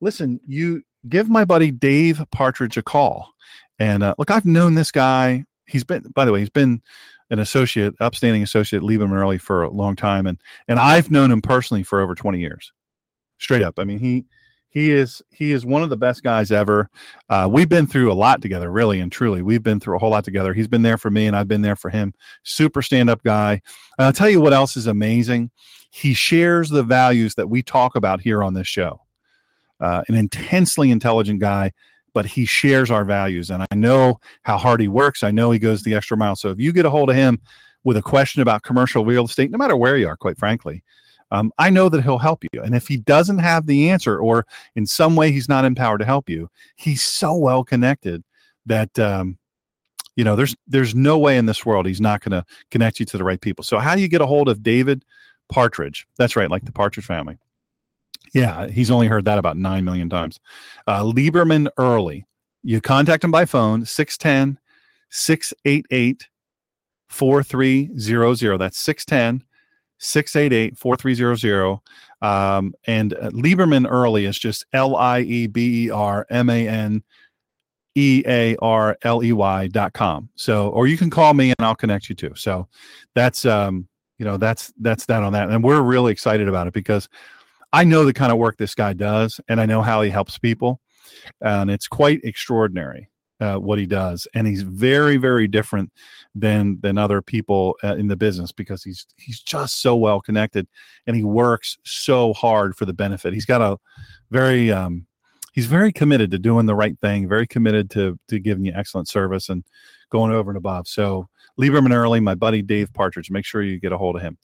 listen 0.00 0.40
you 0.46 0.82
give 1.08 1.28
my 1.28 1.44
buddy 1.44 1.70
Dave 1.70 2.22
Partridge 2.30 2.76
a 2.76 2.82
call. 2.82 3.32
And 3.78 4.02
uh, 4.02 4.14
look, 4.18 4.30
I've 4.30 4.46
known 4.46 4.74
this 4.74 4.92
guy. 4.92 5.44
He's 5.66 5.84
been, 5.84 6.02
by 6.14 6.24
the 6.24 6.32
way, 6.32 6.40
he's 6.40 6.50
been 6.50 6.82
an 7.30 7.38
associate, 7.38 7.94
upstanding 8.00 8.42
associate, 8.42 8.82
Lieberman 8.82 9.16
Earley 9.16 9.38
for 9.38 9.62
a 9.62 9.70
long 9.70 9.96
time, 9.96 10.26
and 10.26 10.38
and 10.68 10.78
I've 10.78 11.10
known 11.10 11.30
him 11.30 11.40
personally 11.40 11.82
for 11.82 12.00
over 12.00 12.14
twenty 12.14 12.40
years, 12.40 12.72
straight 13.38 13.62
up. 13.62 13.78
I 13.78 13.84
mean, 13.84 13.98
he 13.98 14.26
he 14.68 14.90
is 14.90 15.22
he 15.30 15.52
is 15.52 15.64
one 15.64 15.82
of 15.82 15.90
the 15.90 15.96
best 15.96 16.22
guys 16.22 16.52
ever. 16.52 16.90
Uh, 17.30 17.48
we've 17.50 17.68
been 17.68 17.86
through 17.86 18.12
a 18.12 18.14
lot 18.14 18.42
together, 18.42 18.70
really 18.70 19.00
and 19.00 19.10
truly. 19.10 19.42
We've 19.42 19.62
been 19.62 19.80
through 19.80 19.96
a 19.96 19.98
whole 19.98 20.10
lot 20.10 20.24
together. 20.24 20.52
He's 20.52 20.68
been 20.68 20.82
there 20.82 20.98
for 20.98 21.10
me, 21.10 21.26
and 21.26 21.34
I've 21.34 21.48
been 21.48 21.62
there 21.62 21.76
for 21.76 21.90
him. 21.90 22.12
Super 22.42 22.82
stand 22.82 23.08
up 23.08 23.22
guy. 23.22 23.62
And 23.98 24.06
I'll 24.06 24.12
tell 24.12 24.30
you 24.30 24.40
what 24.40 24.52
else 24.52 24.76
is 24.76 24.86
amazing. 24.86 25.50
He 25.90 26.14
shares 26.14 26.70
the 26.70 26.82
values 26.82 27.34
that 27.34 27.48
we 27.48 27.62
talk 27.62 27.96
about 27.96 28.20
here 28.20 28.42
on 28.42 28.54
this 28.54 28.66
show 28.66 29.01
uh, 29.82 30.02
an 30.08 30.14
intensely 30.14 30.90
intelligent 30.90 31.40
guy, 31.40 31.72
but 32.14 32.24
he 32.24 32.46
shares 32.46 32.90
our 32.90 33.04
values. 33.04 33.50
And 33.50 33.66
I 33.70 33.74
know 33.74 34.20
how 34.44 34.56
hard 34.56 34.80
he 34.80 34.88
works. 34.88 35.22
I 35.22 35.30
know 35.30 35.50
he 35.50 35.58
goes 35.58 35.82
the 35.82 35.94
extra 35.94 36.16
mile. 36.16 36.36
So 36.36 36.50
if 36.50 36.60
you 36.60 36.72
get 36.72 36.86
a 36.86 36.90
hold 36.90 37.10
of 37.10 37.16
him 37.16 37.40
with 37.84 37.96
a 37.96 38.02
question 38.02 38.40
about 38.40 38.62
commercial 38.62 39.04
real 39.04 39.24
estate, 39.24 39.50
no 39.50 39.58
matter 39.58 39.76
where 39.76 39.96
you 39.96 40.08
are, 40.08 40.16
quite 40.16 40.38
frankly, 40.38 40.82
um, 41.32 41.50
I 41.58 41.70
know 41.70 41.88
that 41.88 42.02
he'll 42.02 42.18
help 42.18 42.44
you. 42.44 42.62
And 42.62 42.74
if 42.74 42.86
he 42.86 42.98
doesn't 42.98 43.38
have 43.38 43.66
the 43.66 43.90
answer, 43.90 44.18
or 44.18 44.46
in 44.76 44.86
some 44.86 45.16
way 45.16 45.32
he's 45.32 45.48
not 45.48 45.64
empowered 45.64 46.00
to 46.00 46.06
help 46.06 46.28
you, 46.28 46.48
he's 46.76 47.02
so 47.02 47.34
well 47.34 47.64
connected 47.64 48.22
that 48.66 48.96
um, 48.98 49.38
you 50.14 50.24
know 50.24 50.36
there's 50.36 50.54
there's 50.68 50.94
no 50.94 51.18
way 51.18 51.38
in 51.38 51.46
this 51.46 51.64
world 51.64 51.86
he's 51.86 52.02
not 52.02 52.20
going 52.20 52.38
to 52.38 52.44
connect 52.70 53.00
you 53.00 53.06
to 53.06 53.16
the 53.16 53.24
right 53.24 53.40
people. 53.40 53.64
So 53.64 53.78
how 53.78 53.96
do 53.96 54.02
you 54.02 54.08
get 54.08 54.20
a 54.20 54.26
hold 54.26 54.50
of 54.50 54.62
David 54.62 55.04
Partridge? 55.48 56.06
That's 56.18 56.36
right, 56.36 56.50
like 56.50 56.66
the 56.66 56.72
Partridge 56.72 57.06
family. 57.06 57.38
Yeah, 58.32 58.66
he's 58.68 58.90
only 58.90 59.08
heard 59.08 59.24
that 59.26 59.38
about 59.38 59.56
9 59.56 59.84
million 59.84 60.08
times. 60.08 60.40
Uh, 60.86 61.02
Lieberman 61.02 61.68
Earley. 61.78 62.26
You 62.62 62.80
contact 62.80 63.24
him 63.24 63.30
by 63.30 63.44
phone, 63.44 63.84
610 63.84 64.58
688 65.10 66.28
4300. 67.08 68.58
That's 68.58 68.78
610 68.78 69.46
688 69.98 70.78
4300. 70.78 71.80
Um, 72.22 72.72
and 72.86 73.14
uh, 73.14 73.30
Lieberman 73.30 73.90
Earley 73.90 74.24
is 74.26 74.38
just 74.38 74.64
L 74.72 74.96
I 74.96 75.20
E 75.20 75.46
B 75.48 75.86
E 75.86 75.90
R 75.90 76.26
M 76.30 76.48
A 76.48 76.68
N 76.68 77.02
E 77.94 78.22
A 78.26 78.56
R 78.62 78.96
L 79.02 79.22
E 79.22 79.32
Y 79.32 79.66
dot 79.68 79.92
com. 79.92 80.30
So, 80.36 80.68
or 80.68 80.86
you 80.86 80.96
can 80.96 81.10
call 81.10 81.34
me 81.34 81.50
and 81.50 81.66
I'll 81.66 81.74
connect 81.74 82.08
you 82.08 82.14
to. 82.16 82.34
So 82.36 82.68
that's, 83.14 83.44
um, 83.44 83.88
you 84.18 84.24
know, 84.24 84.36
that's, 84.36 84.72
that's 84.80 85.06
that 85.06 85.22
on 85.22 85.32
that. 85.32 85.50
And 85.50 85.62
we're 85.64 85.82
really 85.82 86.12
excited 86.12 86.48
about 86.48 86.68
it 86.68 86.72
because 86.72 87.08
I 87.72 87.84
know 87.84 88.04
the 88.04 88.12
kind 88.12 88.32
of 88.32 88.38
work 88.38 88.56
this 88.58 88.74
guy 88.74 88.92
does, 88.92 89.40
and 89.48 89.60
I 89.60 89.66
know 89.66 89.82
how 89.82 90.02
he 90.02 90.10
helps 90.10 90.38
people, 90.38 90.80
and 91.40 91.70
it's 91.70 91.88
quite 91.88 92.20
extraordinary 92.24 93.08
uh, 93.40 93.56
what 93.56 93.78
he 93.78 93.86
does. 93.86 94.28
And 94.34 94.46
he's 94.46 94.62
very, 94.62 95.16
very 95.16 95.48
different 95.48 95.90
than 96.34 96.78
than 96.80 96.96
other 96.96 97.20
people 97.20 97.76
uh, 97.82 97.96
in 97.96 98.08
the 98.08 98.16
business 98.16 98.52
because 98.52 98.84
he's 98.84 99.06
he's 99.16 99.40
just 99.40 99.82
so 99.82 99.96
well 99.96 100.20
connected, 100.20 100.68
and 101.06 101.16
he 101.16 101.24
works 101.24 101.76
so 101.84 102.32
hard 102.34 102.76
for 102.76 102.84
the 102.84 102.92
benefit. 102.92 103.34
He's 103.34 103.46
got 103.46 103.60
a 103.60 103.78
very 104.30 104.70
um, 104.70 105.06
he's 105.52 105.66
very 105.66 105.92
committed 105.92 106.30
to 106.30 106.38
doing 106.38 106.66
the 106.66 106.74
right 106.74 106.98
thing, 107.00 107.28
very 107.28 107.46
committed 107.46 107.90
to 107.90 108.18
to 108.28 108.38
giving 108.38 108.64
you 108.64 108.72
excellent 108.74 109.08
service 109.08 109.48
and 109.48 109.64
going 110.10 110.32
over 110.32 110.50
and 110.50 110.58
above. 110.58 110.86
So 110.86 111.28
Lieberman 111.60 111.92
Earley, 111.92 112.20
my 112.20 112.34
buddy 112.34 112.62
Dave 112.62 112.92
Partridge, 112.92 113.30
make 113.30 113.44
sure 113.44 113.62
you 113.62 113.80
get 113.80 113.92
a 113.92 113.98
hold 113.98 114.16
of 114.16 114.22
him. 114.22 114.38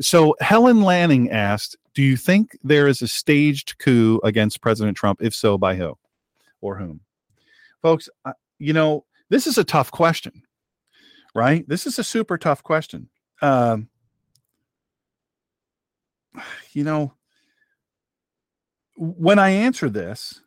So 0.00 0.34
Helen 0.40 0.82
Lanning 0.82 1.30
asked, 1.30 1.76
"Do 1.96 2.02
you 2.02 2.16
think 2.18 2.56
there 2.62 2.86
is 2.86 3.00
a 3.00 3.08
staged 3.08 3.78
coup 3.78 4.20
against 4.22 4.60
President 4.60 4.98
Trump? 4.98 5.22
If 5.22 5.34
so, 5.34 5.56
by 5.56 5.74
who 5.74 5.96
or 6.60 6.76
whom?" 6.76 7.00
Folks, 7.80 8.08
you 8.58 8.74
know 8.74 9.06
this 9.30 9.46
is 9.46 9.56
a 9.56 9.64
tough 9.64 9.90
question, 9.90 10.42
right? 11.34 11.66
This 11.68 11.86
is 11.86 11.98
a 11.98 12.04
super 12.04 12.36
tough 12.36 12.62
question. 12.62 13.08
Um, 13.40 13.88
you 16.72 16.84
know, 16.84 17.14
when 18.96 19.38
I 19.38 19.48
answer 19.48 19.88
this, 19.88 20.42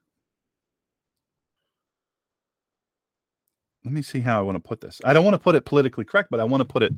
let 3.84 3.93
me 3.93 4.04
see 4.04 4.20
how 4.20 4.38
I 4.38 4.41
want 4.43 4.56
to 4.56 4.68
put 4.68 4.82
this. 4.82 5.02
I 5.04 5.14
don't 5.14 5.26
want 5.26 5.34
to 5.34 5.39
put 5.39 5.56
it 5.56 5.66
politically 5.66 6.06
correct, 6.06 6.30
but 6.30 6.39
I 6.39 6.43
want 6.43 6.62
to 6.62 6.66
put 6.66 6.84
it, 6.84 6.93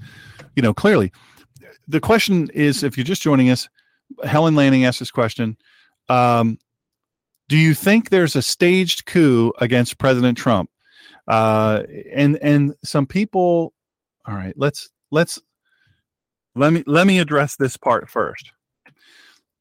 you 0.56 0.62
know, 0.62 0.74
clearly 0.74 1.12
the 1.88 2.00
question 2.00 2.50
is 2.54 2.84
if 2.84 2.98
you're 2.98 3.04
just 3.04 3.22
joining 3.22 3.50
us, 3.50 3.70
Helen 4.24 4.56
Lanning 4.56 4.86
asked 4.86 5.00
this 5.00 5.12
question. 5.12 5.58
Um, 6.10 6.58
do 7.50 7.58
you 7.58 7.74
think 7.74 8.10
there's 8.10 8.36
a 8.36 8.42
staged 8.42 9.06
coup 9.06 9.52
against 9.60 9.98
President 9.98 10.38
Trump? 10.38 10.70
Uh, 11.28 11.84
and 12.14 12.38
and 12.38 12.74
some 12.84 13.06
people, 13.06 13.74
all 14.26 14.36
right, 14.36 14.54
let's 14.58 14.90
let's 15.12 15.40
let 16.56 16.74
me 16.74 16.84
let 16.88 17.08
me 17.08 17.20
address 17.20 17.56
this 17.56 17.78
part 17.78 18.10
first. 18.10 18.52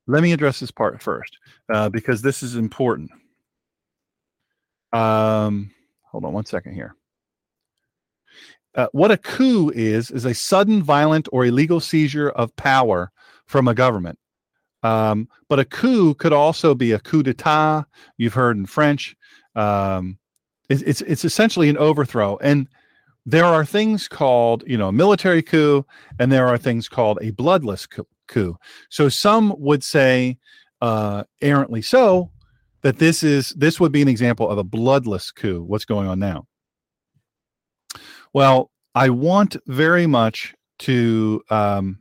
Let 0.07 0.22
me 0.22 0.32
address 0.32 0.61
this 0.61 0.70
part 0.70 1.03
first 1.03 1.36
uh, 1.72 1.88
because 1.88 2.22
this 2.22 2.42
is 2.42 2.57
important. 2.57 3.11
Um, 4.92 5.70
hold 6.03 6.24
on 6.24 6.32
one 6.32 6.46
second 6.46 6.74
here. 6.74 6.94
Uh, 8.76 8.86
what 8.92 9.11
a 9.11 9.16
coup 9.16 9.70
is 9.74 10.11
is 10.12 10.24
a 10.24 10.34
sudden, 10.34 10.82
violent, 10.82 11.28
or 11.32 11.44
illegal 11.44 11.80
seizure 11.80 12.30
of 12.30 12.55
power 12.55 13.11
from 13.46 13.66
a 13.66 13.74
government. 13.74 14.18
Um, 14.83 15.28
but 15.49 15.59
a 15.59 15.64
coup 15.64 16.14
could 16.14 16.33
also 16.33 16.74
be 16.74 16.93
a 16.93 16.99
coup 16.99 17.22
d'état. 17.22 17.85
You've 18.16 18.35
heard 18.35 18.57
in 18.57 18.66
French. 18.66 19.14
Um, 19.55 20.18
it's, 20.68 20.83
it's 20.83 21.01
it's 21.03 21.24
essentially 21.24 21.68
an 21.68 21.76
overthrow, 21.76 22.39
and 22.39 22.68
there 23.26 23.45
are 23.45 23.64
things 23.64 24.09
called 24.09 24.64
you 24.66 24.78
know 24.78 24.89
a 24.89 24.93
military 24.93 25.43
coup, 25.43 25.85
and 26.18 26.31
there 26.31 26.47
are 26.47 26.59
things 26.59 26.89
called 26.89 27.18
a 27.20 27.31
bloodless 27.31 27.87
coup. 28.28 28.57
So 28.89 29.09
some 29.09 29.55
would 29.59 29.83
say, 29.83 30.39
uh, 30.81 31.24
errantly 31.43 31.83
so, 31.83 32.31
that 32.83 32.99
this 32.99 33.22
is 33.22 33.51
this 33.51 33.81
would 33.81 33.93
be 33.93 34.03
an 34.03 34.09
example 34.09 34.49
of 34.49 34.59
a 34.59 34.64
bloodless 34.64 35.31
coup. 35.33 35.62
What's 35.62 35.85
going 35.85 36.09
on 36.09 36.18
now? 36.18 36.47
Well, 38.33 38.70
I 38.95 39.11
want 39.11 39.57
very 39.66 40.07
much 40.07 40.55
to. 40.81 41.43
Um, 41.51 41.99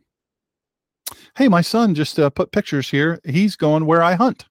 hey, 1.40 1.48
my 1.48 1.62
son 1.62 1.96
just 1.96 2.20
uh, 2.20 2.30
put 2.30 2.52
pictures 2.52 2.90
here. 2.90 3.18
He's 3.24 3.56
going 3.56 3.86
where 3.86 4.04
I 4.04 4.16
hunt. 4.16 4.46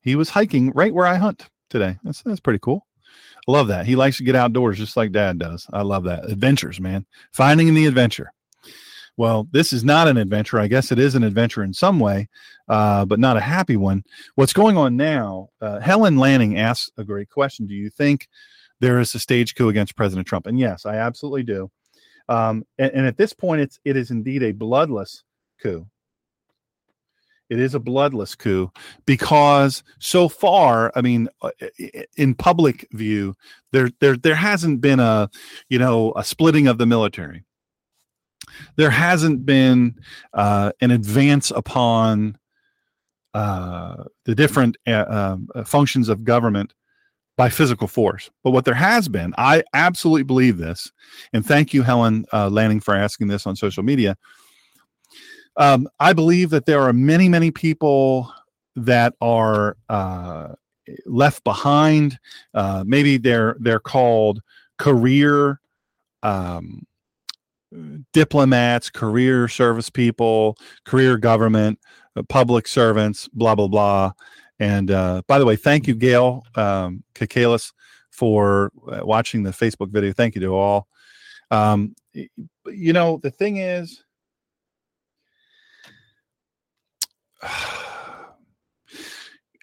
He 0.00 0.16
was 0.16 0.30
hiking 0.30 0.70
right 0.70 0.94
where 0.94 1.06
I 1.06 1.16
hunt 1.16 1.46
today. 1.68 1.98
That's 2.02 2.22
that's 2.22 2.40
pretty 2.40 2.60
cool. 2.60 2.86
I 3.46 3.52
love 3.52 3.68
that. 3.68 3.84
He 3.84 3.94
likes 3.94 4.16
to 4.16 4.24
get 4.24 4.34
outdoors 4.34 4.78
just 4.78 4.96
like 4.96 5.12
dad 5.12 5.38
does. 5.38 5.66
I 5.70 5.82
love 5.82 6.04
that. 6.04 6.30
Adventures, 6.30 6.80
man. 6.80 7.04
Finding 7.32 7.74
the 7.74 7.84
adventure. 7.84 8.32
Well, 9.18 9.48
this 9.52 9.74
is 9.74 9.84
not 9.84 10.08
an 10.08 10.16
adventure. 10.16 10.58
I 10.58 10.66
guess 10.66 10.90
it 10.90 10.98
is 10.98 11.14
an 11.14 11.24
adventure 11.24 11.62
in 11.62 11.74
some 11.74 12.00
way, 12.00 12.30
uh, 12.70 13.04
but 13.04 13.20
not 13.20 13.36
a 13.36 13.40
happy 13.40 13.76
one. 13.76 14.02
What's 14.34 14.54
going 14.54 14.78
on 14.78 14.96
now? 14.96 15.50
Uh, 15.60 15.78
Helen 15.78 16.16
Lanning 16.16 16.58
asks 16.58 16.90
a 16.96 17.04
great 17.04 17.28
question. 17.28 17.66
Do 17.66 17.74
you 17.74 17.90
think 17.90 18.28
there 18.80 18.98
is 18.98 19.14
a 19.14 19.18
stage 19.18 19.54
coup 19.54 19.68
against 19.68 19.94
President 19.94 20.26
Trump? 20.26 20.46
And 20.46 20.58
yes, 20.58 20.86
I 20.86 20.96
absolutely 20.96 21.42
do. 21.42 21.70
Um, 22.30 22.64
and, 22.78 22.92
and 22.92 23.06
at 23.06 23.18
this 23.18 23.34
point, 23.34 23.60
it's 23.60 23.78
it 23.84 23.94
is 23.94 24.10
indeed 24.10 24.42
a 24.42 24.52
bloodless 24.52 25.22
coup. 25.62 25.86
It 27.50 27.58
is 27.58 27.74
a 27.74 27.80
bloodless 27.80 28.36
coup 28.36 28.70
because 29.06 29.82
so 29.98 30.28
far, 30.28 30.92
I 30.94 31.02
mean, 31.02 31.28
uh, 31.42 31.50
in 32.16 32.34
public 32.34 32.86
view, 32.92 33.36
there 33.72 33.90
there 33.98 34.16
there 34.16 34.36
hasn't 34.36 34.80
been 34.80 35.00
a 35.00 35.28
you 35.68 35.78
know 35.78 36.12
a 36.16 36.24
splitting 36.24 36.68
of 36.68 36.78
the 36.78 36.86
military. 36.86 37.44
There 38.76 38.90
hasn't 38.90 39.44
been 39.44 39.96
uh, 40.32 40.72
an 40.80 40.92
advance 40.92 41.50
upon 41.50 42.38
uh, 43.34 44.04
the 44.24 44.34
different 44.34 44.76
uh, 44.86 45.04
um, 45.08 45.48
uh, 45.54 45.64
functions 45.64 46.08
of 46.08 46.24
government 46.24 46.72
by 47.36 47.48
physical 47.48 47.88
force. 47.88 48.30
But 48.44 48.50
what 48.50 48.64
there 48.64 48.74
has 48.74 49.08
been, 49.08 49.34
I 49.38 49.62
absolutely 49.72 50.24
believe 50.24 50.58
this, 50.58 50.92
and 51.32 51.44
thank 51.44 51.74
you, 51.74 51.82
Helen 51.82 52.26
uh, 52.32 52.48
Lanning, 52.48 52.80
for 52.80 52.94
asking 52.94 53.28
this 53.28 53.46
on 53.46 53.56
social 53.56 53.82
media 53.82 54.16
um, 55.56 55.88
I 55.98 56.12
believe 56.12 56.50
that 56.50 56.66
there 56.66 56.82
are 56.82 56.92
many, 56.92 57.28
many 57.28 57.50
people 57.50 58.32
that 58.76 59.14
are 59.20 59.76
uh, 59.88 60.54
left 61.06 61.44
behind. 61.44 62.18
Uh, 62.54 62.84
maybe 62.86 63.16
they're 63.16 63.56
they're 63.60 63.80
called 63.80 64.40
career 64.78 65.60
um, 66.22 66.86
diplomats, 68.12 68.90
career 68.90 69.48
service 69.48 69.90
people, 69.90 70.56
career 70.84 71.16
government, 71.16 71.78
uh, 72.16 72.22
public 72.28 72.66
servants, 72.66 73.28
blah 73.28 73.54
blah 73.54 73.68
blah. 73.68 74.12
And 74.58 74.90
uh, 74.90 75.22
by 75.26 75.38
the 75.38 75.46
way, 75.46 75.56
thank 75.56 75.86
you, 75.86 75.94
Gail 75.94 76.44
um, 76.54 77.02
Kakalis, 77.14 77.72
for 78.10 78.70
uh, 78.90 79.00
watching 79.04 79.42
the 79.42 79.50
Facebook 79.50 79.90
video. 79.90 80.12
Thank 80.12 80.34
you 80.34 80.40
to 80.42 80.54
all. 80.54 80.86
Um, 81.50 81.94
you 82.12 82.92
know, 82.92 83.18
the 83.22 83.30
thing 83.30 83.56
is, 83.56 84.02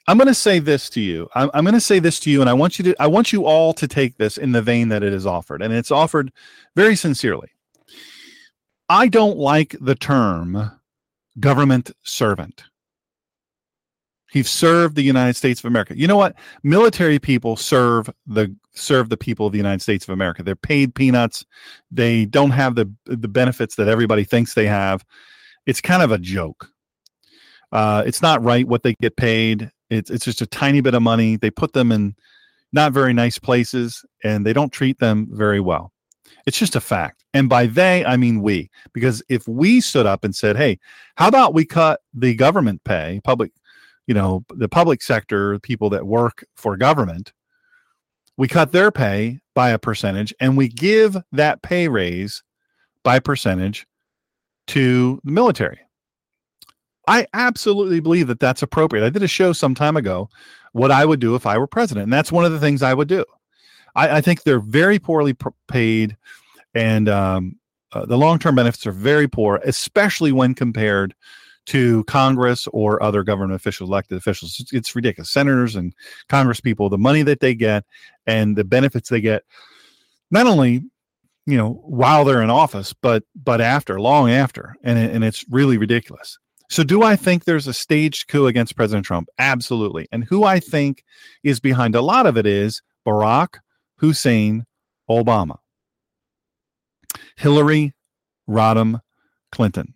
I'm 0.07 0.17
going 0.17 0.27
to 0.27 0.33
say 0.33 0.59
this 0.59 0.89
to 0.91 1.01
you. 1.01 1.27
I'm, 1.35 1.51
I'm 1.53 1.65
going 1.65 1.73
to 1.73 1.81
say 1.81 1.99
this 1.99 2.19
to 2.21 2.31
you, 2.31 2.39
and 2.41 2.49
I 2.49 2.53
want 2.53 2.79
you 2.79 2.83
to. 2.85 2.95
I 3.01 3.07
want 3.07 3.33
you 3.33 3.45
all 3.45 3.73
to 3.73 3.87
take 3.87 4.17
this 4.17 4.37
in 4.37 4.53
the 4.53 4.61
vein 4.61 4.87
that 4.89 5.03
it 5.03 5.13
is 5.13 5.25
offered, 5.25 5.61
and 5.61 5.73
it's 5.73 5.91
offered 5.91 6.31
very 6.75 6.95
sincerely. 6.95 7.49
I 8.89 9.09
don't 9.09 9.37
like 9.37 9.75
the 9.81 9.95
term 9.95 10.71
government 11.39 11.91
servant. 12.03 12.63
He's 14.31 14.49
served 14.49 14.95
the 14.95 15.03
United 15.03 15.35
States 15.35 15.59
of 15.61 15.65
America. 15.65 15.97
You 15.97 16.07
know 16.07 16.17
what? 16.17 16.35
Military 16.63 17.19
people 17.19 17.55
serve 17.55 18.09
the 18.25 18.53
serve 18.73 19.09
the 19.09 19.17
people 19.17 19.47
of 19.47 19.51
the 19.51 19.57
United 19.57 19.81
States 19.81 20.05
of 20.05 20.13
America. 20.13 20.43
They're 20.43 20.55
paid 20.55 20.95
peanuts. 20.95 21.45
They 21.91 22.25
don't 22.25 22.51
have 22.51 22.75
the 22.75 22.91
the 23.05 23.27
benefits 23.27 23.75
that 23.75 23.87
everybody 23.87 24.23
thinks 24.23 24.53
they 24.53 24.67
have. 24.67 25.05
It's 25.65 25.81
kind 25.81 26.01
of 26.01 26.11
a 26.11 26.17
joke. 26.17 26.69
Uh, 27.71 28.03
it's 28.05 28.21
not 28.21 28.43
right 28.43 28.67
what 28.67 28.83
they 28.83 28.95
get 29.01 29.15
paid. 29.17 29.71
It's 29.89 30.09
it's 30.09 30.25
just 30.25 30.41
a 30.41 30.47
tiny 30.47 30.81
bit 30.81 30.93
of 30.93 31.01
money. 31.01 31.37
They 31.37 31.51
put 31.51 31.73
them 31.73 31.91
in 31.91 32.15
not 32.73 32.91
very 32.91 33.13
nice 33.13 33.39
places, 33.39 34.05
and 34.23 34.45
they 34.45 34.53
don't 34.53 34.71
treat 34.71 34.99
them 34.99 35.27
very 35.31 35.59
well. 35.59 35.91
It's 36.45 36.57
just 36.57 36.75
a 36.75 36.81
fact. 36.81 37.23
And 37.33 37.49
by 37.49 37.67
they, 37.67 38.05
I 38.05 38.17
mean 38.17 38.41
we. 38.41 38.69
Because 38.93 39.21
if 39.29 39.47
we 39.47 39.81
stood 39.81 40.05
up 40.05 40.23
and 40.23 40.35
said, 40.35 40.57
"Hey, 40.57 40.79
how 41.15 41.27
about 41.27 41.53
we 41.53 41.65
cut 41.65 42.01
the 42.13 42.35
government 42.35 42.83
pay, 42.83 43.21
public, 43.23 43.51
you 44.07 44.13
know, 44.13 44.43
the 44.49 44.69
public 44.69 45.01
sector, 45.01 45.59
people 45.59 45.89
that 45.91 46.07
work 46.07 46.45
for 46.55 46.77
government, 46.77 47.33
we 48.37 48.47
cut 48.47 48.71
their 48.71 48.91
pay 48.91 49.39
by 49.55 49.69
a 49.69 49.79
percentage, 49.79 50.33
and 50.39 50.57
we 50.57 50.67
give 50.67 51.17
that 51.31 51.61
pay 51.61 51.87
raise 51.87 52.43
by 53.03 53.19
percentage 53.19 53.85
to 54.67 55.19
the 55.23 55.31
military." 55.31 55.79
I 57.07 57.25
absolutely 57.33 58.01
believe 58.01 58.27
that 58.27 58.39
that's 58.39 58.61
appropriate. 58.61 59.05
I 59.05 59.09
did 59.09 59.23
a 59.23 59.27
show 59.27 59.53
some 59.53 59.73
time 59.73 59.95
ago 59.95 60.29
what 60.73 60.91
I 60.91 61.05
would 61.05 61.19
do 61.19 61.35
if 61.35 61.45
I 61.45 61.57
were 61.57 61.67
president, 61.67 62.03
and 62.03 62.13
that's 62.13 62.31
one 62.31 62.45
of 62.45 62.51
the 62.51 62.59
things 62.59 62.83
I 62.83 62.93
would 62.93 63.07
do. 63.07 63.25
I, 63.95 64.17
I 64.17 64.21
think 64.21 64.43
they're 64.43 64.59
very 64.59 64.99
poorly 64.99 65.33
pr- 65.33 65.49
paid, 65.67 66.17
and 66.75 67.07
um, 67.07 67.55
uh, 67.93 68.05
the 68.05 68.17
long 68.17 68.39
term 68.39 68.55
benefits 68.55 68.85
are 68.85 68.91
very 68.91 69.27
poor, 69.27 69.61
especially 69.63 70.31
when 70.31 70.53
compared 70.53 71.15
to 71.67 72.03
Congress 72.05 72.67
or 72.71 73.01
other 73.01 73.23
government 73.23 73.53
officials, 73.53 73.89
elected 73.89 74.17
officials. 74.17 74.57
It's, 74.59 74.73
it's 74.73 74.95
ridiculous. 74.95 75.29
Senators 75.29 75.75
and 75.75 75.93
Congress 76.29 76.61
people, 76.61 76.89
the 76.89 76.97
money 76.97 77.23
that 77.23 77.39
they 77.41 77.55
get 77.55 77.83
and 78.25 78.55
the 78.55 78.63
benefits 78.63 79.09
they 79.09 79.21
get, 79.21 79.43
not 80.31 80.45
only 80.45 80.83
you 81.45 81.57
know 81.57 81.81
while 81.85 82.25
they're 82.25 82.41
in 82.41 82.49
office, 82.49 82.93
but 82.93 83.23
but 83.35 83.61
after, 83.61 83.99
long 83.99 84.29
after, 84.29 84.75
and 84.83 84.99
and 84.99 85.23
it's 85.23 85.45
really 85.49 85.77
ridiculous. 85.77 86.37
So, 86.69 86.83
do 86.83 87.03
I 87.03 87.15
think 87.15 87.45
there's 87.45 87.67
a 87.67 87.73
staged 87.73 88.27
coup 88.27 88.47
against 88.47 88.75
President 88.75 89.05
Trump? 89.05 89.29
Absolutely. 89.39 90.07
And 90.11 90.23
who 90.25 90.43
I 90.43 90.59
think 90.59 91.03
is 91.43 91.59
behind 91.59 91.95
a 91.95 92.01
lot 92.01 92.25
of 92.25 92.37
it 92.37 92.45
is 92.45 92.81
Barack 93.05 93.59
Hussein 93.97 94.65
Obama, 95.09 95.57
Hillary 97.37 97.93
Rodham 98.49 98.99
Clinton, 99.51 99.93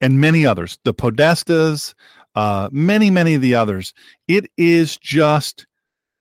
and 0.00 0.20
many 0.20 0.44
others, 0.44 0.78
the 0.84 0.92
Podestas, 0.92 1.94
uh, 2.34 2.68
many, 2.70 3.10
many 3.10 3.34
of 3.34 3.40
the 3.40 3.54
others. 3.54 3.94
It 4.28 4.50
is 4.58 4.98
just, 4.98 5.66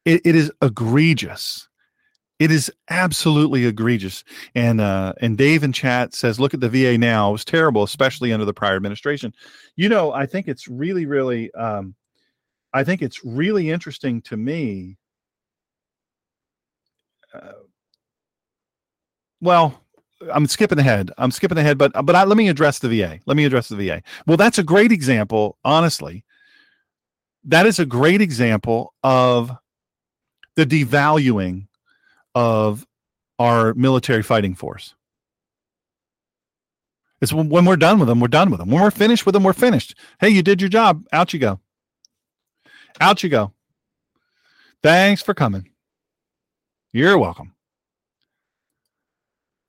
it, 0.05 0.21
it 0.23 0.35
is 0.35 0.49
egregious 0.61 1.67
it 2.39 2.51
is 2.51 2.71
absolutely 2.89 3.65
egregious. 3.65 4.23
And 4.55 4.81
uh, 4.81 5.13
and 5.21 5.37
Dave 5.37 5.63
in 5.63 5.71
chat 5.71 6.13
says, 6.13 6.39
look 6.39 6.53
at 6.53 6.59
the 6.59 6.69
VA 6.69 6.97
now. 6.97 7.29
It 7.29 7.33
was 7.33 7.45
terrible, 7.45 7.83
especially 7.83 8.33
under 8.33 8.45
the 8.45 8.53
prior 8.53 8.75
administration. 8.75 9.33
You 9.75 9.89
know, 9.89 10.11
I 10.11 10.25
think 10.25 10.47
it's 10.47 10.67
really, 10.67 11.05
really, 11.05 11.53
um, 11.53 11.95
I 12.73 12.83
think 12.83 13.01
it's 13.01 13.23
really 13.23 13.69
interesting 13.69 14.21
to 14.23 14.37
me. 14.37 14.97
Uh, 17.33 17.51
well, 19.41 19.81
I'm 20.33 20.47
skipping 20.47 20.79
ahead. 20.79 21.11
I'm 21.17 21.31
skipping 21.31 21.57
ahead, 21.57 21.77
but 21.77 21.93
but 22.05 22.15
I, 22.15 22.23
let 22.23 22.37
me 22.37 22.49
address 22.49 22.79
the 22.79 22.89
VA. 22.89 23.19
Let 23.25 23.37
me 23.37 23.45
address 23.45 23.69
the 23.69 23.75
VA. 23.75 24.01
Well, 24.27 24.37
that's 24.37 24.57
a 24.57 24.63
great 24.63 24.91
example, 24.91 25.57
honestly. 25.63 26.25
That 27.45 27.65
is 27.65 27.79
a 27.79 27.85
great 27.85 28.21
example 28.21 28.93
of 29.03 29.51
the 30.55 30.65
devaluing 30.65 31.67
of 32.35 32.85
our 33.39 33.73
military 33.73 34.21
fighting 34.21 34.53
force. 34.53 34.93
It's 37.21 37.33
when, 37.33 37.65
we're 37.65 37.77
done 37.77 37.97
with 37.97 38.07
them, 38.07 38.19
we're 38.19 38.27
done 38.27 38.51
with 38.51 38.59
them. 38.59 38.69
When 38.69 38.83
we're 38.83 38.91
finished 38.91 39.25
with 39.25 39.33
them, 39.33 39.43
we're 39.43 39.53
finished. 39.53 39.95
Hey, 40.19 40.29
you 40.29 40.43
did 40.43 40.61
your 40.61 40.69
job. 40.69 41.05
Out 41.11 41.33
you 41.33 41.39
go. 41.39 41.59
Out 42.99 43.23
you 43.23 43.29
go. 43.29 43.53
Thanks 44.83 45.23
for 45.23 45.33
coming. 45.33 45.69
You're 46.93 47.17
welcome. 47.17 47.53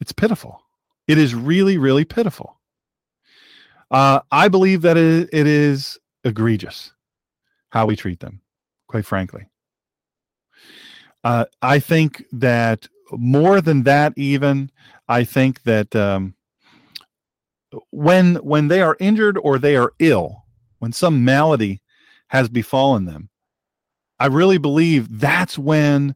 It's 0.00 0.12
pitiful. 0.12 0.62
It 1.08 1.18
is 1.18 1.34
really, 1.34 1.78
really 1.78 2.04
pitiful. 2.04 2.58
Uh, 3.90 4.20
I 4.30 4.48
believe 4.48 4.82
that 4.82 4.96
it 4.96 5.32
is 5.32 5.98
egregious 6.24 6.92
how 7.70 7.86
we 7.86 7.96
treat 7.96 8.20
them, 8.20 8.40
quite 8.88 9.06
frankly. 9.06 9.48
Uh, 11.26 11.44
I 11.60 11.80
think 11.80 12.24
that 12.30 12.86
more 13.10 13.60
than 13.60 13.82
that, 13.82 14.12
even 14.16 14.70
I 15.08 15.24
think 15.24 15.64
that 15.64 15.96
um, 15.96 16.36
when 17.90 18.36
when 18.36 18.68
they 18.68 18.80
are 18.80 18.96
injured 19.00 19.36
or 19.36 19.58
they 19.58 19.74
are 19.74 19.92
ill, 19.98 20.44
when 20.78 20.92
some 20.92 21.24
malady 21.24 21.82
has 22.28 22.48
befallen 22.48 23.06
them, 23.06 23.28
I 24.20 24.26
really 24.26 24.58
believe 24.58 25.18
that's 25.18 25.58
when 25.58 26.14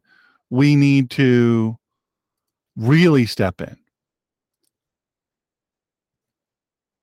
we 0.49 0.77
need 0.77 1.09
to 1.09 1.77
really 2.77 3.25
step 3.25 3.59
in. 3.59 3.75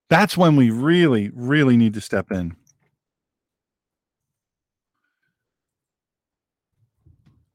That's 0.09 0.35
when 0.35 0.56
we 0.56 0.70
really, 0.70 1.30
really 1.35 1.76
need 1.76 1.93
to 1.93 2.01
step 2.01 2.32
in. 2.32 2.56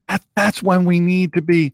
That, 0.07 0.21
that's 0.35 0.63
when 0.63 0.85
we 0.85 0.99
need 0.99 1.34
to 1.34 1.41
be. 1.41 1.73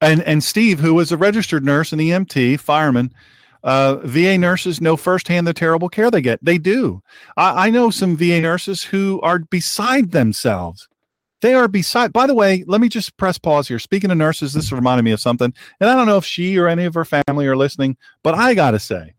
And 0.00 0.22
and 0.24 0.42
Steve, 0.44 0.80
who 0.80 0.98
is 1.00 1.12
a 1.12 1.16
registered 1.16 1.64
nurse 1.64 1.92
and 1.92 2.00
EMT 2.00 2.60
fireman, 2.60 3.12
uh, 3.64 3.96
VA 4.04 4.36
nurses 4.38 4.80
know 4.80 4.96
firsthand 4.96 5.46
the 5.46 5.54
terrible 5.54 5.88
care 5.88 6.10
they 6.10 6.22
get. 6.22 6.44
They 6.44 6.58
do. 6.58 7.02
I, 7.36 7.68
I 7.68 7.70
know 7.70 7.90
some 7.90 8.16
VA 8.16 8.40
nurses 8.40 8.82
who 8.82 9.20
are 9.22 9.38
beside 9.40 10.10
themselves 10.12 10.88
They 11.42 11.54
are 11.54 11.68
beside. 11.68 12.12
By 12.12 12.26
the 12.26 12.34
way, 12.34 12.64
let 12.66 12.80
me 12.80 12.88
just 12.88 13.16
press 13.16 13.38
pause 13.38 13.68
here. 13.68 13.78
Speaking 13.80 14.10
of 14.10 14.16
nurses, 14.16 14.52
this 14.54 14.72
reminded 14.72 15.04
me 15.04 15.12
of 15.12 15.20
something, 15.20 15.52
and 15.80 15.90
I 15.90 15.94
don't 15.94 16.06
know 16.06 16.16
if 16.18 16.24
she 16.24 16.56
or 16.58 16.68
any 16.68 16.84
of 16.84 16.94
her 16.94 17.04
family 17.04 17.46
are 17.46 17.56
listening, 17.56 17.96
but 18.22 18.34
I 18.34 18.54
gotta 18.54 18.78
say, 18.78 19.14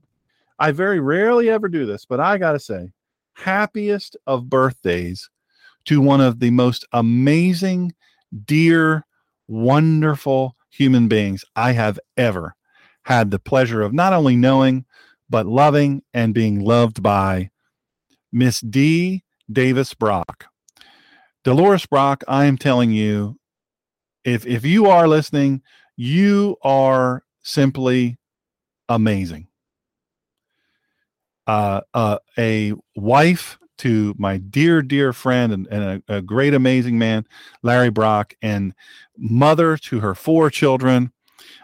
I 0.60 0.72
very 0.72 0.99
rarely 0.99 1.49
ever 1.49 1.68
do 1.69 1.85
this, 1.85 2.06
but 2.06 2.19
I 2.19 2.38
gotta 2.38 2.60
say, 2.60 2.91
happiest 3.35 4.18
of 4.27 4.49
birthdays 4.49 5.30
to 5.85 6.01
one 6.01 6.22
of 6.22 6.39
the 6.39 6.51
most 6.51 6.85
amazing, 6.91 7.93
dear, 8.45 9.05
wonderful 9.47 10.55
human 10.69 11.07
beings 11.07 11.43
I 11.55 11.73
have 11.73 11.99
ever 12.18 12.55
had 13.03 13.31
the 13.31 13.39
pleasure 13.39 13.81
of 13.81 13.93
not 13.93 14.14
only 14.14 14.35
knowing, 14.35 14.85
but 15.30 15.45
loving 15.45 16.03
and 16.14 16.34
being 16.34 16.60
loved 16.60 17.03
by 17.03 17.49
Miss 18.31 18.61
D. 18.61 19.23
Davis 19.51 19.93
Brock. 19.93 20.45
Dolores 21.43 21.85
Brock, 21.85 22.23
I 22.27 22.45
am 22.45 22.57
telling 22.57 22.91
you, 22.91 23.38
if 24.23 24.45
if 24.47 24.65
you 24.65 24.88
are 24.88 25.07
listening, 25.07 25.61
you 25.97 26.55
are 26.64 27.23
simply 27.43 28.18
amazing. 28.88 29.47
Uh, 31.45 31.81
uh, 31.93 32.19
a 32.38 32.73
wife 32.95 33.60
to 33.80 34.14
my 34.18 34.38
dear, 34.38 34.82
dear 34.82 35.14
friend 35.14 35.54
and, 35.54 35.68
and 35.68 36.04
a, 36.08 36.18
a, 36.18 36.22
great, 36.22 36.54
amazing 36.54 36.98
man, 36.98 37.26
Larry 37.62 37.90
Brock, 37.90 38.34
and 38.41 38.74
mother 39.18 39.78
to 39.78 40.00
her 40.00 40.16
four 40.16 40.50
children, 40.50 41.12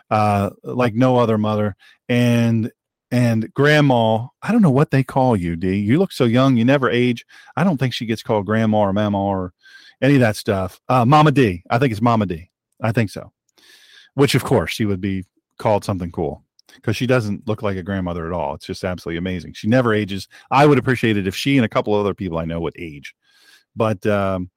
uh, 0.09 0.49
like 0.63 0.93
no 0.93 1.17
other 1.17 1.37
mother, 1.37 1.75
and 2.07 2.71
and 3.11 3.53
grandma. 3.53 4.27
I 4.41 4.51
don't 4.51 4.61
know 4.61 4.69
what 4.69 4.91
they 4.91 5.03
call 5.03 5.35
you, 5.35 5.55
D. 5.55 5.77
You 5.77 5.99
look 5.99 6.11
so 6.11 6.25
young. 6.25 6.57
You 6.57 6.65
never 6.65 6.89
age. 6.89 7.25
I 7.55 7.63
don't 7.63 7.77
think 7.77 7.93
she 7.93 8.05
gets 8.05 8.23
called 8.23 8.45
grandma 8.45 8.79
or 8.79 8.93
mama 8.93 9.21
or 9.21 9.53
any 10.01 10.15
of 10.15 10.21
that 10.21 10.35
stuff. 10.35 10.79
Uh, 10.87 11.05
Mama 11.05 11.31
D. 11.31 11.63
I 11.69 11.77
think 11.77 11.91
it's 11.91 12.01
Mama 12.01 12.25
D. 12.25 12.49
I 12.81 12.91
think 12.91 13.09
so. 13.09 13.31
Which, 14.13 14.35
of 14.35 14.43
course, 14.43 14.71
she 14.71 14.85
would 14.85 15.01
be 15.01 15.25
called 15.57 15.83
something 15.83 16.11
cool 16.11 16.43
because 16.75 16.95
she 16.95 17.07
doesn't 17.07 17.47
look 17.47 17.61
like 17.61 17.77
a 17.77 17.83
grandmother 17.83 18.25
at 18.25 18.33
all. 18.33 18.53
It's 18.55 18.65
just 18.65 18.83
absolutely 18.83 19.17
amazing. 19.17 19.53
She 19.53 19.67
never 19.67 19.93
ages. 19.93 20.27
I 20.51 20.65
would 20.65 20.77
appreciate 20.77 21.17
it 21.17 21.27
if 21.27 21.35
she 21.35 21.57
and 21.57 21.65
a 21.65 21.69
couple 21.69 21.93
of 21.93 21.99
other 22.01 22.13
people 22.13 22.37
I 22.37 22.45
know 22.45 22.59
would 22.59 22.75
age. 22.77 23.15
But 23.75 24.05
um, 24.05 24.49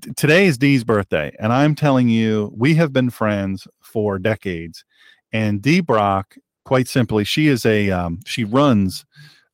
t- 0.00 0.12
today 0.16 0.46
is 0.46 0.58
Dee's 0.58 0.84
birthday, 0.84 1.34
and 1.38 1.52
I'm 1.52 1.74
telling 1.74 2.08
you, 2.08 2.52
we 2.56 2.74
have 2.74 2.92
been 2.92 3.10
friends 3.10 3.66
for 3.80 4.18
decades. 4.18 4.84
And 5.32 5.60
Dee 5.62 5.80
Brock, 5.80 6.36
quite 6.64 6.88
simply, 6.88 7.24
she 7.24 7.48
is 7.48 7.66
a 7.66 7.90
um, 7.90 8.20
she 8.26 8.44
runs. 8.44 9.04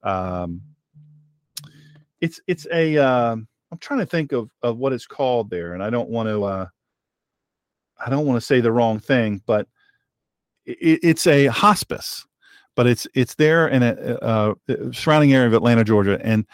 Um, 0.03 0.63
it's 2.21 2.41
it's 2.47 2.67
a 2.73 2.99
um, 2.99 3.49
I'm 3.71 3.79
trying 3.79 4.01
to 4.01 4.07
think 4.07 4.33
of 4.33 4.51
of 4.63 4.79
what 4.79 4.93
it's 4.93 5.07
called 5.07 5.51
there, 5.51 5.75
and 5.75 5.83
I 5.83 5.91
don't 5.91 6.11
want 6.11 6.29
to 6.29 6.45
uh, 6.45 6.67
I 8.05 8.11
don't 8.11 8.27
want 8.27 8.37
to 8.41 8.47
say 8.47 8.61
the 8.61 8.73
wrong 8.73 8.99
thing, 8.99 9.43
but 9.47 9.67
it, 10.69 11.01
it's 11.03 11.27
a 11.27 11.47
hospice, 11.47 12.27
but 12.77 12.87
it's 12.87 13.07
it's 13.15 13.35
there 13.35 13.69
in 13.69 13.83
a, 13.83 14.55
surrounding 14.93 15.33
area 15.33 15.47
of 15.47 15.55
Atlanta, 15.55 15.85
Georgia, 15.85 16.21
and 16.23 16.47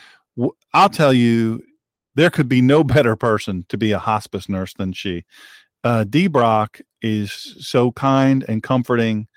I'll 0.72 0.88
tell 0.88 1.12
you, 1.12 1.62
there 2.14 2.30
could 2.30 2.48
be 2.48 2.62
no 2.62 2.84
better 2.84 3.16
person 3.16 3.64
to 3.68 3.76
be 3.76 3.92
a 3.92 3.98
hospice 3.98 4.48
nurse 4.48 4.74
than 4.74 4.92
she. 4.92 5.24
Uh, 5.82 6.04
Dee 6.04 6.28
Brock 6.28 6.80
is 7.02 7.56
so 7.60 7.92
kind 7.92 8.44
and 8.48 8.62
comforting 8.62 9.28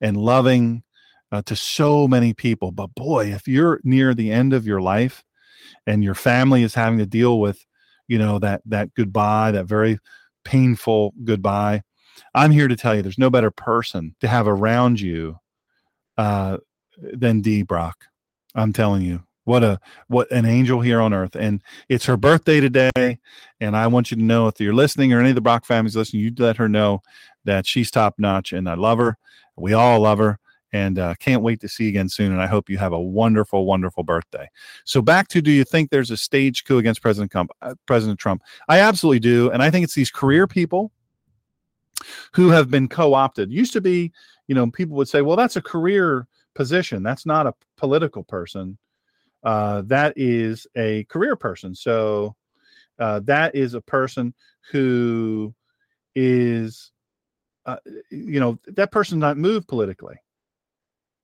and 0.00 0.16
loving 0.16 0.84
uh, 1.32 1.42
to 1.42 1.56
so 1.56 2.06
many 2.06 2.32
people. 2.32 2.70
But 2.70 2.94
boy, 2.94 3.32
if 3.32 3.48
you're 3.48 3.80
near 3.82 4.14
the 4.14 4.30
end 4.30 4.52
of 4.52 4.66
your 4.66 4.80
life 4.80 5.24
and 5.86 6.04
your 6.04 6.14
family 6.14 6.62
is 6.62 6.74
having 6.74 6.98
to 6.98 7.06
deal 7.06 7.40
with, 7.40 7.64
you 8.06 8.18
know, 8.18 8.38
that 8.38 8.62
that 8.66 8.94
goodbye, 8.94 9.50
that 9.50 9.66
very 9.66 9.98
painful 10.44 11.14
goodbye, 11.24 11.82
I'm 12.34 12.50
here 12.50 12.68
to 12.68 12.76
tell 12.76 12.94
you 12.94 13.02
there's 13.02 13.18
no 13.18 13.30
better 13.30 13.50
person 13.50 14.14
to 14.20 14.28
have 14.28 14.46
around 14.46 15.00
you 15.00 15.38
uh, 16.16 16.58
than 16.96 17.40
Dee 17.40 17.62
Brock. 17.62 18.06
I'm 18.54 18.72
telling 18.72 19.02
you. 19.02 19.22
What 19.44 19.64
a 19.64 19.80
what 20.08 20.30
an 20.30 20.44
angel 20.44 20.82
here 20.82 21.00
on 21.00 21.14
earth. 21.14 21.34
And 21.34 21.62
it's 21.88 22.04
her 22.04 22.18
birthday 22.18 22.60
today. 22.60 23.18
And 23.60 23.74
I 23.74 23.86
want 23.86 24.10
you 24.10 24.18
to 24.18 24.22
know 24.22 24.46
if 24.46 24.60
you're 24.60 24.74
listening 24.74 25.14
or 25.14 25.20
any 25.20 25.30
of 25.30 25.36
the 25.36 25.40
Brock 25.40 25.64
families 25.64 25.96
listening, 25.96 26.22
you 26.22 26.32
let 26.36 26.58
her 26.58 26.68
know 26.68 27.00
that 27.46 27.66
she's 27.66 27.90
top 27.90 28.16
notch 28.18 28.52
and 28.52 28.68
I 28.68 28.74
love 28.74 28.98
her. 28.98 29.16
We 29.56 29.72
all 29.72 30.00
love 30.00 30.18
her 30.18 30.38
and 30.72 30.98
uh, 30.98 31.14
can't 31.14 31.42
wait 31.42 31.60
to 31.60 31.68
see 31.68 31.84
you 31.84 31.88
again 31.88 32.10
soon. 32.10 32.30
And 32.30 32.42
I 32.42 32.46
hope 32.46 32.68
you 32.68 32.78
have 32.78 32.92
a 32.92 33.00
wonderful, 33.00 33.64
wonderful 33.64 34.02
birthday. 34.02 34.50
So 34.84 35.00
back 35.00 35.28
to, 35.28 35.40
do 35.40 35.50
you 35.50 35.64
think 35.64 35.88
there's 35.88 36.10
a 36.10 36.16
stage 36.16 36.64
coup 36.64 36.76
against 36.78 37.00
President 37.00 37.32
Trump? 37.32 37.50
Uh, 37.62 37.74
President 37.86 38.20
Trump, 38.20 38.42
I 38.68 38.80
absolutely 38.80 39.20
do, 39.20 39.50
and 39.50 39.62
I 39.62 39.70
think 39.70 39.84
it's 39.84 39.94
these 39.94 40.10
career 40.10 40.46
people 40.46 40.92
who 42.32 42.48
have 42.48 42.70
been 42.70 42.88
co-opted. 42.88 43.52
Used 43.52 43.72
to 43.74 43.80
be, 43.80 44.12
you 44.46 44.54
know, 44.54 44.70
people 44.70 44.96
would 44.96 45.08
say, 45.08 45.22
well, 45.22 45.36
that's 45.36 45.56
a 45.56 45.62
career 45.62 46.26
position. 46.54 47.02
That's 47.02 47.26
not 47.26 47.46
a 47.46 47.54
political 47.76 48.24
person. 48.24 48.78
Uh, 49.42 49.82
that 49.86 50.14
is 50.16 50.66
a 50.76 51.04
career 51.04 51.36
person. 51.36 51.74
So 51.74 52.34
uh, 52.98 53.20
that 53.20 53.54
is 53.54 53.74
a 53.74 53.80
person 53.80 54.34
who 54.72 55.54
is, 56.14 56.90
uh, 57.66 57.76
you 58.10 58.40
know, 58.40 58.58
that 58.66 58.90
person 58.90 59.18
not 59.18 59.36
moved 59.36 59.68
politically. 59.68 60.16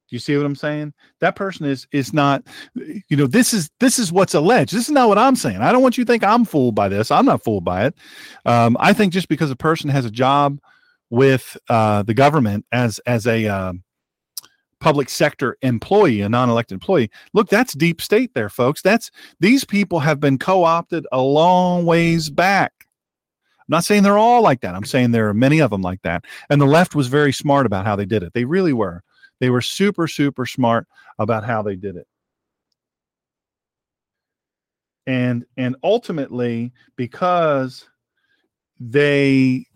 Do 0.08 0.16
you 0.16 0.20
see 0.20 0.36
what 0.36 0.44
I'm 0.44 0.54
saying? 0.54 0.92
That 1.20 1.34
person 1.34 1.66
is 1.66 1.86
is 1.90 2.12
not, 2.12 2.42
you 2.74 3.16
know, 3.16 3.26
this 3.26 3.54
is 3.54 3.70
this 3.80 3.98
is 3.98 4.12
what's 4.12 4.34
alleged. 4.34 4.74
This 4.74 4.84
is 4.84 4.90
not 4.90 5.08
what 5.08 5.18
I'm 5.18 5.36
saying. 5.36 5.58
I 5.58 5.72
don't 5.72 5.82
want 5.82 5.96
you 5.96 6.04
to 6.04 6.12
think 6.12 6.22
I'm 6.22 6.44
fooled 6.44 6.74
by 6.74 6.88
this. 6.88 7.10
I'm 7.10 7.24
not 7.24 7.42
fooled 7.42 7.64
by 7.64 7.86
it. 7.86 7.94
Um, 8.44 8.76
I 8.78 8.92
think 8.92 9.12
just 9.12 9.28
because 9.28 9.50
a 9.50 9.56
person 9.56 9.88
has 9.90 10.04
a 10.04 10.10
job 10.10 10.60
with 11.10 11.56
uh, 11.68 12.02
the 12.02 12.14
government 12.14 12.66
as 12.70 12.98
as 13.06 13.26
a 13.26 13.46
uh, 13.46 13.72
public 14.80 15.08
sector 15.08 15.56
employee, 15.62 16.20
a 16.20 16.28
non-elected 16.28 16.74
employee. 16.74 17.10
Look, 17.32 17.48
that's 17.48 17.72
deep 17.72 18.02
state 18.02 18.34
there, 18.34 18.50
folks. 18.50 18.82
That's 18.82 19.10
these 19.40 19.64
people 19.64 20.00
have 20.00 20.20
been 20.20 20.38
co-opted 20.38 21.06
a 21.10 21.22
long 21.22 21.86
ways 21.86 22.28
back. 22.28 22.72
I'm 23.60 23.72
not 23.72 23.84
saying 23.84 24.02
they're 24.02 24.18
all 24.18 24.42
like 24.42 24.60
that. 24.60 24.74
I'm 24.74 24.84
saying 24.84 25.12
there 25.12 25.28
are 25.28 25.34
many 25.34 25.60
of 25.60 25.70
them 25.70 25.80
like 25.80 26.02
that. 26.02 26.26
And 26.50 26.60
the 26.60 26.66
left 26.66 26.94
was 26.94 27.06
very 27.06 27.32
smart 27.32 27.64
about 27.64 27.86
how 27.86 27.96
they 27.96 28.04
did 28.04 28.22
it. 28.22 28.34
They 28.34 28.44
really 28.44 28.74
were. 28.74 29.02
They 29.44 29.50
were 29.50 29.60
super, 29.60 30.08
super 30.08 30.46
smart 30.46 30.86
about 31.18 31.44
how 31.44 31.60
they 31.60 31.76
did 31.76 31.96
it. 31.96 32.06
And 35.06 35.44
and 35.58 35.76
ultimately, 35.84 36.72
because 36.96 37.86
they 38.80 39.66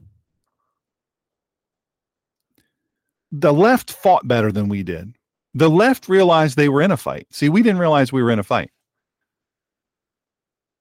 the 3.31 3.53
left 3.53 3.93
fought 3.93 4.27
better 4.27 4.51
than 4.51 4.70
we 4.70 4.82
did. 4.82 5.15
The 5.53 5.69
left 5.69 6.09
realized 6.09 6.57
they 6.57 6.70
were 6.70 6.81
in 6.81 6.90
a 6.90 6.97
fight. 6.97 7.27
See, 7.31 7.51
we 7.51 7.62
didn't 7.62 7.78
realize 7.78 8.11
we 8.11 8.23
were 8.23 8.31
in 8.31 8.39
a 8.39 8.43
fight. 8.43 8.70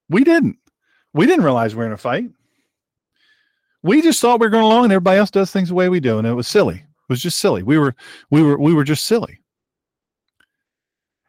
We 0.07 0.23
didn't. 0.23 0.59
We 1.13 1.25
didn't 1.25 1.43
realize 1.43 1.75
we 1.75 1.83
are 1.83 1.87
in 1.87 1.91
a 1.91 1.97
fight. 1.97 2.29
We 3.83 4.01
just 4.01 4.21
thought 4.21 4.39
we 4.39 4.45
were 4.47 4.51
going 4.51 4.63
along 4.63 4.85
and 4.85 4.93
everybody 4.93 5.19
else 5.19 5.31
does 5.31 5.51
things 5.51 5.67
the 5.67 5.75
way 5.75 5.89
we 5.89 5.99
do. 5.99 6.19
And 6.19 6.25
it 6.25 6.31
was 6.31 6.47
silly. 6.47 6.86
Was 7.09 7.21
just 7.21 7.39
silly. 7.39 7.63
We 7.63 7.77
were 7.77 7.95
we 8.29 8.41
were 8.41 8.57
we 8.57 8.73
were 8.73 8.83
just 8.83 9.05
silly. 9.05 9.39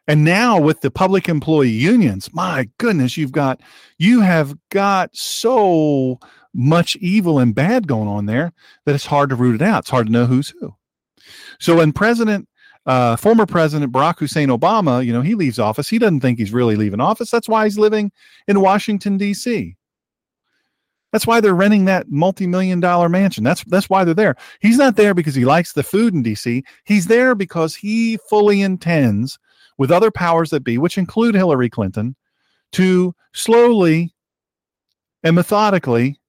And 0.07 0.25
now 0.25 0.59
with 0.59 0.81
the 0.81 0.89
public 0.89 1.29
employee 1.29 1.69
unions, 1.69 2.33
my 2.33 2.67
goodness, 2.79 3.15
you've 3.15 3.31
got 3.31 3.61
you 3.99 4.21
have 4.21 4.57
got 4.71 5.15
so 5.15 6.19
much 6.53 6.95
evil 6.95 7.39
and 7.39 7.53
bad 7.53 7.87
going 7.87 8.07
on 8.07 8.25
there 8.25 8.51
that 8.85 8.95
it's 8.95 9.05
hard 9.05 9.29
to 9.29 9.35
root 9.35 9.61
it 9.61 9.61
out. 9.61 9.83
It's 9.83 9.89
hard 9.89 10.07
to 10.07 10.11
know 10.11 10.25
who's 10.25 10.49
who. 10.49 10.75
So 11.59 11.77
when 11.77 11.93
President, 11.93 12.49
uh, 12.85 13.17
former 13.17 13.45
President 13.45 13.91
Barack 13.91 14.17
Hussein 14.17 14.49
Obama, 14.49 15.05
you 15.05 15.13
know, 15.13 15.21
he 15.21 15.35
leaves 15.35 15.59
office, 15.59 15.89
he 15.89 15.99
doesn't 15.99 16.21
think 16.21 16.39
he's 16.39 16.51
really 16.51 16.75
leaving 16.75 16.99
office. 16.99 17.29
That's 17.29 17.47
why 17.47 17.65
he's 17.65 17.77
living 17.77 18.11
in 18.47 18.61
Washington 18.61 19.17
D.C. 19.17 19.75
That's 21.11 21.25
why 21.25 21.41
they're 21.41 21.55
renting 21.55 21.85
that 21.85 22.11
multi-million 22.11 22.79
dollar 22.79 23.09
mansion. 23.09 23.43
That's 23.43 23.63
that's 23.65 23.89
why 23.89 24.03
they're 24.03 24.13
there. 24.13 24.35
He's 24.59 24.77
not 24.77 24.95
there 24.95 25.13
because 25.13 25.35
he 25.35 25.45
likes 25.45 25.73
the 25.73 25.83
food 25.83 26.13
in 26.13 26.23
DC. 26.23 26.63
He's 26.85 27.07
there 27.07 27.33
because 27.35 27.75
he 27.75 28.17
fully 28.29 28.61
intends, 28.61 29.39
with 29.79 29.91
other 29.91 30.11
powers 30.11 30.51
that 30.51 30.63
be, 30.63 30.77
which 30.77 30.97
include 30.97 31.33
Hillary 31.33 31.69
Clinton, 31.69 32.15
to 32.73 33.15
slowly 33.33 34.13
and 35.23 35.35
methodically 35.35 36.19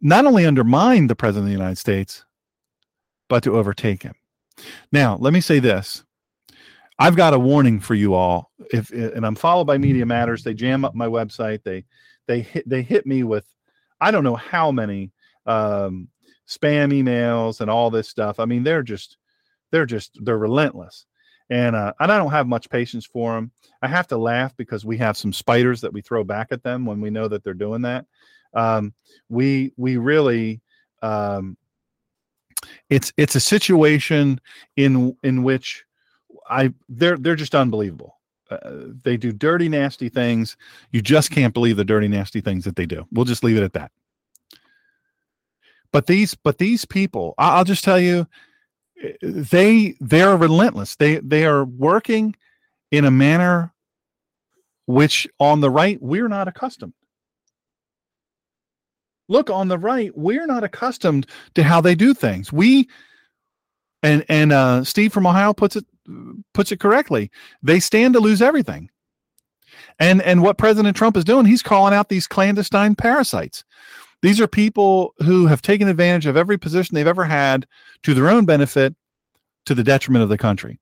not 0.00 0.26
only 0.26 0.46
undermine 0.46 1.06
the 1.06 1.16
president 1.16 1.44
of 1.44 1.48
the 1.48 1.58
United 1.58 1.78
States, 1.78 2.24
but 3.28 3.42
to 3.42 3.56
overtake 3.56 4.02
him. 4.02 4.14
Now, 4.92 5.16
let 5.16 5.32
me 5.32 5.40
say 5.40 5.58
this. 5.58 6.04
I've 6.98 7.16
got 7.16 7.34
a 7.34 7.38
warning 7.38 7.80
for 7.80 7.94
you 7.94 8.12
all. 8.12 8.50
If 8.72 8.90
and 8.90 9.26
I'm 9.26 9.34
followed 9.34 9.64
by 9.64 9.78
Media 9.78 10.04
Matters, 10.04 10.44
they 10.44 10.52
jam 10.52 10.84
up 10.84 10.94
my 10.94 11.06
website. 11.06 11.62
They 11.64 11.84
they 12.30 12.42
hit 12.42 12.68
they 12.68 12.82
hit 12.82 13.06
me 13.06 13.24
with 13.24 13.44
I 14.00 14.12
don't 14.12 14.22
know 14.22 14.36
how 14.36 14.70
many 14.70 15.10
um, 15.46 16.06
spam 16.48 16.92
emails 16.92 17.60
and 17.60 17.68
all 17.68 17.90
this 17.90 18.08
stuff. 18.08 18.38
I 18.38 18.44
mean, 18.44 18.62
they're 18.62 18.84
just 18.84 19.16
they're 19.72 19.86
just 19.86 20.16
they're 20.22 20.38
relentless. 20.38 21.06
And 21.50 21.74
uh, 21.74 21.92
and 21.98 22.12
I 22.12 22.18
don't 22.18 22.30
have 22.30 22.46
much 22.46 22.70
patience 22.70 23.04
for 23.04 23.34
them. 23.34 23.50
I 23.82 23.88
have 23.88 24.06
to 24.08 24.16
laugh 24.16 24.56
because 24.56 24.84
we 24.84 24.96
have 24.98 25.16
some 25.16 25.32
spiders 25.32 25.80
that 25.80 25.92
we 25.92 26.02
throw 26.02 26.22
back 26.22 26.48
at 26.52 26.62
them 26.62 26.86
when 26.86 27.00
we 27.00 27.10
know 27.10 27.26
that 27.26 27.42
they're 27.42 27.52
doing 27.52 27.82
that. 27.82 28.06
Um, 28.54 28.94
we 29.28 29.72
we 29.76 29.96
really 29.96 30.60
um, 31.02 31.56
it's 32.88 33.12
it's 33.16 33.34
a 33.34 33.40
situation 33.40 34.40
in 34.76 35.16
in 35.24 35.42
which 35.42 35.84
I 36.48 36.72
they're 36.88 37.16
they're 37.16 37.34
just 37.34 37.56
unbelievable. 37.56 38.19
Uh, 38.50 38.58
they 39.04 39.16
do 39.16 39.32
dirty, 39.32 39.68
nasty 39.68 40.08
things. 40.08 40.56
You 40.90 41.00
just 41.02 41.30
can't 41.30 41.54
believe 41.54 41.76
the 41.76 41.84
dirty, 41.84 42.08
nasty 42.08 42.40
things 42.40 42.64
that 42.64 42.76
they 42.76 42.86
do. 42.86 43.06
We'll 43.12 43.24
just 43.24 43.44
leave 43.44 43.56
it 43.56 43.62
at 43.62 43.72
that. 43.74 43.92
But 45.92 46.06
these, 46.06 46.34
but 46.34 46.58
these 46.58 46.84
people, 46.84 47.34
I'll 47.38 47.64
just 47.64 47.84
tell 47.84 47.98
you, 47.98 48.26
they 49.22 49.94
they 50.00 50.22
are 50.22 50.36
relentless. 50.36 50.96
They 50.96 51.16
they 51.18 51.46
are 51.46 51.64
working 51.64 52.36
in 52.90 53.04
a 53.04 53.10
manner 53.10 53.72
which 54.86 55.26
on 55.38 55.60
the 55.60 55.70
right 55.70 56.00
we're 56.02 56.28
not 56.28 56.48
accustomed. 56.48 56.92
Look 59.28 59.48
on 59.48 59.68
the 59.68 59.78
right, 59.78 60.16
we're 60.16 60.46
not 60.46 60.64
accustomed 60.64 61.26
to 61.54 61.62
how 61.62 61.80
they 61.80 61.94
do 61.94 62.14
things. 62.14 62.52
We 62.52 62.88
and 64.02 64.24
and 64.28 64.52
uh, 64.52 64.84
Steve 64.84 65.12
from 65.12 65.26
Ohio 65.26 65.52
puts 65.52 65.76
it 65.76 65.86
puts 66.54 66.72
it 66.72 66.80
correctly. 66.80 67.30
They 67.62 67.80
stand 67.80 68.14
to 68.14 68.20
lose 68.20 68.42
everything. 68.42 68.90
And 69.98 70.22
and 70.22 70.42
what 70.42 70.58
President 70.58 70.96
Trump 70.96 71.16
is 71.16 71.24
doing, 71.24 71.46
he's 71.46 71.62
calling 71.62 71.94
out 71.94 72.08
these 72.08 72.26
clandestine 72.26 72.94
parasites. 72.94 73.64
These 74.22 74.40
are 74.40 74.46
people 74.46 75.14
who 75.18 75.46
have 75.46 75.62
taken 75.62 75.88
advantage 75.88 76.26
of 76.26 76.36
every 76.36 76.58
position 76.58 76.94
they've 76.94 77.06
ever 77.06 77.24
had 77.24 77.66
to 78.02 78.14
their 78.14 78.28
own 78.28 78.44
benefit, 78.44 78.94
to 79.66 79.74
the 79.74 79.84
detriment 79.84 80.22
of 80.22 80.28
the 80.28 80.38
country. 80.38 80.78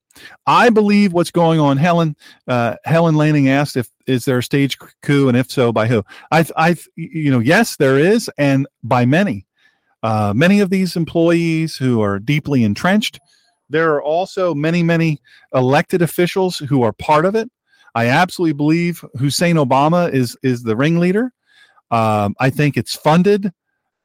I 0.46 0.70
believe 0.70 1.12
what's 1.12 1.30
going 1.30 1.60
on. 1.60 1.76
Helen 1.76 2.16
uh, 2.46 2.76
Helen 2.84 3.14
Lanning 3.14 3.48
asked 3.48 3.76
if 3.76 3.88
is 4.06 4.24
there 4.24 4.38
a 4.38 4.42
stage 4.42 4.78
coup, 5.02 5.28
and 5.28 5.36
if 5.36 5.50
so, 5.50 5.72
by 5.72 5.86
who? 5.86 6.05
I, 6.30 6.44
I, 6.56 6.76
you 6.96 7.30
know, 7.30 7.38
yes, 7.38 7.76
there 7.76 7.98
is, 7.98 8.30
and 8.38 8.66
by 8.82 9.05
many. 9.05 9.46
Uh, 10.02 10.32
many 10.34 10.60
of 10.60 10.70
these 10.70 10.96
employees 10.96 11.76
who 11.76 12.00
are 12.00 12.18
deeply 12.18 12.64
entrenched. 12.64 13.20
There 13.70 13.95
are 13.95 14.03
also 14.03 14.55
many, 14.55 14.82
many 14.82 15.20
elected 15.55 16.03
officials 16.03 16.59
who 16.59 16.82
are 16.82 16.93
part 16.93 17.24
of 17.24 17.35
it. 17.35 17.51
I 17.95 18.07
absolutely 18.07 18.55
believe 18.55 19.05
Hussein 19.19 19.57
Obama 19.57 20.12
is 20.12 20.36
is 20.43 20.62
the 20.62 20.77
ringleader. 20.77 21.32
Um, 21.90 22.35
I 22.39 22.51
think 22.51 22.77
it's 22.77 22.95
funded 22.95 23.53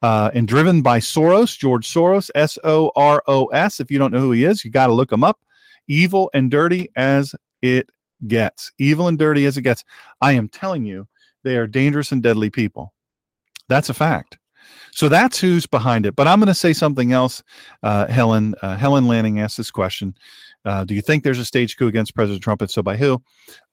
uh, 0.02 0.32
and 0.34 0.48
driven 0.48 0.82
by 0.82 1.00
Soros, 1.00 1.58
George 1.58 1.88
Soros, 1.88 2.30
S 2.36 2.58
O 2.64 2.92
R 2.96 3.24
O 3.28 3.46
S. 3.48 3.80
If 3.80 3.92
you 3.92 4.00
don't 4.00 4.12
know 4.12 4.20
who 4.20 4.32
he 4.32 4.46
is, 4.46 4.64
you 4.64 4.72
got 4.72 4.88
to 4.88 4.94
look 4.94 5.12
him 5.12 5.24
up. 5.24 5.40
Evil 5.88 6.30
and 6.34 6.50
dirty 6.50 6.90
as 6.96 7.36
it 7.62 7.90
gets. 8.28 8.72
Evil 8.78 9.08
and 9.08 9.18
dirty 9.18 9.46
as 9.46 9.58
it 9.58 9.62
gets. 9.62 9.84
I 10.22 10.34
am 10.34 10.50
telling 10.50 10.86
you, 10.86 11.08
they 11.44 11.58
are 11.58 11.68
dangerous 11.68 12.12
and 12.12 12.24
deadly 12.24 12.50
people. 12.50 12.94
That's 13.68 13.90
a 13.90 13.94
fact. 13.94 14.38
So 14.96 15.10
that's 15.10 15.40
who's 15.40 15.66
behind 15.66 16.06
it. 16.06 16.16
But 16.16 16.28
I'm 16.28 16.40
going 16.40 16.48
to 16.48 16.54
say 16.54 16.72
something 16.72 17.14
else. 17.14 17.42
Uh, 17.82 18.06
Helen 18.08 18.54
uh, 18.62 18.78
Helen 18.78 19.08
Lanning 19.08 19.40
asked 19.40 19.58
this 19.58 19.72
question. 19.72 20.16
Uh, 20.66 20.84
do 20.84 20.94
you 20.94 21.02
think 21.02 21.24
there's 21.24 21.40
a 21.40 21.46
stage 21.46 21.78
coup 21.78 21.88
against 21.88 22.14
President 22.14 22.44
Trump? 22.44 22.62
If 22.62 22.70
so, 22.70 22.84
by 22.84 22.96
who? 22.96 23.22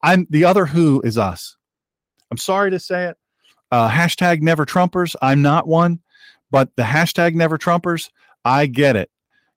I'm 0.02 0.26
the 0.30 0.44
other 0.44 0.64
who 0.64 1.02
is 1.02 1.18
us. 1.18 1.56
I'm 2.30 2.38
sorry 2.38 2.70
to 2.70 2.80
say 2.80 3.06
it. 3.06 3.18
Uh, 3.70 3.90
hashtag 3.90 4.40
never 4.40 4.64
Trumpers. 4.64 5.14
I'm 5.20 5.42
not 5.42 5.68
one, 5.68 6.00
but 6.50 6.74
the 6.76 6.82
hashtag 6.82 7.34
never 7.34 7.58
Trumpers, 7.58 8.08
I 8.44 8.66
get 8.66 8.96
it. 8.96 9.10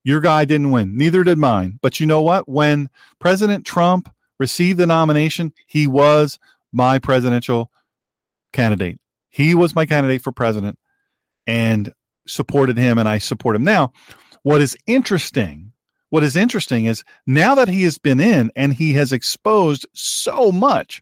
Your 0.04 0.20
guy 0.20 0.44
didn't 0.44 0.72
win. 0.72 0.98
Neither 0.98 1.24
did 1.24 1.38
mine. 1.38 1.80
But 1.82 2.00
you 2.00 2.06
know 2.06 2.22
what? 2.22 2.48
When 2.48 2.90
President 3.20 3.66
Trump 3.66 4.14
received 4.38 4.78
the 4.78 4.86
nomination, 4.86 5.54
he 5.66 5.88
was 5.88 6.38
my 6.74 7.00
presidential 7.00 7.72
candidate. 8.52 9.00
He 9.30 9.56
was 9.56 9.76
my 9.76 9.86
candidate 9.86 10.22
for 10.22 10.32
president 10.34 10.78
and 11.48 11.94
supported 12.28 12.78
him 12.78 12.98
and 12.98 13.08
I 13.08 13.18
support 13.18 13.56
him. 13.56 13.64
Now, 13.64 13.92
what 14.44 14.62
is 14.62 14.78
interesting, 14.88 15.72
what 16.10 16.24
is 16.24 16.36
interesting 16.36 16.86
is 16.86 17.04
now 17.26 17.56
that 17.56 17.68
he 17.68 17.84
has 17.84 17.98
been 17.98 18.20
in 18.20 18.52
and 18.56 18.74
he 18.74 18.94
has 18.94 19.12
exposed 19.12 19.86
so 19.94 20.52
much, 20.52 21.02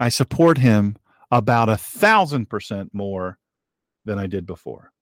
I 0.00 0.08
support 0.08 0.58
him 0.58 0.96
about 1.30 1.68
a 1.68 1.76
thousand 1.76 2.46
percent 2.48 2.90
more 2.92 3.38
than 4.04 4.18
I 4.18 4.26
did 4.26 4.46
before. 4.46 4.92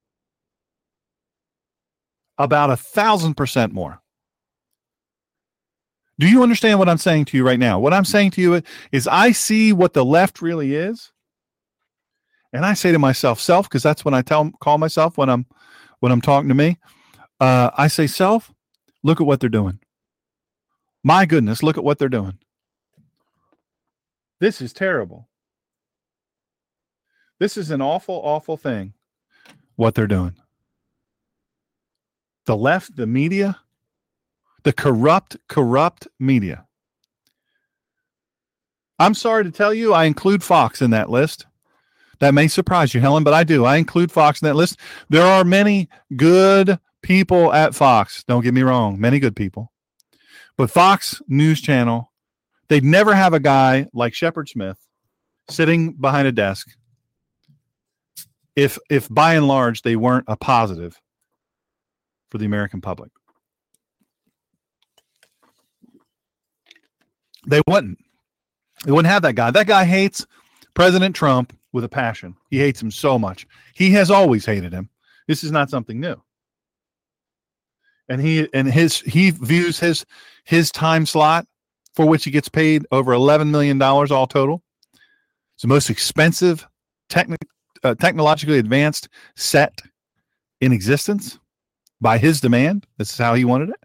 About 2.39 2.71
a 2.71 2.77
thousand 2.77 3.35
percent 3.35 3.73
more. 3.73 4.01
Do 6.19 6.29
you 6.29 6.43
understand 6.43 6.79
what 6.79 6.89
I'm 6.89 6.99
saying 6.99 7.27
to 7.27 7.37
you 7.37 7.45
right 7.45 7.59
now? 7.59 7.81
What 7.81 7.93
I'm 7.93 8.05
saying 8.05 8.33
to 8.33 8.41
you 8.41 8.63
is 8.93 9.09
I 9.09 9.33
see 9.33 9.73
what 9.73 9.95
the 9.95 10.05
left 10.05 10.41
really 10.41 10.75
is 10.75 11.13
and 12.55 12.65
I 12.65 12.75
say 12.75 12.93
to 12.93 13.01
myself, 13.01 13.41
self, 13.41 13.69
because 13.69 13.83
that's 13.83 14.05
when 14.05 14.15
I 14.15 14.23
tell 14.23 14.51
call 14.61 14.79
myself 14.79 15.19
when 15.19 15.29
I'm 15.29 15.45
when 15.99 16.13
I'm 16.13 16.21
talking 16.21 16.49
to 16.49 16.55
me. 16.55 16.79
Uh, 17.41 17.71
I 17.77 17.89
say, 17.89 18.07
self, 18.07 18.53
look 19.03 19.21
at 19.21 19.27
what 19.27 19.41
they're 19.41 19.49
doing. 19.49 19.81
My 21.03 21.27
goodness, 21.27 21.65
look 21.65 21.77
at 21.77 21.85
what 21.85 21.99
they're 21.99 22.09
doing. 22.09 22.39
This 24.39 24.61
is 24.61 24.73
terrible. 24.73 25.29
This 27.41 27.57
is 27.57 27.73
an 27.73 27.83
awful, 27.83 28.15
awful 28.15 28.57
thing. 28.57 28.95
What 29.75 29.97
they're 29.97 30.07
doing. 30.07 30.37
The 32.47 32.57
left, 32.57 32.95
the 32.95 33.07
media, 33.07 33.59
the 34.63 34.73
corrupt, 34.73 35.37
corrupt 35.49 36.07
media. 36.21 36.67
I'm 39.01 39.15
sorry 39.15 39.43
to 39.43 39.51
tell 39.51 39.75
you, 39.75 39.93
I 39.93 40.05
include 40.05 40.45
Fox 40.45 40.81
in 40.81 40.91
that 40.91 41.11
list. 41.11 41.47
That 42.21 42.35
may 42.35 42.49
surprise 42.49 42.95
you, 42.95 43.01
Helen, 43.01 43.25
but 43.25 43.35
I 43.35 43.45
do. 43.45 43.65
I 43.65 43.77
include 43.77 44.13
Fox 44.13 44.41
in 44.41 44.47
that 44.47 44.55
list. 44.55 44.79
There 45.09 45.27
are 45.27 45.45
many 45.45 45.89
good 46.17 46.79
people 47.03 47.53
at 47.53 47.75
Fox. 47.75 48.25
Don't 48.25 48.43
get 48.43 48.55
me 48.55 48.63
wrong, 48.63 49.01
many 49.01 49.19
good 49.19 49.37
people. 49.37 49.73
But 50.57 50.71
Fox 50.71 51.21
News 51.29 51.61
Channel, 51.61 52.13
they'd 52.69 52.85
never 52.85 53.15
have 53.15 53.35
a 53.35 53.41
guy 53.41 53.89
like 53.93 54.15
Shepard 54.15 54.49
Smith 54.49 54.79
sitting 55.49 55.93
behind 55.93 56.27
a 56.27 56.33
desk 56.33 56.69
if 58.57 58.79
if 58.89 59.09
by 59.09 59.35
and 59.35 59.49
large 59.49 59.83
they 59.83 59.97
weren't 59.97 60.25
a 60.29 60.37
positive 60.37 61.01
for 62.31 62.39
the 62.39 62.47
American 62.47 62.81
public. 62.81 63.11
They 67.47 67.61
wouldn't. 67.67 67.99
They 68.85 68.93
wouldn't 68.93 69.13
have 69.13 69.23
that 69.23 69.35
guy. 69.35 69.51
That 69.51 69.67
guy 69.67 69.85
hates 69.85 70.27
President 70.75 71.15
Trump 71.15 71.53
with 71.75 71.85
a 71.85 71.89
passion. 71.89 72.37
He 72.49 72.59
hates 72.59 72.81
him 72.81 72.91
so 72.91 73.19
much. 73.19 73.47
He 73.75 73.91
has 73.91 74.11
always 74.11 74.47
hated 74.47 74.73
him. 74.73 74.89
This 75.27 75.43
is 75.43 75.51
not 75.51 75.69
something 75.69 76.01
new. 76.01 76.23
And 78.09 78.21
he 78.21 78.49
and 78.55 78.69
his 78.69 79.01
he 79.01 79.31
views 79.31 79.79
his 79.79 80.07
his 80.45 80.71
time 80.71 81.05
slot 81.05 81.47
for 81.95 82.07
which 82.07 82.25
he 82.25 82.31
gets 82.31 82.49
paid 82.49 82.87
over 82.93 83.13
11 83.13 83.51
million 83.51 83.79
dollars 83.79 84.11
all 84.11 84.27
total. 84.27 84.63
It's 85.55 85.63
the 85.63 85.69
most 85.69 85.91
expensive 85.91 86.67
techni- 87.11 87.37
uh, 87.83 87.95
technologically 87.97 88.59
advanced 88.59 89.09
set 89.37 89.81
in 90.61 90.73
existence 90.73 91.39
by 92.01 92.19
his 92.19 92.41
demand. 92.41 92.87
This 92.99 93.11
is 93.11 93.19
how 93.19 93.35
he 93.35 93.45
wanted 93.45 93.71
it. 93.71 93.83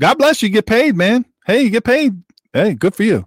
God 0.00 0.16
bless 0.16 0.42
you. 0.42 0.48
Get 0.48 0.66
paid, 0.66 0.96
man. 0.96 1.26
Hey, 1.46 1.62
you 1.62 1.70
get 1.70 1.84
paid. 1.84 2.22
Hey, 2.52 2.74
good 2.74 2.94
for 2.94 3.02
you. 3.02 3.26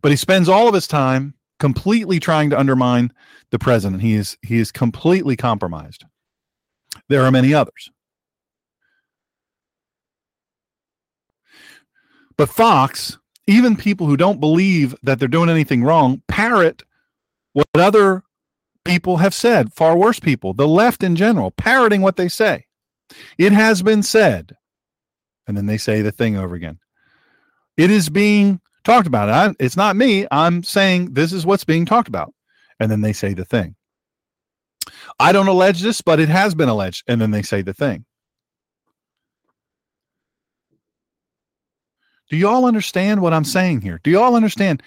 But 0.00 0.12
he 0.12 0.16
spends 0.16 0.48
all 0.48 0.68
of 0.68 0.74
his 0.74 0.86
time 0.86 1.34
completely 1.62 2.18
trying 2.18 2.50
to 2.50 2.58
undermine 2.58 3.12
the 3.52 3.58
president. 3.58 4.02
He 4.02 4.14
is 4.14 4.36
he 4.42 4.58
is 4.58 4.72
completely 4.72 5.36
compromised. 5.36 6.04
There 7.08 7.22
are 7.22 7.30
many 7.30 7.54
others. 7.54 7.88
But 12.36 12.48
Fox, 12.48 13.16
even 13.46 13.76
people 13.76 14.08
who 14.08 14.16
don't 14.16 14.40
believe 14.40 14.96
that 15.04 15.20
they're 15.20 15.28
doing 15.28 15.48
anything 15.48 15.84
wrong, 15.84 16.20
parrot 16.26 16.82
what 17.52 17.68
other 17.76 18.24
people 18.84 19.18
have 19.18 19.32
said, 19.32 19.72
far 19.72 19.96
worse 19.96 20.18
people, 20.18 20.54
the 20.54 20.66
left 20.66 21.04
in 21.04 21.14
general, 21.14 21.52
parroting 21.52 22.02
what 22.02 22.16
they 22.16 22.28
say. 22.28 22.66
It 23.38 23.52
has 23.52 23.82
been 23.82 24.02
said, 24.02 24.56
and 25.46 25.56
then 25.56 25.66
they 25.66 25.78
say 25.78 26.02
the 26.02 26.10
thing 26.10 26.36
over 26.36 26.56
again. 26.56 26.80
It 27.76 27.92
is 27.92 28.08
being 28.08 28.60
talked 28.84 29.06
about 29.06 29.28
it. 29.28 29.32
I, 29.32 29.54
it's 29.64 29.76
not 29.76 29.96
me. 29.96 30.26
I'm 30.30 30.62
saying 30.62 31.14
this 31.14 31.32
is 31.32 31.46
what's 31.46 31.64
being 31.64 31.84
talked 31.84 32.08
about. 32.08 32.32
And 32.80 32.90
then 32.90 33.00
they 33.00 33.12
say 33.12 33.34
the 33.34 33.44
thing. 33.44 33.76
I 35.20 35.32
don't 35.32 35.48
allege 35.48 35.80
this, 35.80 36.00
but 36.00 36.20
it 36.20 36.28
has 36.28 36.54
been 36.54 36.68
alleged. 36.68 37.04
And 37.06 37.20
then 37.20 37.30
they 37.30 37.42
say 37.42 37.62
the 37.62 37.74
thing. 37.74 38.04
Do 42.30 42.36
you 42.36 42.48
all 42.48 42.64
understand 42.64 43.20
what 43.20 43.34
I'm 43.34 43.44
saying 43.44 43.82
here? 43.82 44.00
Do 44.02 44.10
you 44.10 44.18
all 44.18 44.34
understand? 44.34 44.82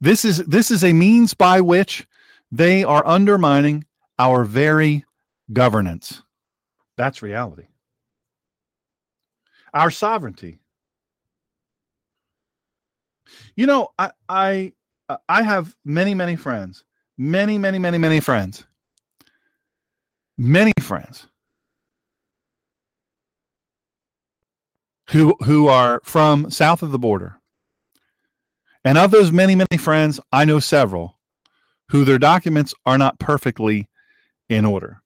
This 0.00 0.24
is 0.24 0.38
this 0.38 0.70
is 0.70 0.82
a 0.82 0.92
means 0.92 1.34
by 1.34 1.60
which 1.60 2.06
they 2.50 2.82
are 2.82 3.06
undermining 3.06 3.84
our 4.18 4.44
very 4.44 5.04
governance. 5.52 6.22
That's 6.96 7.22
reality. 7.22 7.68
Our 9.72 9.90
sovereignty. 9.90 10.58
You 13.56 13.66
know, 13.66 13.88
I 13.98 14.10
I 14.28 14.72
uh, 15.08 15.16
I 15.28 15.42
have 15.42 15.74
many 15.84 16.14
many 16.14 16.36
friends, 16.36 16.84
many, 17.18 17.58
many, 17.58 17.78
many, 17.78 17.98
many 17.98 18.20
friends, 18.20 18.64
many 20.38 20.72
friends 20.80 21.26
who 25.10 25.34
who 25.44 25.68
are 25.68 26.00
from 26.04 26.50
south 26.50 26.82
of 26.82 26.92
the 26.92 26.98
border. 26.98 27.36
And 28.84 28.96
of 28.96 29.10
those 29.10 29.30
many, 29.30 29.54
many 29.54 29.76
friends, 29.78 30.18
I 30.32 30.46
know 30.46 30.58
several 30.58 31.18
who 31.90 32.04
their 32.04 32.18
documents 32.18 32.72
are 32.86 32.96
not 32.96 33.18
perfectly 33.18 33.88
in 34.48 34.64
order. 34.64 35.02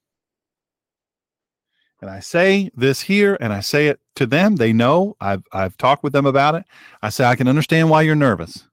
And 2.04 2.10
I 2.10 2.20
say 2.20 2.70
this 2.74 3.00
here 3.00 3.38
and 3.40 3.50
I 3.50 3.60
say 3.60 3.86
it 3.86 3.98
to 4.16 4.26
them. 4.26 4.56
They 4.56 4.74
know 4.74 5.16
I've, 5.22 5.42
I've 5.52 5.74
talked 5.78 6.04
with 6.04 6.12
them 6.12 6.26
about 6.26 6.54
it. 6.54 6.66
I 7.00 7.08
say, 7.08 7.24
I 7.24 7.34
can 7.34 7.48
understand 7.48 7.88
why 7.88 8.02
you're 8.02 8.14
nervous 8.14 8.68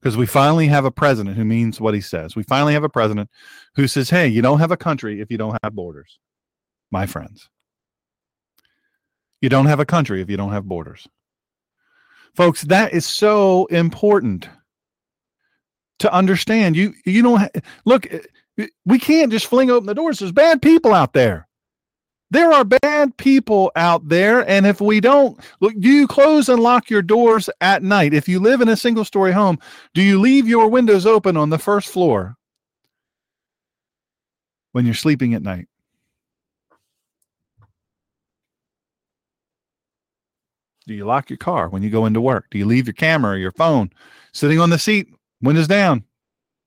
because 0.00 0.16
we 0.16 0.24
finally 0.24 0.66
have 0.68 0.86
a 0.86 0.90
president 0.90 1.36
who 1.36 1.44
means 1.44 1.78
what 1.78 1.92
he 1.92 2.00
says. 2.00 2.34
We 2.36 2.42
finally 2.42 2.72
have 2.72 2.82
a 2.82 2.88
president 2.88 3.28
who 3.74 3.86
says, 3.86 4.08
hey, 4.08 4.28
you 4.28 4.40
don't 4.40 4.60
have 4.60 4.70
a 4.70 4.78
country 4.78 5.20
if 5.20 5.30
you 5.30 5.36
don't 5.36 5.58
have 5.62 5.74
borders, 5.74 6.18
my 6.90 7.04
friends. 7.04 7.50
You 9.42 9.50
don't 9.50 9.66
have 9.66 9.80
a 9.80 9.84
country 9.84 10.22
if 10.22 10.30
you 10.30 10.38
don't 10.38 10.52
have 10.52 10.64
borders. 10.64 11.06
Folks, 12.34 12.62
that 12.62 12.94
is 12.94 13.04
so 13.04 13.66
important 13.66 14.48
to 15.98 16.10
understand. 16.14 16.76
You 16.76 16.94
you 17.04 17.20
don't 17.20 17.40
ha- 17.40 17.60
look. 17.84 18.10
Eh, 18.10 18.68
we 18.86 18.98
can't 18.98 19.30
just 19.30 19.48
fling 19.48 19.70
open 19.70 19.86
the 19.86 19.94
doors. 19.94 20.20
There's 20.20 20.32
bad 20.32 20.62
people 20.62 20.94
out 20.94 21.12
there. 21.12 21.46
There 22.32 22.52
are 22.52 22.64
bad 22.64 23.16
people 23.16 23.72
out 23.74 24.08
there, 24.08 24.48
and 24.48 24.64
if 24.64 24.80
we 24.80 25.00
don't 25.00 25.38
look, 25.60 25.74
do 25.80 25.88
you 25.88 26.06
close 26.06 26.48
and 26.48 26.62
lock 26.62 26.88
your 26.88 27.02
doors 27.02 27.50
at 27.60 27.82
night? 27.82 28.14
If 28.14 28.28
you 28.28 28.38
live 28.38 28.60
in 28.60 28.68
a 28.68 28.76
single 28.76 29.04
story 29.04 29.32
home, 29.32 29.58
do 29.94 30.02
you 30.02 30.20
leave 30.20 30.46
your 30.46 30.68
windows 30.68 31.06
open 31.06 31.36
on 31.36 31.50
the 31.50 31.58
first 31.58 31.88
floor 31.88 32.36
when 34.72 34.84
you're 34.84 34.94
sleeping 34.94 35.34
at 35.34 35.42
night? 35.42 35.66
Do 40.86 40.94
you 40.94 41.04
lock 41.04 41.30
your 41.30 41.36
car 41.36 41.68
when 41.68 41.82
you 41.82 41.90
go 41.90 42.06
into 42.06 42.20
work? 42.20 42.46
Do 42.50 42.58
you 42.58 42.66
leave 42.66 42.86
your 42.86 42.94
camera 42.94 43.32
or 43.32 43.38
your 43.38 43.52
phone 43.52 43.90
sitting 44.32 44.60
on 44.60 44.70
the 44.70 44.78
seat, 44.78 45.08
windows 45.40 45.68
down, 45.68 46.04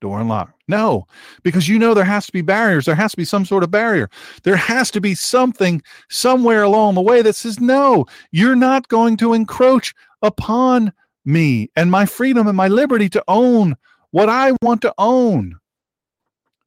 door 0.04 0.20
unlocked? 0.20 0.54
No, 0.68 1.08
because 1.42 1.68
you 1.68 1.80
know 1.80 1.94
there 1.94 2.04
has 2.04 2.28
to 2.28 2.32
be 2.32 2.42
barriers. 2.42 2.86
There 2.86 2.94
has 2.94 3.12
to 3.12 3.18
be 3.18 3.26
some 3.26 3.46
sort 3.46 3.64
of 3.64 3.72
barrier. 3.72 4.10
There 4.44 4.56
has 4.56 4.92
to 4.92 5.02
be 5.02 5.16
something 5.16 5.82
somewhere 6.10 6.62
along 6.62 6.96
the 6.96 7.02
way 7.02 7.22
that 7.24 7.36
says, 7.36 7.60
no, 7.60 8.06
you're 8.32 8.56
not 8.56 8.88
going 8.90 9.18
to 9.18 9.34
encroach 9.34 9.96
upon 10.22 10.94
me 11.26 11.70
and 11.76 11.90
my 11.90 12.06
freedom 12.06 12.48
and 12.48 12.58
my 12.58 12.68
liberty 12.68 13.10
to 13.10 13.24
own 13.28 13.76
what 14.12 14.30
I 14.30 14.52
want 14.62 14.82
to 14.82 14.94
own, 14.98 15.58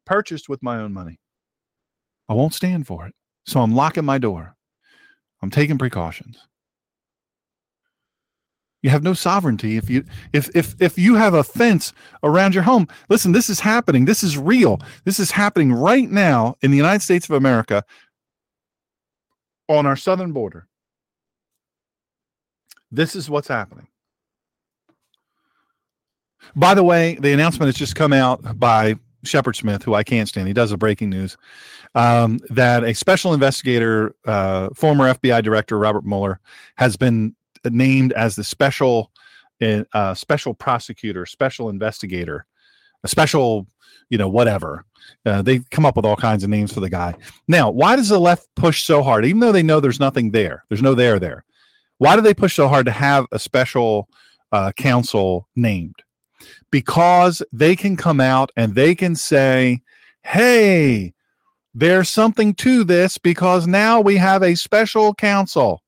purchased 0.04 0.48
with 0.48 0.62
my 0.62 0.78
own 0.78 0.92
money. 0.92 1.20
I 2.28 2.34
won't 2.34 2.54
stand 2.54 2.86
for 2.86 3.06
it. 3.06 3.14
So 3.44 3.60
I'm 3.60 3.74
locking 3.74 4.04
my 4.04 4.18
door. 4.18 4.56
I'm 5.42 5.50
taking 5.50 5.78
precautions. 5.78 6.38
You 8.86 8.90
have 8.90 9.02
no 9.02 9.14
sovereignty 9.14 9.76
if 9.76 9.90
you 9.90 10.04
if 10.32 10.48
if 10.54 10.80
if 10.80 10.96
you 10.96 11.16
have 11.16 11.34
a 11.34 11.42
fence 11.42 11.92
around 12.22 12.54
your 12.54 12.62
home. 12.62 12.86
Listen, 13.08 13.32
this 13.32 13.50
is 13.50 13.58
happening. 13.58 14.04
This 14.04 14.22
is 14.22 14.38
real. 14.38 14.80
This 15.02 15.18
is 15.18 15.32
happening 15.32 15.72
right 15.72 16.08
now 16.08 16.54
in 16.62 16.70
the 16.70 16.76
United 16.76 17.02
States 17.02 17.28
of 17.28 17.34
America 17.34 17.82
on 19.68 19.86
our 19.86 19.96
southern 19.96 20.30
border. 20.30 20.68
This 22.92 23.16
is 23.16 23.28
what's 23.28 23.48
happening. 23.48 23.88
By 26.54 26.74
the 26.74 26.84
way, 26.84 27.16
the 27.20 27.32
announcement 27.32 27.66
has 27.66 27.74
just 27.74 27.96
come 27.96 28.12
out 28.12 28.56
by 28.56 28.94
Shepard 29.24 29.56
Smith, 29.56 29.82
who 29.82 29.94
I 29.94 30.04
can't 30.04 30.28
stand. 30.28 30.46
He 30.46 30.54
does 30.54 30.70
the 30.70 30.76
breaking 30.76 31.10
news 31.10 31.36
um, 31.96 32.38
that 32.50 32.84
a 32.84 32.94
special 32.94 33.34
investigator, 33.34 34.14
uh, 34.26 34.68
former 34.76 35.12
FBI 35.12 35.42
director 35.42 35.76
Robert 35.76 36.04
Mueller, 36.04 36.38
has 36.76 36.96
been 36.96 37.34
named 37.70 38.12
as 38.12 38.36
the 38.36 38.44
special 38.44 39.10
uh, 39.60 40.14
special 40.14 40.54
prosecutor, 40.54 41.26
special 41.26 41.68
investigator, 41.68 42.46
a 43.04 43.08
special, 43.08 43.66
you 44.10 44.18
know, 44.18 44.28
whatever. 44.28 44.84
Uh, 45.24 45.42
they 45.42 45.60
come 45.70 45.86
up 45.86 45.96
with 45.96 46.04
all 46.04 46.16
kinds 46.16 46.42
of 46.42 46.50
names 46.50 46.72
for 46.72 46.80
the 46.80 46.90
guy. 46.90 47.14
Now, 47.48 47.70
why 47.70 47.96
does 47.96 48.08
the 48.08 48.18
left 48.18 48.48
push 48.56 48.82
so 48.82 49.02
hard, 49.02 49.24
even 49.24 49.40
though 49.40 49.52
they 49.52 49.62
know 49.62 49.80
there's 49.80 50.00
nothing 50.00 50.30
there? 50.30 50.64
There's 50.68 50.82
no 50.82 50.94
there 50.94 51.18
there. 51.18 51.44
Why 51.98 52.16
do 52.16 52.22
they 52.22 52.34
push 52.34 52.54
so 52.54 52.68
hard 52.68 52.86
to 52.86 52.92
have 52.92 53.26
a 53.32 53.38
special 53.38 54.08
uh, 54.52 54.72
counsel 54.72 55.48
named? 55.56 55.96
Because 56.70 57.42
they 57.52 57.76
can 57.76 57.96
come 57.96 58.20
out 58.20 58.50
and 58.56 58.74
they 58.74 58.94
can 58.94 59.14
say, 59.14 59.80
"Hey, 60.22 61.14
there's 61.72 62.08
something 62.08 62.54
to 62.56 62.84
this 62.84 63.16
because 63.16 63.66
now 63.66 64.00
we 64.00 64.16
have 64.16 64.42
a 64.42 64.56
special 64.56 65.14
counsel." 65.14 65.82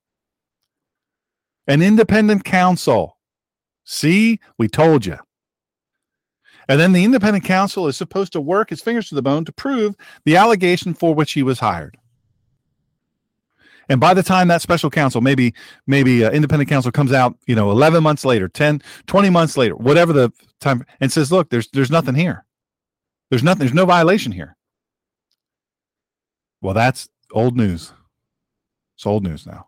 An 1.69 1.83
independent 1.83 2.45
counsel. 2.45 3.17
See, 3.85 4.41
we 4.59 4.69
told 4.69 5.07
you. 5.07 5.19
And 6.69 6.79
then 6.79 6.93
the 6.93 7.05
independent 7.05 7.45
counsel 7.45 7.87
is 7.87 7.97
supposed 7.97 8.33
to 8.33 8.41
work 8.41 8.71
his 8.71 8.83
fingers 8.83 9.09
to 9.09 9.15
the 9.15 9.23
bone 9.23 9.45
to 9.45 9.53
prove 9.53 9.95
the 10.25 10.37
allegation 10.37 10.93
for 10.93 11.15
which 11.15 11.33
he 11.33 11.43
was 11.43 11.61
hired. 11.61 11.97
And 13.89 14.01
by 14.01 14.13
the 14.13 14.23
time 14.23 14.49
that 14.49 14.61
special 14.61 14.91
counsel, 14.91 15.23
maybe 15.23 15.55
maybe 15.87 16.25
uh, 16.25 16.31
independent 16.31 16.69
counsel 16.69 16.93
comes 16.93 17.13
out, 17.13 17.39
you 17.47 17.55
know, 17.55 17.71
11 17.71 18.03
months 18.03 18.25
later, 18.25 18.47
10, 18.47 18.83
20 19.07 19.31
months 19.31 19.57
later, 19.57 19.77
whatever 19.77 20.13
the 20.13 20.31
time 20.61 20.85
and 21.01 21.11
says, 21.11 21.33
"Look, 21.33 21.49
there's 21.49 21.69
there's 21.71 21.91
nothing 21.91 22.15
here. 22.15 22.45
There's 23.31 23.43
nothing, 23.43 23.61
there's 23.61 23.73
no 23.73 23.87
violation 23.87 24.31
here." 24.31 24.59
Well, 26.61 26.75
that's 26.75 27.09
old 27.33 27.57
news. 27.57 27.95
It's 28.97 29.07
old 29.07 29.23
news 29.23 29.47
now. 29.47 29.68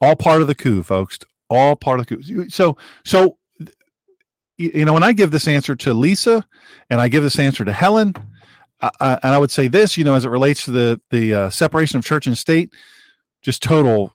All 0.00 0.16
part 0.16 0.42
of 0.42 0.48
the 0.48 0.54
coup, 0.54 0.82
folks. 0.82 1.18
All 1.48 1.76
part 1.76 2.00
of 2.00 2.06
the 2.06 2.16
coup. 2.16 2.48
So, 2.48 2.76
so 3.04 3.38
you 4.58 4.84
know, 4.84 4.94
when 4.94 5.02
I 5.02 5.12
give 5.12 5.30
this 5.30 5.48
answer 5.48 5.76
to 5.76 5.92
Lisa, 5.92 6.46
and 6.88 7.00
I 7.00 7.08
give 7.08 7.22
this 7.22 7.38
answer 7.38 7.64
to 7.64 7.72
Helen, 7.72 8.14
uh, 8.80 9.18
and 9.22 9.34
I 9.34 9.38
would 9.38 9.50
say 9.50 9.68
this, 9.68 9.96
you 9.96 10.04
know, 10.04 10.14
as 10.14 10.24
it 10.24 10.30
relates 10.30 10.64
to 10.64 10.70
the 10.70 11.00
the 11.10 11.34
uh, 11.34 11.50
separation 11.50 11.98
of 11.98 12.04
church 12.04 12.26
and 12.26 12.36
state, 12.36 12.72
just 13.42 13.62
total 13.62 14.14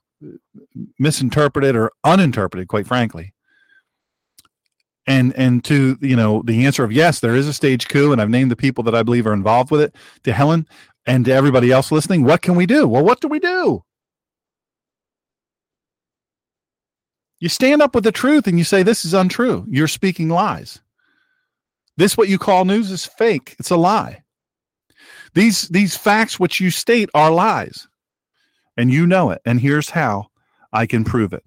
misinterpreted 0.98 1.76
or 1.76 1.92
uninterpreted, 2.04 2.68
quite 2.68 2.86
frankly. 2.86 3.34
And 5.06 5.34
and 5.36 5.64
to 5.64 5.98
you 6.00 6.14
know 6.14 6.42
the 6.44 6.64
answer 6.64 6.84
of 6.84 6.92
yes, 6.92 7.20
there 7.20 7.34
is 7.34 7.48
a 7.48 7.52
stage 7.52 7.88
coup, 7.88 8.12
and 8.12 8.20
I've 8.20 8.30
named 8.30 8.50
the 8.50 8.56
people 8.56 8.84
that 8.84 8.94
I 8.94 9.02
believe 9.02 9.26
are 9.26 9.32
involved 9.32 9.70
with 9.70 9.80
it. 9.80 9.96
To 10.24 10.32
Helen 10.32 10.66
and 11.06 11.24
to 11.24 11.32
everybody 11.32 11.72
else 11.72 11.90
listening, 11.90 12.24
what 12.24 12.42
can 12.42 12.54
we 12.54 12.66
do? 12.66 12.86
Well, 12.86 13.04
what 13.04 13.20
do 13.20 13.26
we 13.26 13.40
do? 13.40 13.84
You 17.42 17.48
stand 17.48 17.82
up 17.82 17.92
with 17.92 18.04
the 18.04 18.12
truth 18.12 18.46
and 18.46 18.56
you 18.56 18.62
say, 18.62 18.84
This 18.84 19.04
is 19.04 19.14
untrue. 19.14 19.66
You're 19.68 19.88
speaking 19.88 20.28
lies. 20.28 20.80
This, 21.96 22.16
what 22.16 22.28
you 22.28 22.38
call 22.38 22.64
news, 22.64 22.92
is 22.92 23.04
fake. 23.04 23.56
It's 23.58 23.72
a 23.72 23.76
lie. 23.76 24.22
These, 25.34 25.62
these 25.62 25.96
facts 25.96 26.38
which 26.38 26.60
you 26.60 26.70
state 26.70 27.10
are 27.14 27.32
lies. 27.32 27.88
And 28.76 28.92
you 28.92 29.08
know 29.08 29.30
it. 29.30 29.42
And 29.44 29.58
here's 29.58 29.90
how 29.90 30.28
I 30.72 30.86
can 30.86 31.02
prove 31.02 31.32
it. 31.32 31.42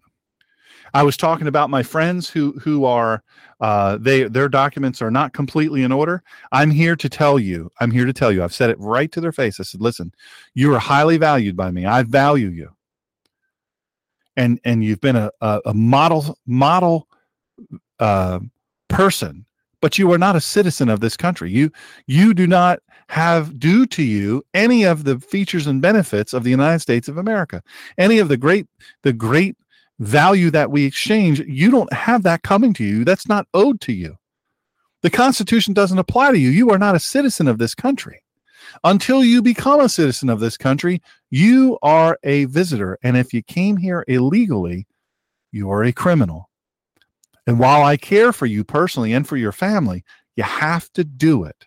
I 0.94 1.02
was 1.02 1.16
talking 1.16 1.48
about 1.48 1.70
my 1.70 1.82
friends 1.82 2.30
who 2.30 2.52
who 2.60 2.84
are 2.84 3.24
uh, 3.62 3.98
they 3.98 4.24
their 4.24 4.50
documents 4.50 5.02
are 5.02 5.12
not 5.12 5.32
completely 5.32 5.84
in 5.84 5.94
order. 5.94 6.24
I'm 6.52 6.72
here 6.72 6.98
to 6.98 7.08
tell 7.08 7.40
you. 7.40 7.72
I'm 7.80 7.92
here 7.92 8.06
to 8.06 8.14
tell 8.14 8.34
you. 8.34 8.44
I've 8.44 8.54
said 8.54 8.70
it 8.70 8.80
right 8.80 9.12
to 9.14 9.22
their 9.22 9.32
face. 9.32 9.62
I 9.62 9.64
said, 9.64 9.82
"Listen, 9.82 10.14
you 10.56 10.74
are 10.74 10.80
highly 10.80 11.18
valued 11.18 11.56
by 11.56 11.72
me. 11.72 11.86
I 11.86 12.04
value 12.04 12.50
you 12.50 12.76
and 14.38 14.60
and 14.64 14.84
you've 14.84 15.02
been 15.02 15.16
a 15.16 15.32
a, 15.42 15.62
a 15.68 15.74
model 15.74 16.38
model 16.46 17.08
uh, 18.00 18.40
person, 18.90 19.46
but 19.82 19.98
you 19.98 20.12
are 20.12 20.18
not 20.18 20.36
a 20.36 20.42
citizen 20.42 20.90
of 20.90 21.00
this 21.00 21.18
country. 21.18 21.52
You 21.52 21.72
you 22.08 22.34
do 22.34 22.48
not 22.48 22.80
have 23.10 23.60
due 23.60 23.86
to 23.86 24.04
you 24.04 24.44
any 24.54 24.84
of 24.84 25.04
the 25.04 25.20
features 25.20 25.68
and 25.68 25.82
benefits 25.82 26.34
of 26.34 26.44
the 26.44 26.50
United 26.50 26.80
States 26.80 27.08
of 27.08 27.18
America, 27.18 27.62
any 27.98 28.20
of 28.20 28.28
the 28.28 28.38
great 28.38 28.68
the 29.04 29.14
great 29.14 29.56
value 30.00 30.52
that 30.52 30.72
we 30.72 30.86
exchange. 30.86 31.40
You 31.42 31.72
don't 31.72 31.92
have 31.94 32.24
that 32.24 32.44
coming 32.44 32.74
to 32.74 32.84
you. 32.84 33.06
That's 33.06 33.28
not 33.28 33.48
owed 33.54 33.80
to 33.82 33.94
you. 33.94 34.18
The 35.02 35.10
Constitution 35.10 35.74
doesn't 35.74 36.00
apply 36.00 36.32
to 36.32 36.40
you. 36.40 36.50
You 36.50 36.72
are 36.72 36.80
not 36.80 36.96
a 36.96 37.00
citizen 37.00 37.48
of 37.48 37.60
this 37.60 37.76
country. 37.76 38.22
Until 38.84 39.24
you 39.24 39.42
become 39.42 39.80
a 39.80 39.90
citizen 39.90 40.30
of 40.30 40.40
this 40.40 40.58
country, 40.58 41.02
you 41.30 41.78
are 41.82 42.18
a 42.24 42.46
visitor. 42.46 42.98
And 43.04 43.18
if 43.18 43.34
you 43.34 43.42
came 43.44 43.78
here 43.78 44.06
illegally, 44.08 44.88
you 45.52 45.70
are 45.70 45.84
a 45.84 45.92
criminal. 45.92 46.50
And 47.48 47.60
while 47.60 47.84
I 47.84 47.98
care 47.98 48.34
for 48.34 48.46
you 48.46 48.64
personally 48.64 49.14
and 49.14 49.28
for 49.28 49.38
your 49.38 49.52
family, 49.52 50.04
you 50.36 50.44
have 50.44 50.92
to 50.94 51.04
do 51.04 51.44
it. 51.44 51.66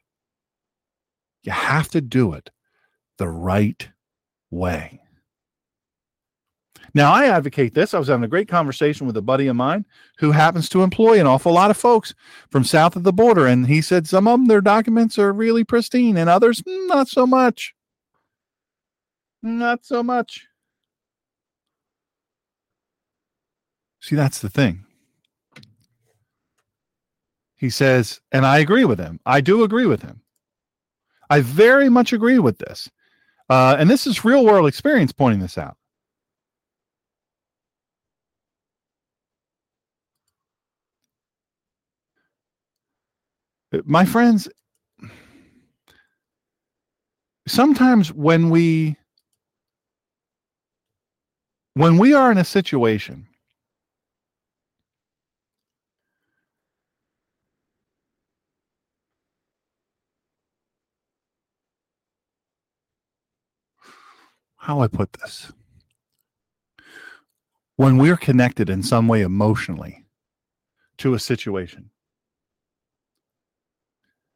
You 1.42 1.52
have 1.52 1.88
to 1.90 2.00
do 2.00 2.32
it 2.32 2.50
the 3.16 3.28
right 3.28 3.88
way. 4.50 5.00
Now, 6.94 7.12
I 7.12 7.27
advocate 7.27 7.74
this. 7.74 7.93
I 7.94 7.98
was 7.98 8.09
having 8.09 8.24
a 8.24 8.28
great 8.28 8.48
conversation 8.48 9.06
with 9.06 9.16
a 9.16 9.23
buddy 9.23 9.47
of 9.47 9.56
mine 9.56 9.85
who 10.19 10.31
happens 10.31 10.69
to 10.70 10.82
employ 10.82 11.20
an 11.20 11.27
awful 11.27 11.52
lot 11.52 11.70
of 11.70 11.77
folks 11.77 12.15
from 12.51 12.65
south 12.65 12.97
of 12.97 13.02
the 13.02 13.12
border. 13.12 13.47
And 13.47 13.66
he 13.66 13.81
said 13.82 14.06
some 14.06 14.27
of 14.27 14.39
them, 14.39 14.47
their 14.47 14.60
documents 14.60 15.19
are 15.19 15.32
really 15.32 15.65
pristine, 15.65 16.16
and 16.16 16.31
others, 16.31 16.62
mm, 16.62 16.89
not 16.89 17.09
so 17.09 17.27
much. 17.27 17.74
Not 19.43 19.85
so 19.85 20.02
much. 20.02 20.47
See, 24.01 24.16
that's 24.16 24.40
the 24.40 24.51
thing. 24.51 24.85
He 27.56 27.70
says, 27.70 28.20
and 28.31 28.47
I 28.47 28.59
agree 28.59 28.85
with 28.85 28.98
him. 28.98 29.20
I 29.27 29.40
do 29.40 29.65
agree 29.65 29.86
with 29.86 30.02
him. 30.02 30.23
I 31.31 31.40
very 31.40 31.89
much 31.89 32.12
agree 32.12 32.39
with 32.39 32.59
this. 32.59 32.89
Uh, 33.51 33.77
and 33.78 33.90
this 33.90 34.06
is 34.06 34.24
real 34.24 34.44
world 34.44 34.69
experience 34.69 35.12
pointing 35.12 35.40
this 35.40 35.59
out. 35.59 35.77
My 43.84 44.04
friends, 44.04 44.48
sometimes 47.46 48.12
when 48.12 48.50
we 48.50 48.96
when 51.74 51.98
we 51.98 52.14
are 52.14 52.32
in 52.32 52.38
a 52.38 52.44
situation 52.44 53.28
how 64.68 64.80
I 64.82 64.86
put 64.86 65.14
this. 65.14 65.50
When 67.76 67.96
we're 67.96 68.18
connected 68.18 68.68
in 68.68 68.82
some 68.82 69.08
way 69.08 69.22
emotionally 69.22 70.04
to 70.98 71.14
a 71.14 71.18
situation, 71.18 71.88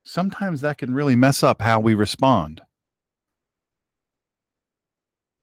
sometimes 0.05 0.61
that 0.61 0.79
can 0.79 0.95
really 0.95 1.17
mess 1.17 1.43
up 1.43 1.61
how 1.61 1.81
we 1.81 1.95
respond 1.95 2.61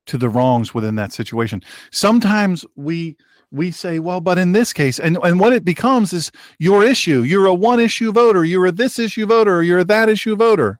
to 0.07 0.17
the 0.17 0.29
wrongs 0.29 0.73
within 0.73 0.95
that 0.95 1.13
situation. 1.13 1.63
Sometimes 1.91 2.65
we 2.75 3.17
we 3.51 3.71
say, 3.71 3.97
well, 3.97 4.21
but 4.21 4.37
in 4.37 4.51
this 4.51 4.71
case, 4.71 4.99
and, 4.99 5.17
and 5.23 5.39
what 5.39 5.53
it 5.53 5.65
becomes 5.65 6.13
is 6.13 6.31
your 6.59 6.83
issue. 6.83 7.23
You're 7.23 7.47
a 7.47 7.53
one 7.53 7.79
issue 7.79 8.11
voter, 8.11 8.45
you're 8.45 8.67
a 8.67 8.71
this 8.71 8.99
issue 8.99 9.25
voter, 9.25 9.63
you're 9.63 9.79
a 9.79 9.85
that 9.85 10.07
issue 10.07 10.35
voter 10.35 10.79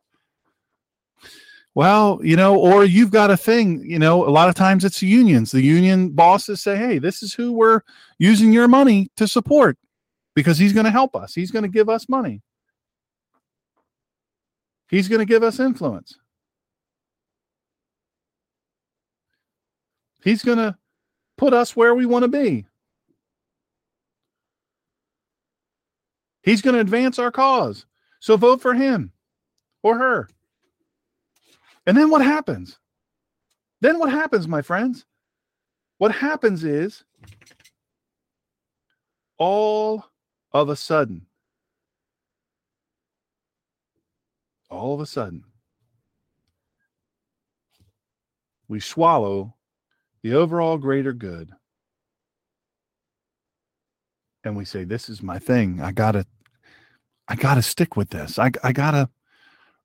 well, 1.76 2.20
you 2.24 2.36
know, 2.36 2.58
or 2.58 2.84
you've 2.84 3.12
got 3.12 3.32
a 3.32 3.38
thing, 3.38 3.82
you 3.86 4.00
know, 4.00 4.28
a 4.28 4.32
lot 4.32 4.50
of 4.50 4.56
times 4.56 4.84
it's 4.84 5.02
unions. 5.02 5.52
The 5.52 5.62
union 5.62 6.10
bosses 6.10 6.62
say, 6.62 6.76
hey, 6.76 6.98
this 6.98 7.22
is 7.22 7.34
who 7.34 7.54
we're 7.54 7.82
using 8.18 8.52
your 8.52 8.68
money 8.68 9.10
to 9.18 9.28
support 9.28 9.78
because 10.36 10.58
he's 10.58 10.74
going 10.74 10.86
to 10.86 10.92
help 10.92 11.16
us. 11.16 11.34
He's 11.34 11.52
going 11.52 11.64
to 11.64 11.70
give 11.70 11.88
us 11.88 12.10
money. 12.10 12.42
He's 14.90 15.08
going 15.08 15.20
to 15.20 15.26
give 15.26 15.44
us 15.44 15.60
influence. 15.60 16.18
He's 20.24 20.44
going 20.44 20.58
to 20.58 20.76
put 21.38 21.54
us 21.54 21.76
where 21.76 21.96
we 21.96 22.06
want 22.06 22.24
to 22.24 22.28
be. 22.28 22.66
He's 26.42 26.62
going 26.62 26.74
to 26.74 26.82
advance 26.82 27.20
our 27.20 27.32
cause. 27.32 27.86
So 28.20 28.36
vote 28.36 28.62
for 28.62 28.74
him 28.74 29.12
or 29.84 29.98
her. 29.98 30.28
And 31.86 31.96
then 31.96 32.10
what 32.10 32.22
happens? 32.22 32.78
Then 33.82 34.00
what 34.00 34.10
happens, 34.10 34.48
my 34.48 34.62
friends? 34.62 35.06
What 36.00 36.14
happens 36.14 36.64
is 36.64 37.04
all 39.38 40.06
of 40.52 40.70
a 40.70 40.76
sudden, 40.76 41.26
all 44.70 44.94
of 44.94 45.00
a 45.00 45.06
sudden, 45.06 45.44
we 48.68 48.80
swallow 48.80 49.56
the 50.22 50.34
overall 50.34 50.78
greater 50.78 51.14
good. 51.14 51.52
And 54.44 54.56
we 54.56 54.66
say 54.66 54.84
this 54.84 55.10
is 55.10 55.22
my 55.22 55.40
thing. 55.40 55.82
I 55.82 55.92
gotta 55.92 56.26
i 57.28 57.36
gotta 57.36 57.62
stick 57.62 57.96
with 57.96 58.10
this. 58.10 58.40
I, 58.40 58.52
I 58.64 58.72
gotta 58.72 59.10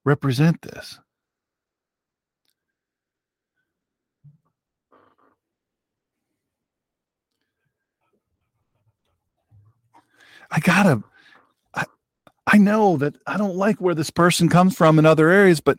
represent 0.05 0.63
this. 0.63 0.99
I 10.51 10.61
gotta. 10.61 11.03
I, 12.47 12.59
know 12.59 12.97
that 12.99 13.17
I 13.27 13.37
don't 13.37 13.57
like 13.57 13.81
where 13.81 13.95
this 13.95 14.11
person 14.11 14.49
comes 14.49 14.77
from 14.77 14.99
in 14.99 15.07
other 15.07 15.29
areas, 15.31 15.61
but 15.61 15.79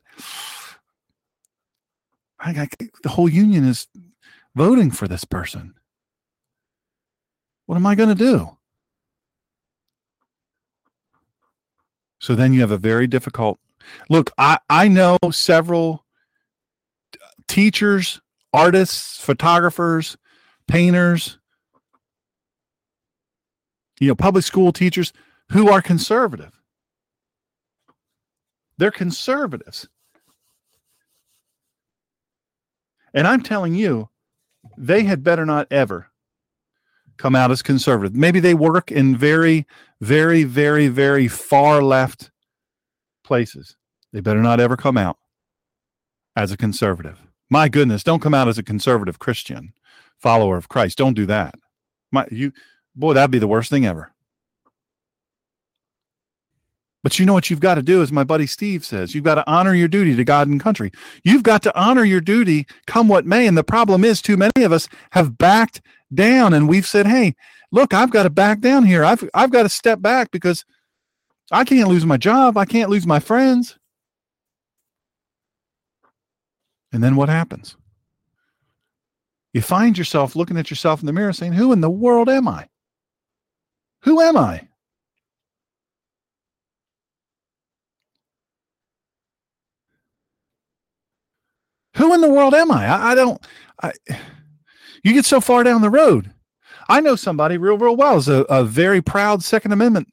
I, 2.40 2.52
I, 2.52 2.68
the 3.04 3.10
whole 3.10 3.30
union 3.30 3.66
is 3.66 3.88
voting 4.56 4.92
for 4.92 5.08
this 5.08 5.24
person. 5.24 5.76
What 7.66 7.76
am 7.76 7.86
I 7.86 7.96
going 7.96 8.10
to 8.10 8.16
do? 8.16 8.58
So 12.20 12.36
then 12.36 12.54
you 12.54 12.62
have 12.62 12.72
a 12.72 12.78
very 12.78 13.08
difficult 13.08 13.60
look. 14.10 14.32
I, 14.38 14.58
I 14.70 14.88
know 14.88 15.18
several 15.32 16.06
teachers, 17.48 18.20
artists, 18.52 19.20
photographers, 19.20 20.18
painters, 20.68 21.38
you 24.00 24.08
know, 24.08 24.16
public 24.16 24.44
school 24.44 24.72
teachers 24.72 25.14
who 25.51 25.69
are 25.69 25.81
conservative. 25.81 26.51
They're 28.77 28.91
conservatives. 28.91 29.88
And 33.13 33.27
I'm 33.27 33.41
telling 33.41 33.76
you, 33.76 34.09
they 34.77 35.03
had 35.03 35.23
better 35.23 35.45
not 35.45 35.67
ever 35.72 36.11
come 37.17 37.35
out 37.35 37.51
as 37.51 37.61
conservative. 37.61 38.15
Maybe 38.15 38.41
they 38.41 38.53
work 38.53 38.91
in 38.91 39.15
very, 39.15 39.65
very, 40.01 40.43
very, 40.43 40.89
very 40.89 41.27
far 41.30 41.81
left 41.81 42.31
places. 43.23 43.77
They 44.11 44.19
better 44.19 44.41
not 44.41 44.59
ever 44.59 44.76
come 44.76 44.97
out 44.97 45.17
as 46.35 46.51
a 46.51 46.57
conservative. 46.57 47.22
My 47.49 47.69
goodness, 47.69 48.03
don't 48.03 48.22
come 48.22 48.34
out 48.34 48.49
as 48.49 48.57
a 48.57 48.63
conservative 48.63 49.19
Christian 49.19 49.73
follower 50.17 50.57
of 50.57 50.67
Christ. 50.67 50.97
Don't 50.97 51.13
do 51.13 51.26
that. 51.27 51.55
My 52.11 52.27
you 52.31 52.51
Boy, 52.95 53.13
that'd 53.13 53.31
be 53.31 53.39
the 53.39 53.47
worst 53.47 53.69
thing 53.69 53.85
ever. 53.85 54.15
But 57.06 57.19
you 57.19 57.26
know 57.27 57.34
what 57.34 57.52
you've 57.52 57.60
got 57.60 57.76
to 57.76 57.84
do, 57.84 58.02
as 58.02 58.11
my 58.11 58.23
buddy 58.23 58.48
Steve 58.48 58.84
says, 58.84 59.14
you've 59.14 59.23
got 59.23 59.36
to 59.36 59.48
honor 59.48 59.76
your 59.76 59.88
duty 59.88 60.15
to 60.15 60.23
God 60.23 60.48
and 60.48 60.60
country. 60.60 60.91
You've 61.23 61.44
got 61.44 61.61
to 61.61 61.80
honor 61.80 62.03
your 62.03 62.19
duty 62.19 62.65
come 62.88 63.07
what 63.07 63.27
may. 63.27 63.45
And 63.45 63.56
the 63.56 63.64
problem 63.64 64.03
is, 64.03 64.23
too 64.23 64.36
many 64.36 64.64
of 64.64 64.72
us 64.72 64.90
have 65.11 65.38
backed 65.38 65.82
down 66.15 66.52
and 66.52 66.68
we've 66.68 66.88
said, 66.88 67.06
hey, 67.06 67.36
look, 67.72 67.94
I've 67.94 68.10
got 68.10 68.23
to 68.23 68.32
back 68.32 68.60
down 68.60 68.86
here. 68.86 69.06
I've, 69.06 69.23
I've 69.36 69.52
got 69.52 69.61
to 69.64 69.69
step 69.69 70.02
back 70.02 70.32
because 70.32 70.65
I 71.52 71.64
can't 71.64 71.90
lose 71.90 72.07
my 72.07 72.18
job. 72.18 72.57
I 72.57 72.65
can't 72.65 72.90
lose 72.90 73.06
my 73.06 73.19
friends. 73.19 73.77
And 76.91 77.03
then 77.03 77.15
what 77.15 77.30
happens? 77.30 77.77
You 79.53 79.61
find 79.61 79.95
yourself 79.95 80.36
looking 80.36 80.57
at 80.57 80.72
yourself 80.72 81.02
in 81.02 81.06
the 81.06 81.14
mirror 81.14 81.34
saying, 81.34 81.53
Who 81.53 81.72
in 81.72 81.82
the 81.82 81.90
world 81.91 82.30
am 82.30 82.48
I? 82.48 82.68
Who 84.06 84.19
am 84.22 84.38
I? 84.38 84.69
Who 91.95 92.13
in 92.13 92.22
the 92.22 92.30
world 92.30 92.53
am 92.53 92.72
I? 92.72 92.85
I, 92.88 93.11
I 93.11 93.15
don't. 93.15 93.41
I, 93.81 93.91
you 95.03 95.13
get 95.13 95.26
so 95.26 95.41
far 95.41 95.63
down 95.63 95.81
the 95.81 95.89
road. 95.89 96.31
I 96.89 96.99
know 97.01 97.15
somebody 97.15 97.57
real, 97.57 97.77
real 97.77 97.95
well 97.95 98.17
is 98.17 98.27
a, 98.27 98.41
a 98.43 98.63
very 98.63 99.01
proud 99.01 99.43
Second 99.43 99.72
Amendment 99.72 100.11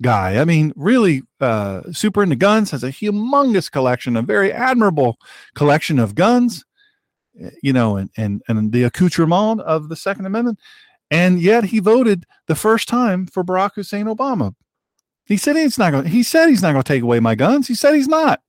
guy. 0.00 0.38
I 0.38 0.44
mean, 0.44 0.72
really 0.76 1.22
uh, 1.40 1.82
super 1.92 2.22
into 2.22 2.36
guns, 2.36 2.70
has 2.70 2.84
a 2.84 2.90
humongous 2.90 3.70
collection, 3.70 4.16
a 4.16 4.22
very 4.22 4.52
admirable 4.52 5.16
collection 5.54 5.98
of 5.98 6.14
guns, 6.14 6.64
you 7.62 7.72
know, 7.72 7.96
and, 7.96 8.10
and, 8.16 8.42
and 8.48 8.72
the 8.72 8.84
accoutrement 8.84 9.60
of 9.62 9.88
the 9.88 9.96
Second 9.96 10.26
Amendment. 10.26 10.58
And 11.10 11.40
yet 11.40 11.64
he 11.64 11.78
voted 11.78 12.24
the 12.46 12.54
first 12.54 12.88
time 12.88 13.26
for 13.26 13.44
Barack 13.44 13.72
Hussein 13.74 14.06
Obama. 14.06 14.54
He 15.24 15.36
said 15.36 15.56
he's 15.56 15.78
not 15.78 15.92
going. 15.92 16.06
He 16.06 16.22
said 16.22 16.48
he's 16.48 16.62
not 16.62 16.72
going 16.72 16.82
to 16.82 16.88
take 16.88 17.02
away 17.02 17.20
my 17.20 17.34
guns. 17.34 17.68
He 17.68 17.74
said 17.74 17.94
he's 17.94 18.08
not. 18.08 18.40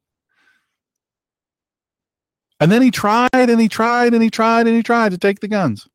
And 2.63 2.71
then 2.71 2.81
he 2.81 2.91
tried 2.91 3.27
and 3.33 3.59
he 3.59 3.67
tried 3.67 4.13
and 4.13 4.23
he 4.23 4.29
tried 4.29 4.67
and 4.67 4.75
he 4.77 4.81
tried 4.81 5.11
to 5.11 5.17
take 5.17 5.41
the 5.41 5.49
guns. 5.49 5.85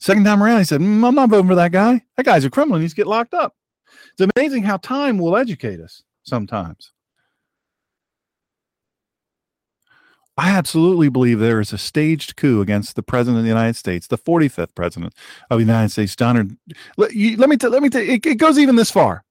Second 0.00 0.24
time 0.24 0.42
around, 0.42 0.58
he 0.58 0.64
said, 0.64 0.80
mm, 0.80 1.06
"I'm 1.06 1.14
not 1.14 1.30
voting 1.30 1.46
for 1.46 1.54
that 1.54 1.70
guy. 1.70 2.02
That 2.16 2.26
guy's 2.26 2.44
a 2.44 2.50
criminal. 2.50 2.78
He 2.78 2.82
needs 2.82 2.94
to 2.94 2.96
get 2.96 3.06
locked 3.06 3.34
up." 3.34 3.54
It's 4.18 4.32
amazing 4.36 4.64
how 4.64 4.78
time 4.78 5.16
will 5.16 5.36
educate 5.36 5.78
us 5.78 6.02
sometimes. 6.24 6.90
I 10.36 10.50
absolutely 10.50 11.08
believe 11.08 11.38
there 11.38 11.60
is 11.60 11.72
a 11.72 11.78
staged 11.78 12.34
coup 12.34 12.60
against 12.60 12.96
the 12.96 13.04
president 13.04 13.38
of 13.38 13.44
the 13.44 13.48
United 13.48 13.76
States, 13.76 14.08
the 14.08 14.18
45th 14.18 14.74
president 14.74 15.14
of 15.50 15.58
the 15.60 15.64
United 15.64 15.92
States, 15.92 16.16
Donald. 16.16 16.56
Let, 16.96 17.12
you, 17.12 17.36
let 17.36 17.48
me 17.48 17.56
tell. 17.56 17.70
Let 17.70 17.84
me 17.84 17.90
tell. 17.90 18.02
It, 18.02 18.26
it 18.26 18.38
goes 18.38 18.58
even 18.58 18.74
this 18.74 18.90
far. 18.90 19.22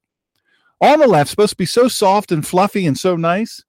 On 0.80 1.00
the 1.00 1.08
left, 1.08 1.32
supposed 1.32 1.50
to 1.52 1.58
be 1.58 1.66
so 1.66 1.90
soft 1.90 2.32
and 2.32 2.48
fluffy 2.48 2.88
and 2.88 2.98
so 2.98 3.18
nice. 3.18 3.62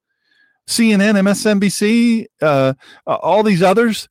CNN, 0.68 1.14
MSNBC, 1.14 2.26
uh, 2.42 2.74
uh, 3.06 3.14
all 3.14 3.42
these 3.42 3.62
others 3.62 4.08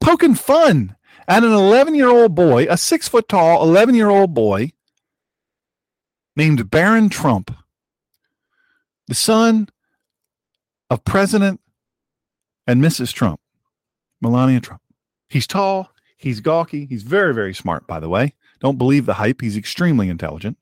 poking 0.00 0.34
fun 0.34 0.96
at 1.28 1.42
an 1.42 1.52
11 1.52 1.94
year 1.94 2.08
old 2.08 2.34
boy, 2.34 2.66
a 2.70 2.76
six 2.76 3.08
foot 3.08 3.28
tall 3.28 3.62
11 3.62 3.94
year 3.94 4.08
old 4.08 4.34
boy 4.34 4.70
named 6.36 6.70
Barron 6.70 7.08
Trump, 7.08 7.54
the 9.08 9.14
son 9.14 9.68
of 10.90 11.04
President 11.04 11.60
and 12.66 12.82
Mrs. 12.82 13.12
Trump, 13.12 13.40
Melania 14.20 14.60
Trump. 14.60 14.82
He's 15.28 15.46
tall, 15.46 15.90
he's 16.16 16.40
gawky, 16.40 16.86
he's 16.86 17.02
very, 17.02 17.34
very 17.34 17.54
smart, 17.54 17.86
by 17.86 17.98
the 17.98 18.08
way. 18.08 18.34
Don't 18.60 18.78
believe 18.78 19.06
the 19.06 19.14
hype. 19.14 19.40
He's 19.40 19.56
extremely 19.56 20.08
intelligent. 20.08 20.56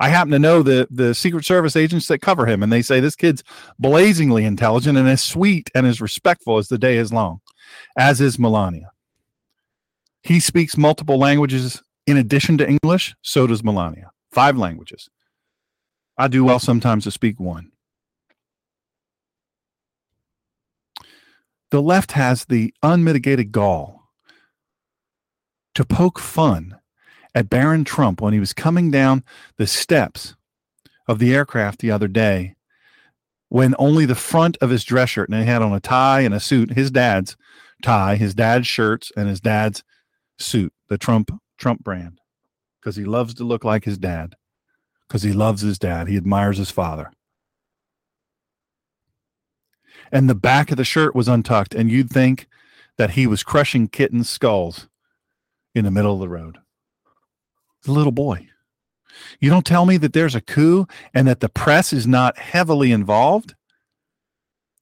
I 0.00 0.08
happen 0.08 0.32
to 0.32 0.38
know 0.38 0.62
the 0.62 0.88
the 0.90 1.14
Secret 1.14 1.44
Service 1.44 1.76
agents 1.76 2.08
that 2.08 2.20
cover 2.20 2.46
him, 2.46 2.62
and 2.62 2.72
they 2.72 2.82
say 2.82 3.00
this 3.00 3.16
kid's 3.16 3.42
blazingly 3.78 4.44
intelligent 4.44 4.98
and 4.98 5.08
as 5.08 5.22
sweet 5.22 5.70
and 5.74 5.86
as 5.86 6.00
respectful 6.00 6.58
as 6.58 6.68
the 6.68 6.78
day 6.78 6.96
is 6.96 7.12
long, 7.12 7.40
as 7.96 8.20
is 8.20 8.38
Melania. 8.38 8.90
He 10.22 10.40
speaks 10.40 10.76
multiple 10.76 11.18
languages 11.18 11.82
in 12.06 12.16
addition 12.16 12.58
to 12.58 12.68
English. 12.68 13.14
So 13.22 13.46
does 13.46 13.62
Melania. 13.62 14.10
Five 14.30 14.56
languages. 14.56 15.08
I 16.16 16.28
do 16.28 16.44
well 16.44 16.58
sometimes 16.58 17.04
to 17.04 17.10
speak 17.10 17.40
one. 17.40 17.70
The 21.70 21.82
left 21.82 22.12
has 22.12 22.44
the 22.44 22.74
unmitigated 22.82 23.50
gall 23.50 24.10
to 25.74 25.84
poke 25.84 26.18
fun 26.18 26.76
at 27.34 27.50
Barron 27.50 27.84
Trump 27.84 28.20
when 28.20 28.32
he 28.32 28.40
was 28.40 28.52
coming 28.52 28.90
down 28.90 29.24
the 29.56 29.66
steps 29.66 30.34
of 31.06 31.18
the 31.18 31.34
aircraft 31.34 31.80
the 31.80 31.90
other 31.90 32.08
day 32.08 32.54
when 33.48 33.74
only 33.78 34.06
the 34.06 34.14
front 34.14 34.56
of 34.62 34.70
his 34.70 34.82
dress 34.84 35.10
shirt 35.10 35.28
and 35.28 35.38
he 35.38 35.44
had 35.44 35.60
on 35.60 35.72
a 35.72 35.80
tie 35.80 36.20
and 36.20 36.32
a 36.32 36.40
suit, 36.40 36.72
his 36.72 36.90
dad's 36.90 37.36
tie, 37.82 38.16
his 38.16 38.34
dad's 38.34 38.66
shirts, 38.66 39.12
and 39.14 39.28
his 39.28 39.40
dad's 39.40 39.84
suit, 40.38 40.72
the 40.88 40.96
Trump 40.96 41.30
Trump 41.58 41.84
brand, 41.84 42.18
because 42.80 42.96
he 42.96 43.04
loves 43.04 43.34
to 43.34 43.44
look 43.44 43.62
like 43.62 43.84
his 43.84 43.98
dad, 43.98 44.36
because 45.06 45.22
he 45.22 45.34
loves 45.34 45.60
his 45.60 45.78
dad. 45.78 46.08
He 46.08 46.16
admires 46.16 46.56
his 46.56 46.70
father 46.70 47.12
and 50.12 50.28
the 50.28 50.34
back 50.34 50.70
of 50.70 50.76
the 50.76 50.84
shirt 50.84 51.14
was 51.14 51.26
untucked, 51.26 51.74
and 51.74 51.90
you'd 51.90 52.10
think 52.10 52.46
that 52.98 53.12
he 53.12 53.26
was 53.26 53.42
crushing 53.42 53.88
kittens' 53.88 54.28
skulls 54.28 54.86
in 55.74 55.86
the 55.86 55.90
middle 55.90 56.14
of 56.14 56.20
the 56.20 56.28
road. 56.28 56.58
The 57.84 57.92
little 57.92 58.12
boy. 58.12 58.48
You 59.40 59.50
don't 59.50 59.66
tell 59.66 59.86
me 59.86 59.96
that 59.98 60.12
there's 60.12 60.34
a 60.34 60.40
coup 60.40 60.86
and 61.14 61.28
that 61.28 61.40
the 61.40 61.48
press 61.48 61.92
is 61.92 62.06
not 62.06 62.38
heavily 62.38 62.92
involved 62.92 63.54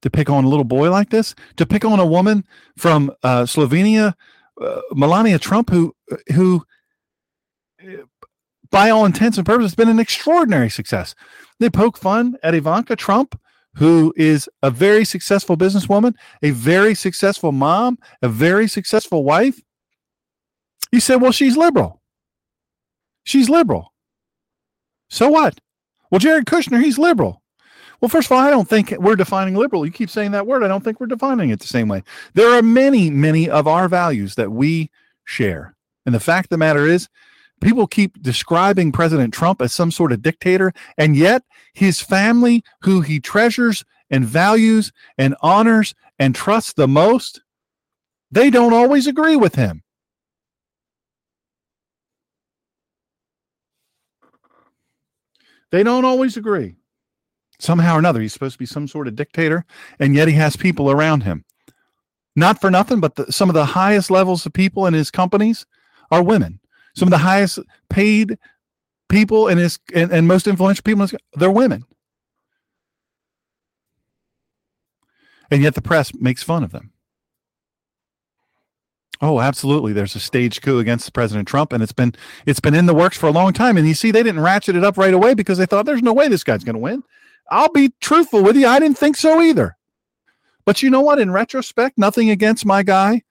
to 0.03 0.11
pick 0.11 0.31
on 0.31 0.45
a 0.45 0.49
little 0.49 0.65
boy 0.65 0.91
like 0.91 1.11
this, 1.11 1.35
to 1.57 1.67
pick 1.67 1.85
on 1.85 1.99
a 1.99 2.07
woman 2.07 2.45
from 2.77 3.11
uh, 3.23 3.43
Slovenia, 3.43 4.15
uh, 4.61 4.81
Melania 4.93 5.39
Trump, 5.39 5.71
who 5.71 5.95
who 6.35 6.65
by 8.71 8.91
all 8.91 9.05
intents 9.05 9.37
and 9.37 9.47
purposes 9.47 9.73
has 9.73 9.77
been 9.77 9.89
an 9.89 9.99
extraordinary 9.99 10.71
success. 10.71 11.15
They 11.59 11.71
poke 11.71 11.99
fun 11.99 12.37
at 12.43 12.55
Ivanka 12.55 12.97
Trump 12.97 13.39
who 13.77 14.13
is 14.17 14.49
a 14.63 14.71
very 14.71 15.05
successful 15.05 15.57
businesswoman, 15.57 16.15
a 16.43 16.51
very 16.51 16.95
successful 16.95 17.53
mom, 17.53 17.99
a 18.23 18.29
very 18.29 18.67
successful 18.67 19.25
wife. 19.25 19.61
You 20.91 21.01
said, 21.01 21.17
well, 21.17 21.33
she's 21.33 21.57
liberal. 21.57 22.00
She's 23.25 23.49
liberal. 23.49 23.93
So 25.09 25.29
what? 25.29 25.61
Well, 26.11 26.19
Jared 26.19 26.47
Kushner, 26.47 26.83
he's 26.83 26.99
liberal. 26.99 27.43
Well, 28.01 28.09
first 28.09 28.29
of 28.29 28.33
all, 28.33 28.39
I 28.39 28.51
don't 28.51 28.69
think 28.69 28.93
we're 28.99 29.17
defining 29.17 29.55
liberal. 29.55 29.85
You 29.85 29.93
keep 29.93 30.09
saying 30.11 30.31
that 30.31 30.47
word. 30.47 30.63
I 30.63 30.69
don't 30.69 30.83
think 30.83 31.01
we're 31.01 31.07
defining 31.07 31.51
it 31.51 31.61
the 31.61 31.67
same 31.67 31.89
way. 31.89 32.03
There 32.35 32.51
are 32.57 32.63
many, 32.63 33.11
many 33.11 33.49
of 33.49 33.67
our 33.67 33.89
values 33.89 34.37
that 34.37 34.51
we 34.51 34.91
share. 35.25 35.77
And 36.07 36.15
the 36.15 36.21
fact 36.21 36.47
of 36.47 36.51
the 36.51 36.59
matter 36.59 36.87
is, 36.87 37.09
people 37.61 37.87
keep 37.87 38.23
describing 38.23 38.91
President 38.91 39.35
Trump 39.35 39.61
as 39.61 39.75
some 39.75 39.91
sort 39.91 40.13
of 40.13 40.23
dictator, 40.23 40.73
and 40.97 41.15
yet 41.15 41.43
his 41.75 42.01
family, 42.01 42.65
who 42.81 43.03
he 43.03 43.21
treasures 43.21 43.85
and 44.09 44.25
values 44.25 44.93
and 45.19 45.37
honors 45.43 45.95
and 46.19 46.35
trusts 46.35 46.73
the 46.73 46.89
most, 46.89 47.43
they 48.31 48.49
don't 48.49 48.73
always 48.73 49.07
agree 49.07 49.37
with 49.37 49.57
him. 49.57 49.83
They 55.71 55.83
don't 55.83 56.05
always 56.05 56.37
agree. 56.37 56.77
Somehow 57.59 57.97
or 57.97 57.99
another, 57.99 58.21
he's 58.21 58.33
supposed 58.33 58.55
to 58.55 58.59
be 58.59 58.67
some 58.67 58.89
sort 58.89 59.07
of 59.07 59.15
dictator, 59.15 59.65
and 59.99 60.15
yet 60.15 60.29
he 60.29 60.35
has 60.35 60.57
people 60.57 60.91
around 60.91 61.23
him. 61.23 61.45
Not 62.35 62.61
for 62.61 62.71
nothing, 62.71 63.01
but 63.01 63.17
the, 63.17 63.31
some 63.31 63.51
of 63.51 63.55
the 63.55 63.67
highest 63.67 64.11
levels 64.11 64.47
of 64.47 64.53
people 64.53 64.87
in 64.87 64.95
his 64.95 65.11
companies 65.11 65.67
are 66.11 66.23
women. 66.23 66.61
Some 66.95 67.07
of 67.07 67.11
the 67.11 67.19
highest 67.19 67.59
paid 67.89 68.39
people 69.09 69.49
in 69.49 69.59
his 69.59 69.79
and, 69.95 70.11
and 70.11 70.27
most 70.27 70.47
influential 70.47 70.83
people 70.83 71.03
in 71.03 71.09
his, 71.09 71.19
they're 71.35 71.51
women. 71.51 71.85
And 75.51 75.63
yet 75.63 75.75
the 75.75 75.83
press 75.83 76.15
makes 76.15 76.43
fun 76.43 76.65
of 76.65 76.73
them. 76.73 76.93
Oh, 79.23 79.41
absolutely. 79.41 79.93
There's 79.93 80.17
a 80.17 80.21
staged 80.21 80.63
coup 80.63 80.79
against 80.79 81.13
President 81.13 81.47
Trump, 81.47 81.73
and 81.73 81.83
it's 81.83 81.93
been 81.93 82.15
it's 82.47 82.61
been 82.61 82.75
in 82.75 82.87
the 82.87 82.95
works 82.95 83.19
for 83.19 83.27
a 83.27 83.33
long 83.33 83.53
time. 83.53 83.77
And 83.77 83.87
you 83.87 83.95
see, 83.95 84.11
they 84.11 84.23
didn't 84.23 84.41
ratchet 84.41 84.77
it 84.77 84.85
up 84.85 84.97
right 84.97 85.13
away 85.13 85.35
because 85.35 85.59
they 85.59 85.67
thought 85.67 85.85
there's 85.85 86.03
no 86.03 86.15
way 86.15 86.29
this 86.29 86.45
guy's 86.45 86.65
going 86.65 86.75
to 86.75 86.81
win. 86.81 87.03
I'll 87.51 87.73
be 87.73 87.93
truthful 88.01 88.43
with 88.43 88.57
you, 88.57 88.67
I 88.67 88.79
didn't 88.79 88.99
think 88.99 89.17
so 89.17 89.43
either. 89.43 89.77
But 90.65 90.83
you 90.83 90.91
know 90.91 91.01
what? 91.01 91.19
In 91.19 91.31
retrospect, 91.33 91.99
nothing 91.99 92.31
against 92.31 92.65
my 92.65 92.83
guy, 92.83 93.23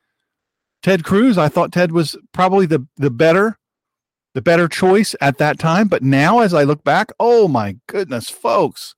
Ted 0.84 1.04
Cruz. 1.04 1.38
I 1.38 1.48
thought 1.48 1.72
Ted 1.72 1.92
was 1.92 2.16
probably 2.34 2.66
the 2.66 2.86
the 2.98 3.10
better 3.10 3.58
the 4.36 4.42
better 4.42 4.68
choice 4.68 5.16
at 5.22 5.40
that 5.40 5.58
time. 5.58 5.88
But 5.88 6.04
now, 6.04 6.40
as 6.40 6.54
I 6.54 6.64
look 6.64 6.84
back, 6.84 7.12
oh 7.20 7.48
my 7.48 7.78
goodness, 7.88 8.30
folks, 8.30 8.94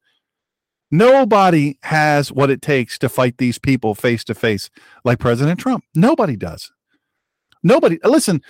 nobody 0.89 1.77
has 1.84 2.34
what 2.34 2.49
it 2.49 2.61
takes 2.61 2.97
to 2.99 3.07
fight 3.07 3.38
these 3.38 3.57
people 3.57 3.95
face 3.95 4.26
to 4.26 4.35
face 4.35 4.69
like 5.05 5.19
President 5.19 5.59
Trump. 5.59 5.85
Nobody 5.95 6.35
does. 6.35 6.72
Nobody. 7.63 7.99
Listen, 8.03 8.41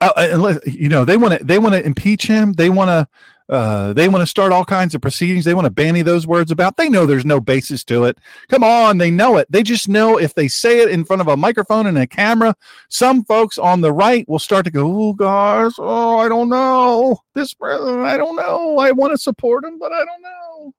uh, 0.00 0.12
uh 0.16 0.58
you 0.66 0.88
know 0.88 1.04
they 1.04 1.16
want 1.16 1.38
to 1.38 1.44
they 1.44 1.58
want 1.58 1.74
to 1.74 1.84
impeach 1.84 2.26
him. 2.26 2.52
They 2.52 2.70
want 2.70 2.88
to 2.88 3.08
uh, 3.48 3.92
they 3.92 4.08
want 4.08 4.22
to 4.22 4.26
start 4.26 4.50
all 4.50 4.64
kinds 4.64 4.94
of 4.94 5.00
proceedings. 5.00 5.44
They 5.44 5.54
want 5.54 5.66
to 5.66 5.70
banny 5.70 6.04
those 6.04 6.26
words 6.26 6.50
about. 6.50 6.76
They 6.76 6.88
know 6.88 7.06
there's 7.06 7.24
no 7.24 7.40
basis 7.40 7.84
to 7.84 8.04
it. 8.04 8.18
Come 8.48 8.64
on, 8.64 8.98
they 8.98 9.10
know 9.10 9.36
it. 9.36 9.46
They 9.50 9.62
just 9.62 9.88
know 9.88 10.18
if 10.18 10.34
they 10.34 10.48
say 10.48 10.80
it 10.80 10.90
in 10.90 11.04
front 11.04 11.22
of 11.22 11.28
a 11.28 11.36
microphone 11.36 11.86
and 11.86 11.96
a 11.96 12.08
camera, 12.08 12.56
some 12.88 13.24
folks 13.24 13.56
on 13.56 13.82
the 13.82 13.92
right 13.92 14.28
will 14.28 14.40
start 14.40 14.64
to 14.64 14.70
go, 14.72 15.08
"Oh, 15.08 15.12
guys, 15.12 15.74
oh, 15.78 16.18
I 16.18 16.28
don't 16.28 16.48
know 16.48 17.18
this 17.34 17.54
president. 17.54 18.00
I 18.00 18.16
don't 18.16 18.36
know. 18.36 18.78
I 18.78 18.90
want 18.90 19.12
to 19.12 19.18
support 19.18 19.64
him, 19.64 19.78
but 19.78 19.92
I 19.92 20.04
don't 20.04 20.22
know." 20.22 20.74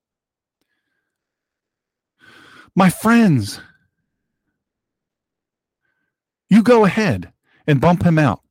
My 2.75 2.89
friends, 2.89 3.61
you 6.49 6.61
go 6.61 6.83
ahead 6.83 7.31
and 7.67 7.81
bump 7.81 8.03
him 8.03 8.17
out. 8.17 8.41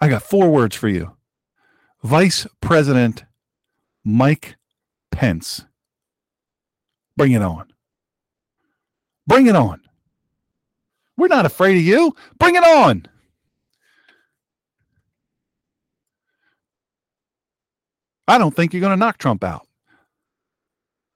I 0.00 0.08
got 0.08 0.22
four 0.22 0.50
words 0.50 0.76
for 0.76 0.88
you 0.88 1.16
Vice 2.02 2.46
President 2.60 3.24
Mike 4.04 4.56
Pence. 5.10 5.64
Bring 7.16 7.32
it 7.32 7.42
on. 7.42 7.72
Bring 9.26 9.46
it 9.46 9.56
on. 9.56 9.80
We're 11.16 11.28
not 11.28 11.46
afraid 11.46 11.76
of 11.76 11.82
you. 11.82 12.14
Bring 12.38 12.56
it 12.56 12.64
on. 12.64 13.06
I 18.26 18.38
don't 18.38 18.54
think 18.54 18.72
you're 18.72 18.80
going 18.80 18.92
to 18.92 18.96
knock 18.96 19.18
Trump 19.18 19.44
out. 19.44 19.66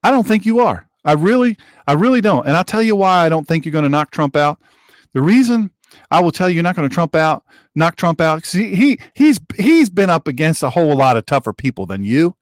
I 0.03 0.11
don't 0.11 0.27
think 0.27 0.45
you 0.45 0.59
are. 0.59 0.87
I 1.03 1.13
really, 1.13 1.57
I 1.87 1.93
really 1.93 2.21
don't. 2.21 2.45
And 2.45 2.55
I'll 2.55 2.63
tell 2.63 2.81
you 2.81 2.95
why 2.95 3.25
I 3.25 3.29
don't 3.29 3.47
think 3.47 3.65
you're 3.65 3.71
going 3.71 3.83
to 3.83 3.89
knock 3.89 4.11
Trump 4.11 4.35
out. 4.35 4.59
The 5.13 5.21
reason 5.21 5.71
I 6.11 6.21
will 6.21 6.31
tell 6.31 6.49
you, 6.49 6.55
you're 6.55 6.63
not 6.63 6.75
going 6.75 6.87
to 6.87 6.93
Trump 6.93 7.15
out, 7.15 7.43
knock 7.75 7.95
Trump 7.95 8.21
out. 8.21 8.45
He, 8.45 8.75
he 8.75 8.99
he's 9.13 9.39
he's 9.55 9.89
been 9.89 10.09
up 10.09 10.27
against 10.27 10.63
a 10.63 10.69
whole 10.69 10.95
lot 10.95 11.17
of 11.17 11.25
tougher 11.25 11.53
people 11.53 11.85
than 11.85 12.03
you. 12.03 12.35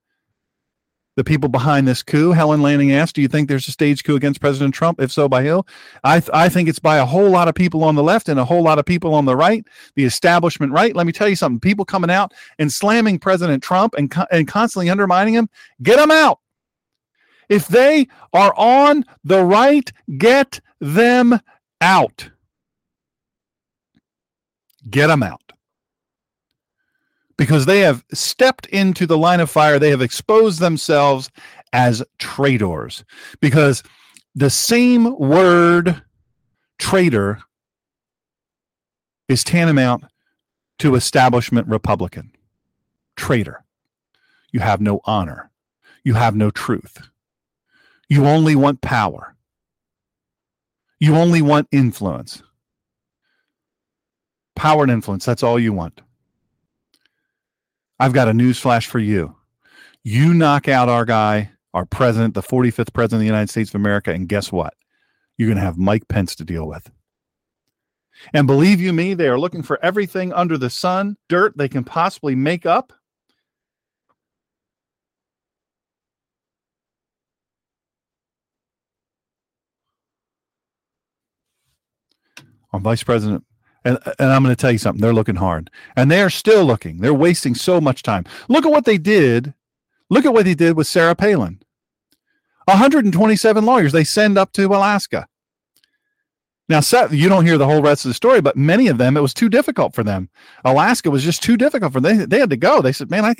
The 1.16 1.24
people 1.24 1.48
behind 1.48 1.88
this 1.88 2.02
coup, 2.02 2.32
Helen 2.32 2.60
Lanning 2.60 2.92
asked, 2.92 3.14
"Do 3.14 3.22
you 3.22 3.28
think 3.28 3.48
there's 3.48 3.68
a 3.68 3.72
stage 3.72 4.04
coup 4.04 4.16
against 4.16 4.40
President 4.40 4.74
Trump? 4.74 5.00
If 5.00 5.10
so, 5.10 5.28
by 5.28 5.44
who?" 5.44 5.64
I 6.04 6.20
th- 6.20 6.30
I 6.34 6.50
think 6.50 6.68
it's 6.68 6.78
by 6.78 6.98
a 6.98 7.06
whole 7.06 7.30
lot 7.30 7.48
of 7.48 7.54
people 7.54 7.84
on 7.84 7.94
the 7.94 8.02
left 8.02 8.28
and 8.28 8.38
a 8.38 8.44
whole 8.44 8.62
lot 8.62 8.78
of 8.78 8.84
people 8.84 9.14
on 9.14 9.24
the 9.24 9.34
right, 9.34 9.66
the 9.94 10.04
establishment 10.04 10.72
right. 10.72 10.94
Let 10.94 11.06
me 11.06 11.12
tell 11.12 11.28
you 11.28 11.36
something: 11.36 11.58
people 11.58 11.86
coming 11.86 12.10
out 12.10 12.34
and 12.58 12.70
slamming 12.70 13.18
President 13.18 13.62
Trump 13.62 13.94
and 13.96 14.10
co- 14.10 14.26
and 14.30 14.46
constantly 14.46 14.90
undermining 14.90 15.32
him, 15.32 15.48
get 15.82 15.96
them 15.96 16.10
out. 16.10 16.40
If 17.48 17.68
they 17.68 18.08
are 18.34 18.52
on 18.54 19.04
the 19.24 19.42
right, 19.42 19.90
get 20.18 20.60
them 20.80 21.40
out. 21.80 22.28
Get 24.88 25.08
them 25.08 25.22
out. 25.22 25.52
Because 27.36 27.66
they 27.66 27.80
have 27.80 28.04
stepped 28.12 28.66
into 28.66 29.06
the 29.06 29.18
line 29.18 29.40
of 29.40 29.50
fire, 29.50 29.78
they 29.78 29.90
have 29.90 30.00
exposed 30.00 30.58
themselves 30.58 31.30
as 31.72 32.02
traitors. 32.18 33.04
Because 33.40 33.82
the 34.34 34.50
same 34.50 35.18
word 35.18 36.02
traitor 36.78 37.40
is 39.28 39.44
tantamount 39.44 40.04
to 40.78 40.94
establishment 40.94 41.66
Republican. 41.68 42.32
Traitor. 43.16 43.64
You 44.52 44.60
have 44.60 44.80
no 44.80 45.00
honor. 45.04 45.50
You 46.04 46.14
have 46.14 46.36
no 46.36 46.50
truth. 46.50 47.08
You 48.08 48.26
only 48.26 48.54
want 48.54 48.80
power. 48.80 49.34
You 51.00 51.16
only 51.16 51.42
want 51.42 51.68
influence. 51.72 52.42
Power 54.56 54.82
and 54.82 54.90
influence. 54.90 55.24
That's 55.24 55.42
all 55.42 55.58
you 55.60 55.72
want. 55.72 56.00
I've 58.00 58.12
got 58.12 58.28
a 58.28 58.34
news 58.34 58.58
flash 58.58 58.86
for 58.86 58.98
you. 58.98 59.36
You 60.02 60.34
knock 60.34 60.66
out 60.68 60.88
our 60.88 61.04
guy, 61.04 61.50
our 61.74 61.84
president, 61.84 62.34
the 62.34 62.42
45th 62.42 62.92
president 62.92 63.18
of 63.18 63.20
the 63.20 63.26
United 63.26 63.50
States 63.50 63.70
of 63.70 63.76
America, 63.76 64.12
and 64.12 64.28
guess 64.28 64.50
what? 64.50 64.74
You're 65.36 65.48
going 65.48 65.58
to 65.58 65.64
have 65.64 65.78
Mike 65.78 66.08
Pence 66.08 66.34
to 66.36 66.44
deal 66.44 66.66
with. 66.66 66.90
And 68.32 68.46
believe 68.46 68.80
you 68.80 68.92
me, 68.92 69.14
they 69.14 69.28
are 69.28 69.38
looking 69.38 69.62
for 69.62 69.78
everything 69.84 70.32
under 70.32 70.56
the 70.56 70.70
sun, 70.70 71.16
dirt 71.28 71.56
they 71.56 71.68
can 71.68 71.84
possibly 71.84 72.34
make 72.34 72.64
up. 72.64 72.92
On 82.72 82.82
Vice 82.82 83.02
President, 83.02 83.44
and, 83.86 83.98
and 84.18 84.32
I'm 84.32 84.42
going 84.42 84.54
to 84.54 84.60
tell 84.60 84.72
you 84.72 84.78
something, 84.78 85.00
they're 85.00 85.14
looking 85.14 85.36
hard. 85.36 85.70
And 85.94 86.10
they 86.10 86.20
are 86.20 86.28
still 86.28 86.64
looking. 86.64 86.98
They're 86.98 87.14
wasting 87.14 87.54
so 87.54 87.80
much 87.80 88.02
time. 88.02 88.24
Look 88.48 88.66
at 88.66 88.72
what 88.72 88.84
they 88.84 88.98
did. 88.98 89.54
Look 90.10 90.24
at 90.24 90.32
what 90.32 90.44
they 90.44 90.54
did 90.54 90.76
with 90.76 90.88
Sarah 90.88 91.14
Palin. 91.14 91.62
127 92.64 93.64
lawyers 93.64 93.92
they 93.92 94.02
send 94.02 94.36
up 94.36 94.52
to 94.54 94.66
Alaska. 94.66 95.28
Now, 96.68 96.80
you 97.12 97.28
don't 97.28 97.46
hear 97.46 97.58
the 97.58 97.66
whole 97.66 97.80
rest 97.80 98.04
of 98.04 98.08
the 98.08 98.14
story, 98.14 98.40
but 98.40 98.56
many 98.56 98.88
of 98.88 98.98
them, 98.98 99.16
it 99.16 99.20
was 99.20 99.32
too 99.32 99.48
difficult 99.48 99.94
for 99.94 100.02
them. 100.02 100.28
Alaska 100.64 101.08
was 101.08 101.22
just 101.22 101.40
too 101.40 101.56
difficult 101.56 101.92
for 101.92 102.00
them. 102.00 102.18
They, 102.18 102.24
they 102.24 102.38
had 102.40 102.50
to 102.50 102.56
go. 102.56 102.82
They 102.82 102.90
said, 102.90 103.08
man, 103.08 103.24
I, 103.24 103.36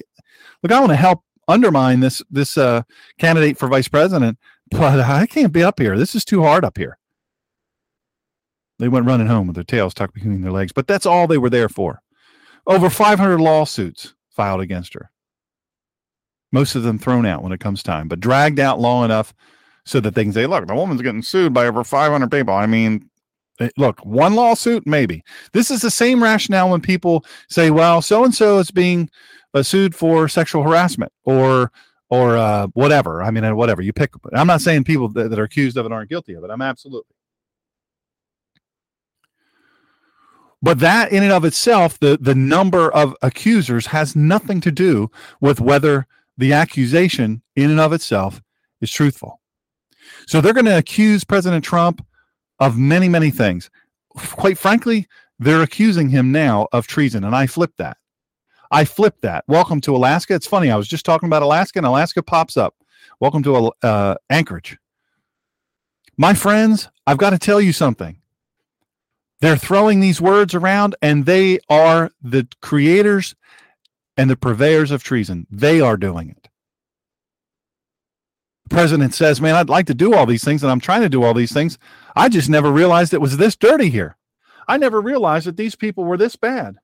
look, 0.63 0.71
I 0.71 0.79
want 0.79 0.93
to 0.93 0.97
help 0.97 1.25
undermine 1.49 1.99
this, 1.99 2.23
this 2.31 2.57
uh, 2.57 2.83
candidate 3.19 3.59
for 3.59 3.67
vice 3.67 3.89
president, 3.89 4.39
but 4.71 5.01
I 5.01 5.27
can't 5.27 5.53
be 5.53 5.65
up 5.65 5.81
here. 5.81 5.99
This 5.99 6.15
is 6.15 6.25
too 6.25 6.45
hard 6.45 6.65
up 6.65 6.79
here. 6.79 6.99
They 8.79 8.89
went 8.89 9.07
running 9.07 9.27
home 9.27 9.47
with 9.47 9.57
their 9.57 9.65
tails 9.65 9.95
tucked 9.95 10.15
between 10.15 10.43
their 10.43 10.53
legs, 10.53 10.73
but 10.73 10.87
that's 10.87 11.07
all 11.07 11.27
they 11.27 11.39
were 11.39 11.51
there 11.51 11.69
for. 11.69 12.03
Over 12.67 12.91
500 12.91 13.39
lawsuits 13.41 14.15
filed 14.31 14.61
against 14.61 14.95
her. 14.95 15.11
Most 16.53 16.75
of 16.75 16.83
them 16.83 16.99
thrown 16.99 17.27
out 17.27 17.43
when 17.43 17.53
it 17.53 17.61
comes 17.61 17.83
time, 17.83 18.09
but 18.09 18.21
dragged 18.21 18.61
out 18.61 18.81
long 18.81 19.05
enough 19.05 19.35
so 19.85 20.01
that 20.01 20.15
they 20.15 20.25
can 20.25 20.33
say, 20.33 20.47
look, 20.47 20.67
the 20.67 20.75
woman's 20.75 21.03
getting 21.03 21.23
sued 21.23 21.55
by 21.55 21.67
over 21.67 21.85
500 21.85 22.31
people. 22.31 22.55
I 22.55 22.67
mean, 22.67 23.09
Eh, 23.61 23.69
look, 23.77 24.05
one 24.05 24.35
lawsuit, 24.35 24.87
maybe. 24.87 25.23
This 25.53 25.71
is 25.71 25.81
the 25.81 25.91
same 25.91 26.23
rationale 26.23 26.71
when 26.71 26.81
people 26.81 27.25
say, 27.49 27.71
well, 27.71 28.03
so 28.03 28.25
and 28.25 28.35
so 28.35 28.59
is 28.59 28.71
being 28.71 29.09
uh, 29.55 29.63
sued 29.63 29.95
for 29.95 30.29
sexual 30.29 30.63
harassment 30.63 31.13
or 31.25 31.73
or 32.09 32.37
uh, 32.37 32.69
whatever. 32.75 33.23
I 33.23 33.33
mean, 33.33 33.43
uh, 33.43 33.55
whatever 33.55 33.83
you 33.83 33.93
pick. 33.93 34.13
I'm 34.33 34.47
not 34.47 34.61
saying 34.61 34.85
people 34.85 35.09
that, 35.09 35.31
that 35.31 35.39
are 35.41 35.45
accused 35.45 35.77
of 35.77 35.87
it 35.87 35.93
aren't 35.93 36.09
guilty 36.09 36.35
of 36.35 36.45
it. 36.45 36.51
I'm 36.51 36.63
absolutely. 36.63 37.16
But 40.67 40.81
that 40.81 41.13
in 41.13 41.23
and 41.23 41.31
of 41.31 41.45
itself, 41.45 41.97
the, 42.01 42.19
the 42.21 42.35
number 42.35 42.93
of 42.93 43.15
accusers 43.23 43.87
has 43.87 44.17
nothing 44.17 44.61
to 44.63 44.73
do 44.73 45.09
with 45.41 45.61
whether 45.61 46.09
the 46.37 46.55
accusation 46.55 47.41
in 47.55 47.71
and 47.71 47.79
of 47.79 47.93
itself 47.93 48.43
is 48.81 48.91
truthful. 48.91 49.41
So 50.27 50.41
they're 50.41 50.53
going 50.53 50.65
to 50.67 50.77
accuse 50.77 51.23
President 51.23 51.65
Trump 51.65 52.05
of 52.59 52.77
many, 52.77 53.09
many 53.09 53.31
things. 53.31 53.71
Quite 54.17 54.59
frankly, 54.59 55.07
they're 55.39 55.63
accusing 55.63 56.09
him 56.09 56.33
now 56.33 56.67
of 56.73 56.89
treason, 56.89 57.23
and 57.23 57.37
I 57.37 57.47
flipped 57.47 57.79
that. 57.79 57.99
I 58.73 58.85
flipped 58.85 59.23
that. 59.23 59.45
Welcome 59.47 59.81
to 59.83 59.95
Alaska. 59.95 60.35
It's 60.35 60.49
funny. 60.49 60.73
I 60.73 60.77
was 60.77 60.89
just 60.89 61.07
talking 61.07 61.29
about 61.29 61.43
Alaska, 61.43 61.79
and 61.79 61.87
Alaska 61.87 62.25
pops 62.25 62.57
up. 62.57 62.75
Welcome 63.21 63.45
to 63.45 63.73
uh, 63.85 64.17
Anchorage. 64.31 64.77
My 66.17 66.35
friends, 66.35 66.89
I've 67.07 67.19
got 67.19 67.31
to 67.31 67.39
tell 67.39 67.61
you 67.61 67.73
something. 67.73 68.21
They're 69.41 69.57
throwing 69.57 70.01
these 70.01 70.21
words 70.21 70.55
around, 70.55 70.97
and 71.03 71.27
they 71.27 71.59
are 71.69 72.11
the 72.23 72.49
creators 72.63 73.35
and 74.17 74.31
the 74.31 74.37
purveyors 74.37 74.91
of 74.91 75.03
treason. 75.03 75.47
They 75.51 75.81
are 75.81 75.97
doing 75.97 76.31
it 76.31 76.47
president 78.69 79.15
says, 79.15 79.41
Man, 79.41 79.55
I'd 79.55 79.69
like 79.69 79.87
to 79.87 79.95
do 79.95 80.15
all 80.15 80.27
these 80.27 80.45
things, 80.45 80.63
and 80.63 80.71
I'm 80.71 80.81
trying 80.81 81.03
to 81.03 81.09
do 81.09 81.23
all 81.23 81.35
these 81.35 81.53
things. 81.53 81.79
I 82.15 82.29
just 82.29 82.49
never 82.49 82.71
realized 82.71 83.15
it 83.15 83.21
was 83.21 83.37
this 83.37 83.57
dirty 83.57 83.91
here. 83.91 84.17
I 84.69 84.77
never 84.77 85.01
realized 85.01 85.47
that 85.47 85.57
these 85.57 85.77
people 85.77 86.05
were 86.05 86.17
this 86.17 86.37
bad. 86.37 86.77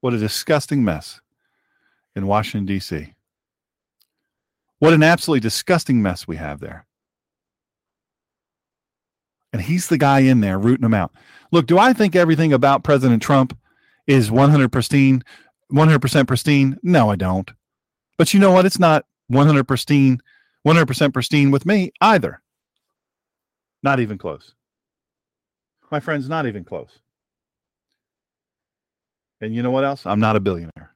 What 0.00 0.14
a 0.14 0.18
disgusting 0.18 0.84
mess 0.84 1.20
in 2.14 2.26
Washington, 2.26 2.66
D.C. 2.66 3.14
What 4.78 4.92
an 4.92 5.02
absolutely 5.02 5.40
disgusting 5.40 6.02
mess 6.02 6.26
we 6.26 6.36
have 6.36 6.60
there. 6.60 6.86
And 9.52 9.60
he's 9.60 9.88
the 9.88 9.98
guy 9.98 10.20
in 10.20 10.40
there 10.40 10.58
rooting 10.58 10.82
them 10.82 10.94
out. 10.94 11.12
Look, 11.50 11.66
do 11.66 11.78
I 11.78 11.92
think 11.92 12.16
everything 12.16 12.52
about 12.52 12.84
President 12.84 13.22
Trump 13.22 13.56
is 14.06 14.30
100 14.30 14.72
pristine? 14.72 15.22
100% 15.72 16.26
pristine? 16.26 16.78
No, 16.82 17.10
I 17.10 17.16
don't. 17.16 17.50
But 18.18 18.32
you 18.32 18.40
know 18.40 18.52
what? 18.52 18.66
It's 18.66 18.78
not 18.78 19.04
100 19.28 19.64
pristine, 19.64 20.20
100% 20.66 21.12
pristine 21.12 21.50
with 21.50 21.66
me 21.66 21.92
either. 22.00 22.40
Not 23.82 24.00
even 24.00 24.18
close. 24.18 24.54
My 25.90 26.00
friends, 26.00 26.28
not 26.28 26.46
even 26.46 26.64
close. 26.64 26.98
And 29.40 29.54
you 29.54 29.62
know 29.62 29.70
what 29.70 29.84
else? 29.84 30.06
I'm 30.06 30.20
not 30.20 30.36
a 30.36 30.40
billionaire. 30.40 30.94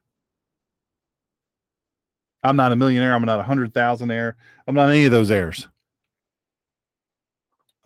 I'm 2.42 2.56
not 2.56 2.70
a 2.72 2.76
millionaire. 2.76 3.12
I'm 3.12 3.24
not 3.24 3.40
a 3.40 3.42
hundred 3.42 3.74
thousand 3.74 4.10
heir. 4.10 4.36
I'm 4.66 4.74
not 4.74 4.88
any 4.88 5.04
of 5.04 5.10
those 5.10 5.32
heirs. 5.32 5.66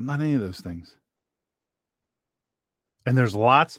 I'm 0.01 0.07
not 0.07 0.21
any 0.21 0.35
of 0.35 0.41
those 0.41 0.61
things. 0.61 0.97
And 3.07 3.17
there's 3.17 3.35
lots 3.35 3.79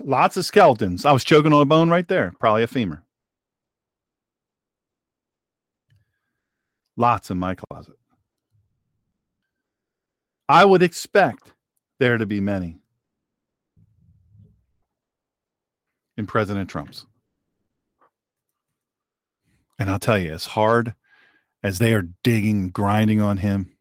Lots 0.00 0.36
of 0.36 0.44
skeletons. 0.44 1.04
I 1.04 1.12
was 1.12 1.24
choking 1.24 1.52
on 1.52 1.60
a 1.60 1.64
bone 1.64 1.90
right 1.90 2.06
there. 2.06 2.32
Probably 2.38 2.62
a 2.62 2.66
femur. 2.66 3.02
Lots 6.96 7.30
in 7.30 7.38
my 7.38 7.54
closet. 7.54 7.96
I 10.48 10.64
would 10.64 10.82
expect 10.82 11.52
there 11.98 12.18
to 12.18 12.26
be 12.26 12.40
many 12.40 12.78
in 16.16 16.26
President 16.26 16.70
Trump's. 16.70 17.06
And 19.78 19.90
I'll 19.90 20.00
tell 20.00 20.18
you, 20.18 20.32
as 20.32 20.46
hard 20.46 20.94
as 21.62 21.78
they 21.78 21.94
are 21.94 22.08
digging, 22.24 22.70
grinding 22.70 23.20
on 23.20 23.36
him, 23.36 23.72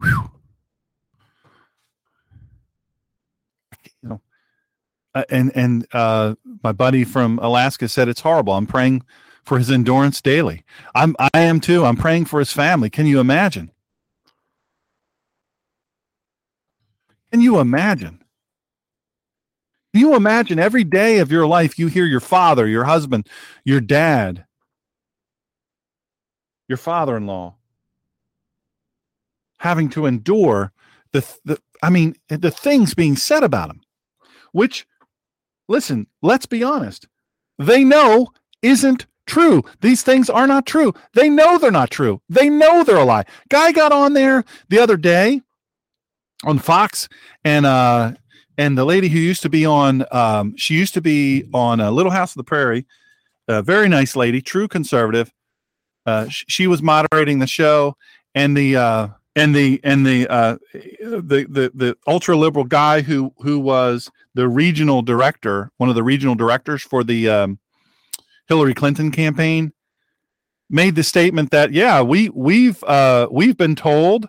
whew, 0.00 0.30
Uh, 5.16 5.24
and 5.30 5.50
and 5.56 5.86
uh, 5.94 6.34
my 6.62 6.72
buddy 6.72 7.02
from 7.02 7.38
Alaska 7.38 7.88
said 7.88 8.06
it's 8.06 8.20
horrible. 8.20 8.52
I'm 8.52 8.66
praying 8.66 9.02
for 9.44 9.56
his 9.58 9.70
endurance 9.70 10.20
daily. 10.20 10.62
I'm 10.94 11.16
I 11.18 11.40
am 11.40 11.58
too. 11.58 11.86
I'm 11.86 11.96
praying 11.96 12.26
for 12.26 12.38
his 12.38 12.52
family. 12.52 12.90
Can 12.90 13.06
you 13.06 13.18
imagine? 13.18 13.70
Can 17.32 17.40
you 17.40 17.60
imagine? 17.60 18.22
Can 19.94 20.02
you 20.02 20.14
imagine 20.14 20.58
every 20.58 20.84
day 20.84 21.20
of 21.20 21.32
your 21.32 21.46
life 21.46 21.78
you 21.78 21.86
hear 21.86 22.04
your 22.04 22.20
father, 22.20 22.68
your 22.68 22.84
husband, 22.84 23.26
your 23.64 23.80
dad, 23.80 24.44
your 26.68 26.76
father-in-law 26.76 27.54
having 29.58 29.88
to 29.90 30.06
endure 30.06 30.72
the, 31.12 31.26
the 31.44 31.60
I 31.82 31.90
mean 31.90 32.16
the 32.28 32.50
things 32.50 32.94
being 32.94 33.16
said 33.16 33.42
about 33.42 33.70
him, 33.70 33.80
which 34.52 34.86
listen, 35.68 36.06
let's 36.22 36.46
be 36.46 36.62
honest. 36.62 37.06
They 37.58 37.84
know 37.84 38.28
isn't 38.62 39.06
true. 39.26 39.64
These 39.80 40.02
things 40.02 40.28
are 40.28 40.46
not 40.46 40.66
true. 40.66 40.92
They 41.14 41.28
know 41.28 41.58
they're 41.58 41.70
not 41.70 41.90
true. 41.90 42.20
They 42.28 42.48
know 42.48 42.84
they're 42.84 42.96
a 42.96 43.04
lie. 43.04 43.24
Guy 43.48 43.72
got 43.72 43.92
on 43.92 44.12
there 44.12 44.44
the 44.68 44.78
other 44.78 44.96
day 44.96 45.40
on 46.44 46.58
Fox 46.58 47.08
and 47.44 47.64
uh 47.64 48.12
and 48.58 48.76
the 48.76 48.84
lady 48.84 49.08
who 49.08 49.18
used 49.18 49.42
to 49.42 49.48
be 49.48 49.64
on 49.64 50.04
um 50.10 50.54
she 50.56 50.74
used 50.74 50.94
to 50.94 51.00
be 51.00 51.44
on 51.54 51.80
a 51.80 51.88
uh, 51.88 51.90
Little 51.90 52.12
House 52.12 52.32
of 52.32 52.36
the 52.36 52.44
Prairie 52.44 52.86
a 53.48 53.62
very 53.62 53.88
nice 53.88 54.16
lady, 54.16 54.40
true 54.40 54.68
conservative. 54.68 55.32
Uh, 56.04 56.28
sh- 56.28 56.44
she 56.48 56.66
was 56.66 56.82
moderating 56.82 57.38
the 57.38 57.46
show, 57.46 57.96
and 58.34 58.56
the 58.56 58.76
uh, 58.76 59.08
and 59.36 59.54
the 59.54 59.78
and 59.84 60.04
the 60.04 60.26
uh, 60.28 60.56
the 60.72 61.46
the 61.48 61.70
the 61.74 61.96
ultra 62.08 62.34
liberal 62.34 62.64
guy 62.64 63.02
who 63.02 63.32
who 63.38 63.60
was 63.60 64.10
the 64.34 64.48
regional 64.48 65.02
director, 65.02 65.70
one 65.76 65.88
of 65.88 65.94
the 65.94 66.02
regional 66.02 66.34
directors 66.34 66.82
for 66.82 67.04
the 67.04 67.28
um, 67.28 67.58
Hillary 68.48 68.74
Clinton 68.74 69.10
campaign, 69.10 69.72
made 70.70 70.94
the 70.96 71.04
statement 71.04 71.50
that 71.50 71.72
yeah, 71.72 72.00
we 72.00 72.30
we've 72.30 72.82
uh, 72.84 73.28
we've 73.30 73.58
been 73.58 73.76
told 73.76 74.26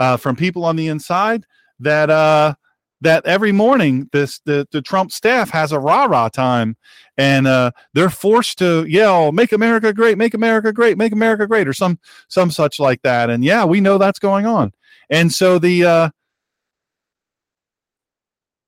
uh, 0.00 0.16
from 0.16 0.34
people 0.34 0.64
on 0.64 0.74
the 0.74 0.88
inside 0.88 1.46
that 1.78 2.10
uh, 2.10 2.54
that 3.00 3.24
every 3.24 3.52
morning 3.52 4.08
this 4.12 4.40
the, 4.40 4.66
the 4.72 4.82
Trump 4.82 5.12
staff 5.12 5.50
has 5.50 5.72
a 5.72 5.80
rah 5.80 6.04
rah 6.04 6.28
time 6.28 6.76
and 7.16 7.46
uh, 7.46 7.70
they're 7.94 8.10
forced 8.10 8.58
to 8.58 8.84
yell 8.86 9.32
make 9.32 9.52
America 9.52 9.92
great 9.92 10.18
make 10.18 10.34
America 10.34 10.72
great 10.72 10.98
make 10.98 11.12
America 11.12 11.46
great 11.46 11.68
or 11.68 11.72
some 11.72 11.98
some 12.28 12.50
such 12.50 12.78
like 12.78 13.02
that. 13.02 13.30
And 13.30 13.44
yeah 13.44 13.64
we 13.64 13.80
know 13.80 13.98
that's 13.98 14.18
going 14.18 14.46
on. 14.46 14.72
And 15.08 15.32
so 15.32 15.58
the 15.58 15.84
uh, 15.84 16.10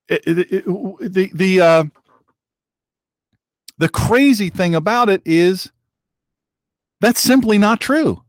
it, 0.08 0.22
it, 0.26 0.52
it, 0.52 0.64
the 1.00 1.30
the 1.34 1.60
uh, 1.60 1.84
the 3.78 3.88
crazy 3.88 4.50
thing 4.50 4.74
about 4.74 5.08
it 5.08 5.22
is 5.24 5.70
that's 7.00 7.20
simply 7.20 7.58
not 7.58 7.80
true. 7.80 8.22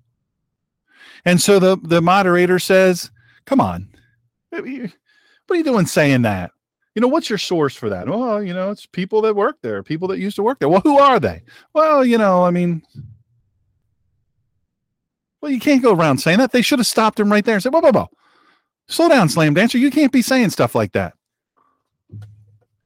And 1.25 1.41
so 1.41 1.59
the 1.59 1.77
the 1.81 2.01
moderator 2.01 2.59
says 2.59 3.09
come 3.45 3.61
on 3.61 3.89
what 5.47 5.55
are 5.55 5.57
you 5.57 5.63
doing 5.63 5.85
saying 5.85 6.23
that? 6.23 6.51
You 6.95 7.01
know, 7.01 7.07
what's 7.07 7.29
your 7.29 7.39
source 7.39 7.75
for 7.75 7.89
that? 7.89 8.07
Well, 8.07 8.43
you 8.43 8.53
know, 8.53 8.69
it's 8.69 8.85
people 8.85 9.21
that 9.23 9.35
work 9.35 9.57
there, 9.61 9.81
people 9.81 10.07
that 10.09 10.19
used 10.19 10.35
to 10.35 10.43
work 10.43 10.59
there. 10.59 10.69
Well, 10.69 10.81
who 10.81 10.99
are 10.99 11.19
they? 11.19 11.41
Well, 11.73 12.05
you 12.05 12.17
know, 12.17 12.43
I 12.43 12.51
mean, 12.51 12.83
well, 15.41 15.51
you 15.51 15.59
can't 15.59 15.81
go 15.81 15.93
around 15.93 16.19
saying 16.19 16.37
that. 16.37 16.51
They 16.51 16.61
should 16.61 16.79
have 16.79 16.87
stopped 16.87 17.19
him 17.19 17.31
right 17.31 17.43
there 17.43 17.55
and 17.55 17.63
said, 17.63 17.73
whoa, 17.73 17.81
whoa, 17.81 17.91
whoa. 17.91 18.09
Slow 18.87 19.09
down, 19.09 19.27
slam 19.27 19.53
dancer. 19.53 19.77
You 19.77 19.91
can't 19.91 20.11
be 20.11 20.21
saying 20.21 20.51
stuff 20.51 20.75
like 20.75 20.91
that. 20.91 21.15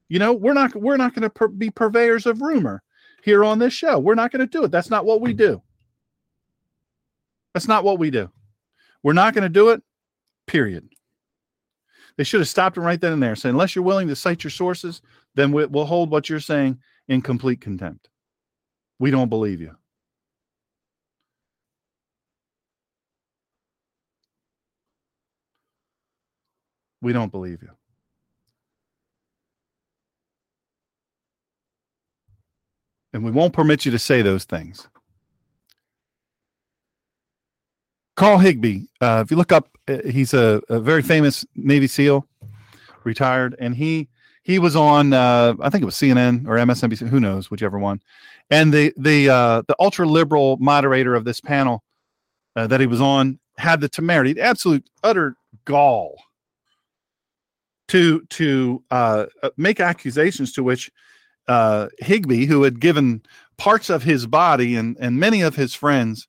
You 0.09 0.19
know, 0.19 0.33
we're 0.33 0.53
not 0.53 0.75
we're 0.75 0.97
not 0.97 1.13
going 1.13 1.23
to 1.23 1.29
per- 1.29 1.49
be 1.49 1.69
purveyors 1.69 2.25
of 2.25 2.41
rumor 2.41 2.81
here 3.23 3.43
on 3.43 3.59
this 3.59 3.73
show. 3.73 3.99
We're 3.99 4.15
not 4.15 4.31
going 4.31 4.39
to 4.39 4.47
do 4.47 4.63
it. 4.63 4.71
That's 4.71 4.89
not 4.89 5.05
what 5.05 5.19
we 5.19 5.33
do. 5.33 5.61
That's 7.53 7.67
not 7.67 7.83
what 7.83 7.99
we 7.99 8.09
do. 8.09 8.29
We're 9.03 9.13
not 9.13 9.33
going 9.33 9.43
to 9.43 9.49
do 9.49 9.69
it. 9.69 9.83
Period. 10.45 10.87
They 12.17 12.23
should 12.23 12.39
have 12.39 12.49
stopped 12.49 12.77
him 12.77 12.83
right 12.83 12.99
then 12.99 13.13
and 13.13 13.21
there, 13.21 13.35
saying, 13.35 13.53
unless 13.53 13.75
you're 13.75 13.85
willing 13.85 14.07
to 14.07 14.15
cite 14.15 14.43
your 14.43 14.51
sources, 14.51 15.01
then 15.35 15.51
we'll 15.51 15.85
hold 15.85 16.09
what 16.09 16.29
you're 16.29 16.39
saying 16.39 16.79
in 17.07 17.21
complete 17.21 17.61
contempt. 17.61 18.09
We 18.99 19.11
don't 19.11 19.29
believe 19.29 19.61
you. 19.61 19.75
We 27.01 27.13
don't 27.13 27.31
believe 27.31 27.61
you. 27.61 27.69
And 33.13 33.23
we 33.23 33.31
won't 33.31 33.53
permit 33.53 33.85
you 33.85 33.91
to 33.91 33.99
say 33.99 34.23
those 34.23 34.45
things. 34.45 34.87
Carl 38.17 38.39
Higbie, 38.39 38.87
uh, 38.99 39.21
if 39.23 39.29
you 39.29 39.37
look 39.37 39.51
up, 39.51 39.69
uh, 39.87 39.99
he's 40.09 40.33
a, 40.33 40.59
a, 40.69 40.79
very 40.79 41.03
famous 41.03 41.45
Navy 41.55 41.85
SEAL, 41.85 42.27
retired, 43.03 43.55
and 43.59 43.75
he 43.75 44.09
he 44.41 44.57
was 44.57 44.75
on 44.75 45.13
uh, 45.13 45.53
I 45.61 45.69
think 45.69 45.83
it 45.83 45.85
was 45.85 45.95
CNN 45.95 46.47
or 46.47 46.55
MSNBC, 46.55 47.07
who 47.09 47.19
knows, 47.19 47.51
whichever 47.51 47.77
one. 47.77 48.01
And 48.49 48.73
the 48.73 48.91
the 48.97 49.29
uh, 49.29 49.61
the 49.67 49.75
ultra 49.79 50.07
liberal 50.07 50.57
moderator 50.57 51.13
of 51.13 51.25
this 51.25 51.39
panel 51.39 51.83
uh, 52.55 52.65
that 52.67 52.79
he 52.79 52.87
was 52.87 52.99
on 52.99 53.39
had 53.57 53.81
the 53.81 53.89
temerity, 53.89 54.33
the 54.33 54.41
absolute 54.41 54.89
utter 55.03 55.35
gall 55.65 56.15
to 57.89 58.21
to 58.31 58.83
uh, 58.89 59.27
make 59.57 59.79
accusations 59.79 60.53
to 60.53 60.63
which 60.63 60.89
Higbie, 61.47 62.47
who 62.47 62.63
had 62.63 62.79
given 62.79 63.21
parts 63.57 63.91
of 63.91 64.01
his 64.01 64.25
body 64.25 64.75
and 64.75 64.97
and 64.99 65.19
many 65.19 65.41
of 65.41 65.55
his 65.55 65.75
friends 65.75 66.27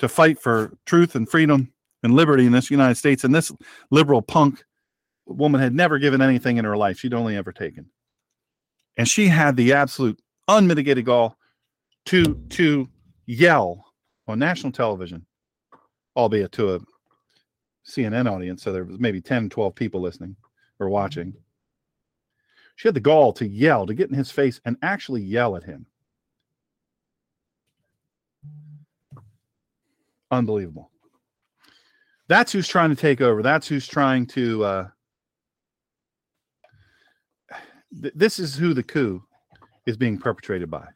to 0.00 0.08
fight 0.08 0.40
for 0.40 0.72
truth 0.86 1.14
and 1.14 1.28
freedom 1.28 1.72
and 2.02 2.14
liberty 2.14 2.46
in 2.46 2.52
this 2.52 2.70
United 2.70 2.96
States. 2.96 3.22
And 3.22 3.34
this 3.34 3.52
liberal 3.90 4.22
punk 4.22 4.64
woman 5.26 5.60
had 5.60 5.74
never 5.74 5.98
given 5.98 6.20
anything 6.20 6.56
in 6.56 6.64
her 6.64 6.76
life. 6.76 6.98
She'd 6.98 7.14
only 7.14 7.36
ever 7.36 7.52
taken. 7.52 7.86
And 8.96 9.08
she 9.08 9.28
had 9.28 9.56
the 9.56 9.72
absolute 9.72 10.18
unmitigated 10.48 11.04
gall 11.04 11.36
to 12.06 12.34
to 12.50 12.88
yell 13.26 13.84
on 14.26 14.38
national 14.38 14.72
television, 14.72 15.24
albeit 16.16 16.52
to 16.52 16.74
a 16.74 16.80
CNN 17.86 18.30
audience. 18.30 18.62
So 18.62 18.72
there 18.72 18.84
was 18.84 18.98
maybe 18.98 19.20
10, 19.20 19.50
12 19.50 19.74
people 19.74 20.00
listening 20.00 20.36
or 20.78 20.88
watching. 20.88 21.34
She 22.76 22.88
had 22.88 22.94
the 22.94 23.00
gall 23.00 23.32
to 23.34 23.46
yell, 23.46 23.86
to 23.86 23.94
get 23.94 24.08
in 24.08 24.16
his 24.16 24.30
face 24.30 24.60
and 24.64 24.76
actually 24.82 25.22
yell 25.22 25.56
at 25.56 25.62
him. 25.62 25.86
Unbelievable. 30.30 30.90
That's 32.28 32.52
who's 32.52 32.68
trying 32.68 32.90
to 32.90 32.96
take 32.96 33.20
over. 33.20 33.42
That's 33.42 33.66
who's 33.66 33.88
trying 33.88 34.26
to. 34.28 34.64
Uh, 34.64 34.88
th- 38.00 38.14
this 38.14 38.38
is 38.38 38.54
who 38.54 38.72
the 38.72 38.82
coup 38.84 39.22
is 39.86 39.96
being 39.96 40.16
perpetrated 40.16 40.70
by. 40.70 40.86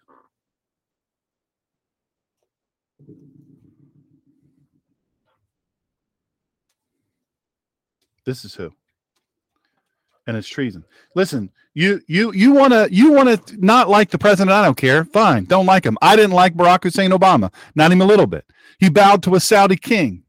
This 8.24 8.44
is 8.44 8.54
who. 8.54 8.72
And 10.26 10.36
it's 10.36 10.48
treason. 10.48 10.84
Listen, 11.14 11.50
you 11.74 12.00
you 12.06 12.32
you 12.32 12.52
want 12.52 12.72
to 12.72 12.88
you 12.90 13.12
want 13.12 13.46
to 13.46 13.56
not 13.64 13.90
like 13.90 14.10
the 14.10 14.18
president? 14.18 14.52
I 14.52 14.64
don't 14.64 14.76
care. 14.76 15.04
Fine, 15.04 15.44
don't 15.44 15.66
like 15.66 15.84
him. 15.84 15.98
I 16.00 16.16
didn't 16.16 16.32
like 16.32 16.54
Barack 16.54 16.84
Hussein 16.84 17.10
Obama, 17.10 17.52
not 17.74 17.90
even 17.90 18.00
a 18.00 18.06
little 18.06 18.26
bit. 18.26 18.44
He 18.78 18.88
bowed 18.88 19.22
to 19.24 19.34
a 19.34 19.40
Saudi 19.40 19.76
king. 19.76 20.22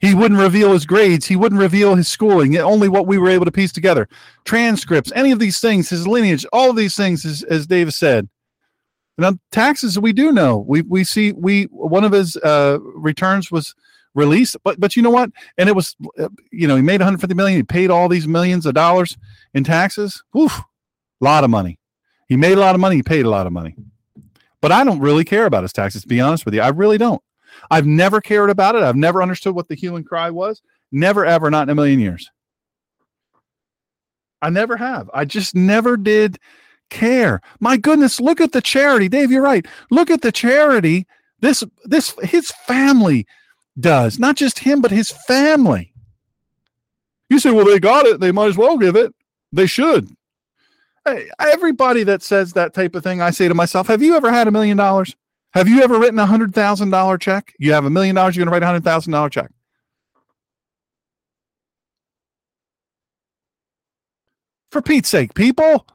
He 0.00 0.14
wouldn't 0.14 0.38
reveal 0.38 0.72
his 0.72 0.84
grades. 0.84 1.26
He 1.26 1.36
wouldn't 1.36 1.60
reveal 1.60 1.94
his 1.94 2.08
schooling. 2.08 2.56
Only 2.58 2.88
what 2.88 3.06
we 3.06 3.16
were 3.16 3.30
able 3.30 3.46
to 3.46 3.52
piece 3.52 3.72
together, 3.72 4.06
transcripts, 4.44 5.10
any 5.14 5.32
of 5.32 5.38
these 5.38 5.60
things, 5.60 5.88
his 5.88 6.06
lineage, 6.06 6.44
all 6.52 6.68
of 6.70 6.76
these 6.76 6.94
things, 6.94 7.24
as, 7.24 7.42
as 7.44 7.66
Dave 7.66 7.94
said. 7.94 8.28
Now 9.16 9.38
taxes, 9.50 9.98
we 9.98 10.12
do 10.12 10.30
know. 10.32 10.58
We 10.58 10.82
we 10.82 11.04
see 11.04 11.32
we 11.32 11.64
one 11.64 12.04
of 12.04 12.12
his 12.12 12.36
uh, 12.36 12.78
returns 12.80 13.50
was 13.50 13.74
released, 14.14 14.56
but 14.64 14.78
but 14.80 14.96
you 14.96 15.02
know 15.02 15.10
what? 15.10 15.30
And 15.58 15.68
it 15.68 15.74
was, 15.74 15.96
uh, 16.18 16.28
you 16.50 16.66
know, 16.68 16.76
he 16.76 16.82
made 16.82 17.00
150 17.00 17.34
million. 17.34 17.58
He 17.58 17.62
paid 17.62 17.90
all 17.90 18.08
these 18.08 18.26
millions 18.26 18.66
of 18.66 18.74
dollars 18.74 19.16
in 19.52 19.64
taxes. 19.64 20.22
Oof, 20.36 20.58
a 20.58 21.24
lot 21.24 21.44
of 21.44 21.50
money. 21.50 21.78
He 22.28 22.36
made 22.36 22.56
a 22.56 22.60
lot 22.60 22.74
of 22.74 22.80
money. 22.80 22.96
He 22.96 23.02
paid 23.02 23.26
a 23.26 23.30
lot 23.30 23.46
of 23.46 23.52
money. 23.52 23.74
But 24.60 24.72
I 24.72 24.82
don't 24.82 25.00
really 25.00 25.24
care 25.24 25.46
about 25.46 25.62
his 25.62 25.72
taxes. 25.72 26.02
To 26.02 26.08
be 26.08 26.20
honest 26.20 26.44
with 26.44 26.54
you, 26.54 26.62
I 26.62 26.68
really 26.68 26.96
don't. 26.96 27.22
I've 27.70 27.86
never 27.86 28.20
cared 28.20 28.50
about 28.50 28.74
it. 28.74 28.82
I've 28.82 28.96
never 28.96 29.22
understood 29.22 29.54
what 29.54 29.68
the 29.68 29.74
hue 29.74 29.96
and 29.96 30.06
cry 30.06 30.30
was. 30.30 30.62
Never, 30.90 31.24
ever, 31.24 31.50
not 31.50 31.64
in 31.64 31.70
a 31.70 31.74
million 31.74 32.00
years. 32.00 32.30
I 34.40 34.50
never 34.50 34.76
have. 34.76 35.10
I 35.12 35.24
just 35.24 35.54
never 35.54 35.96
did 35.96 36.38
care. 36.90 37.40
My 37.60 37.76
goodness, 37.76 38.20
look 38.20 38.40
at 38.40 38.52
the 38.52 38.60
charity. 38.60 39.08
Dave, 39.08 39.30
you're 39.30 39.42
right. 39.42 39.66
Look 39.90 40.10
at 40.10 40.22
the 40.22 40.32
charity. 40.32 41.06
This, 41.40 41.64
this, 41.84 42.14
his 42.22 42.50
family 42.50 43.26
does. 43.78 44.18
Not 44.18 44.36
just 44.36 44.60
him, 44.60 44.80
but 44.80 44.90
his 44.90 45.10
family. 45.10 45.92
You 47.30 47.38
say, 47.38 47.50
well, 47.50 47.64
they 47.64 47.80
got 47.80 48.06
it. 48.06 48.20
They 48.20 48.32
might 48.32 48.48
as 48.48 48.56
well 48.56 48.78
give 48.78 48.96
it. 48.96 49.14
They 49.52 49.66
should. 49.66 50.08
Hey, 51.04 51.28
everybody 51.38 52.02
that 52.04 52.22
says 52.22 52.52
that 52.52 52.74
type 52.74 52.94
of 52.94 53.02
thing, 53.02 53.20
I 53.20 53.30
say 53.30 53.48
to 53.48 53.54
myself, 53.54 53.88
have 53.88 54.02
you 54.02 54.16
ever 54.16 54.32
had 54.32 54.48
a 54.48 54.50
million 54.50 54.76
dollars? 54.76 55.14
Have 55.52 55.68
you 55.68 55.82
ever 55.82 55.98
written 55.98 56.18
a 56.18 56.26
hundred 56.26 56.54
thousand 56.54 56.90
dollar 56.90 57.18
check? 57.18 57.54
You 57.58 57.72
have 57.72 57.84
a 57.84 57.90
million 57.90 58.16
dollars, 58.16 58.36
you're 58.36 58.44
gonna 58.44 58.52
write 58.52 58.62
a 58.62 58.66
hundred 58.66 58.84
thousand 58.84 59.12
dollar 59.12 59.28
check. 59.28 59.50
For 64.72 64.82
Pete's 64.82 65.08
sake, 65.08 65.34
people, 65.34 65.86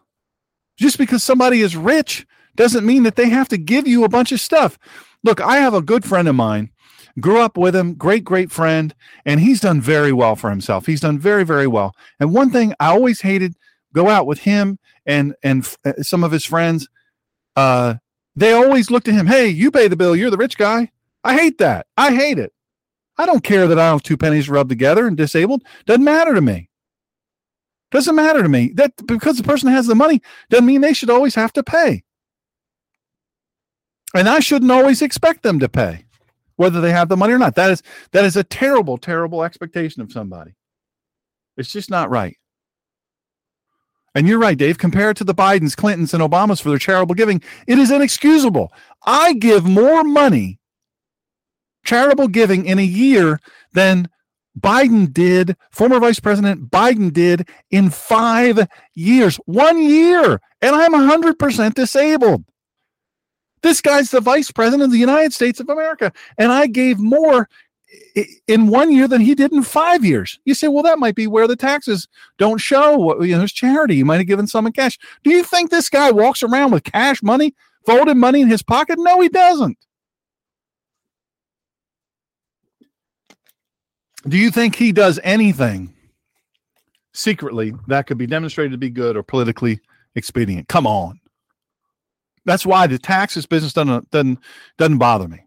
just 0.78 0.98
because 0.98 1.24
somebody 1.24 1.60
is 1.62 1.76
rich 1.76 2.26
doesn't 2.56 2.86
mean 2.86 3.04
that 3.04 3.18
they 3.18 3.28
have 3.30 3.50
to 3.50 3.58
give 3.58 3.88
you 3.88 4.06
a 4.06 4.10
bunch 4.10 4.32
of 4.32 4.40
stuff. 4.40 4.80
Look, 5.24 5.42
I 5.42 5.58
have 5.58 5.74
a 5.74 5.82
good 5.82 6.06
friend 6.06 6.30
of 6.30 6.36
mine, 6.36 6.72
grew 7.20 7.40
up 7.40 7.58
with 7.58 7.76
him, 7.76 7.94
great, 7.94 8.24
great 8.24 8.52
friend, 8.52 8.94
and 9.26 9.40
he's 9.40 9.62
done 9.62 9.82
very 9.82 10.14
well 10.14 10.36
for 10.36 10.50
himself. 10.50 10.86
He's 10.86 11.02
done 11.02 11.20
very, 11.20 11.44
very 11.44 11.68
well. 11.68 11.96
And 12.20 12.34
one 12.34 12.52
thing 12.52 12.74
I 12.80 12.88
always 12.88 13.22
hated 13.22 13.56
go 13.94 14.10
out 14.10 14.28
with 14.28 14.40
him 14.40 14.78
and 15.06 15.36
and 15.44 15.68
uh, 15.86 15.94
some 16.02 16.24
of 16.24 16.32
his 16.32 16.46
friends. 16.46 16.88
Uh, 17.56 17.96
they 18.36 18.54
always 18.54 18.90
look 18.90 19.04
to 19.04 19.12
him, 19.12 19.28
hey, 19.28 19.48
you 19.48 19.72
pay 19.72 19.88
the 19.88 19.98
bill, 19.98 20.16
you're 20.16 20.30
the 20.30 20.38
rich 20.38 20.58
guy. 20.58 20.92
I 21.24 21.36
hate 21.36 21.58
that. 21.58 21.88
I 21.98 22.14
hate 22.14 22.40
it. 22.40 22.54
I 23.18 23.26
don't 23.26 23.44
care 23.44 23.68
that 23.68 23.78
I 23.78 23.88
have 23.88 24.02
two 24.02 24.16
pennies 24.16 24.50
rubbed 24.50 24.70
together 24.70 25.06
and 25.06 25.18
disabled. 25.18 25.64
Doesn't 25.86 26.06
matter 26.06 26.34
to 26.34 26.42
me. 26.42 26.70
Doesn't 27.92 28.16
matter 28.16 28.42
to 28.42 28.48
me. 28.48 28.72
That 28.76 28.94
because 29.06 29.38
the 29.38 29.44
person 29.44 29.70
has 29.70 29.88
the 29.88 29.96
money 29.96 30.22
doesn't 30.50 30.66
mean 30.66 30.80
they 30.82 30.94
should 30.94 31.10
always 31.10 31.36
have 31.36 31.52
to 31.54 31.64
pay. 31.64 32.04
And 34.16 34.30
I 34.30 34.40
shouldn't 34.40 34.72
always 34.72 35.02
expect 35.02 35.44
them 35.44 35.60
to 35.60 35.70
pay, 35.70 36.06
whether 36.60 36.82
they 36.82 36.92
have 36.92 37.08
the 37.08 37.16
money 37.16 37.32
or 37.32 37.38
not. 37.38 37.56
That 37.56 37.72
is 37.72 37.82
that 38.12 38.26
is 38.26 38.36
a 38.36 38.44
terrible, 38.44 38.98
terrible 38.98 39.44
expectation 39.44 40.02
of 40.02 40.12
somebody. 40.12 40.52
It's 41.56 41.72
just 41.72 41.90
not 41.90 42.10
right. 42.10 42.36
And 44.14 44.28
you're 44.28 44.40
right, 44.40 44.58
Dave. 44.58 44.78
Compare 44.78 45.12
it 45.12 45.18
to 45.18 45.24
the 45.24 45.34
Bidens, 45.34 45.78
Clintons, 45.78 46.14
and 46.14 46.22
Obamas 46.22 46.62
for 46.62 46.68
their 46.68 46.78
charitable 46.78 47.16
giving. 47.16 47.42
It 47.66 47.80
is 47.80 47.92
inexcusable. 47.92 48.74
I 49.06 49.34
give 49.34 49.64
more 49.64 50.04
money, 50.04 50.60
charitable 51.86 52.28
giving 52.28 52.66
in 52.66 52.78
a 52.78 52.84
year 52.84 53.40
than 53.72 54.10
Biden 54.60 55.14
did, 55.14 55.56
former 55.72 56.00
Vice 56.02 56.20
President 56.20 56.70
Biden 56.70 57.14
did 57.14 57.48
in 57.72 57.90
five 57.90 58.68
years. 58.96 59.38
One 59.46 59.82
year. 59.82 60.42
And 60.62 60.76
I'm 60.76 60.92
100% 60.92 61.74
disabled. 61.74 62.44
This 63.62 63.82
guy's 63.82 64.12
the 64.12 64.22
Vice 64.22 64.52
President 64.52 64.84
of 64.84 64.92
the 64.92 64.98
United 64.98 65.34
States 65.34 65.60
of 65.60 65.70
America. 65.70 66.12
And 66.38 66.52
I 66.52 66.68
gave 66.68 67.00
more 67.00 67.50
in 68.48 68.68
one 68.68 68.92
year 68.92 69.08
than 69.08 69.22
he 69.22 69.36
did 69.36 69.52
in 69.52 69.64
five 69.64 70.06
years. 70.06 70.40
You 70.46 70.54
say, 70.54 70.68
well, 70.68 70.84
that 70.84 71.00
might 71.00 71.16
be 71.16 71.28
where 71.28 71.48
the 71.48 71.56
taxes 71.56 72.08
don't 72.38 72.60
show 72.60 73.22
you 73.24 73.36
know 73.36 73.42
his 73.42 73.52
charity. 73.52 73.96
You 73.96 74.06
might 74.06 74.18
have 74.18 74.28
given 74.28 74.48
some 74.48 74.68
in 74.68 74.74
cash. 74.74 74.98
Do 75.24 75.32
you 75.32 75.44
think 75.44 75.70
this 75.70 75.90
guy 75.90 76.12
walks 76.12 76.44
around 76.44 76.72
with 76.72 76.84
cash 76.84 77.24
money, 77.24 77.56
folded 77.86 78.16
money 78.16 78.42
in 78.42 78.48
his 78.48 78.62
pocket? 78.62 79.00
No, 79.00 79.22
he 79.22 79.30
doesn't. 79.30 79.78
Do 84.28 84.38
you 84.38 84.52
think 84.52 84.76
he 84.76 84.92
does 84.92 85.20
anything 85.24 85.94
secretly 87.14 87.74
that 87.88 88.06
could 88.06 88.18
be 88.18 88.28
demonstrated 88.28 88.74
to 88.74 88.78
be 88.78 88.90
good 88.90 89.16
or 89.16 89.24
politically 89.24 89.80
expedient? 90.16 90.68
Come 90.68 90.86
on. 90.86 91.20
That's 92.50 92.66
why 92.66 92.88
the 92.88 92.98
taxes 92.98 93.46
business 93.46 93.74
doesn't 93.74 94.10
doesn't 94.10 94.40
doesn't 94.80 94.98
bother 94.98 95.28
me. 95.28 95.44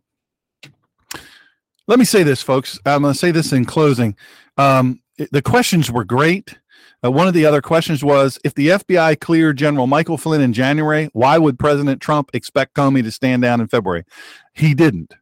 Let 1.88 1.98
me 1.98 2.04
say 2.04 2.22
this, 2.22 2.40
folks. 2.40 2.78
I'm 2.86 3.02
going 3.02 3.12
to 3.12 3.18
say 3.18 3.32
this 3.32 3.52
in 3.52 3.64
closing. 3.64 4.14
Um, 4.56 5.02
the 5.32 5.42
questions 5.42 5.90
were 5.90 6.04
great. 6.04 6.56
Uh, 7.04 7.10
one 7.10 7.26
of 7.26 7.34
the 7.34 7.44
other 7.44 7.60
questions 7.60 8.04
was 8.04 8.38
if 8.44 8.54
the 8.54 8.68
FBI 8.68 9.18
cleared 9.18 9.56
General 9.58 9.88
Michael 9.88 10.16
Flynn 10.16 10.40
in 10.40 10.52
January, 10.52 11.10
why 11.12 11.38
would 11.38 11.58
President 11.58 12.00
Trump 12.00 12.30
expect 12.34 12.76
Comey 12.76 13.02
to 13.02 13.10
stand 13.10 13.42
down 13.42 13.60
in 13.60 13.66
February? 13.66 14.04
He 14.54 14.72
didn't. 14.72 15.12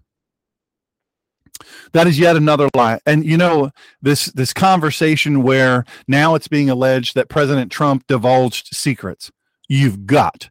That 1.95 2.07
is 2.07 2.19
yet 2.19 2.37
another 2.37 2.69
lie. 2.75 3.01
And 3.07 3.25
you 3.25 3.39
know, 3.39 3.71
this 4.03 4.27
this 4.27 4.53
conversation 4.53 5.43
where 5.43 5.87
now 6.07 6.35
it's 6.35 6.47
being 6.47 6.69
alleged 6.69 7.15
that 7.15 7.31
President 7.31 7.73
Trump 7.73 8.07
divulged 8.07 8.75
secrets. 8.75 9.31
You've 9.67 10.05
got 10.05 10.50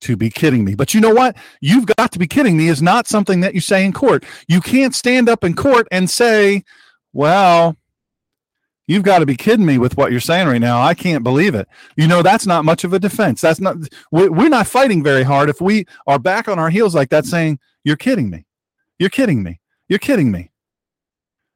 to 0.00 0.16
be 0.16 0.30
kidding 0.30 0.64
me. 0.64 0.74
But 0.74 0.94
you 0.94 1.00
know 1.00 1.14
what? 1.14 1.36
You've 1.60 1.86
got 1.86 2.12
to 2.12 2.18
be 2.18 2.26
kidding 2.26 2.56
me 2.56 2.68
is 2.68 2.82
not 2.82 3.06
something 3.06 3.40
that 3.40 3.54
you 3.54 3.60
say 3.60 3.84
in 3.84 3.92
court. 3.92 4.24
You 4.46 4.60
can't 4.60 4.94
stand 4.94 5.28
up 5.28 5.44
in 5.44 5.54
court 5.54 5.88
and 5.90 6.08
say, 6.08 6.64
well, 7.12 7.76
you've 8.86 9.02
got 9.02 9.18
to 9.18 9.26
be 9.26 9.36
kidding 9.36 9.66
me 9.66 9.78
with 9.78 9.96
what 9.96 10.10
you're 10.10 10.20
saying 10.20 10.48
right 10.48 10.60
now. 10.60 10.80
I 10.80 10.94
can't 10.94 11.24
believe 11.24 11.54
it. 11.54 11.68
You 11.96 12.06
know, 12.06 12.22
that's 12.22 12.46
not 12.46 12.64
much 12.64 12.84
of 12.84 12.92
a 12.92 12.98
defense. 12.98 13.40
That's 13.40 13.60
not, 13.60 13.76
we're 14.10 14.48
not 14.48 14.66
fighting 14.66 15.02
very 15.02 15.22
hard 15.22 15.48
if 15.48 15.60
we 15.60 15.86
are 16.06 16.18
back 16.18 16.48
on 16.48 16.58
our 16.58 16.70
heels 16.70 16.94
like 16.94 17.10
that 17.10 17.26
saying, 17.26 17.58
you're 17.84 17.96
kidding 17.96 18.30
me. 18.30 18.46
You're 18.98 19.10
kidding 19.10 19.42
me. 19.42 19.60
You're 19.88 19.98
kidding 19.98 20.30
me. 20.30 20.50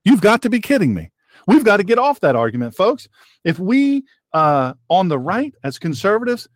You've 0.04 0.20
got 0.20 0.42
to 0.42 0.50
be 0.50 0.60
kidding 0.60 0.94
me. 0.94 1.10
We've 1.46 1.64
got 1.64 1.78
to 1.78 1.84
get 1.84 1.98
off 1.98 2.20
that 2.20 2.36
argument, 2.36 2.74
folks. 2.74 3.08
If 3.44 3.58
we, 3.58 4.04
uh, 4.32 4.74
on 4.88 5.08
the 5.08 5.18
right, 5.18 5.54
as 5.64 5.78
conservatives, 5.78 6.48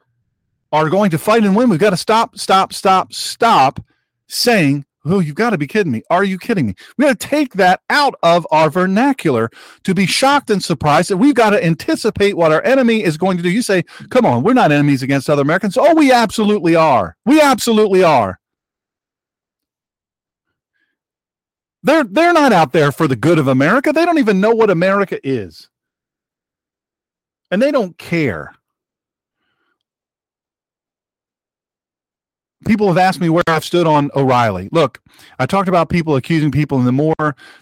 are 0.73 0.89
going 0.89 1.11
to 1.11 1.19
fight 1.19 1.45
and 1.45 1.57
win, 1.57 1.69
we've 1.71 1.79
got 1.79 1.91
to 1.91 1.97
stop, 1.97 2.39
stop, 2.39 2.73
stop, 2.73 3.13
stop 3.13 3.81
saying, 4.29 4.85
Oh, 5.09 5.21
you've 5.21 5.37
got 5.37 5.51
to 5.51 5.59
be 5.59 5.69
kidding 5.69 5.93
me. 5.93 6.03
Are 6.11 6.25
you 6.25 6.37
kidding 6.37 6.67
me? 6.67 6.75
We 6.99 7.05
got 7.05 7.21
to 7.21 7.27
take 7.29 7.55
that 7.55 7.81
out 7.91 8.15
of 8.25 8.45
our 8.51 8.69
vernacular 8.69 9.51
to 9.85 9.95
be 9.95 10.05
shocked 10.05 10.51
and 10.51 10.63
surprised 10.63 11.11
that 11.11 11.17
we've 11.17 11.35
got 11.35 11.51
to 11.51 11.65
anticipate 11.65 12.37
what 12.37 12.51
our 12.51 12.63
enemy 12.65 13.05
is 13.05 13.17
going 13.17 13.37
to 13.37 13.43
do. 13.43 13.51
You 13.51 13.63
say, 13.63 13.85
Come 14.11 14.27
on, 14.27 14.43
we're 14.43 14.53
not 14.53 14.73
enemies 14.73 15.05
against 15.05 15.31
other 15.31 15.43
Americans. 15.43 15.79
Oh, 15.79 15.95
we 15.95 16.11
absolutely 16.11 16.75
are. 16.75 17.17
We 17.25 17.41
absolutely 17.41 18.03
are. 18.03 18.41
They're 21.85 22.03
they're 22.03 22.33
not 22.33 22.53
out 22.53 22.73
there 22.73 22.91
for 22.91 23.07
the 23.07 23.15
good 23.15 23.39
of 23.39 23.47
America. 23.47 23.93
They 23.93 24.05
don't 24.05 24.19
even 24.19 24.41
know 24.41 24.53
what 24.53 24.71
America 24.71 25.21
is. 25.23 25.69
And 27.53 27.63
they 27.63 27.71
don't 27.71 27.97
care. 27.97 28.56
People 32.67 32.89
have 32.89 32.99
asked 32.99 33.21
me 33.21 33.29
where 33.29 33.45
I've 33.47 33.65
stood 33.65 33.87
on 33.87 34.11
O'Reilly. 34.15 34.69
Look, 34.73 35.01
I 35.39 35.47
talked 35.47 35.69
about 35.69 35.89
people 35.89 36.17
accusing 36.17 36.51
people, 36.51 36.79
and 36.79 36.87
the 36.87 36.93
more 36.93 37.15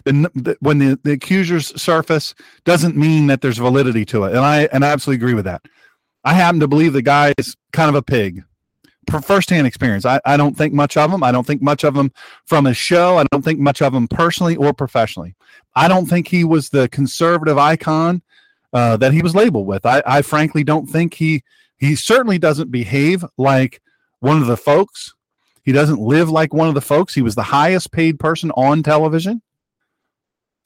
the, 0.03 0.29
the, 0.35 0.57
when 0.59 0.79
the, 0.79 0.99
the 1.03 1.13
accusers 1.13 1.79
surface 1.81 2.33
doesn't 2.65 2.97
mean 2.97 3.27
that 3.27 3.41
there's 3.41 3.57
validity 3.57 4.05
to 4.05 4.25
it, 4.25 4.31
and 4.31 4.39
I 4.39 4.67
and 4.73 4.83
I 4.83 4.89
absolutely 4.89 5.23
agree 5.23 5.33
with 5.33 5.45
that. 5.45 5.61
I 6.23 6.33
happen 6.33 6.59
to 6.59 6.67
believe 6.67 6.93
the 6.93 7.01
guy 7.01 7.33
is 7.37 7.55
kind 7.71 7.89
of 7.89 7.95
a 7.95 8.01
pig. 8.01 8.43
Firsthand 9.21 9.67
experience. 9.67 10.03
I, 10.03 10.19
I 10.25 10.35
don't 10.35 10.57
think 10.57 10.73
much 10.73 10.97
of 10.97 11.11
him. 11.11 11.23
I 11.23 11.31
don't 11.31 11.45
think 11.45 11.61
much 11.61 11.83
of 11.83 11.95
him 11.95 12.11
from 12.45 12.65
his 12.65 12.75
show. 12.75 13.17
I 13.19 13.25
don't 13.31 13.43
think 13.43 13.59
much 13.59 13.83
of 13.83 13.93
him 13.93 14.07
personally 14.07 14.55
or 14.55 14.73
professionally. 14.73 15.35
I 15.75 15.87
don't 15.87 16.07
think 16.07 16.27
he 16.27 16.43
was 16.43 16.69
the 16.69 16.89
conservative 16.89 17.59
icon 17.59 18.23
uh, 18.73 18.97
that 18.97 19.13
he 19.13 19.21
was 19.21 19.35
labeled 19.35 19.67
with. 19.67 19.85
I, 19.85 20.01
I 20.07 20.23
frankly 20.23 20.63
don't 20.63 20.87
think 20.87 21.13
he 21.13 21.43
he 21.77 21.95
certainly 21.95 22.39
doesn't 22.39 22.71
behave 22.71 23.23
like 23.37 23.79
one 24.25 24.41
of 24.41 24.47
the 24.47 24.57
folks. 24.57 25.13
He 25.63 25.71
doesn't 25.71 25.99
live 25.99 26.31
like 26.31 26.51
one 26.51 26.67
of 26.67 26.73
the 26.73 26.81
folks. 26.81 27.13
He 27.13 27.21
was 27.21 27.35
the 27.35 27.43
highest 27.43 27.91
paid 27.91 28.19
person 28.19 28.49
on 28.51 28.81
television. 28.81 29.43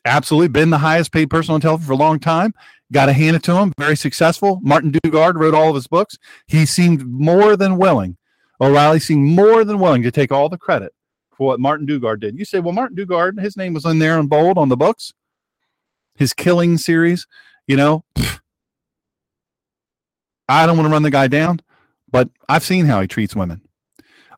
Absolutely 0.05 0.47
been 0.47 0.69
the 0.69 0.77
highest 0.77 1.11
paid 1.11 1.29
person 1.29 1.53
on 1.53 1.59
television 1.59 1.87
for 1.87 1.93
a 1.93 1.97
long 1.97 2.19
time. 2.19 2.53
Got 2.93 3.07
to 3.07 3.13
hand 3.13 3.35
it 3.35 3.43
to 3.43 3.55
him. 3.55 3.73
Very 3.77 3.97
successful. 3.97 4.59
Martin 4.63 4.93
Dugard 4.93 5.35
wrote 5.35 5.53
all 5.53 5.69
of 5.69 5.75
his 5.75 5.87
books. 5.87 6.17
He 6.47 6.65
seemed 6.65 7.05
more 7.05 7.57
than 7.57 7.77
willing. 7.77 8.15
O'Reilly 8.61 8.99
seemed 8.99 9.27
more 9.27 9.65
than 9.65 9.79
willing 9.79 10.03
to 10.03 10.11
take 10.11 10.31
all 10.31 10.47
the 10.47 10.57
credit 10.57 10.93
for 11.31 11.47
what 11.47 11.59
Martin 11.59 11.85
Dugard 11.85 12.21
did. 12.21 12.39
You 12.39 12.45
say, 12.45 12.61
well, 12.61 12.73
Martin 12.73 12.95
Dugard, 12.95 13.41
his 13.41 13.57
name 13.57 13.73
was 13.73 13.85
in 13.85 13.99
there 13.99 14.17
in 14.19 14.27
bold 14.27 14.57
on 14.57 14.69
the 14.69 14.77
books. 14.77 15.13
His 16.15 16.33
killing 16.33 16.77
series, 16.77 17.27
you 17.67 17.75
know. 17.75 18.05
I 20.47 20.65
don't 20.65 20.77
want 20.77 20.87
to 20.87 20.91
run 20.91 21.03
the 21.03 21.11
guy 21.11 21.27
down 21.27 21.59
but 22.11 22.29
I've 22.47 22.63
seen 22.63 22.85
how 22.85 23.01
he 23.01 23.07
treats 23.07 23.35
women. 23.35 23.61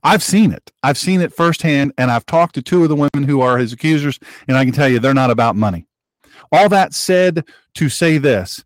I've 0.03 0.23
seen 0.23 0.51
it. 0.51 0.71
I've 0.81 0.97
seen 0.97 1.21
it 1.21 1.33
firsthand, 1.33 1.93
and 1.97 2.09
I've 2.09 2.25
talked 2.25 2.55
to 2.55 2.61
two 2.61 2.83
of 2.83 2.89
the 2.89 2.95
women 2.95 3.27
who 3.27 3.41
are 3.41 3.57
his 3.57 3.71
accusers, 3.71 4.19
and 4.47 4.57
I 4.57 4.65
can 4.65 4.73
tell 4.73 4.89
you 4.89 4.99
they're 4.99 5.13
not 5.13 5.29
about 5.29 5.55
money. 5.55 5.85
All 6.51 6.69
that 6.69 6.93
said 6.93 7.45
to 7.75 7.89
say 7.89 8.17
this 8.17 8.63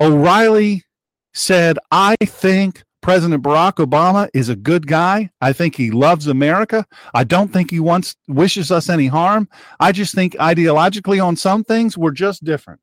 O'Reilly 0.00 0.84
said, 1.32 1.78
I 1.90 2.16
think 2.22 2.82
President 3.00 3.42
Barack 3.42 3.74
Obama 3.74 4.28
is 4.32 4.48
a 4.48 4.56
good 4.56 4.86
guy. 4.86 5.30
I 5.40 5.52
think 5.52 5.76
he 5.76 5.90
loves 5.90 6.26
America. 6.26 6.86
I 7.12 7.24
don't 7.24 7.52
think 7.52 7.70
he 7.70 7.80
wants 7.80 8.16
wishes 8.28 8.70
us 8.70 8.88
any 8.88 9.08
harm. 9.08 9.48
I 9.78 9.92
just 9.92 10.14
think 10.14 10.34
ideologically 10.34 11.24
on 11.24 11.36
some 11.36 11.64
things 11.64 11.98
we're 11.98 12.12
just 12.12 12.44
different. 12.44 12.80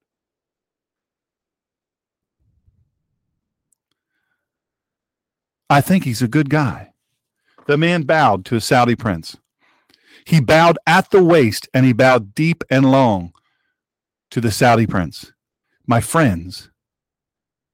I 5.72 5.80
think 5.80 6.03
he's 6.03 6.22
a 6.22 6.27
good 6.27 6.49
guy. 6.49 6.91
The 7.65 7.77
man 7.77 8.02
bowed 8.02 8.43
to 8.48 8.57
a 8.57 8.61
Saudi 8.61 8.93
prince. 8.93 9.38
He 10.26 10.41
bowed 10.41 10.77
at 10.85 11.11
the 11.11 11.23
waist 11.23 11.69
and 11.73 11.85
he 11.85 11.93
bowed 11.93 12.35
deep 12.35 12.65
and 12.69 12.91
long 12.91 13.31
to 14.31 14.41
the 14.41 14.52
Saudi 14.52 14.85
prince. 14.85 15.31
My 15.88 16.02
friends, 16.02 16.69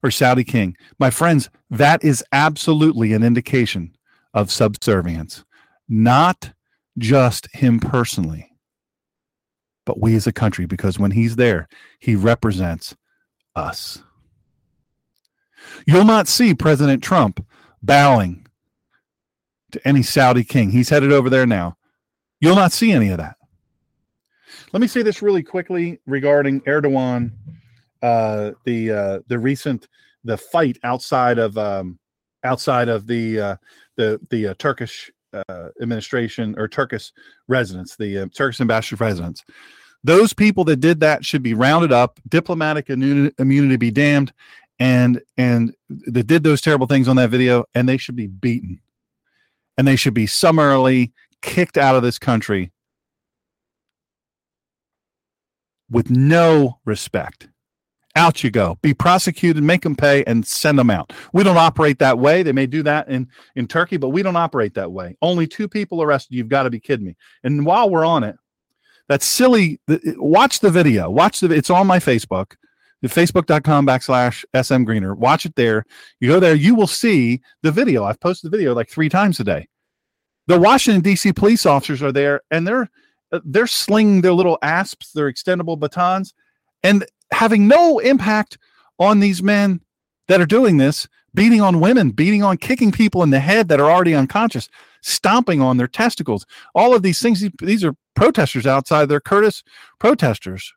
or 0.03 0.11
Saudi 0.11 0.43
king, 0.43 0.77
my 0.99 1.09
friends, 1.09 1.49
that 1.71 2.03
is 2.03 2.23
absolutely 2.31 3.13
an 3.13 3.23
indication 3.23 3.97
of 4.31 4.51
subservience, 4.51 5.43
not 5.89 6.51
just 6.99 7.47
him 7.51 7.79
personally, 7.79 8.51
but 9.87 9.99
we 9.99 10.15
as 10.15 10.27
a 10.27 10.31
country, 10.31 10.67
because 10.67 10.99
when 10.99 11.11
he's 11.11 11.35
there, 11.35 11.67
he 11.97 12.15
represents 12.15 12.95
us. 13.55 14.03
You'll 15.87 16.05
not 16.05 16.27
see 16.27 16.53
President 16.53 17.01
Trump 17.01 17.43
bowing 17.87 18.45
to 19.71 19.87
any 19.87 20.03
Saudi 20.03 20.43
king. 20.43 20.69
He's 20.69 20.89
headed 20.89 21.11
over 21.11 21.29
there 21.29 21.47
now. 21.47 21.77
You'll 22.39 22.55
not 22.55 22.71
see 22.71 22.91
any 22.91 23.09
of 23.09 23.17
that. 23.17 23.35
Let 24.73 24.81
me 24.81 24.87
say 24.87 25.01
this 25.01 25.21
really 25.21 25.41
quickly 25.41 25.99
regarding 26.05 26.61
Erdogan, 26.61 27.31
uh, 28.03 28.51
the 28.65 28.91
uh, 28.91 29.19
the 29.27 29.39
recent 29.39 29.87
the 30.23 30.37
fight 30.37 30.77
outside 30.83 31.39
of 31.39 31.57
um, 31.57 31.97
outside 32.43 32.89
of 32.89 33.07
the 33.07 33.39
uh, 33.39 33.55
the 33.95 34.19
the 34.29 34.47
uh, 34.47 34.53
Turkish 34.59 35.09
uh, 35.33 35.69
administration 35.81 36.53
or 36.57 36.67
Turkish 36.67 37.11
residence, 37.47 37.95
the 37.95 38.19
uh, 38.19 38.27
Turkish 38.35 38.61
ambassador 38.61 39.03
residence. 39.03 39.43
Those 40.03 40.31
people 40.31 40.63
that 40.65 40.77
did 40.77 40.99
that 40.99 41.25
should 41.25 41.43
be 41.43 41.53
rounded 41.53 41.91
up, 41.91 42.19
diplomatic 42.29 42.89
immunity 42.89 43.77
be 43.77 43.91
damned, 43.91 44.31
and 44.79 45.21
and 45.37 45.73
that 45.89 46.27
did 46.27 46.43
those 46.43 46.61
terrible 46.61 46.87
things 46.87 47.07
on 47.07 47.15
that 47.15 47.29
video 47.29 47.65
and 47.73 47.87
they 47.87 47.97
should 47.97 48.15
be 48.15 48.27
beaten 48.27 48.79
and 49.77 49.87
they 49.87 49.95
should 49.95 50.13
be 50.13 50.27
summarily 50.27 51.13
kicked 51.41 51.77
out 51.77 51.95
of 51.95 52.03
this 52.03 52.19
country 52.19 52.71
with 55.89 56.09
no 56.09 56.79
respect. 56.85 57.47
Out 58.15 58.43
you 58.43 58.49
go. 58.49 58.79
Be 58.81 58.95
prosecuted, 58.95 59.61
make 59.61 59.83
them 59.83 59.95
pay, 59.95 60.23
and 60.23 60.45
send 60.45 60.79
them 60.79 60.89
out. 60.89 61.13
We 61.33 61.43
don't 61.43 61.57
operate 61.57 61.99
that 61.99 62.17
way. 62.17 62.41
They 62.41 62.51
may 62.51 62.65
do 62.65 62.81
that 62.81 63.07
in, 63.09 63.27
in 63.55 63.67
Turkey, 63.67 63.97
but 63.97 64.09
we 64.09 64.23
don't 64.23 64.35
operate 64.35 64.73
that 64.73 64.91
way. 64.91 65.15
Only 65.21 65.45
two 65.45 65.67
people 65.67 66.01
arrested. 66.01 66.35
You've 66.35 66.49
got 66.49 66.63
to 66.63 66.71
be 66.71 66.79
kidding 66.79 67.05
me. 67.05 67.15
And 67.43 67.63
while 67.63 67.91
we're 67.91 68.05
on 68.05 68.23
it, 68.23 68.35
that 69.07 69.21
silly, 69.21 69.79
watch 69.87 70.61
the 70.61 70.71
video. 70.71 71.11
Watch 71.11 71.41
the, 71.41 71.51
it's 71.51 71.69
on 71.69 71.85
my 71.85 71.99
Facebook, 71.99 72.55
facebook.com 73.03 73.85
backslash 73.85 74.43
SM 74.59 74.83
Greener. 74.83 75.13
Watch 75.15 75.45
it 75.45 75.55
there. 75.55 75.85
You 76.19 76.29
go 76.29 76.39
there, 76.39 76.55
you 76.55 76.75
will 76.75 76.87
see 76.87 77.41
the 77.61 77.71
video. 77.71 78.03
I've 78.03 78.19
posted 78.19 78.51
the 78.51 78.57
video 78.57 78.73
like 78.73 78.89
three 78.89 79.09
times 79.09 79.39
a 79.39 79.43
day. 79.43 79.67
The 80.47 80.59
Washington, 80.59 81.01
D.C. 81.01 81.33
police 81.33 81.65
officers 81.65 82.01
are 82.01 82.11
there 82.11 82.41
and 82.51 82.65
they're, 82.65 82.89
they're 83.43 83.67
slinging 83.67 84.21
their 84.21 84.33
little 84.33 84.57
asps, 84.61 85.11
their 85.11 85.31
extendable 85.31 85.77
batons, 85.77 86.33
and 86.83 87.05
having 87.31 87.67
no 87.67 87.99
impact 87.99 88.57
on 88.99 89.19
these 89.19 89.43
men 89.43 89.81
that 90.27 90.41
are 90.41 90.45
doing 90.45 90.77
this, 90.77 91.07
beating 91.33 91.61
on 91.61 91.79
women, 91.79 92.11
beating 92.11 92.43
on 92.43 92.57
kicking 92.57 92.91
people 92.91 93.23
in 93.23 93.29
the 93.29 93.39
head 93.39 93.67
that 93.67 93.79
are 93.79 93.91
already 93.91 94.15
unconscious, 94.15 94.69
stomping 95.01 95.61
on 95.61 95.77
their 95.77 95.87
testicles. 95.87 96.45
All 96.73 96.95
of 96.95 97.03
these 97.03 97.19
things, 97.19 97.47
these 97.59 97.83
are 97.83 97.95
protesters 98.15 98.65
outside. 98.65 99.05
They're 99.05 99.19
Kurdish 99.19 99.63
protesters. 99.99 100.73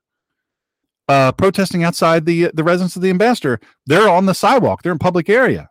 Uh, 1.11 1.33
protesting 1.33 1.83
outside 1.83 2.25
the 2.25 2.53
the 2.55 2.63
residence 2.63 2.95
of 2.95 3.03
the 3.03 3.11
ambassador. 3.11 3.59
They're 3.85 4.09
on 4.09 4.27
the 4.27 4.33
sidewalk. 4.33 4.83
They're 4.83 4.93
in 4.93 4.99
public 5.01 5.29
area. 5.29 5.69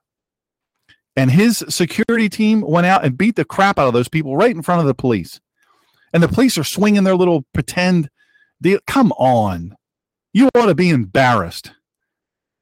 And 1.16 1.32
his 1.32 1.64
security 1.70 2.28
team 2.28 2.60
went 2.60 2.86
out 2.86 3.06
and 3.06 3.18
beat 3.18 3.38
the 3.38 3.46
crap 3.46 3.80
out 3.80 3.88
of 3.88 3.94
those 3.94 4.10
people 4.10 4.36
right 4.36 4.54
in 4.54 4.62
front 4.62 4.82
of 4.82 4.88
the 4.88 4.94
police. 4.94 5.40
And 6.12 6.22
the 6.22 6.28
police 6.28 6.58
are 6.58 6.66
swinging 6.66 7.06
their 7.06 7.16
little 7.16 7.46
pretend 7.54 8.10
deal. 8.62 8.80
Come 8.86 9.14
on. 9.14 9.78
You 10.34 10.50
ought 10.56 10.66
to 10.66 10.76
be 10.76 10.90
embarrassed. 10.90 11.72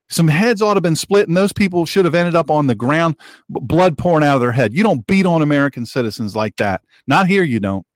Some 0.09 0.27
heads 0.27 0.61
ought 0.61 0.75
to 0.75 0.77
have 0.77 0.83
been 0.83 0.95
split, 0.95 1.27
and 1.27 1.35
those 1.35 1.53
people 1.53 1.87
should 1.87 2.05
have 2.05 2.13
ended 2.13 2.35
up 2.35 2.51
on 2.51 2.67
the 2.67 2.75
ground, 2.75 3.15
blood 3.49 3.97
pouring 3.97 4.23
out 4.23 4.35
of 4.35 4.41
their 4.41 4.51
head. 4.51 4.75
You 4.75 4.83
don't 4.83 5.05
beat 5.07 5.25
on 5.25 5.41
American 5.41 5.87
citizens 5.87 6.35
like 6.35 6.55
that. 6.57 6.83
Not 7.07 7.25
here, 7.25 7.43
you 7.43 7.59
don't. 7.59 7.87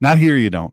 Not 0.00 0.16
here, 0.16 0.38
you 0.38 0.48
don't. 0.48 0.72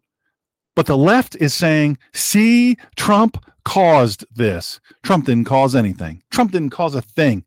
But 0.77 0.85
the 0.85 0.95
left 0.95 1.35
is 1.37 1.55
saying, 1.55 1.97
see, 2.13 2.77
Trump 2.95 3.43
caused 3.65 4.23
this. 4.35 4.79
Trump 5.01 5.25
didn't 5.25 5.45
cause 5.45 5.75
anything. 5.75 6.21
Trump 6.29 6.51
didn't 6.51 6.69
cause 6.69 6.93
a 6.93 7.01
thing. 7.01 7.43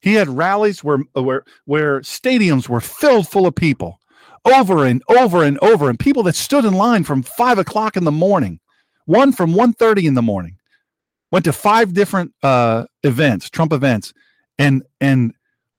He 0.00 0.12
had 0.12 0.28
rallies 0.28 0.84
where 0.84 0.98
where 1.14 1.44
where 1.64 2.00
stadiums 2.00 2.68
were 2.68 2.82
filled 2.82 3.26
full 3.26 3.46
of 3.46 3.54
people 3.54 3.98
over 4.44 4.84
and 4.84 5.02
over 5.08 5.44
and 5.44 5.58
over, 5.60 5.88
and 5.88 5.98
people 5.98 6.22
that 6.24 6.36
stood 6.36 6.66
in 6.66 6.74
line 6.74 7.04
from 7.04 7.22
five 7.22 7.56
o'clock 7.56 7.96
in 7.96 8.04
the 8.04 8.12
morning 8.12 8.60
one 9.06 9.32
from 9.32 9.54
1.30 9.54 10.04
in 10.04 10.12
the 10.12 10.20
morning 10.20 10.58
went 11.32 11.46
to 11.46 11.54
five 11.54 11.94
different 11.94 12.34
uh, 12.42 12.84
events 13.02 13.48
trump 13.48 13.72
events 13.72 14.12
and 14.58 14.82
and 15.00 15.32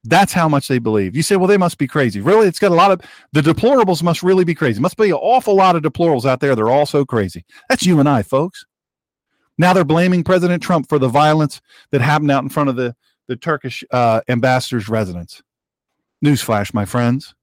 that's 0.04 0.32
how 0.32 0.48
much 0.48 0.68
they 0.68 0.80
believe. 0.80 1.16
You 1.16 1.22
say 1.22 1.36
well 1.36 1.48
they 1.48 1.58
must 1.58 1.78
be 1.78 1.88
crazy. 1.88 2.22
Really 2.22 2.48
it's 2.48 2.60
got 2.60 2.72
a 2.72 2.76
lot 2.76 2.92
of 2.92 3.02
the 3.34 3.42
deplorables 3.42 4.02
must 4.02 4.24
really 4.24 4.44
be 4.44 4.56
crazy. 4.56 4.80
Must 4.80 4.98
be 4.98 5.10
an 5.10 5.14
awful 5.14 5.56
lot 5.56 5.76
of 5.76 5.84
deplorables 5.84 6.26
out 6.26 6.40
there. 6.40 6.56
They're 6.56 6.70
all 6.70 6.86
so 6.86 7.06
crazy. 7.06 7.46
That's 7.68 7.86
you 7.86 8.00
and 8.00 8.08
i 8.08 8.22
folks. 8.22 8.66
Now 9.58 9.74
they're 9.74 9.84
blaming 9.84 10.24
president 10.24 10.64
trump 10.64 10.88
for 10.88 11.00
the 11.00 11.10
violence 11.10 11.62
that 11.92 12.02
happened 12.02 12.32
out 12.32 12.44
in 12.44 12.50
front 12.50 12.70
of 12.70 12.76
the 12.76 12.96
the 13.28 13.36
turkish 13.36 13.84
uh, 13.92 14.22
ambassador's 14.28 14.90
residence. 14.90 15.42
Newsflash 16.24 16.74
my 16.74 16.86
friends. 16.86 17.36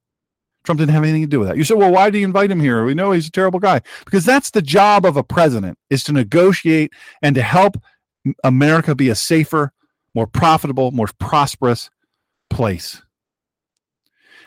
Trump 0.65 0.81
didn't 0.81 0.93
have 0.93 1.05
anything 1.05 1.23
to 1.23 1.29
do 1.29 1.39
with 1.39 1.49
that. 1.49 1.57
You 1.57 1.63
said, 1.63 1.77
well, 1.77 1.93
why 1.93 2.11
do 2.11 2.19
you 2.19 2.27
invite 2.27 2.51
him 2.51 2.59
here? 2.59 2.85
We 2.85 2.93
know 2.93 3.13
he's 3.13 3.29
a 3.29 3.31
terrible 3.31 3.61
guy. 3.61 3.81
Because 4.05 4.25
that's 4.25 4.51
the 4.51 4.61
job 4.61 5.07
of 5.07 5.17
a 5.17 5.23
president 5.23 5.79
is 5.91 6.03
to 6.05 6.13
negotiate 6.13 6.93
and 7.23 7.37
to 7.37 7.43
help 7.43 7.77
America 8.43 8.97
be 8.97 9.09
a 9.09 9.15
safer, 9.15 9.73
more 10.13 10.27
profitable, 10.27 10.91
more 10.91 11.09
prosperous 11.21 11.89
place. 12.57 13.03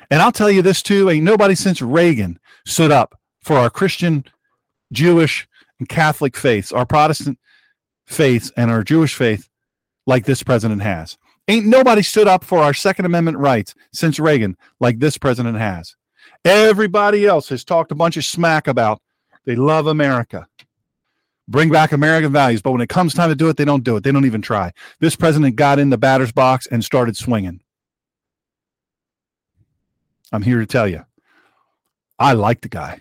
And 0.10 0.22
I'll 0.22 0.32
tell 0.32 0.50
you 0.50 0.64
this 0.64 0.82
too, 0.82 1.10
ain't 1.10 1.24
nobody 1.24 1.54
since 1.54 1.82
Reagan 1.82 2.40
stood 2.66 2.92
up 2.92 3.16
for 3.42 3.58
our 3.58 3.70
Christian, 3.70 4.26
Jewish, 4.92 5.48
and 5.78 5.88
Catholic 5.88 6.36
faiths, 6.36 6.72
our 6.72 6.86
Protestant 6.86 7.38
faiths 8.08 8.52
and 8.58 8.72
our 8.72 8.84
Jewish 8.84 9.14
faith 9.14 9.48
like 10.08 10.26
this 10.26 10.42
president 10.42 10.82
has. 10.82 11.18
Ain't 11.48 11.68
nobody 11.68 12.02
stood 12.02 12.28
up 12.28 12.44
for 12.44 12.60
our 12.60 12.74
Second 12.74 13.06
Amendment 13.06 13.38
rights 13.38 13.76
since 13.94 14.20
Reagan 14.20 14.58
like 14.80 15.00
this 15.00 15.18
president 15.18 15.58
has. 15.58 15.96
Everybody 16.44 17.28
else 17.28 17.50
has 17.50 17.64
talked 17.64 17.92
a 17.92 17.96
bunch 17.96 18.18
of 18.18 18.26
smack 18.26 18.68
about 18.68 19.02
they 19.46 19.56
love 19.56 19.86
America. 19.86 20.48
Bring 21.48 21.70
back 21.70 21.92
American 21.92 22.32
values, 22.32 22.62
but 22.62 22.72
when 22.72 22.82
it 22.82 22.90
comes 22.90 23.14
time 23.14 23.30
to 23.30 23.36
do 23.36 23.50
it, 23.50 23.58
they 23.58 23.66
don't 23.66 23.84
do 23.84 23.96
it. 23.98 24.04
They 24.04 24.12
don't 24.12 24.26
even 24.26 24.42
try. 24.42 24.72
This 25.00 25.16
president 25.16 25.56
got 25.56 25.80
in 25.80 25.90
the 25.90 25.98
batter's 25.98 26.32
box 26.32 26.68
and 26.68 26.84
started 26.84 27.18
swinging. 27.18 27.62
I'm 30.32 30.42
here 30.42 30.60
to 30.60 30.66
tell 30.66 30.88
you, 30.88 31.06
I 32.20 32.34
like 32.34 32.62
the 32.62 32.70
guy. 32.70 33.00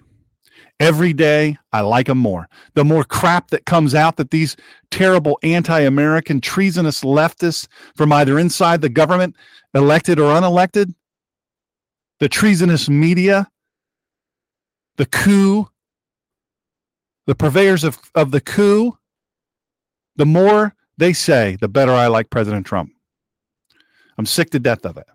Every 0.80 1.12
day, 1.12 1.58
I 1.72 1.80
like 1.80 2.08
him 2.08 2.18
more. 2.18 2.48
The 2.74 2.84
more 2.84 3.02
crap 3.02 3.48
that 3.50 3.66
comes 3.66 3.94
out 3.94 4.16
that 4.16 4.30
these 4.30 4.56
terrible 4.92 5.38
anti 5.42 5.80
American, 5.80 6.40
treasonous 6.40 7.02
leftists 7.02 7.66
from 7.96 8.12
either 8.12 8.38
inside 8.38 8.80
the 8.80 8.88
government, 8.88 9.34
elected 9.74 10.20
or 10.20 10.32
unelected, 10.32 10.94
the 12.20 12.28
treasonous 12.28 12.88
media, 12.88 13.48
the 14.98 15.06
coup, 15.06 15.68
the 17.26 17.34
purveyors 17.34 17.82
of, 17.82 17.98
of 18.14 18.30
the 18.30 18.40
coup, 18.40 18.96
the 20.14 20.26
more 20.26 20.74
they 20.96 21.12
say, 21.12 21.56
the 21.60 21.68
better 21.68 21.92
I 21.92 22.06
like 22.06 22.30
President 22.30 22.66
Trump. 22.66 22.92
I'm 24.16 24.26
sick 24.26 24.50
to 24.50 24.58
death 24.58 24.84
of 24.84 24.96
it. 24.96 25.06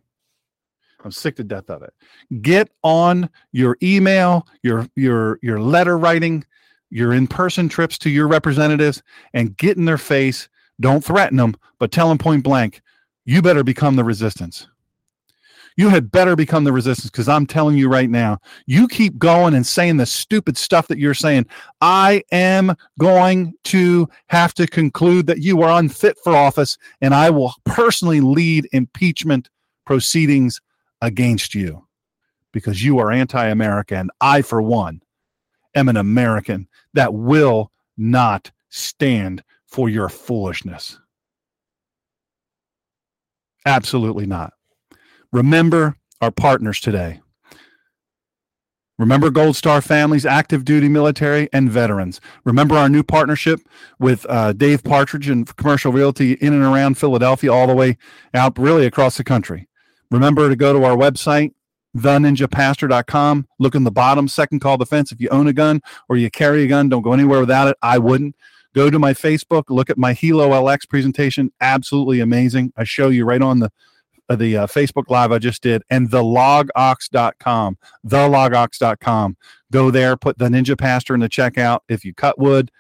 I'm 1.04 1.12
sick 1.12 1.36
to 1.38 1.44
death 1.44 1.70
of 1.70 1.84
it. 1.84 1.94
Get 2.42 2.72
on 2.84 3.30
your 3.52 3.78
email, 3.84 4.48
your 4.64 4.88
your 4.96 5.40
your 5.42 5.60
letter 5.60 5.98
writing, 5.98 6.46
your 6.90 7.14
in-person 7.14 7.70
trips 7.70 7.98
to 8.00 8.10
your 8.10 8.28
representatives 8.28 9.04
and 9.34 9.56
get 9.58 9.78
in 9.78 9.86
their 9.86 9.98
face. 9.98 10.48
Don't 10.80 11.04
threaten 11.04 11.38
them, 11.38 11.56
but 11.80 11.92
tell 11.92 12.10
them 12.10 12.18
point 12.18 12.44
blank, 12.44 12.82
you 13.26 13.42
better 13.42 13.64
become 13.64 13.96
the 13.96 14.04
resistance 14.04 14.68
you 15.76 15.90
had 15.90 16.12
better 16.12 16.36
become 16.36 16.64
the 16.64 16.72
resistance 16.72 17.10
because 17.10 17.30
I'm 17.30 17.46
telling 17.46 17.78
you 17.78 17.90
right 17.90 18.10
now, 18.10 18.40
you 18.66 18.88
keep 18.88 19.18
going 19.18 19.54
and 19.54 19.66
saying 19.66 19.98
the 19.98 20.06
stupid 20.06 20.58
stuff 20.58 20.88
that 20.88 20.98
you're 20.98 21.14
saying. 21.14 21.48
I 21.82 22.24
am 22.32 22.76
going 23.00 23.54
to 23.66 24.08
have 24.28 24.54
to 24.56 24.68
conclude 24.68 25.28
that 25.28 25.42
you 25.42 25.62
are 25.62 25.80
unfit 25.80 26.18
for 26.24 26.36
office, 26.36 26.78
and 27.02 27.14
I 27.14 27.30
will 27.30 27.54
personally 27.66 28.22
lead 28.22 28.68
impeachment 28.72 29.50
proceedings 29.86 30.62
against 31.04 31.54
you 31.54 31.86
because 32.54 32.84
you 32.84 32.98
are 32.98 33.12
anti 33.12 33.46
American. 33.46 34.00
And 34.00 34.12
I, 34.22 34.42
for 34.42 34.62
one, 34.62 35.04
am 35.76 35.90
an 35.90 35.98
American 35.98 36.68
that 36.94 37.14
will 37.14 37.72
not 37.98 38.50
stand 38.70 39.44
for 39.68 39.90
your 39.90 40.10
foolishness. 40.10 40.98
Absolutely 43.66 44.26
not. 44.26 44.54
Remember 45.32 45.98
our 46.22 46.32
partners 46.32 46.80
today. 46.80 47.20
Remember 49.00 49.32
Gold 49.32 49.56
Star 49.56 49.82
families, 49.82 50.26
active 50.26 50.64
duty 50.64 50.88
military, 50.88 51.50
and 51.52 51.70
veterans. 51.70 52.22
Remember 52.46 52.76
our 52.76 52.88
new 52.88 53.04
partnership 53.04 53.60
with 54.00 54.26
uh, 54.30 54.54
Dave 54.54 54.84
Partridge 54.84 55.28
and 55.30 55.54
Commercial 55.58 55.92
Realty 55.92 56.34
in 56.34 56.54
and 56.54 56.64
around 56.64 56.98
Philadelphia, 56.98 57.52
all 57.52 57.68
the 57.68 57.74
way 57.74 57.98
out 58.34 58.58
really 58.58 58.86
across 58.86 59.18
the 59.18 59.24
country. 59.24 59.68
Remember 60.14 60.48
to 60.48 60.56
go 60.56 60.74
to 60.74 60.84
our 60.86 60.96
website, 60.96 61.54
theninjapastor.com. 61.98 63.48
Look 63.58 63.74
in 63.74 63.84
the 63.84 63.92
bottom, 63.92 64.28
second 64.28 64.60
call 64.60 64.78
defense. 64.78 65.12
If 65.12 65.20
you 65.20 65.28
own 65.30 65.48
a 65.48 65.54
gun 65.54 65.82
or 66.08 66.18
you 66.18 66.30
carry 66.30 66.64
a 66.64 66.68
gun, 66.68 66.88
don't 66.88 67.02
go 67.02 67.14
anywhere 67.14 67.40
without 67.40 67.68
it. 67.68 67.78
I 67.82 67.98
wouldn't. 67.98 68.36
Go 68.76 68.92
to 68.92 69.00
my 69.00 69.14
Facebook, 69.14 69.66
look 69.70 69.90
at 69.90 69.98
my 69.98 70.14
Helo 70.14 70.50
LX 70.50 70.88
presentation. 70.88 71.52
Absolutely 71.62 72.20
amazing. 72.20 72.74
I 72.78 72.84
show 72.84 73.10
you 73.10 73.26
right 73.26 73.42
on 73.42 73.60
the 73.60 73.72
uh, 74.30 74.36
the 74.36 74.58
uh, 74.58 74.68
Facebook 74.68 75.10
Live 75.10 75.32
I 75.32 75.40
just 75.40 75.62
did, 75.64 75.84
and 75.90 76.10
the 76.10 76.24
logox.com, 76.24 77.78
the 78.04 78.18
logox.com. 78.18 79.38
Go 79.72 79.92
there, 79.92 80.16
put 80.16 80.38
the 80.38 80.46
Ninja 80.46 80.78
Pastor 80.78 81.14
in 81.14 81.20
the 81.20 81.30
checkout. 81.30 81.80
If 81.90 82.06
you 82.06 82.14
cut 82.14 82.40
wood, 82.40 82.72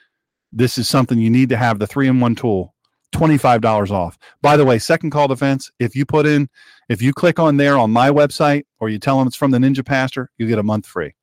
this 0.52 0.78
is 0.78 0.88
something 0.88 1.20
you 1.20 1.30
need 1.30 1.50
to 1.50 1.58
have 1.58 1.80
the 1.80 1.88
three 1.88 2.08
in 2.08 2.20
one 2.20 2.36
tool. 2.36 2.74
$25 3.14 3.92
off. 3.92 4.18
By 4.42 4.58
the 4.58 4.66
way, 4.66 4.80
second 4.80 5.12
call 5.12 5.28
defense, 5.28 5.72
if 5.80 5.96
you 5.96 6.06
put 6.06 6.26
in, 6.26 6.50
if 6.90 7.02
you 7.02 7.14
click 7.14 7.40
on 7.40 7.58
there 7.58 7.78
on 7.78 7.92
my 7.92 8.10
website 8.10 8.64
or 8.80 8.90
you 8.90 9.00
tell 9.00 9.18
them 9.18 9.28
it's 9.28 9.36
from 9.36 9.52
the 9.52 9.58
Ninja 9.58 9.86
Pastor, 9.86 10.30
you 10.38 10.48
get 10.48 10.60
a 10.60 10.64
month 10.64 10.86
free. 10.86 11.14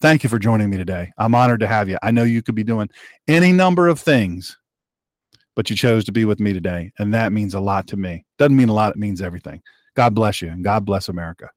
Thank 0.00 0.22
you 0.22 0.30
for 0.30 0.38
joining 0.38 0.70
me 0.70 0.76
today. 0.76 1.10
I'm 1.18 1.34
honored 1.34 1.60
to 1.60 1.66
have 1.66 1.88
you. 1.88 1.98
I 2.02 2.12
know 2.12 2.22
you 2.22 2.42
could 2.42 2.54
be 2.54 2.64
doing 2.64 2.88
any 3.26 3.52
number 3.52 3.88
of 3.88 4.00
things 4.00 4.56
but 5.58 5.68
you 5.68 5.74
chose 5.74 6.04
to 6.04 6.12
be 6.12 6.24
with 6.24 6.38
me 6.38 6.52
today. 6.52 6.92
And 7.00 7.12
that 7.14 7.32
means 7.32 7.52
a 7.52 7.58
lot 7.58 7.88
to 7.88 7.96
me. 7.96 8.24
Doesn't 8.38 8.56
mean 8.56 8.68
a 8.68 8.72
lot, 8.72 8.92
it 8.92 8.96
means 8.96 9.20
everything. 9.20 9.60
God 9.96 10.14
bless 10.14 10.40
you 10.40 10.50
and 10.50 10.62
God 10.62 10.84
bless 10.84 11.08
America. 11.08 11.50